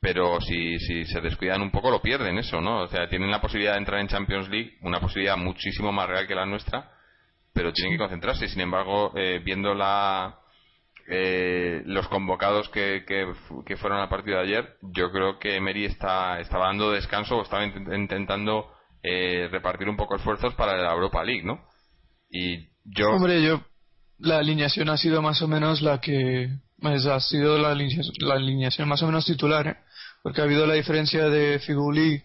pero 0.00 0.40
si, 0.40 0.78
si 0.78 1.04
se 1.06 1.20
descuidan 1.20 1.62
un 1.62 1.70
poco 1.70 1.90
lo 1.90 2.02
pierden 2.02 2.38
eso, 2.38 2.60
¿no? 2.60 2.82
O 2.82 2.86
sea, 2.88 3.08
tienen 3.08 3.30
la 3.30 3.40
posibilidad 3.40 3.72
de 3.72 3.78
entrar 3.78 4.00
en 4.00 4.08
Champions 4.08 4.48
League, 4.48 4.76
una 4.82 5.00
posibilidad 5.00 5.36
muchísimo 5.36 5.90
más 5.90 6.08
real 6.08 6.26
que 6.26 6.34
la 6.34 6.46
nuestra, 6.46 6.92
pero 7.52 7.72
tienen 7.72 7.94
que 7.94 7.98
concentrarse. 7.98 8.46
Sin 8.46 8.60
embargo, 8.60 9.12
eh, 9.16 9.40
viendo 9.44 9.74
la 9.74 10.38
eh, 11.10 11.82
los 11.86 12.06
convocados 12.08 12.68
que, 12.68 13.04
que, 13.06 13.76
fueron 13.78 13.98
al 13.98 14.10
partido 14.10 14.36
de 14.36 14.42
ayer, 14.44 14.76
yo 14.82 15.10
creo 15.10 15.38
que 15.38 15.56
Emery 15.56 15.86
está, 15.86 16.38
estaba 16.38 16.66
dando 16.66 16.90
descanso 16.90 17.38
o 17.38 17.42
estaba 17.42 17.64
intentando 17.64 18.70
eh, 19.02 19.48
repartir 19.50 19.88
un 19.88 19.96
poco 19.96 20.16
esfuerzos 20.16 20.54
para 20.54 20.76
la 20.76 20.92
Europa 20.92 21.24
League, 21.24 21.44
¿no? 21.44 21.64
Y 22.30 22.68
yo. 22.84 23.10
Hombre, 23.12 23.42
yo. 23.42 23.62
La 24.18 24.38
alineación 24.38 24.90
ha 24.90 24.98
sido 24.98 25.22
más 25.22 25.40
o 25.40 25.48
menos 25.48 25.80
la 25.80 25.98
que. 25.98 26.50
Pues, 26.78 27.06
ha 27.06 27.20
sido 27.20 27.56
la 27.58 27.70
alineación, 27.70 28.86
más 28.86 29.02
o 29.02 29.06
menos 29.06 29.24
titular, 29.24 29.66
¿eh? 29.66 29.76
Porque 30.22 30.42
ha 30.42 30.44
habido 30.44 30.66
la 30.66 30.74
diferencia 30.74 31.30
de 31.30 31.58
Figuli 31.60 32.22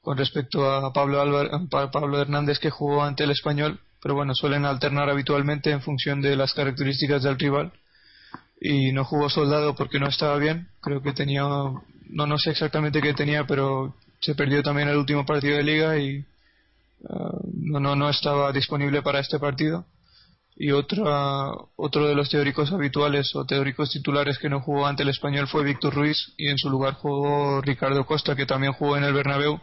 con 0.00 0.16
respecto 0.16 0.70
a 0.70 0.92
Pablo, 0.92 1.20
Pablo 1.68 2.20
Hernández 2.20 2.60
que 2.60 2.70
jugó 2.70 3.02
ante 3.02 3.24
el 3.24 3.32
español, 3.32 3.80
pero 4.00 4.14
bueno, 4.14 4.34
suelen 4.34 4.64
alternar 4.64 5.10
habitualmente 5.10 5.70
en 5.72 5.82
función 5.82 6.20
de 6.20 6.36
las 6.36 6.54
características 6.54 7.24
del 7.24 7.38
rival 7.38 7.72
y 8.60 8.92
no 8.92 9.04
jugó 9.04 9.30
soldado 9.30 9.74
porque 9.74 10.00
no 10.00 10.08
estaba 10.08 10.36
bien. 10.38 10.68
Creo 10.80 11.02
que 11.02 11.12
tenía, 11.12 11.42
no, 11.42 12.26
no 12.26 12.38
sé 12.38 12.50
exactamente 12.50 13.00
qué 13.00 13.14
tenía, 13.14 13.46
pero 13.46 13.94
se 14.20 14.34
perdió 14.34 14.62
también 14.62 14.88
el 14.88 14.96
último 14.96 15.24
partido 15.24 15.56
de 15.56 15.62
liga 15.62 15.98
y 15.98 16.24
uh, 17.00 17.40
no, 17.54 17.80
no, 17.80 17.96
no 17.96 18.10
estaba 18.10 18.52
disponible 18.52 19.02
para 19.02 19.20
este 19.20 19.38
partido. 19.38 19.86
Y 20.56 20.72
otra, 20.72 21.52
otro 21.76 22.08
de 22.08 22.16
los 22.16 22.30
teóricos 22.30 22.72
habituales 22.72 23.34
o 23.36 23.44
teóricos 23.44 23.90
titulares 23.90 24.38
que 24.38 24.48
no 24.48 24.60
jugó 24.60 24.88
ante 24.88 25.04
el 25.04 25.08
español 25.08 25.46
fue 25.46 25.62
Víctor 25.62 25.94
Ruiz 25.94 26.32
y 26.36 26.48
en 26.48 26.58
su 26.58 26.68
lugar 26.68 26.94
jugó 26.94 27.60
Ricardo 27.60 28.04
Costa, 28.04 28.34
que 28.34 28.44
también 28.44 28.72
jugó 28.72 28.96
en 28.96 29.04
el 29.04 29.12
Bernabéu 29.12 29.60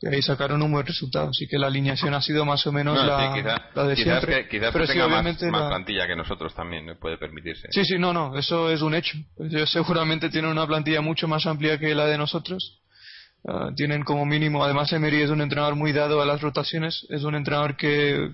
y 0.00 0.08
ahí 0.08 0.20
sacaron 0.20 0.62
un 0.62 0.72
buen 0.72 0.86
resultado. 0.86 1.30
Así 1.30 1.46
que 1.46 1.58
la 1.58 1.68
alineación 1.68 2.12
ha 2.14 2.20
sido 2.20 2.44
más 2.44 2.66
o 2.66 2.72
menos 2.72 2.96
la, 3.04 3.32
de 3.84 3.96
siempre. 3.96 4.48
quizás 4.48 4.72
pero 4.72 4.86
tenga 4.86 5.08
más, 5.08 5.36
plantilla 5.36 6.06
que 6.06 6.16
nosotros 6.16 6.54
también, 6.54 6.96
puede 7.00 7.16
permitirse. 7.16 7.68
Sí, 7.70 7.84
sí, 7.84 7.98
no, 7.98 8.12
no, 8.12 8.36
eso 8.36 8.70
es 8.70 8.82
un 8.82 8.94
hecho. 8.94 9.16
Ellos 9.38 9.70
seguramente 9.70 10.28
tienen 10.28 10.50
una 10.50 10.66
plantilla 10.66 11.00
mucho 11.00 11.26
más 11.28 11.46
amplia 11.46 11.78
que 11.78 11.94
la 11.94 12.06
de 12.06 12.18
nosotros. 12.18 12.80
Ah, 13.48 13.70
tienen 13.74 14.02
como 14.02 14.26
mínimo, 14.26 14.64
además 14.64 14.92
Emery 14.92 15.22
es 15.22 15.30
un 15.30 15.40
entrenador 15.40 15.76
muy 15.76 15.92
dado 15.92 16.20
a 16.20 16.26
las 16.26 16.40
rotaciones, 16.40 17.06
es 17.10 17.22
un 17.22 17.36
entrenador 17.36 17.76
que, 17.76 18.32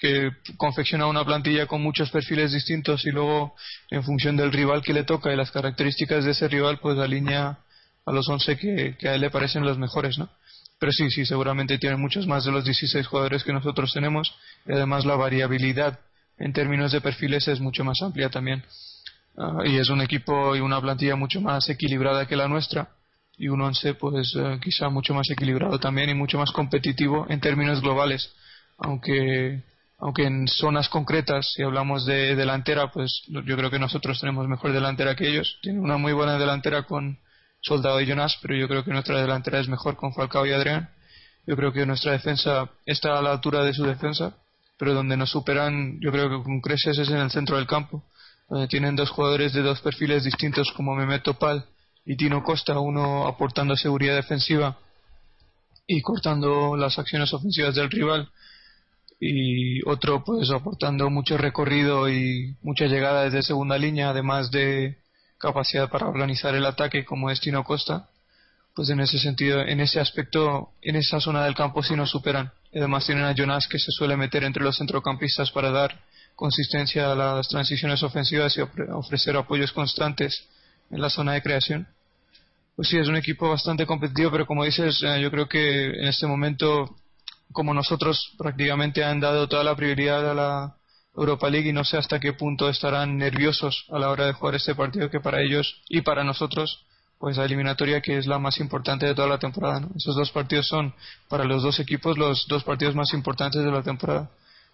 que 0.00 0.30
confecciona 0.56 1.06
una 1.06 1.24
plantilla 1.26 1.66
con 1.66 1.82
muchos 1.82 2.10
perfiles 2.10 2.52
distintos 2.52 3.04
y 3.04 3.10
luego 3.10 3.54
en 3.90 4.02
función 4.02 4.34
del 4.36 4.52
rival 4.52 4.82
que 4.82 4.94
le 4.94 5.04
toca 5.04 5.30
y 5.30 5.36
las 5.36 5.50
características 5.50 6.24
de 6.24 6.30
ese 6.30 6.48
rival 6.48 6.78
pues 6.78 6.98
alinea 6.98 7.58
a 8.06 8.12
los 8.12 8.26
11 8.28 8.56
que, 8.56 8.96
que 8.98 9.08
a 9.08 9.14
él 9.14 9.20
le 9.20 9.30
parecen 9.30 9.62
los 9.62 9.76
mejores, 9.76 10.16
¿no? 10.16 10.30
Pero 10.78 10.92
sí, 10.92 11.10
sí, 11.10 11.24
seguramente 11.24 11.78
tiene 11.78 11.96
muchos 11.96 12.26
más 12.26 12.44
de 12.44 12.52
los 12.52 12.64
16 12.64 13.06
jugadores 13.06 13.44
que 13.44 13.52
nosotros 13.52 13.92
tenemos 13.92 14.34
y 14.66 14.72
además 14.72 15.06
la 15.06 15.16
variabilidad 15.16 16.00
en 16.38 16.52
términos 16.52 16.92
de 16.92 17.00
perfiles 17.00 17.48
es 17.48 17.60
mucho 17.60 17.84
más 17.84 18.02
amplia 18.02 18.28
también. 18.28 18.62
Ah, 19.38 19.62
y 19.64 19.76
es 19.76 19.88
un 19.88 20.00
equipo 20.00 20.54
y 20.54 20.60
una 20.60 20.80
plantilla 20.80 21.16
mucho 21.16 21.40
más 21.40 21.68
equilibrada 21.68 22.26
que 22.26 22.36
la 22.36 22.48
nuestra 22.48 22.88
y 23.38 23.48
un 23.48 23.60
once 23.60 23.94
pues 23.94 24.34
eh, 24.36 24.58
quizá 24.62 24.88
mucho 24.88 25.12
más 25.12 25.28
equilibrado 25.30 25.78
también 25.78 26.08
y 26.08 26.14
mucho 26.14 26.38
más 26.38 26.50
competitivo 26.52 27.26
en 27.28 27.40
términos 27.40 27.82
globales 27.82 28.34
aunque 28.78 29.62
aunque 29.98 30.24
en 30.24 30.46
zonas 30.46 30.88
concretas, 30.88 31.52
si 31.54 31.62
hablamos 31.62 32.04
de 32.04 32.36
delantera, 32.36 32.90
pues 32.90 33.22
yo 33.28 33.56
creo 33.56 33.70
que 33.70 33.78
nosotros 33.78 34.20
tenemos 34.20 34.46
mejor 34.46 34.72
delantera 34.72 35.16
que 35.16 35.28
ellos. 35.28 35.58
Tienen 35.62 35.82
una 35.82 35.96
muy 35.96 36.12
buena 36.12 36.38
delantera 36.38 36.82
con 36.82 37.18
Soldado 37.60 38.00
y 38.00 38.06
Jonas, 38.06 38.38
pero 38.42 38.54
yo 38.54 38.68
creo 38.68 38.84
que 38.84 38.92
nuestra 38.92 39.20
delantera 39.20 39.60
es 39.60 39.68
mejor 39.68 39.96
con 39.96 40.12
Falcao 40.12 40.46
y 40.46 40.52
Adrián. 40.52 40.90
Yo 41.46 41.56
creo 41.56 41.72
que 41.72 41.86
nuestra 41.86 42.12
defensa 42.12 42.70
está 42.84 43.18
a 43.18 43.22
la 43.22 43.32
altura 43.32 43.62
de 43.64 43.72
su 43.72 43.84
defensa, 43.84 44.36
pero 44.78 44.94
donde 44.94 45.16
nos 45.16 45.30
superan, 45.30 45.98
yo 46.00 46.10
creo 46.12 46.28
que 46.28 46.42
con 46.42 46.60
creces 46.60 46.98
es 46.98 47.08
en 47.08 47.18
el 47.18 47.30
centro 47.30 47.56
del 47.56 47.66
campo, 47.66 48.04
donde 48.48 48.68
tienen 48.68 48.96
dos 48.96 49.10
jugadores 49.10 49.52
de 49.52 49.62
dos 49.62 49.80
perfiles 49.80 50.24
distintos 50.24 50.72
como 50.72 50.94
Memeto 50.94 51.34
Pal 51.34 51.64
y 52.04 52.16
Tino 52.16 52.42
Costa, 52.42 52.78
uno 52.78 53.26
aportando 53.26 53.76
seguridad 53.76 54.14
defensiva 54.14 54.76
y 55.86 56.02
cortando 56.02 56.76
las 56.76 56.98
acciones 56.98 57.32
ofensivas 57.32 57.74
del 57.74 57.90
rival 57.90 58.28
y 59.20 59.82
otro 59.88 60.22
pues 60.24 60.50
aportando 60.50 61.08
mucho 61.10 61.38
recorrido 61.38 62.08
y 62.08 62.56
mucha 62.62 62.86
llegada 62.86 63.24
desde 63.24 63.42
segunda 63.42 63.78
línea 63.78 64.10
además 64.10 64.50
de 64.50 64.98
capacidad 65.38 65.88
para 65.88 66.08
organizar 66.08 66.54
el 66.54 66.66
ataque 66.66 67.04
como 67.04 67.30
es 67.30 67.40
Tino 67.40 67.64
Costa 67.64 68.08
pues 68.76 68.90
en 68.90 69.00
ese 69.00 69.18
sentido 69.18 69.62
en 69.62 69.80
ese 69.80 69.98
aspecto 69.98 70.68
en 70.82 70.96
esa 70.96 71.18
zona 71.18 71.44
del 71.44 71.54
campo 71.54 71.82
sí 71.82 71.96
nos 71.96 72.10
superan. 72.10 72.52
Además 72.74 73.06
tienen 73.06 73.24
a 73.24 73.34
Jonas 73.34 73.66
que 73.66 73.78
se 73.78 73.90
suele 73.90 74.18
meter 74.18 74.44
entre 74.44 74.62
los 74.62 74.76
centrocampistas 74.76 75.50
para 75.50 75.70
dar 75.70 75.98
consistencia 76.36 77.10
a 77.10 77.14
las 77.14 77.48
transiciones 77.48 78.02
ofensivas 78.02 78.54
y 78.58 78.60
ofrecer 78.60 79.34
apoyos 79.34 79.72
constantes 79.72 80.46
en 80.90 81.00
la 81.00 81.08
zona 81.08 81.32
de 81.32 81.42
creación. 81.42 81.88
Pues 82.76 82.88
sí 82.88 82.98
es 82.98 83.08
un 83.08 83.16
equipo 83.16 83.48
bastante 83.48 83.86
competitivo 83.86 84.30
pero 84.30 84.46
como 84.46 84.62
dices 84.62 85.02
eh, 85.02 85.22
yo 85.22 85.30
creo 85.30 85.48
que 85.48 85.86
en 85.86 86.08
este 86.08 86.26
momento 86.26 86.94
como 87.52 87.72
nosotros 87.72 88.34
prácticamente 88.36 89.02
han 89.02 89.20
dado 89.20 89.48
toda 89.48 89.64
la 89.64 89.74
prioridad 89.74 90.30
a 90.30 90.34
la 90.34 90.76
Europa 91.16 91.48
League 91.48 91.68
y 91.68 91.72
no 91.72 91.84
sé 91.84 91.96
hasta 91.96 92.20
qué 92.20 92.32
punto 92.32 92.68
estarán 92.68 93.16
nerviosos 93.16 93.86
a 93.90 93.98
la 93.98 94.10
hora 94.10 94.26
de 94.26 94.32
jugar 94.32 94.54
este 94.54 94.74
partido 94.74 95.10
que 95.10 95.20
para 95.20 95.40
ellos 95.40 95.82
y 95.88 96.02
para 96.02 96.24
nosotros 96.24 96.84
pues 97.18 97.38
la 97.38 97.44
eliminatoria 97.46 98.02
que 98.02 98.18
es 98.18 98.26
la 98.26 98.38
más 98.38 98.60
importante 98.60 99.06
de 99.06 99.14
toda 99.14 99.28
la 99.28 99.38
temporada. 99.38 99.86
Esos 99.96 100.14
dos 100.14 100.30
partidos 100.30 100.68
son 100.68 100.94
para 101.28 101.44
los 101.44 101.62
dos 101.62 101.80
equipos 101.80 102.18
los 102.18 102.46
dos 102.48 102.64
partidos 102.64 102.94
más 102.94 103.12
importantes 103.14 103.64
de 103.64 103.70
la 103.70 103.82
temporada. 103.82 104.30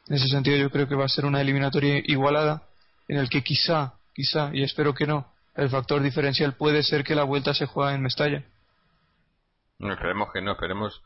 En 0.09 0.17
ese 0.17 0.27
sentido 0.27 0.57
yo 0.57 0.71
creo 0.71 0.89
que 0.89 0.97
va 0.97 1.05
a 1.05 1.09
ser 1.09 1.25
una 1.25 1.41
eliminatoria 1.41 2.03
igualada 2.05 2.63
en 3.07 3.19
el 3.19 3.29
que 3.29 3.43
quizá, 3.43 3.95
quizá, 4.15 4.51
y 4.53 4.63
espero 4.63 4.95
que 4.95 5.07
no, 5.07 5.33
el 5.55 5.71
factor 5.71 6.03
diferencial 6.03 6.55
puede 6.55 6.83
ser 6.83 7.05
que 7.05 7.15
la 7.15 7.25
vuelta 7.25 7.55
se 7.55 7.67
juegue 7.67 7.95
en 7.95 8.03
Mestalla. 8.03 8.43
No, 9.79 9.93
esperemos 9.93 10.29
que 10.33 10.41
no, 10.41 10.53
esperemos 10.53 11.03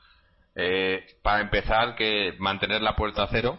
eh, 0.55 1.18
para 1.22 1.41
empezar, 1.41 1.97
que 1.97 2.34
mantener 2.39 2.82
la 2.82 2.97
puerta 2.97 3.24
a 3.24 3.28
cero. 3.30 3.59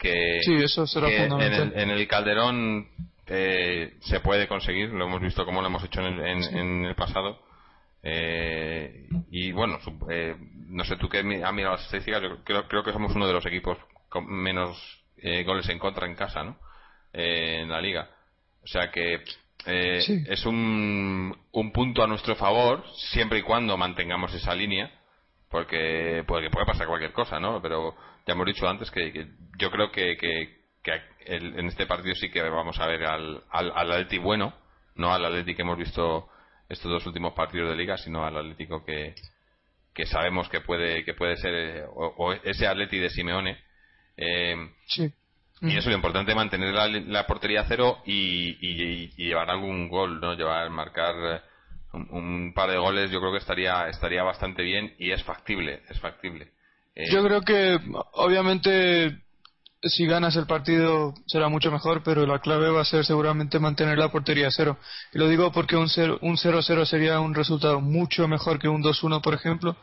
Que, 0.00 0.38
eso 0.38 0.86
será 0.86 1.08
En 1.10 1.90
el, 1.90 2.08
Calderón 2.08 2.88
eh, 3.26 3.98
se 4.00 4.20
puede 4.20 4.48
conseguir, 4.48 4.88
lo 4.88 5.04
hemos 5.04 5.20
visto 5.20 5.44
como 5.44 5.60
lo 5.60 5.66
hemos 5.66 5.84
hecho 5.84 6.00
en, 6.00 6.84
el 6.86 6.94
pasado. 6.94 7.38
Eh, 8.02 9.06
y 9.30 9.52
bueno, 9.52 9.78
no 10.68 10.84
sé 10.84 10.96
tú 10.96 11.08
qué 11.08 11.18
has 11.18 11.24
mirado 11.52 11.74
las 11.74 11.84
estadísticas, 11.84 12.22
yo 12.22 12.42
creo, 12.44 12.66
creo, 12.66 12.82
que 12.82 12.92
somos 12.92 13.14
uno 13.14 13.26
de 13.26 13.34
los 13.34 13.44
equipos 13.44 13.76
con 14.08 14.26
menos 14.26 15.04
goles 15.44 15.68
en 15.68 15.78
contra 15.78 16.06
en 16.06 16.14
casa, 16.14 16.42
¿no? 16.42 16.56
en 17.12 17.68
la 17.68 17.82
liga. 17.82 18.08
O 18.64 18.66
sea 18.66 18.90
que 18.90 19.22
es 19.66 20.46
un, 20.46 21.36
un 21.52 21.72
punto 21.72 22.02
a 22.02 22.06
nuestro 22.06 22.36
favor 22.36 22.82
siempre 23.12 23.40
y 23.40 23.42
cuando 23.42 23.76
mantengamos 23.76 24.32
esa 24.32 24.54
línea 24.54 24.90
porque 25.50 26.22
puede, 26.26 26.48
puede 26.48 26.64
pasar 26.64 26.86
cualquier 26.86 27.12
cosa, 27.12 27.40
¿no? 27.40 27.60
Pero 27.60 27.94
ya 28.26 28.34
hemos 28.34 28.46
dicho 28.46 28.68
antes 28.68 28.90
que, 28.90 29.28
yo 29.58 29.70
creo 29.70 29.90
que, 29.90 30.16
que, 30.16 30.60
en 31.26 31.66
este 31.66 31.86
partido 31.86 32.14
sí 32.14 32.30
que 32.30 32.42
vamos 32.42 32.78
a 32.80 32.86
ver 32.86 33.04
al, 33.04 33.42
al, 33.50 33.72
Atleti 33.92 34.18
bueno, 34.18 34.54
no 34.96 35.12
al 35.12 35.24
Atleti 35.24 35.54
que 35.54 35.62
hemos 35.62 35.78
visto 35.78 36.28
estos 36.68 36.90
dos 36.90 37.06
últimos 37.06 37.34
partidos 37.34 37.68
de 37.68 37.76
liga, 37.76 37.96
sino 37.96 38.24
al 38.24 38.36
Atlético 38.36 38.84
que, 38.84 39.14
que 39.94 40.06
sabemos 40.06 40.48
que 40.48 40.60
puede 40.60 41.04
que 41.04 41.14
puede 41.14 41.36
ser 41.36 41.86
o, 41.94 42.32
ese 42.32 42.66
Atleti 42.66 42.98
de 42.98 43.10
Simeone. 43.10 43.58
Eh, 44.16 44.56
sí. 44.86 45.12
Y 45.62 45.72
eso 45.72 45.80
es 45.80 45.86
lo 45.88 45.94
importante, 45.94 46.34
mantener 46.34 46.72
la, 46.72 46.88
la 46.88 47.26
portería 47.26 47.66
cero 47.68 47.98
y, 48.06 48.56
y, 48.60 49.12
y, 49.14 49.26
llevar 49.26 49.50
algún 49.50 49.90
gol, 49.90 50.18
¿no? 50.18 50.32
Llevar, 50.32 50.70
marcar 50.70 51.42
un, 51.92 52.52
par 52.54 52.70
de 52.70 52.78
goles 52.78 53.10
yo 53.10 53.20
creo 53.20 53.32
que 53.32 53.38
estaría 53.38 53.88
estaría 53.88 54.22
bastante 54.22 54.62
bien 54.62 54.94
y 54.98 55.10
es 55.10 55.22
factible 55.24 55.82
es 55.88 55.98
factible 56.00 56.52
eh, 56.94 57.10
yo 57.10 57.22
creo 57.24 57.42
que 57.42 57.78
obviamente 58.14 59.20
si 59.82 60.06
ganas 60.06 60.36
el 60.36 60.46
partido 60.46 61.14
será 61.26 61.48
mucho 61.48 61.70
mejor 61.70 62.02
pero 62.02 62.26
la 62.26 62.40
clave 62.40 62.70
va 62.70 62.82
a 62.82 62.84
ser 62.84 63.04
seguramente 63.04 63.58
mantener 63.58 63.98
la 63.98 64.10
portería 64.10 64.50
cero. 64.50 64.78
Y 65.12 65.18
lo 65.18 65.28
digo 65.28 65.52
porque 65.52 65.76
un 65.76 65.88
0 65.88 66.18
un 66.22 66.36
0-0 66.36 66.84
sería 66.84 67.20
un 67.20 67.34
resultado 67.34 67.80
mucho 67.80 68.28
mejor 68.28 68.58
que 68.58 68.68
un 68.68 68.82
2-1 68.82 69.22
por 69.22 69.34
ejemplo 69.34 69.76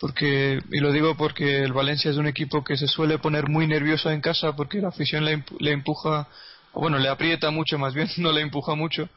porque 0.00 0.60
y 0.70 0.78
lo 0.80 0.92
digo 0.92 1.16
porque 1.16 1.62
el 1.62 1.72
Valencia 1.72 2.10
es 2.10 2.16
un 2.16 2.26
equipo 2.26 2.62
que 2.62 2.76
se 2.76 2.86
suele 2.86 3.18
poner 3.18 3.48
muy 3.48 3.66
nervioso 3.66 4.10
en 4.10 4.20
casa 4.20 4.54
porque 4.54 4.80
la 4.80 4.88
afición 4.88 5.24
le, 5.24 5.44
le 5.58 5.72
empuja 5.72 6.28
o 6.72 6.80
bueno 6.80 6.98
le 6.98 7.08
aprieta 7.08 7.50
mucho 7.50 7.78
más 7.78 7.94
bien 7.94 8.08
no 8.18 8.32
le 8.32 8.40
empuja 8.42 8.74
mucho 8.74 9.08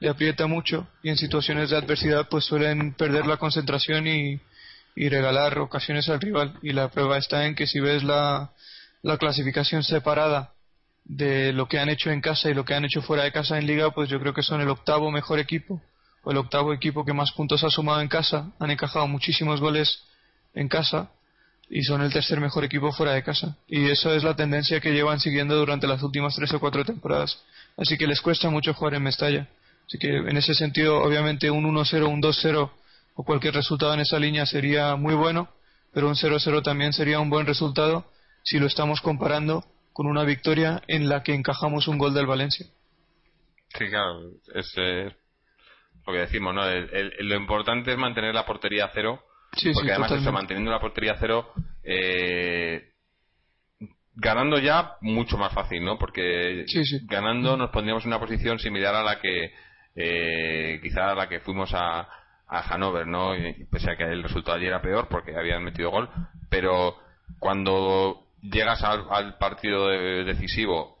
le 0.00 0.08
aprieta 0.08 0.46
mucho 0.46 0.86
y 1.02 1.08
en 1.08 1.16
situaciones 1.16 1.70
de 1.70 1.76
adversidad 1.76 2.28
pues 2.28 2.44
suelen 2.44 2.94
perder 2.94 3.26
la 3.26 3.38
concentración 3.38 4.06
y, 4.06 4.40
y 4.96 5.08
regalar 5.08 5.58
ocasiones 5.58 6.08
al 6.08 6.20
rival. 6.20 6.58
Y 6.62 6.72
la 6.72 6.88
prueba 6.88 7.18
está 7.18 7.46
en 7.46 7.54
que 7.54 7.66
si 7.66 7.80
ves 7.80 8.04
la, 8.04 8.52
la 9.02 9.18
clasificación 9.18 9.82
separada 9.82 10.52
de 11.04 11.52
lo 11.52 11.68
que 11.68 11.78
han 11.78 11.88
hecho 11.88 12.10
en 12.10 12.20
casa 12.20 12.48
y 12.48 12.54
lo 12.54 12.64
que 12.64 12.74
han 12.74 12.84
hecho 12.84 13.02
fuera 13.02 13.24
de 13.24 13.32
casa 13.32 13.58
en 13.58 13.66
liga, 13.66 13.90
pues 13.90 14.08
yo 14.08 14.18
creo 14.20 14.32
que 14.32 14.42
son 14.42 14.60
el 14.60 14.68
octavo 14.68 15.10
mejor 15.10 15.38
equipo 15.38 15.82
o 16.22 16.30
el 16.30 16.38
octavo 16.38 16.72
equipo 16.72 17.04
que 17.04 17.12
más 17.12 17.32
puntos 17.32 17.62
ha 17.64 17.70
sumado 17.70 18.00
en 18.00 18.08
casa. 18.08 18.52
Han 18.58 18.70
encajado 18.70 19.06
muchísimos 19.06 19.60
goles 19.60 20.02
en 20.54 20.68
casa 20.68 21.10
y 21.68 21.82
son 21.82 22.02
el 22.02 22.12
tercer 22.12 22.40
mejor 22.40 22.64
equipo 22.64 22.92
fuera 22.92 23.12
de 23.12 23.22
casa. 23.22 23.56
Y 23.68 23.88
eso 23.88 24.14
es 24.14 24.24
la 24.24 24.34
tendencia 24.34 24.80
que 24.80 24.92
llevan 24.92 25.20
siguiendo 25.20 25.56
durante 25.56 25.86
las 25.86 26.02
últimas 26.02 26.34
tres 26.34 26.52
o 26.54 26.60
cuatro 26.60 26.84
temporadas. 26.84 27.42
Así 27.76 27.98
que 27.98 28.06
les 28.06 28.20
cuesta 28.20 28.48
mucho 28.50 28.74
jugar 28.74 28.94
en 28.94 29.02
Mestalla. 29.02 29.48
Así 29.86 29.98
que 29.98 30.08
en 30.08 30.36
ese 30.36 30.54
sentido, 30.54 31.02
obviamente 31.02 31.50
un 31.50 31.64
1-0, 31.64 32.08
un 32.08 32.22
2-0 32.22 32.70
o 33.14 33.24
cualquier 33.24 33.54
resultado 33.54 33.94
en 33.94 34.00
esa 34.00 34.18
línea 34.18 34.46
sería 34.46 34.96
muy 34.96 35.14
bueno, 35.14 35.48
pero 35.92 36.08
un 36.08 36.14
0-0 36.14 36.62
también 36.62 36.92
sería 36.92 37.20
un 37.20 37.30
buen 37.30 37.46
resultado 37.46 38.10
si 38.42 38.58
lo 38.58 38.66
estamos 38.66 39.00
comparando 39.00 39.64
con 39.92 40.06
una 40.06 40.24
victoria 40.24 40.82
en 40.88 41.08
la 41.08 41.22
que 41.22 41.34
encajamos 41.34 41.86
un 41.86 41.98
gol 41.98 42.12
del 42.14 42.26
Valencia. 42.26 42.66
Sí, 43.68 43.88
claro, 43.88 44.20
es 44.54 44.72
eh, 44.76 45.16
lo 46.06 46.12
que 46.12 46.18
decimos, 46.18 46.54
¿no? 46.54 46.62
lo 46.64 47.36
importante 47.36 47.92
es 47.92 47.98
mantener 47.98 48.34
la 48.34 48.44
portería 48.44 48.86
a 48.86 48.90
cero, 48.92 49.22
porque 49.72 49.92
además 49.92 50.12
eso, 50.12 50.32
manteniendo 50.32 50.70
la 50.70 50.80
portería 50.80 51.12
a 51.12 51.18
cero, 51.18 51.52
eh, 51.84 52.90
ganando 54.16 54.58
ya 54.58 54.96
mucho 55.00 55.38
más 55.38 55.52
fácil, 55.52 55.84
¿no? 55.84 55.98
Porque 55.98 56.64
ganando 57.04 57.56
nos 57.56 57.70
pondríamos 57.70 58.04
en 58.04 58.08
una 58.08 58.20
posición 58.20 58.58
similar 58.58 58.94
a 58.94 59.02
la 59.02 59.20
que 59.20 59.52
eh, 59.96 60.80
quizá 60.82 61.12
a 61.12 61.14
la 61.14 61.28
que 61.28 61.40
fuimos 61.40 61.72
a, 61.72 62.08
a 62.46 62.62
Hannover, 62.62 63.06
¿no? 63.06 63.36
Y, 63.36 63.64
pese 63.70 63.90
a 63.90 63.96
que 63.96 64.04
el 64.04 64.22
resultado 64.22 64.56
allí 64.56 64.66
era 64.66 64.82
peor 64.82 65.08
porque 65.08 65.36
habían 65.36 65.64
metido 65.64 65.90
gol, 65.90 66.08
pero 66.50 66.96
cuando 67.38 68.26
llegas 68.42 68.82
al, 68.82 69.38
partido 69.38 69.88
decisivo 69.88 70.98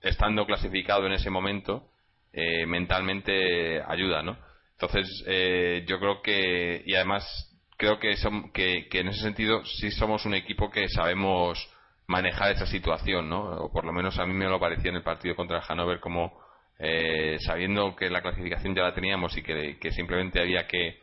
estando 0.00 0.46
clasificado 0.46 1.06
en 1.06 1.12
ese 1.12 1.30
momento, 1.30 1.90
eh, 2.32 2.66
mentalmente 2.66 3.82
ayuda, 3.82 4.22
¿no? 4.22 4.38
Entonces, 4.72 5.24
eh, 5.26 5.84
yo 5.86 5.98
creo 5.98 6.22
que, 6.22 6.82
y 6.86 6.94
además 6.94 7.50
creo 7.76 7.98
que, 7.98 8.16
son, 8.16 8.50
que, 8.52 8.88
en 8.92 9.08
ese 9.08 9.20
sentido 9.20 9.64
sí 9.64 9.90
somos 9.90 10.24
un 10.24 10.34
equipo 10.34 10.70
que 10.70 10.88
sabemos 10.88 11.68
manejar 12.06 12.52
esa 12.52 12.66
situación, 12.66 13.28
¿no? 13.28 13.42
O 13.42 13.72
por 13.72 13.84
lo 13.84 13.92
menos 13.92 14.18
a 14.18 14.26
mí 14.26 14.32
me 14.32 14.46
lo 14.46 14.58
pareció 14.58 14.90
en 14.90 14.96
el 14.96 15.02
partido 15.02 15.36
contra 15.36 15.58
el 15.58 15.62
Hannover 15.62 16.00
como 16.00 16.39
eh, 16.82 17.36
sabiendo 17.40 17.94
que 17.94 18.08
la 18.08 18.22
clasificación 18.22 18.74
ya 18.74 18.82
la 18.82 18.94
teníamos 18.94 19.36
y 19.36 19.42
que, 19.42 19.92
simplemente 19.92 20.40
había 20.40 20.66
que, 20.66 20.98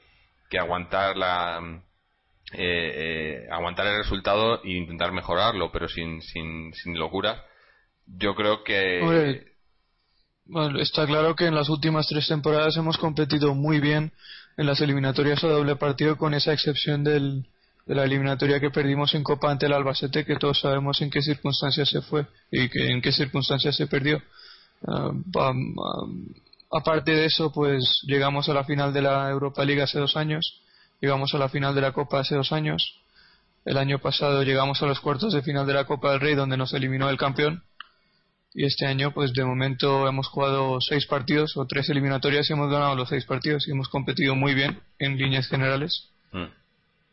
aguantar 0.58 1.16
la 1.16 1.60
eh, 2.54 3.44
eh, 3.44 3.48
aguantar 3.52 3.86
el 3.88 3.98
resultado 3.98 4.64
e 4.64 4.72
intentar 4.72 5.12
mejorarlo 5.12 5.70
pero 5.72 5.88
sin, 5.90 6.22
sin, 6.22 6.74
sin 6.74 6.98
locura 6.98 7.44
yo 8.08 8.34
creo 8.34 8.64
que 8.64 9.46
bueno, 10.46 10.80
está 10.80 11.06
claro 11.06 11.36
que 11.36 11.46
en 11.46 11.54
las 11.54 11.68
últimas 11.68 12.08
tres 12.08 12.28
temporadas 12.28 12.78
hemos 12.78 12.98
competido 12.98 13.54
muy 13.54 13.82
bien 13.82 14.14
en 14.56 14.66
las 14.66 14.80
eliminatorias 14.80 15.44
a 15.44 15.48
doble 15.48 15.76
partido 15.76 16.18
con 16.18 16.34
esa 16.34 16.54
excepción 16.54 17.04
del, 17.04 17.46
de 17.86 17.96
la 17.96 18.06
eliminatoria 18.06 18.60
que 18.60 18.72
perdimos 18.72 19.14
en 19.14 19.24
Copa 19.24 19.52
ante 19.52 19.66
el 19.66 19.74
Albacete 19.74 20.26
que 20.26 20.38
todos 20.38 20.60
sabemos 20.62 21.02
en 21.02 21.10
qué 21.10 21.22
circunstancias 21.22 21.90
se 21.90 22.02
fue 22.02 22.26
y 22.50 22.70
que, 22.70 22.90
en 22.90 23.02
qué 23.02 23.12
circunstancias 23.12 23.76
se 23.76 23.88
perdió 23.88 24.24
Ah, 24.86 25.12
aparte 26.72 27.12
de 27.12 27.26
eso, 27.26 27.52
pues 27.52 28.02
llegamos 28.04 28.50
a 28.50 28.54
la 28.54 28.64
final 28.64 28.94
de 28.94 29.02
la 29.02 29.30
Europa 29.30 29.64
League 29.64 29.82
hace 29.82 30.00
dos 30.00 30.18
años, 30.18 30.62
llegamos 31.02 31.34
a 31.34 31.38
la 31.38 31.50
final 31.50 31.74
de 31.74 31.82
la 31.82 31.94
Copa 31.94 32.20
hace 32.20 32.36
dos 32.36 32.52
años. 32.52 33.02
El 33.66 33.78
año 33.78 34.00
pasado 34.00 34.44
llegamos 34.44 34.82
a 34.82 34.86
los 34.86 35.00
cuartos 35.00 35.34
de 35.34 35.42
final 35.42 35.68
de 35.68 35.74
la 35.74 35.86
Copa 35.86 36.12
del 36.12 36.22
Rey 36.22 36.36
donde 36.36 36.56
nos 36.56 36.74
eliminó 36.74 37.10
el 37.10 37.18
campeón 37.18 37.64
y 38.54 38.66
este 38.66 38.86
año 38.86 39.12
pues 39.12 39.34
de 39.34 39.46
momento 39.46 40.08
hemos 40.08 40.28
jugado 40.30 40.80
seis 40.82 41.06
partidos 41.06 41.56
o 41.58 41.68
tres 41.68 41.90
eliminatorias 41.90 42.50
y 42.50 42.54
hemos 42.54 42.72
ganado 42.72 42.96
los 42.96 43.10
seis 43.10 43.26
partidos 43.26 43.68
y 43.68 43.72
hemos 43.72 43.90
competido 43.90 44.36
muy 44.36 44.54
bien 44.54 44.80
en 45.00 45.18
líneas 45.18 45.48
generales. 45.48 46.10
Mm. 46.32 46.46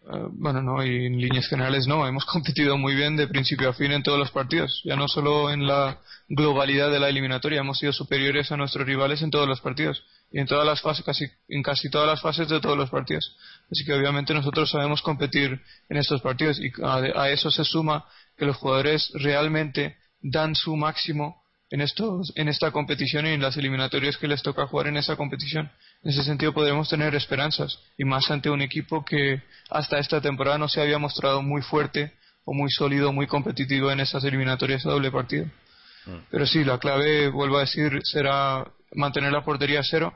Eh, 0.07 0.28
bueno, 0.32 0.61
no, 0.61 0.84
y 0.84 1.07
en 1.07 1.18
líneas 1.18 1.48
generales 1.48 1.86
no, 1.86 2.07
hemos 2.07 2.24
competido 2.32 2.76
muy 2.76 2.94
bien 2.94 3.16
de 3.16 3.26
principio 3.26 3.70
a 3.70 3.72
fin 3.72 3.92
en 3.92 4.02
todos 4.02 4.18
los 4.18 4.30
partidos, 4.30 4.82
ya 4.84 4.96
no 4.96 5.09
solo 5.09 5.50
en 5.50 5.66
la 5.66 5.98
globalidad 6.28 6.90
de 6.90 7.00
la 7.00 7.09
eliminatoria, 7.09 7.61
hemos 7.61 7.78
sido 7.78 7.92
superiores 7.92 8.52
a 8.52 8.57
nuestros 8.57 8.86
rivales 8.86 9.22
en 9.22 9.30
todos 9.30 9.48
los 9.48 9.61
partidos 9.61 10.02
y 10.30 10.40
en 10.40 10.46
todas 10.46 10.66
las 10.66 10.82
fases, 10.82 11.05
casi, 11.05 11.26
en 11.48 11.62
casi 11.62 11.88
todas 11.88 12.07
las 12.07 12.20
fases 12.20 12.48
de 12.48 12.61
todos 12.61 12.76
los 12.76 12.90
partidos. 12.90 13.36
Así 13.70 13.84
que 13.84 13.94
obviamente 13.94 14.34
nosotros 14.34 14.70
sabemos 14.70 15.00
competir 15.00 15.61
en 15.88 15.96
estos 15.96 16.20
partidos 16.20 16.59
y 16.61 16.70
a, 16.82 17.30
eso 17.30 17.50
se 17.50 17.64
suma 17.64 18.05
que 18.36 18.44
los 18.44 18.57
jugadores 18.57 19.11
realmente 19.14 19.96
dan 20.20 20.55
su 20.55 20.76
máximo 20.76 21.42
en, 21.70 21.80
estos, 21.80 22.32
en 22.36 22.48
esta 22.48 22.72
competición 22.72 23.26
y 23.26 23.30
en 23.30 23.42
las 23.42 23.57
eliminatorias 23.57 24.16
que 24.16 24.28
les 24.28 24.42
toca 24.42 24.66
jugar 24.66 24.88
en 24.88 24.96
esa 24.96 25.16
competición. 25.16 25.70
En 26.05 26.11
ese 26.11 26.22
sentido 26.22 26.52
podremos 26.52 26.90
tener 26.90 27.14
esperanzas 27.14 27.78
y 27.96 28.05
más 28.05 28.30
ante 28.30 28.50
un 28.50 28.61
equipo 28.61 29.05
que 29.07 29.42
hasta 29.70 29.98
esta 29.98 30.20
temporada 30.20 30.59
no 30.59 30.68
se 30.68 30.82
había 30.82 30.98
mostrado 30.98 31.40
muy 31.40 31.62
fuerte 31.62 32.12
o 32.44 32.52
muy 32.52 32.70
sólido, 32.70 33.11
muy 33.11 33.26
competitivo 33.26 33.90
en 33.90 34.00
esas 34.00 34.22
eliminatorias 34.22 34.84
a 34.84 34.90
doble 34.90 35.11
partido. 35.11 35.46
Mm. 36.05 36.16
Pero 36.30 36.46
sí, 36.46 36.62
la 36.62 36.78
clave, 36.78 37.28
vuelvo 37.30 37.57
a 37.57 37.61
decir, 37.61 38.00
será 38.02 38.70
mantener 38.92 39.32
la 39.32 39.44
portería 39.44 39.80
a 39.80 39.82
cero 39.82 40.12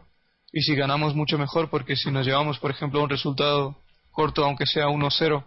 y 0.53 0.61
si 0.61 0.74
ganamos 0.74 1.14
mucho 1.14 1.39
mejor 1.39 1.70
porque 1.70 1.97
si 1.97 2.11
nos 2.11 2.26
llevamos, 2.26 2.59
por 2.59 2.70
ejemplo, 2.70 3.01
a 3.01 3.05
un 3.05 3.11
resultado 3.11 3.78
corto, 4.11 4.45
aunque 4.45 4.66
sea 4.66 4.89
1-0, 4.89 5.43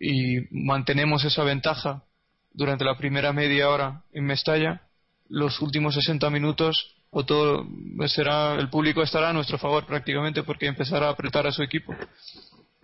y 0.00 0.40
mantenemos 0.50 1.24
esa 1.24 1.44
ventaja 1.44 2.02
durante 2.50 2.84
la 2.84 2.98
primera 2.98 3.32
media 3.32 3.70
hora 3.70 4.02
en 4.12 4.24
Mestalla, 4.24 4.82
los 5.28 5.60
últimos 5.60 5.94
60 5.94 6.28
minutos 6.30 6.95
o 7.18 7.24
todo 7.24 7.66
será 8.08 8.56
el 8.56 8.68
público 8.68 9.02
estará 9.02 9.30
a 9.30 9.32
nuestro 9.32 9.56
favor 9.56 9.86
prácticamente 9.86 10.42
porque 10.42 10.66
empezará 10.66 11.06
a 11.06 11.12
apretar 11.12 11.46
a 11.46 11.50
su 11.50 11.62
equipo. 11.62 11.94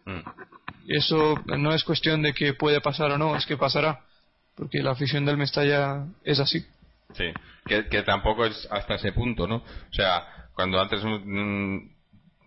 Mm. 0.07 0.21
Eso 0.89 1.35
no 1.59 1.75
es 1.75 1.85
cuestión 1.85 2.23
de 2.23 2.33
que 2.33 2.55
puede 2.55 2.81
pasar 2.81 3.11
o 3.11 3.19
no, 3.19 3.37
es 3.37 3.45
que 3.45 3.59
pasará, 3.59 4.01
porque 4.57 4.83
la 4.83 4.93
afición 4.93 5.27
del 5.27 5.37
Mestalla 5.37 6.07
es 6.25 6.41
así. 6.41 6.65
Sí, 7.13 7.31
que, 7.67 8.03
tampoco 8.05 8.47
es 8.47 8.67
hasta 8.71 8.95
ese 8.95 9.13
punto, 9.13 9.47
¿no? 9.47 9.57
O 9.57 9.93
sea, 9.93 10.27
cuando 10.55 10.81
antes 10.81 11.05
mm, 11.05 11.77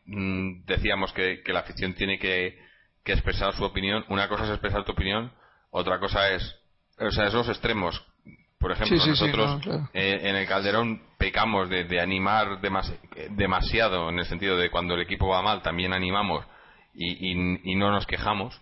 mm, 0.06 0.66
decíamos 0.66 1.14
que, 1.14 1.44
la 1.46 1.60
afición 1.60 1.94
tiene 1.94 2.18
que, 2.18 2.58
que 3.04 3.14
expresar 3.14 3.54
su 3.54 3.64
opinión, 3.64 4.04
una 4.10 4.28
cosa 4.28 4.46
es 4.46 4.50
expresar 4.50 4.84
tu 4.86 4.94
opinión, 4.94 5.32
otra 5.70 6.00
cosa 6.00 6.32
es, 6.32 6.56
o 6.98 7.12
sea, 7.12 7.28
esos 7.28 7.48
extremos 7.48 8.04
por 8.60 8.72
ejemplo, 8.72 8.98
nosotros 9.06 9.90
eh, 9.94 10.22
en 10.24 10.36
el 10.36 10.48
Calderón 10.48 11.02
pecamos 11.18 11.70
de, 11.70 12.00
animar 12.00 12.60
demasiado, 13.32 14.10
en 14.10 14.20
el 14.20 14.26
sentido 14.26 14.58
de 14.58 14.70
cuando 14.70 14.96
el 14.96 15.02
equipo 15.02 15.28
va 15.28 15.42
mal 15.42 15.62
también 15.62 15.94
animamos 15.94 16.46
y, 16.94 17.76
no 17.76 17.92
nos 17.92 18.06
quejamos. 18.06 18.60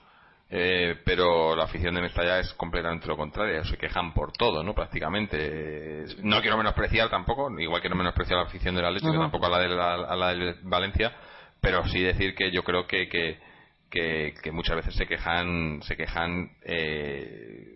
Eh, 0.56 1.00
pero 1.04 1.56
la 1.56 1.64
afición 1.64 1.96
de 1.96 2.02
Mestalla 2.02 2.38
es 2.38 2.54
completamente 2.54 3.08
lo 3.08 3.18
contrario, 3.18 3.64
se 3.66 3.78
quejan 3.78 4.14
por 4.14 4.34
todo, 4.34 4.62
¿no? 4.62 4.76
Prácticamente. 4.76 6.06
No 6.22 6.42
quiero 6.42 6.58
menospreciar 6.58 7.10
tampoco, 7.10 7.50
igual 7.60 7.82
que 7.82 7.90
no 7.90 7.96
menospreciar 7.96 8.38
la 8.38 8.46
afición 8.46 8.76
del 8.76 8.86
Atlético, 8.86 9.18
tampoco 9.18 9.48
a 9.48 9.50
la, 9.50 9.60
de 9.60 9.70
la, 9.70 10.34
de 10.36 10.56
Valencia, 10.62 11.12
pero 11.60 11.84
sí 11.88 12.02
decir 12.02 12.36
que 12.36 12.52
yo 12.52 12.64
creo 12.64 12.86
que, 12.86 13.08
que, 13.10 14.52
muchas 14.52 14.76
veces 14.76 14.96
se 14.96 15.08
quejan, 15.08 15.82
se 15.82 15.96
quejan 15.96 16.52
eh, 16.64 17.73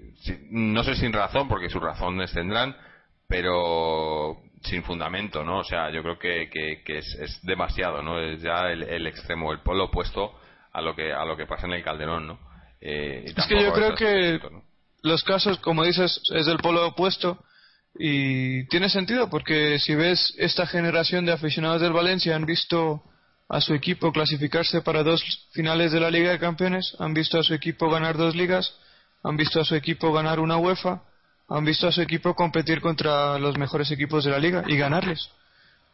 no 0.50 0.84
sé 0.84 0.96
sin 0.96 1.14
razón, 1.14 1.48
porque 1.48 1.70
sus 1.70 1.82
razones 1.82 2.32
tendrán, 2.32 2.76
pero 3.28 4.38
sin 4.64 4.84
fundamento, 4.84 5.44
¿no? 5.44 5.60
O 5.60 5.64
sea, 5.64 5.92
yo 5.92 6.02
creo 6.02 6.18
que, 6.20 6.50
que, 6.84 6.98
es, 6.98 7.40
demasiado, 7.44 8.02
¿no? 8.02 8.20
Es 8.20 8.42
ya 8.42 8.70
el, 8.72 9.08
extremo, 9.08 9.52
el 9.52 9.60
polo 9.60 9.86
opuesto 9.86 10.34
a 10.74 10.82
lo 10.82 10.96
que 10.96 11.14
a 11.14 11.26
lo 11.26 11.38
que 11.38 11.46
pasa 11.46 11.68
en 11.68 11.74
el 11.74 11.84
Calderón, 11.84 12.28
¿no? 12.28 12.40
Eh, 12.82 13.26
es 13.36 13.48
que 13.48 13.62
yo 13.62 13.74
creo 13.74 13.96
que 13.96 14.40
los 15.02 15.24
casos, 15.24 15.60
como 15.60 15.84
dices, 15.84 16.22
es 16.36 16.46
del 16.46 16.58
polo 16.58 16.88
opuesto 16.88 17.44
y 17.98 18.68
tiene 18.68 18.90
sentido 18.90 19.30
porque 19.30 19.80
si 19.80 19.96
ves 19.96 20.36
esta 20.38 20.68
generación 20.68 21.26
de 21.26 21.32
aficionados 21.32 21.82
del 21.82 21.94
Valencia 21.94 22.36
han 22.36 22.46
visto 22.46 23.04
a 23.50 23.62
su 23.62 23.74
equipo 23.74 24.12
clasificarse 24.12 24.82
para 24.82 25.04
dos 25.04 25.24
finales 25.54 25.92
de 25.92 26.00
la 26.00 26.12
Liga 26.12 26.32
de 26.32 26.40
Campeones, 26.40 26.96
han 27.00 27.14
visto 27.14 27.40
a 27.40 27.44
su 27.44 27.54
equipo 27.54 27.90
ganar 27.90 28.18
dos 28.18 28.36
ligas 28.36 28.78
han 29.24 29.38
visto 29.38 29.60
a 29.60 29.66
su 29.66 29.76
equipo 29.76 30.12
ganar 30.12 30.40
una 30.40 30.58
UEFA, 30.58 31.02
han 31.50 31.66
visto 31.66 31.88
a 31.88 31.92
su 31.92 32.02
equipo 32.02 32.36
competir 32.36 32.82
contra 32.82 33.40
los 33.40 33.58
mejores 33.58 33.90
equipos 33.92 34.24
de 34.24 34.32
la 34.32 34.40
liga 34.40 34.64
y 34.68 34.78
ganarles. 34.78 35.30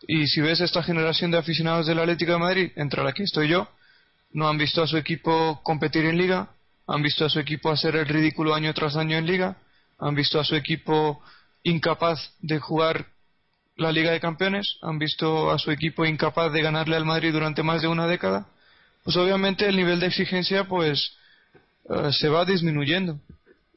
Y 0.08 0.28
si 0.28 0.42
ves 0.42 0.60
esta 0.60 0.84
generación 0.84 1.32
de 1.32 1.38
aficionados 1.38 1.88
del 1.88 2.00
Atlético 2.00 2.34
de 2.34 2.40
Madrid, 2.40 2.72
entre 2.76 3.04
la 3.04 3.14
que 3.14 3.24
estoy 3.24 3.48
yo, 3.48 3.70
no 4.32 4.50
han 4.50 4.58
visto 4.58 4.82
a 4.82 4.88
su 4.88 4.98
equipo 4.98 5.62
competir 5.64 6.06
en 6.06 6.18
liga, 6.18 6.50
han 6.88 7.02
visto 7.02 7.26
a 7.26 7.30
su 7.30 7.40
equipo 7.40 7.70
hacer 7.70 7.96
el 7.96 8.08
ridículo 8.08 8.54
año 8.54 8.74
tras 8.74 8.96
año 8.98 9.18
en 9.18 9.26
liga, 9.26 9.58
han 10.00 10.16
visto 10.16 10.40
a 10.40 10.44
su 10.44 10.56
equipo 10.56 11.22
incapaz 11.64 12.34
de 12.42 12.60
jugar 12.60 13.06
la 13.76 13.92
Liga 13.92 14.12
de 14.12 14.20
Campeones, 14.20 14.78
han 14.82 15.00
visto 15.00 15.50
a 15.50 15.58
su 15.58 15.72
equipo 15.72 16.06
incapaz 16.06 16.52
de 16.52 16.62
ganarle 16.62 16.96
al 16.96 17.06
Madrid 17.06 17.32
durante 17.32 17.64
más 17.64 17.82
de 17.82 17.88
una 17.88 18.08
década, 18.08 18.48
pues 19.04 19.16
obviamente 19.18 19.68
el 19.68 19.76
nivel 19.76 20.00
de 20.00 20.08
exigencia 20.08 20.66
pues 20.66 21.16
eh, 21.90 22.12
se 22.12 22.30
va 22.30 22.46
disminuyendo. 22.46 23.20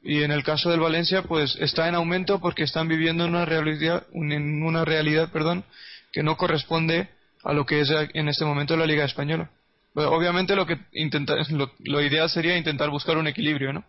Y 0.02 0.22
en 0.22 0.30
el 0.30 0.44
caso 0.44 0.70
del 0.70 0.80
Valencia, 0.80 1.22
pues 1.22 1.56
está 1.56 1.88
en 1.88 1.96
aumento 1.96 2.40
porque 2.40 2.62
están 2.62 2.86
viviendo 2.86 3.26
una 3.26 3.44
realidad, 3.44 4.06
en 4.12 4.62
una 4.62 4.84
realidad, 4.84 5.32
perdón, 5.32 5.64
que 6.12 6.22
no 6.22 6.36
corresponde 6.36 7.08
a 7.42 7.52
lo 7.52 7.66
que 7.66 7.80
es 7.80 7.90
en 7.90 8.28
este 8.28 8.44
momento 8.44 8.76
la 8.76 8.86
Liga 8.86 9.04
Española. 9.04 9.50
obviamente 9.94 10.54
lo 10.54 10.66
que 10.66 10.78
intenta, 10.92 11.34
lo, 11.50 12.00
ideal 12.00 12.30
sería 12.30 12.56
intentar 12.56 12.90
buscar 12.90 13.16
un 13.16 13.26
equilibrio, 13.26 13.72
¿no? 13.72 13.84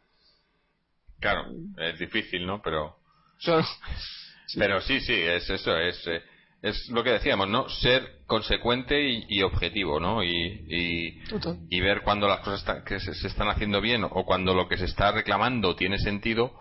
Claro, 1.19 1.45
es 1.77 1.99
difícil, 1.99 2.45
¿no? 2.45 2.61
Pero. 2.61 2.97
Pero 4.55 4.81
sí, 4.81 4.99
sí, 5.01 5.13
es 5.13 5.49
eso, 5.49 5.77
es. 5.77 6.07
Eh, 6.07 6.21
es 6.61 6.89
lo 6.89 7.03
que 7.03 7.11
decíamos, 7.11 7.47
¿no? 7.47 7.69
Ser 7.69 8.23
consecuente 8.25 8.99
y, 9.29 9.41
objetivo, 9.41 9.99
¿no? 9.99 10.23
Y, 10.23 11.19
y, 11.69 11.79
ver 11.79 12.01
cuando 12.01 12.27
las 12.27 12.39
cosas 12.39 12.83
que 12.83 12.99
se, 12.99 13.11
están 13.27 13.49
haciendo 13.49 13.79
bien 13.79 14.03
o 14.03 14.25
cuando 14.25 14.53
lo 14.53 14.67
que 14.67 14.77
se 14.77 14.85
está 14.85 15.11
reclamando 15.11 15.75
tiene 15.75 15.97
sentido 15.99 16.53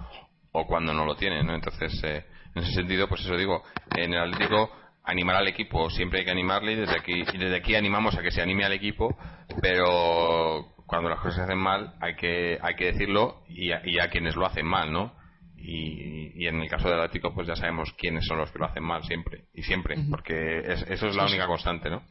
o 0.52 0.66
cuando 0.66 0.92
no 0.92 1.04
lo 1.04 1.16
tiene, 1.16 1.42
¿no? 1.42 1.54
Entonces, 1.54 1.98
eh, 2.04 2.24
en 2.54 2.62
ese 2.62 2.72
sentido, 2.72 3.08
pues 3.08 3.22
eso 3.22 3.36
digo, 3.36 3.62
en 3.96 4.14
el 4.14 4.20
Atlético 4.20 4.70
animar 5.02 5.36
al 5.36 5.48
equipo, 5.48 5.88
siempre 5.90 6.20
hay 6.20 6.24
que 6.24 6.32
animarle 6.32 6.72
y 6.72 6.76
desde 6.76 6.98
aquí, 6.98 7.24
y 7.32 7.38
desde 7.38 7.56
aquí 7.56 7.74
animamos 7.74 8.16
a 8.16 8.22
que 8.22 8.32
se 8.32 8.42
anime 8.42 8.64
al 8.64 8.72
equipo, 8.72 9.16
pero 9.62 10.74
cuando 10.84 11.08
las 11.08 11.20
cosas 11.20 11.36
se 11.36 11.42
hacen 11.42 11.58
mal 11.58 11.94
hay 12.00 12.16
que, 12.16 12.58
hay 12.60 12.74
que 12.74 12.86
decirlo 12.86 13.44
y 13.48 13.68
y 13.68 13.98
a 14.00 14.10
quienes 14.10 14.34
lo 14.34 14.46
hacen 14.46 14.66
mal, 14.66 14.92
¿no? 14.92 15.14
Y, 15.58 16.46
en 16.46 16.60
el 16.60 16.68
caso 16.68 16.88
del 16.88 17.00
Atlético 17.00 17.34
pues 17.34 17.48
ya 17.48 17.56
sabemos 17.56 17.92
quiénes 17.98 18.26
son 18.26 18.38
los 18.38 18.52
que 18.52 18.58
lo 18.58 18.66
hacen 18.66 18.84
mal 18.84 19.02
siempre 19.04 19.46
y 19.54 19.62
siempre 19.62 19.96
porque 20.10 20.58
eso 20.60 21.08
es 21.08 21.16
la 21.16 21.24
única 21.24 21.46
constante 21.46 21.90
no 21.90 22.02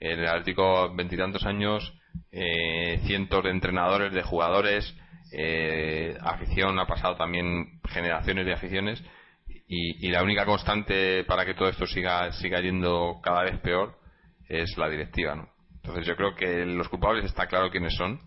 en 0.00 0.18
el 0.18 0.26
Atlético 0.26 0.94
veintitantos 0.94 1.46
años 1.46 1.94
eh, 2.32 3.00
cientos 3.06 3.44
de 3.44 3.50
entrenadores 3.50 4.12
de 4.12 4.22
jugadores 4.22 4.94
eh, 5.32 6.18
afición 6.20 6.78
ha 6.78 6.86
pasado 6.86 7.16
también 7.16 7.80
generaciones 7.88 8.44
de 8.44 8.52
aficiones 8.52 9.02
y, 9.70 10.08
la 10.08 10.22
única 10.22 10.44
constante 10.44 11.24
para 11.24 11.46
que 11.46 11.54
todo 11.54 11.68
esto 11.68 11.86
siga 11.86 12.32
siga 12.32 12.60
yendo 12.60 13.20
cada 13.22 13.44
vez 13.44 13.58
peor 13.60 13.96
es 14.48 14.76
la 14.76 14.90
directiva 14.90 15.36
no 15.36 15.48
entonces 15.76 16.04
yo 16.04 16.16
creo 16.16 16.34
que 16.34 16.66
los 16.66 16.88
culpables 16.88 17.24
está 17.24 17.46
claro 17.46 17.70
quiénes 17.70 17.94
son 17.94 18.20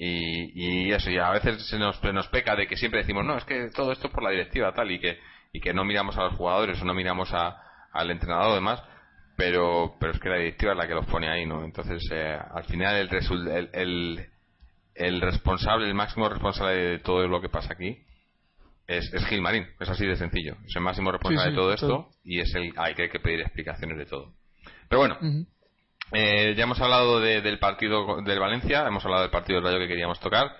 y, 0.00 0.86
y 0.86 0.92
eso, 0.92 1.10
y 1.10 1.18
a 1.18 1.30
veces 1.30 1.66
se 1.66 1.76
nos, 1.76 2.00
nos 2.02 2.28
peca 2.28 2.54
de 2.54 2.68
que 2.68 2.76
siempre 2.76 3.00
decimos, 3.00 3.24
no, 3.24 3.36
es 3.36 3.44
que 3.44 3.68
todo 3.74 3.90
esto 3.90 4.06
es 4.06 4.12
por 4.12 4.22
la 4.22 4.30
directiva 4.30 4.72
tal 4.72 4.92
y 4.92 5.00
que, 5.00 5.18
y 5.52 5.60
que 5.60 5.74
no 5.74 5.84
miramos 5.84 6.16
a 6.16 6.24
los 6.24 6.34
jugadores 6.34 6.80
o 6.80 6.84
no 6.84 6.94
miramos 6.94 7.32
a, 7.32 7.60
al 7.92 8.10
entrenador 8.12 8.52
o 8.52 8.54
demás, 8.54 8.80
pero, 9.36 9.96
pero 9.98 10.12
es 10.12 10.20
que 10.20 10.28
la 10.28 10.36
directiva 10.36 10.72
es 10.72 10.78
la 10.78 10.86
que 10.86 10.94
los 10.94 11.06
pone 11.06 11.28
ahí, 11.28 11.46
¿no? 11.46 11.64
Entonces, 11.64 12.08
eh, 12.12 12.38
al 12.54 12.64
final 12.64 12.94
el, 12.94 13.08
el, 13.12 13.70
el, 13.72 14.26
el, 14.94 15.20
responsable, 15.20 15.88
el 15.88 15.94
máximo 15.94 16.28
responsable 16.28 16.76
de 16.76 16.98
todo 17.00 17.26
lo 17.26 17.40
que 17.40 17.48
pasa 17.48 17.72
aquí 17.72 17.98
es, 18.86 19.12
es 19.12 19.26
Gilmarín, 19.26 19.66
es 19.80 19.88
así 19.88 20.06
de 20.06 20.14
sencillo. 20.14 20.56
Es 20.64 20.76
el 20.76 20.82
máximo 20.82 21.10
responsable 21.10 21.50
de 21.50 21.56
todo 21.56 21.72
esto 21.72 22.08
y 22.22 22.38
es 22.38 22.54
el 22.54 22.72
hay 22.76 22.94
que, 22.94 23.08
que 23.10 23.18
pedir 23.18 23.40
explicaciones 23.40 23.98
de 23.98 24.06
todo. 24.06 24.32
Pero 24.88 25.00
bueno, 25.00 25.18
eh, 26.12 26.54
ya 26.56 26.64
hemos 26.64 26.80
hablado 26.80 27.20
del 27.20 27.58
partido 27.58 28.20
del 28.22 28.38
Valencia, 28.38 28.86
hemos 28.86 29.04
hablado 29.04 29.22
del 29.22 29.30
partido 29.30 29.60
del 29.60 29.68
Rayo 29.68 29.78
que 29.78 29.88
queríamos 29.88 30.20
tocar, 30.20 30.56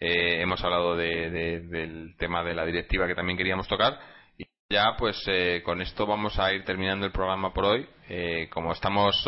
eh, 0.00 0.42
hemos 0.42 0.62
hablado 0.62 0.96
del 0.96 2.14
tema 2.18 2.42
de 2.44 2.54
la 2.54 2.64
directiva 2.64 3.06
que 3.06 3.14
también 3.14 3.36
queríamos 3.36 3.66
tocar 3.68 3.98
y 4.36 4.46
ya 4.70 4.96
pues 4.96 5.22
eh, 5.26 5.62
con 5.64 5.80
esto 5.82 6.06
vamos 6.06 6.38
a 6.38 6.52
ir 6.52 6.64
terminando 6.64 7.06
el 7.06 7.12
programa 7.12 7.52
por 7.52 7.64
hoy. 7.64 7.88
como 8.50 8.72
estamos 8.72 9.22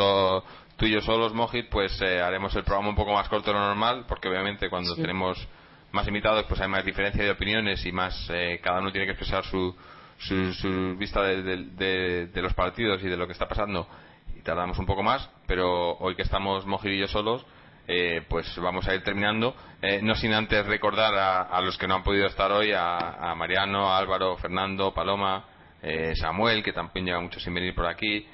tú 0.76 0.86
y 0.86 0.92
yo 0.92 1.00
solos, 1.00 1.34
Mojit, 1.34 1.68
pues 1.68 2.00
haremos 2.02 2.54
el 2.56 2.64
programa 2.64 2.88
un 2.88 2.96
poco 2.96 3.12
más 3.12 3.28
corto 3.28 3.50
de 3.50 3.58
lo 3.58 3.64
normal 3.66 4.04
porque 4.08 4.28
obviamente 4.28 4.70
cuando 4.70 4.94
tenemos 4.94 5.48
más 5.92 6.06
invitados, 6.06 6.44
pues 6.48 6.60
hay 6.60 6.68
más 6.68 6.84
diferencia 6.84 7.24
de 7.24 7.30
opiniones 7.30 7.84
y 7.84 7.92
más 7.92 8.28
eh, 8.32 8.60
cada 8.62 8.80
uno 8.80 8.92
tiene 8.92 9.06
que 9.06 9.12
expresar 9.12 9.44
su, 9.44 9.74
su, 10.18 10.96
vista 10.96 11.22
de, 11.22 12.30
los 12.34 12.54
partidos 12.54 13.02
y 13.02 13.08
de 13.08 13.16
lo 13.16 13.26
que 13.26 13.32
está 13.32 13.48
pasando 13.48 13.88
y 14.40 14.42
tardamos 14.42 14.78
un 14.78 14.86
poco 14.86 15.02
más, 15.02 15.28
pero 15.46 15.98
hoy 15.98 16.16
que 16.16 16.22
estamos 16.22 16.64
Mojillo 16.64 17.06
solos, 17.08 17.44
eh, 17.86 18.22
pues 18.26 18.56
vamos 18.56 18.88
a 18.88 18.94
ir 18.94 19.02
terminando. 19.02 19.54
Eh, 19.82 20.00
no 20.02 20.14
sin 20.14 20.32
antes 20.32 20.64
recordar 20.66 21.14
a, 21.14 21.60
los 21.60 21.76
que 21.76 21.86
no 21.86 21.96
han 21.96 22.02
podido 22.02 22.26
estar 22.26 22.50
hoy, 22.50 22.72
a, 22.74 23.34
Mariano, 23.36 23.94
Álvaro, 23.94 24.38
Fernando, 24.38 24.94
Paloma, 24.94 25.44
eh, 25.82 26.14
Samuel, 26.14 26.62
que 26.62 26.72
también 26.72 27.06
lleva 27.06 27.20
mucho 27.20 27.38
sin 27.38 27.52
venir 27.52 27.74
por 27.74 27.86
aquí, 27.86 28.26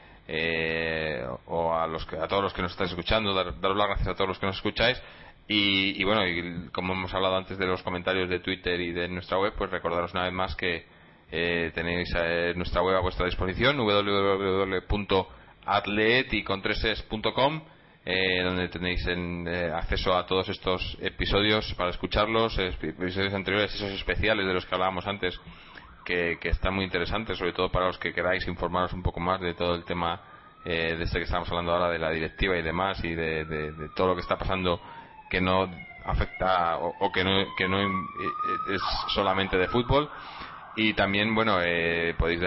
o 1.46 1.74
a, 1.74 1.86
los 1.88 2.06
a 2.12 2.28
todos 2.28 2.44
los 2.44 2.54
que 2.54 2.62
nos 2.62 2.70
estáis 2.70 2.90
escuchando, 2.90 3.34
dar, 3.34 3.60
daros 3.60 3.76
las 3.76 3.88
gracias 3.88 4.08
a 4.08 4.14
todos 4.14 4.28
los 4.28 4.38
que 4.38 4.46
nos 4.46 4.56
escucháis. 4.56 5.02
Y, 5.48 6.02
bueno, 6.04 6.26
y 6.26 6.68
como 6.70 6.92
hemos 6.92 7.12
hablado 7.14 7.36
antes 7.36 7.58
de 7.58 7.66
los 7.66 7.82
comentarios 7.82 8.28
de 8.28 8.40
Twitter 8.40 8.80
y 8.80 8.92
de 8.92 9.08
nuestra 9.08 9.38
web, 9.38 9.54
pues 9.56 9.70
recordaros 9.70 10.12
una 10.12 10.24
vez 10.24 10.32
más 10.32 10.54
que 10.54 10.86
tenéis 11.30 12.14
nuestra 12.54 12.82
web 12.82 12.96
a 12.96 13.00
vuestra 13.00 13.26
disposición, 13.26 13.76
www.atleticontreses.com 15.66 17.62
eh, 18.08 18.40
donde 18.44 18.68
tenéis 18.68 19.04
eh, 19.08 19.72
acceso 19.74 20.16
a 20.16 20.24
todos 20.26 20.48
estos 20.48 20.96
episodios 21.00 21.74
para 21.74 21.90
escucharlos, 21.90 22.56
episodios 22.56 23.34
anteriores, 23.34 23.74
esos 23.74 23.90
especiales 23.90 24.46
de 24.46 24.54
los 24.54 24.64
que 24.64 24.74
hablábamos 24.76 25.08
antes, 25.08 25.36
que, 26.04 26.38
están 26.44 26.74
muy 26.74 26.84
interesantes, 26.84 27.36
sobre 27.36 27.52
todo 27.52 27.68
para 27.68 27.86
los 27.86 27.98
que 27.98 28.14
queráis 28.14 28.46
informaros 28.46 28.92
un 28.92 29.02
poco 29.02 29.18
más 29.18 29.40
de 29.40 29.54
todo 29.54 29.74
el 29.74 29.84
tema 29.84 30.20
eh, 30.64 30.94
de 30.96 31.02
este 31.02 31.18
que 31.18 31.24
estamos 31.24 31.48
hablando 31.50 31.72
ahora, 31.72 31.90
de 31.90 31.98
la 31.98 32.10
directiva 32.10 32.56
y 32.56 32.62
demás, 32.62 33.02
y 33.02 33.12
de, 33.12 33.90
todo 33.96 34.06
lo 34.08 34.14
que 34.14 34.20
está 34.20 34.38
pasando 34.38 34.80
que 35.28 35.40
no 35.40 35.68
afecta 36.04 36.78
o, 36.78 37.10
que 37.10 37.24
no, 37.24 37.44
que 37.56 37.66
no 37.66 37.80
es 37.80 38.80
solamente 39.08 39.56
de 39.56 39.66
fútbol 39.66 40.08
y 40.76 40.92
también 40.94 41.34
bueno 41.34 41.58
podéis 42.18 42.40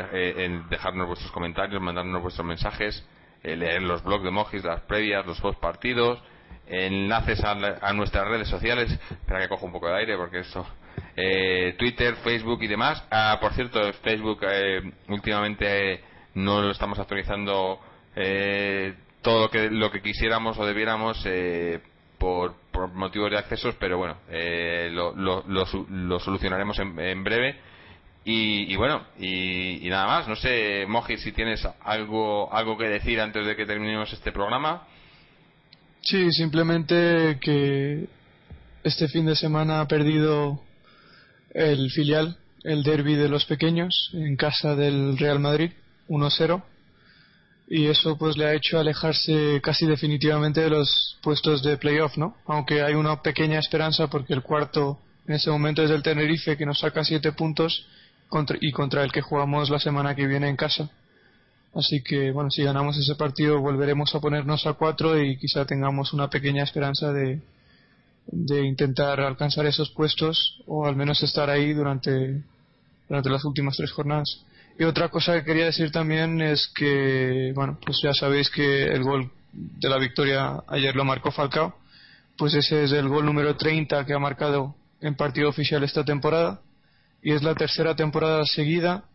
dejarnos 0.69 1.07
vuestros 1.07 1.31
comentarios 1.31 1.81
mandarnos 1.81 2.21
vuestros 2.21 2.45
mensajes 2.45 3.05
eh, 3.41 3.55
leer 3.55 3.81
los 3.81 4.03
blogs 4.03 4.23
de 4.25 4.31
Mojis, 4.31 4.63
las 4.65 4.81
previas, 4.81 5.25
los 5.25 5.39
post 5.39 5.59
partidos, 5.59 6.21
enlaces 6.67 7.41
a, 7.43 7.93
nuestras 7.93 8.27
redes 8.27 8.49
sociales. 8.49 8.91
Espera 8.91 9.39
que 9.39 9.47
cojo 9.47 9.65
un 9.65 9.71
poco 9.71 9.87
de 9.87 9.97
aire 9.97 10.17
porque 10.17 10.39
esto. 10.39 10.65
Eh, 11.15 11.75
Twitter, 11.77 12.15
Facebook 12.17 12.61
y 12.61 12.67
demás. 12.67 13.03
Ah, 13.09 13.37
por 13.39 13.53
cierto, 13.53 13.79
Facebook 14.03 14.39
eh, 14.41 14.81
últimamente 15.07 16.01
no 16.35 16.61
lo 16.61 16.71
estamos 16.71 16.99
actualizando 16.99 17.79
todo 19.21 19.43
lo 19.43 19.49
que, 19.49 19.69
lo 19.69 19.89
que 19.91 20.01
quisiéramos 20.01 20.57
o 20.57 20.65
debiéramos 20.65 21.25
por, 22.17 22.55
por 22.69 22.89
motivos 22.89 23.31
de 23.31 23.37
accesos, 23.37 23.75
pero 23.79 23.97
bueno, 23.97 24.17
lo, 24.91 25.15
lo, 25.15 25.43
lo, 25.47 26.19
solucionaremos 26.19 26.77
en, 26.79 26.99
en 26.99 27.23
breve 27.23 27.55
y, 28.25 28.75
bueno, 28.75 29.03
y, 29.19 29.87
nada 29.89 30.05
más. 30.05 30.27
No 30.27 30.35
sé, 30.35 30.85
Moji, 30.87 31.17
si 31.17 31.31
tienes 31.31 31.67
algo, 31.81 32.53
algo 32.53 32.77
que 32.77 32.87
decir 32.87 33.19
antes 33.19 33.45
de 33.45 33.55
que 33.55 33.65
terminemos 33.65 34.11
este 34.13 34.31
programa. 34.31 34.87
Sí, 36.01 36.31
simplemente 36.31 37.39
que 37.41 38.07
este 38.83 39.07
fin 39.07 39.25
de 39.25 39.35
semana 39.35 39.81
ha 39.81 39.87
perdido 39.87 40.61
el 41.53 41.89
filial, 41.91 42.37
el 42.63 42.83
derby 42.83 43.15
de 43.15 43.29
los 43.29 43.45
pequeños, 43.45 44.11
en 44.13 44.35
casa 44.35 44.75
del 44.75 45.17
Real 45.17 45.39
Madrid, 45.39 45.71
1-0. 46.07 46.63
Y 47.71 47.85
eso 47.85 48.17
pues 48.17 48.35
le 48.35 48.45
ha 48.45 48.53
hecho 48.53 48.79
alejarse 48.79 49.59
casi 49.61 49.85
definitivamente 49.85 50.61
de 50.61 50.69
los 50.69 51.17
puestos 51.21 51.61
de 51.61 51.77
playoff, 51.77 52.17
¿no? 52.17 52.35
Aunque 52.47 52.81
hay 52.81 52.95
una 52.95 53.21
pequeña 53.21 53.59
esperanza 53.59 54.07
porque 54.07 54.33
el 54.33 54.41
cuarto 54.41 54.99
en 55.27 55.35
ese 55.35 55.51
momento 55.51 55.83
es 55.83 55.91
el 55.91 56.01
Tenerife 56.01 56.57
que 56.57 56.65
nos 56.65 56.79
saca 56.79 57.03
siete 57.03 57.31
puntos 57.31 57.85
y 58.61 58.71
contra 58.71 59.03
el 59.03 59.11
que 59.11 59.21
jugamos 59.21 59.69
la 59.69 59.79
semana 59.79 60.15
que 60.15 60.27
viene 60.27 60.49
en 60.49 60.55
casa. 60.55 60.89
Así 61.73 62.01
que, 62.01 62.31
bueno, 62.31 62.49
si 62.49 62.63
ganamos 62.63 62.97
ese 62.97 63.15
partido 63.15 63.59
volveremos 63.59 64.13
a 64.15 64.19
ponernos 64.19 64.65
a 64.65 64.73
cuatro 64.73 65.21
y 65.21 65.37
quizá 65.37 65.65
tengamos 65.65 66.13
una 66.13 66.29
pequeña 66.29 66.63
esperanza 66.63 67.11
de, 67.13 67.41
de 68.27 68.65
intentar 68.65 69.19
alcanzar 69.19 69.65
esos 69.65 69.91
puestos 69.91 70.61
o 70.65 70.85
al 70.87 70.95
menos 70.95 71.21
estar 71.21 71.49
ahí 71.49 71.73
durante, 71.73 72.43
durante 73.07 73.29
las 73.29 73.45
últimas 73.45 73.77
tres 73.77 73.91
jornadas. 73.91 74.43
Y 74.79 74.83
otra 74.83 75.09
cosa 75.09 75.33
que 75.33 75.43
quería 75.43 75.65
decir 75.65 75.91
también 75.91 76.41
es 76.41 76.71
que, 76.75 77.51
bueno, 77.53 77.77
pues 77.85 77.99
ya 78.01 78.13
sabéis 78.13 78.49
que 78.49 78.85
el 78.85 79.03
gol 79.03 79.29
de 79.51 79.89
la 79.89 79.97
victoria 79.97 80.63
ayer 80.67 80.95
lo 80.95 81.05
marcó 81.05 81.31
Falcao, 81.31 81.75
pues 82.37 82.53
ese 82.53 82.83
es 82.83 82.91
el 82.93 83.09
gol 83.09 83.25
número 83.25 83.55
30 83.57 84.05
que 84.05 84.13
ha 84.13 84.19
marcado 84.19 84.75
en 85.01 85.15
partido 85.15 85.49
oficial 85.49 85.83
esta 85.83 86.03
temporada 86.03 86.61
y 87.21 87.33
es 87.33 87.43
la 87.43 87.55
tercera 87.55 87.95
temporada 87.95 88.45
seguida 88.45 89.05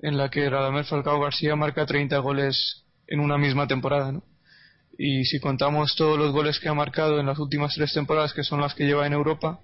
en 0.00 0.16
la 0.16 0.28
que 0.30 0.48
Radamel 0.48 0.84
Falcao 0.84 1.20
García 1.20 1.56
marca 1.56 1.86
30 1.86 2.18
goles 2.18 2.84
en 3.06 3.20
una 3.20 3.38
misma 3.38 3.66
temporada, 3.66 4.12
¿no? 4.12 4.22
Y 4.96 5.24
si 5.24 5.40
contamos 5.40 5.96
todos 5.96 6.16
los 6.18 6.32
goles 6.32 6.60
que 6.60 6.68
ha 6.68 6.74
marcado 6.74 7.18
en 7.18 7.26
las 7.26 7.38
últimas 7.38 7.74
tres 7.74 7.92
temporadas, 7.92 8.32
que 8.32 8.44
son 8.44 8.60
las 8.60 8.74
que 8.74 8.84
lleva 8.84 9.06
en 9.06 9.12
Europa, 9.12 9.58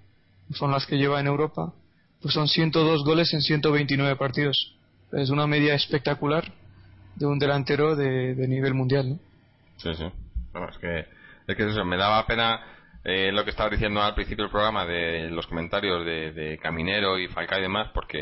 son 0.51 0.71
las 0.71 0.85
que 0.85 0.97
lleva 0.97 1.19
en 1.19 1.27
Europa, 1.27 1.73
pues 2.21 2.33
son 2.33 2.47
102 2.47 3.05
goles 3.05 3.33
en 3.33 3.41
129 3.41 4.15
partidos. 4.17 4.75
Es 5.13 5.29
una 5.29 5.47
media 5.47 5.73
espectacular 5.73 6.51
de 7.15 7.25
un 7.25 7.39
delantero 7.39 7.95
de, 7.95 8.35
nivel 8.47 8.73
mundial, 8.73 9.09
¿no? 9.11 9.19
Sí, 9.77 9.93
sí. 9.95 10.05
es 10.05 10.77
que, 10.77 11.05
es 11.47 11.57
que 11.57 11.69
eso, 11.69 11.85
me 11.85 11.97
daba 11.97 12.25
pena 12.27 12.61
eh, 13.03 13.31
lo 13.31 13.43
que 13.43 13.49
estaba 13.49 13.69
diciendo 13.69 14.01
al 14.01 14.13
principio 14.13 14.43
del 14.43 14.51
programa 14.51 14.85
de 14.85 15.29
los 15.29 15.47
comentarios 15.47 16.05
de, 16.05 16.59
Caminero 16.61 17.17
y 17.17 17.27
Falcao 17.27 17.59
y 17.59 17.63
demás, 17.63 17.89
porque 17.93 18.19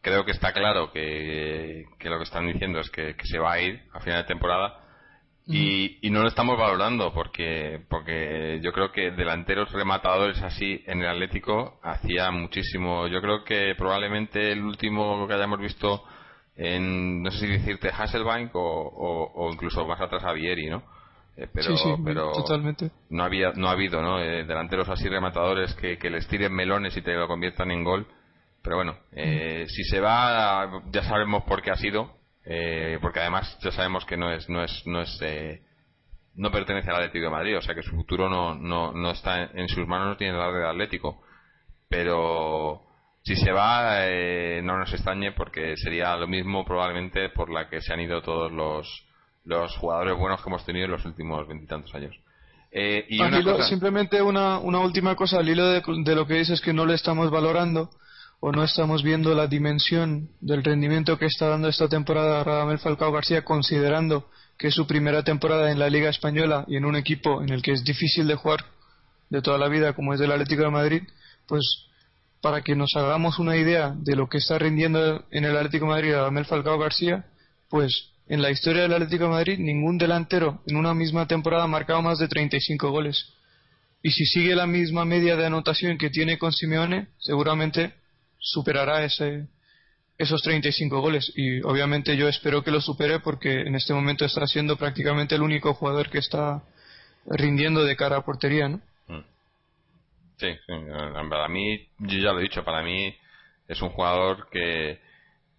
creo 0.00 0.24
que 0.24 0.32
está 0.32 0.52
claro 0.52 0.90
que, 0.92 1.86
lo 2.00 2.18
que 2.18 2.24
están 2.24 2.46
diciendo 2.46 2.80
es 2.80 2.90
que, 2.90 3.14
se 3.22 3.38
va 3.38 3.52
a 3.52 3.60
ir 3.60 3.82
a 3.92 4.00
final 4.00 4.22
de 4.22 4.28
temporada 4.28 4.84
y, 5.46 6.10
no 6.10 6.22
lo 6.22 6.28
estamos 6.28 6.58
valorando 6.58 7.12
porque 7.14 7.80
porque 7.88 8.60
yo 8.62 8.72
creo 8.72 8.92
que 8.92 9.10
delanteros 9.12 9.72
rematadores 9.72 10.42
así 10.42 10.82
en 10.86 11.00
el 11.00 11.08
Atlético 11.08 11.80
hacía 11.82 12.30
muchísimo. 12.30 13.06
Yo 13.08 13.22
creo 13.22 13.44
que 13.44 13.74
probablemente 13.76 14.52
el 14.52 14.62
último 14.62 15.26
que 15.26 15.34
hayamos 15.34 15.58
visto 15.58 16.04
en, 16.54 17.22
no 17.22 17.30
sé 17.30 17.38
si 17.38 17.46
decirte 17.46 17.88
Hasselbank 17.88 18.54
o, 18.54 19.32
o, 19.34 19.52
incluso 19.52 19.86
más 19.86 20.00
atrás 20.00 20.24
a 20.24 20.32
Vieri, 20.32 20.68
¿no? 20.68 20.82
Eh, 21.38 21.46
pero, 21.54 21.76
pero 22.04 22.32
totalmente. 22.32 22.90
no 23.10 23.22
había 23.22 23.52
no 23.52 23.68
ha 23.68 23.72
habido 23.72 24.02
¿no? 24.02 24.20
Eh, 24.20 24.44
delanteros 24.44 24.88
así 24.88 25.08
rematadores 25.08 25.72
que, 25.74 25.96
que, 25.96 26.10
les 26.10 26.26
tiren 26.26 26.52
melones 26.52 26.96
y 26.96 27.02
te 27.02 27.14
lo 27.14 27.28
conviertan 27.28 27.70
en 27.70 27.84
gol 27.84 28.08
pero 28.60 28.74
bueno 28.74 28.96
eh, 29.12 29.62
mm. 29.64 29.68
si 29.68 29.84
se 29.84 30.00
va 30.00 30.82
ya 30.90 31.04
sabemos 31.04 31.44
por 31.44 31.62
qué 31.62 31.70
ha 31.70 31.76
sido 31.76 32.18
porque 33.00 33.20
además 33.20 33.58
ya 33.62 33.70
sabemos 33.70 34.04
que 34.06 34.16
no 34.16 34.32
es 34.32 34.48
no 34.48 34.64
es 34.64 34.82
no 34.86 35.02
es 35.02 35.20
no 36.34 36.50
pertenece 36.50 36.90
al 36.90 36.96
Atlético 36.96 37.26
de 37.26 37.30
Madrid 37.30 37.58
o 37.58 37.60
sea 37.60 37.74
que 37.74 37.82
su 37.82 37.94
futuro 37.94 38.28
no 38.28 38.54
no, 38.54 38.92
no 38.92 39.10
está 39.10 39.44
en 39.44 39.68
sus 39.68 39.86
manos 39.86 40.08
no 40.08 40.16
tiene 40.16 40.36
la 40.36 40.50
red 40.50 40.64
Atlético 40.64 41.22
pero 41.90 42.82
si 43.22 43.36
se 43.36 43.52
va 43.52 44.00
no 44.62 44.78
nos 44.78 44.92
extrañe 44.92 45.32
porque 45.32 45.76
sería 45.76 46.16
lo 46.16 46.26
mismo 46.26 46.64
probablemente 46.64 47.28
por 47.28 47.50
la 47.50 47.68
que 47.68 47.82
se 47.82 47.92
han 47.92 48.00
ido 48.00 48.22
todos 48.22 48.50
los 48.50 49.07
los 49.48 49.74
jugadores 49.78 50.16
buenos 50.16 50.42
que 50.42 50.50
hemos 50.50 50.64
tenido 50.64 50.84
en 50.84 50.92
los 50.92 51.04
últimos 51.06 51.48
veintitantos 51.48 51.94
años. 51.94 52.14
Eh, 52.70 53.06
y 53.08 53.18
Simplemente 53.68 54.20
una, 54.20 54.58
una 54.58 54.80
última 54.80 55.16
cosa, 55.16 55.38
al 55.38 55.48
hilo 55.48 55.66
de, 55.66 56.14
lo 56.14 56.26
que 56.26 56.34
dices 56.34 56.60
que 56.60 56.74
no 56.74 56.84
le 56.84 56.94
estamos 56.94 57.30
valorando 57.30 57.88
o 58.40 58.52
no 58.52 58.62
estamos 58.62 59.02
viendo 59.02 59.34
la 59.34 59.46
dimensión 59.46 60.28
del 60.40 60.62
rendimiento 60.62 61.18
que 61.18 61.26
está 61.26 61.48
dando 61.48 61.68
esta 61.68 61.88
temporada 61.88 62.44
Radamel 62.44 62.78
Falcao 62.78 63.10
García, 63.10 63.42
considerando 63.42 64.28
que 64.58 64.68
es 64.68 64.74
su 64.74 64.86
primera 64.86 65.22
temporada 65.22 65.72
en 65.72 65.78
la 65.78 65.88
Liga 65.88 66.10
Española 66.10 66.64
y 66.68 66.76
en 66.76 66.84
un 66.84 66.94
equipo 66.94 67.42
en 67.42 67.48
el 67.48 67.62
que 67.62 67.72
es 67.72 67.82
difícil 67.84 68.28
de 68.28 68.34
jugar 68.34 68.66
de 69.30 69.40
toda 69.40 69.56
la 69.56 69.68
vida, 69.68 69.94
como 69.94 70.12
es 70.12 70.20
el 70.20 70.30
Atlético 70.30 70.62
de 70.62 70.70
Madrid, 70.70 71.02
pues 71.46 71.86
para 72.42 72.60
que 72.60 72.76
nos 72.76 72.94
hagamos 72.96 73.38
una 73.38 73.56
idea 73.56 73.94
de 73.96 74.14
lo 74.14 74.28
que 74.28 74.38
está 74.38 74.58
rindiendo 74.58 75.24
en 75.30 75.44
el 75.44 75.56
Atlético 75.56 75.86
de 75.86 75.92
Madrid 75.92 76.12
Radamel 76.12 76.44
Falcao 76.44 76.78
García, 76.78 77.24
pues 77.70 78.12
en 78.28 78.42
la 78.42 78.50
historia 78.50 78.82
del 78.82 78.92
Atlético 78.92 79.28
Madrid 79.28 79.58
ningún 79.58 79.96
delantero 79.98 80.62
en 80.66 80.76
una 80.76 80.94
misma 80.94 81.26
temporada 81.26 81.64
ha 81.64 81.68
marcado 81.68 82.02
más 82.02 82.18
de 82.18 82.28
35 82.28 82.90
goles. 82.90 83.34
Y 84.02 84.10
si 84.10 84.26
sigue 84.26 84.54
la 84.54 84.66
misma 84.66 85.04
media 85.04 85.36
de 85.36 85.46
anotación 85.46 85.98
que 85.98 86.10
tiene 86.10 86.38
con 86.38 86.52
Simeone, 86.52 87.08
seguramente 87.18 87.94
superará 88.38 89.04
ese, 89.04 89.48
esos 90.18 90.42
35 90.42 91.00
goles. 91.00 91.32
Y 91.34 91.60
obviamente 91.62 92.16
yo 92.16 92.28
espero 92.28 92.62
que 92.62 92.70
lo 92.70 92.80
supere 92.80 93.20
porque 93.20 93.62
en 93.62 93.74
este 93.74 93.94
momento 93.94 94.24
está 94.24 94.46
siendo 94.46 94.76
prácticamente 94.76 95.34
el 95.34 95.42
único 95.42 95.74
jugador 95.74 96.10
que 96.10 96.18
está 96.18 96.62
rindiendo 97.26 97.84
de 97.84 97.96
cara 97.96 98.18
a 98.18 98.24
portería, 98.24 98.68
¿no? 98.68 98.80
Mm. 99.08 99.24
Sí, 100.36 100.48
para 101.30 101.48
mí, 101.48 101.88
yo 101.98 102.18
ya 102.18 102.32
lo 102.32 102.40
he 102.40 102.44
dicho, 102.44 102.64
para 102.64 102.82
mí 102.82 103.16
es 103.66 103.82
un 103.82 103.88
jugador 103.88 104.48
que, 104.50 105.00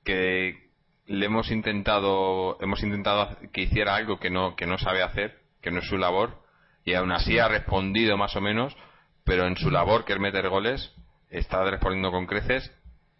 que 0.06 0.69
le 1.10 1.26
hemos 1.26 1.52
intentado 1.52 2.58
hemos 2.62 2.82
intentado 2.84 3.38
que 3.52 3.64
hiciera 3.64 3.96
algo 3.96 4.20
que 4.20 4.30
no 4.30 4.56
que 4.56 4.66
no 4.66 4.78
sabe 4.78 5.04
hacer 5.04 5.40
que 5.62 5.72
no 5.72 5.80
es 5.80 5.88
su 5.88 5.98
labor 5.98 6.42
y 6.86 6.94
aún 6.94 7.12
así 7.12 7.38
ha 7.40 7.48
respondido 7.48 8.16
más 8.16 8.36
o 8.36 8.42
menos 8.42 8.76
pero 9.26 9.46
en 9.46 9.58
su 9.58 9.70
labor 9.70 10.06
que 10.06 10.14
es 10.14 10.20
meter 10.20 10.48
goles 10.50 10.94
está 11.30 11.64
respondiendo 11.70 12.12
con 12.12 12.26
creces 12.26 12.72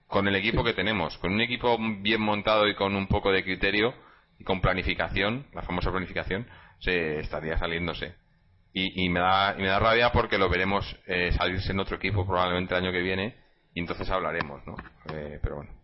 con 0.10 0.28
el 0.28 0.36
equipo 0.36 0.64
que 0.64 0.74
tenemos, 0.74 1.18
con 1.20 1.32
un 1.32 1.42
equipo 1.42 1.78
bien 2.02 2.22
montado 2.22 2.68
y 2.68 2.76
con 2.76 2.96
un 2.96 3.08
poco 3.08 3.32
de 3.32 3.44
criterio 3.44 3.94
y 4.40 4.44
con 4.44 4.60
planificación, 4.60 5.46
la 5.54 5.62
famosa 5.62 5.92
planificación, 5.92 6.48
se 6.80 7.20
estaría 7.20 7.58
saliéndose. 7.60 8.16
Y, 8.74 9.06
y 9.06 9.10
me, 9.10 9.20
da, 9.20 9.56
y 9.56 9.62
me 9.62 9.68
da 9.68 9.80
rabia 9.80 10.12
porque 10.12 10.40
lo 10.40 10.50
veremos 10.50 11.00
eh, 11.06 11.32
salirse 11.34 11.72
en 11.72 11.80
otro 11.80 11.98
equipo 11.98 12.26
probablemente 12.26 12.74
el 12.74 12.84
año 12.84 12.92
que 12.92 13.02
viene 13.02 13.36
y 13.76 13.82
entonces 13.82 14.10
hablaremos, 14.10 14.66
¿no? 14.66 14.76
Eh, 15.14 15.40
pero 15.44 15.58
bueno. 15.58 15.79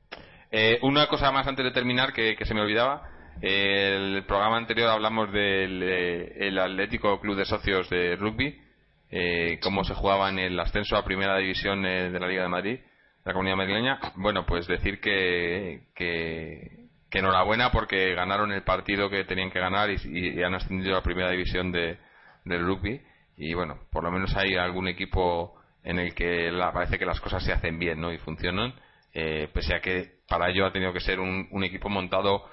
Eh, 0.58 0.80
una 0.84 1.08
cosa 1.08 1.34
más 1.34 1.46
antes 1.48 1.66
de 1.66 1.72
terminar 1.72 2.14
que, 2.14 2.38
se 2.46 2.54
me 2.54 2.62
olvidaba. 2.62 3.10
el 3.42 4.24
programa 4.26 4.56
anterior 4.56 4.90
hablamos 4.90 5.30
del 5.34 5.84
el 5.84 6.58
Atlético 6.58 7.20
Club 7.20 7.36
de 7.36 7.44
Socios 7.44 7.90
de 7.90 8.16
Rugby, 8.16 8.58
cómo 9.62 9.84
se 9.84 9.94
jugaba 9.94 10.30
en 10.30 10.40
el 10.40 10.58
ascenso 10.58 10.96
a 10.96 11.04
Primera 11.04 11.38
División 11.40 11.84
de 11.84 12.18
la 12.18 12.28
Liga 12.30 12.44
de 12.44 12.48
Madrid, 12.48 12.80
la 13.26 13.34
Comunidad 13.34 13.58
Madrileña. 13.58 14.00
Bueno, 14.16 14.46
pues 14.46 14.66
decir 14.66 15.02
que, 15.02 15.88
que, 15.94 16.88
enhorabuena 17.12 17.70
porque 17.72 18.16
ganaron 18.16 18.54
el 18.54 18.64
partido 18.64 19.10
que 19.10 19.26
tenían 19.26 19.52
que 19.52 19.60
ganar 19.60 19.90
y, 19.90 20.42
han 20.42 20.54
ascendido 20.54 20.96
a 20.96 21.04
Primera 21.04 21.32
División 21.32 21.74
de, 21.74 21.98
del 22.46 22.66
rugby. 22.66 23.02
Y 23.36 23.54
bueno, 23.56 23.82
por 23.92 24.06
lo 24.06 24.12
menos 24.12 24.34
hay 24.38 24.56
algún 24.56 24.88
equipo 24.88 25.54
en 25.84 26.00
el 26.00 26.16
que 26.16 26.50
parece 26.74 26.98
que 26.98 27.06
las 27.06 27.20
cosas 27.20 27.44
se 27.44 27.52
hacen 27.52 27.78
bien 27.78 28.00
¿no? 28.00 28.14
y 28.14 28.20
funcionan, 28.20 28.74
eh, 29.14 29.50
pese 29.54 29.76
a 29.76 29.82
que 29.82 30.15
para 30.28 30.50
ello 30.50 30.66
ha 30.66 30.72
tenido 30.72 30.94
que 30.94 31.00
ser 31.00 31.20
un, 31.20 31.48
un 31.52 31.64
equipo 31.64 31.90
montado 31.90 32.46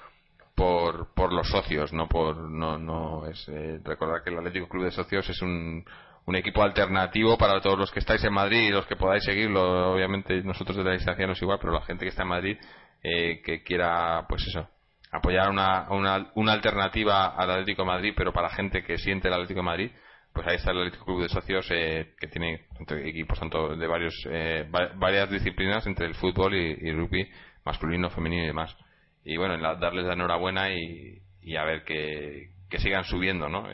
por, 0.55 1.13
por 1.13 1.33
los 1.33 1.49
socios, 1.49 1.93
no 1.93 2.07
por 2.07 2.37
no 2.37 2.77
no 2.77 3.25
es 3.25 3.47
eh, 3.49 3.79
recordar 3.83 4.23
que 4.23 4.29
el 4.29 4.37
Atlético 4.37 4.69
Club 4.69 4.85
de 4.85 4.91
Socios 4.91 5.27
es 5.29 5.41
un, 5.41 5.83
un 6.25 6.35
equipo 6.35 6.61
alternativo 6.61 7.37
para 7.37 7.59
todos 7.59 7.77
los 7.77 7.91
que 7.91 7.99
estáis 7.99 8.23
en 8.23 8.33
Madrid 8.33 8.67
y 8.67 8.69
los 8.69 8.85
que 8.85 8.95
podáis 8.95 9.23
seguirlo. 9.23 9.93
Obviamente 9.93 10.41
nosotros 10.43 10.77
de 10.77 10.83
la 10.83 10.91
distancia 10.91 11.25
no 11.25 11.33
es 11.33 11.41
igual, 11.41 11.57
pero 11.59 11.73
la 11.73 11.81
gente 11.81 12.05
que 12.05 12.09
está 12.09 12.23
en 12.23 12.29
Madrid 12.29 12.57
eh, 13.01 13.41
que 13.43 13.63
quiera, 13.63 14.25
pues 14.29 14.45
eso, 14.47 14.69
apoyar 15.11 15.49
una, 15.49 15.87
una, 15.91 16.31
una 16.35 16.53
alternativa 16.53 17.35
al 17.35 17.51
Atlético 17.51 17.83
de 17.83 17.87
Madrid, 17.87 18.13
pero 18.15 18.31
para 18.31 18.49
gente 18.49 18.83
que 18.83 18.97
siente 18.97 19.27
el 19.27 19.33
Atlético 19.33 19.59
de 19.59 19.65
Madrid, 19.65 19.91
pues 20.33 20.47
ahí 20.47 20.55
está 20.55 20.71
el 20.71 20.79
Atlético 20.79 21.05
Club 21.05 21.21
de 21.21 21.29
Socios 21.29 21.67
eh, 21.69 22.13
que 22.19 22.27
tiene 22.27 22.65
equipos 23.05 23.39
tanto 23.39 23.75
de 23.75 23.87
varios 23.87 24.15
eh, 24.29 24.67
varias 24.95 25.29
disciplinas 25.29 25.85
entre 25.85 26.07
el 26.07 26.15
fútbol 26.15 26.55
y, 26.55 26.91
rugby 26.91 27.29
masculino, 27.65 28.09
femenino 28.09 28.43
y 28.43 28.47
demás. 28.47 28.75
Y 29.23 29.37
bueno, 29.37 29.57
darles 29.77 30.05
la 30.05 30.13
enhorabuena 30.13 30.73
y, 30.73 31.21
y 31.41 31.55
a 31.55 31.63
ver 31.63 31.83
que, 31.83 32.49
que 32.69 32.79
sigan 32.79 33.03
subiendo, 33.03 33.49
¿no? 33.49 33.67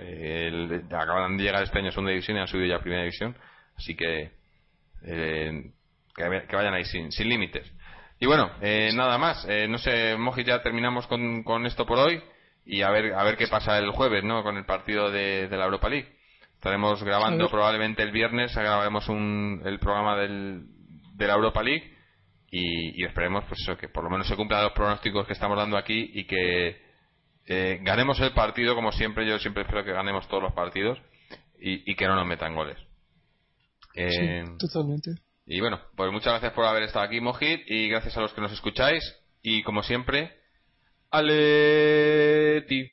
acaban 0.95 1.37
de 1.37 1.43
llegar 1.43 1.63
este 1.63 1.79
año 1.79 1.89
a 1.89 1.91
segunda 1.91 2.11
división 2.11 2.37
y 2.37 2.41
han 2.41 2.47
subido 2.47 2.67
ya 2.67 2.75
a 2.75 2.81
primera 2.81 3.01
división, 3.01 3.35
así 3.77 3.95
que 3.95 4.31
eh, 5.05 5.71
que, 6.15 6.55
vayan 6.55 6.73
ahí 6.73 6.85
sin, 6.85 7.11
sin 7.11 7.29
límites. 7.29 7.71
Y 8.19 8.25
bueno, 8.25 8.51
eh, 8.61 8.91
nada 8.93 9.17
más. 9.17 9.45
Eh, 9.47 9.67
no 9.69 9.77
sé, 9.77 10.17
Moji, 10.17 10.43
ya 10.43 10.61
terminamos 10.61 11.07
con, 11.07 11.43
con 11.43 11.65
esto 11.65 11.85
por 11.85 11.97
hoy 11.97 12.21
y 12.65 12.81
a 12.81 12.89
ver 12.89 13.13
a 13.13 13.23
ver 13.23 13.37
qué 13.37 13.47
pasa 13.47 13.77
el 13.77 13.91
jueves, 13.91 14.23
¿no? 14.23 14.43
Con 14.43 14.57
el 14.57 14.65
partido 14.65 15.09
de, 15.11 15.47
de 15.47 15.57
la 15.57 15.65
Europa 15.65 15.89
League. 15.89 16.09
Estaremos 16.55 17.01
grabando 17.01 17.49
probablemente 17.49 18.03
el 18.03 18.11
viernes, 18.11 18.53
grabaremos 18.53 19.07
un, 19.07 19.61
el 19.63 19.79
programa 19.79 20.17
del, 20.17 20.65
de 21.15 21.27
la 21.27 21.35
Europa 21.35 21.63
League 21.63 21.95
y, 22.51 23.01
y, 23.01 23.05
esperemos 23.05 23.43
pues 23.47 23.59
eso, 23.61 23.77
que 23.77 23.89
por 23.89 24.03
lo 24.03 24.09
menos 24.09 24.27
se 24.27 24.35
cumplan 24.35 24.63
los 24.63 24.73
pronósticos 24.73 25.27
que 25.27 25.33
estamos 25.33 25.57
dando 25.57 25.77
aquí 25.77 26.11
y 26.13 26.25
que 26.25 26.81
eh, 27.45 27.79
ganemos 27.81 28.19
el 28.19 28.31
partido 28.33 28.75
como 28.75 28.91
siempre. 28.91 29.27
Yo 29.27 29.39
siempre 29.39 29.63
espero 29.63 29.83
que 29.83 29.91
ganemos 29.91 30.27
todos 30.27 30.43
los 30.43 30.53
partidos 30.53 30.99
y, 31.59 31.91
y 31.91 31.95
que 31.95 32.07
no 32.07 32.15
nos 32.15 32.27
metan 32.27 32.55
goles. 32.55 32.77
Eh, 33.95 34.43
totalmente. 34.57 35.11
Y 35.45 35.59
bueno, 35.59 35.79
pues 35.95 36.11
muchas 36.11 36.33
gracias 36.33 36.53
por 36.53 36.65
haber 36.65 36.83
estado 36.83 37.05
aquí, 37.05 37.19
Mojit, 37.19 37.61
y 37.65 37.89
gracias 37.89 38.15
a 38.17 38.21
los 38.21 38.33
que 38.33 38.41
nos 38.41 38.51
escucháis. 38.51 39.03
Y 39.41 39.63
como 39.63 39.81
siempre, 39.83 40.37
Aleti. 41.09 42.91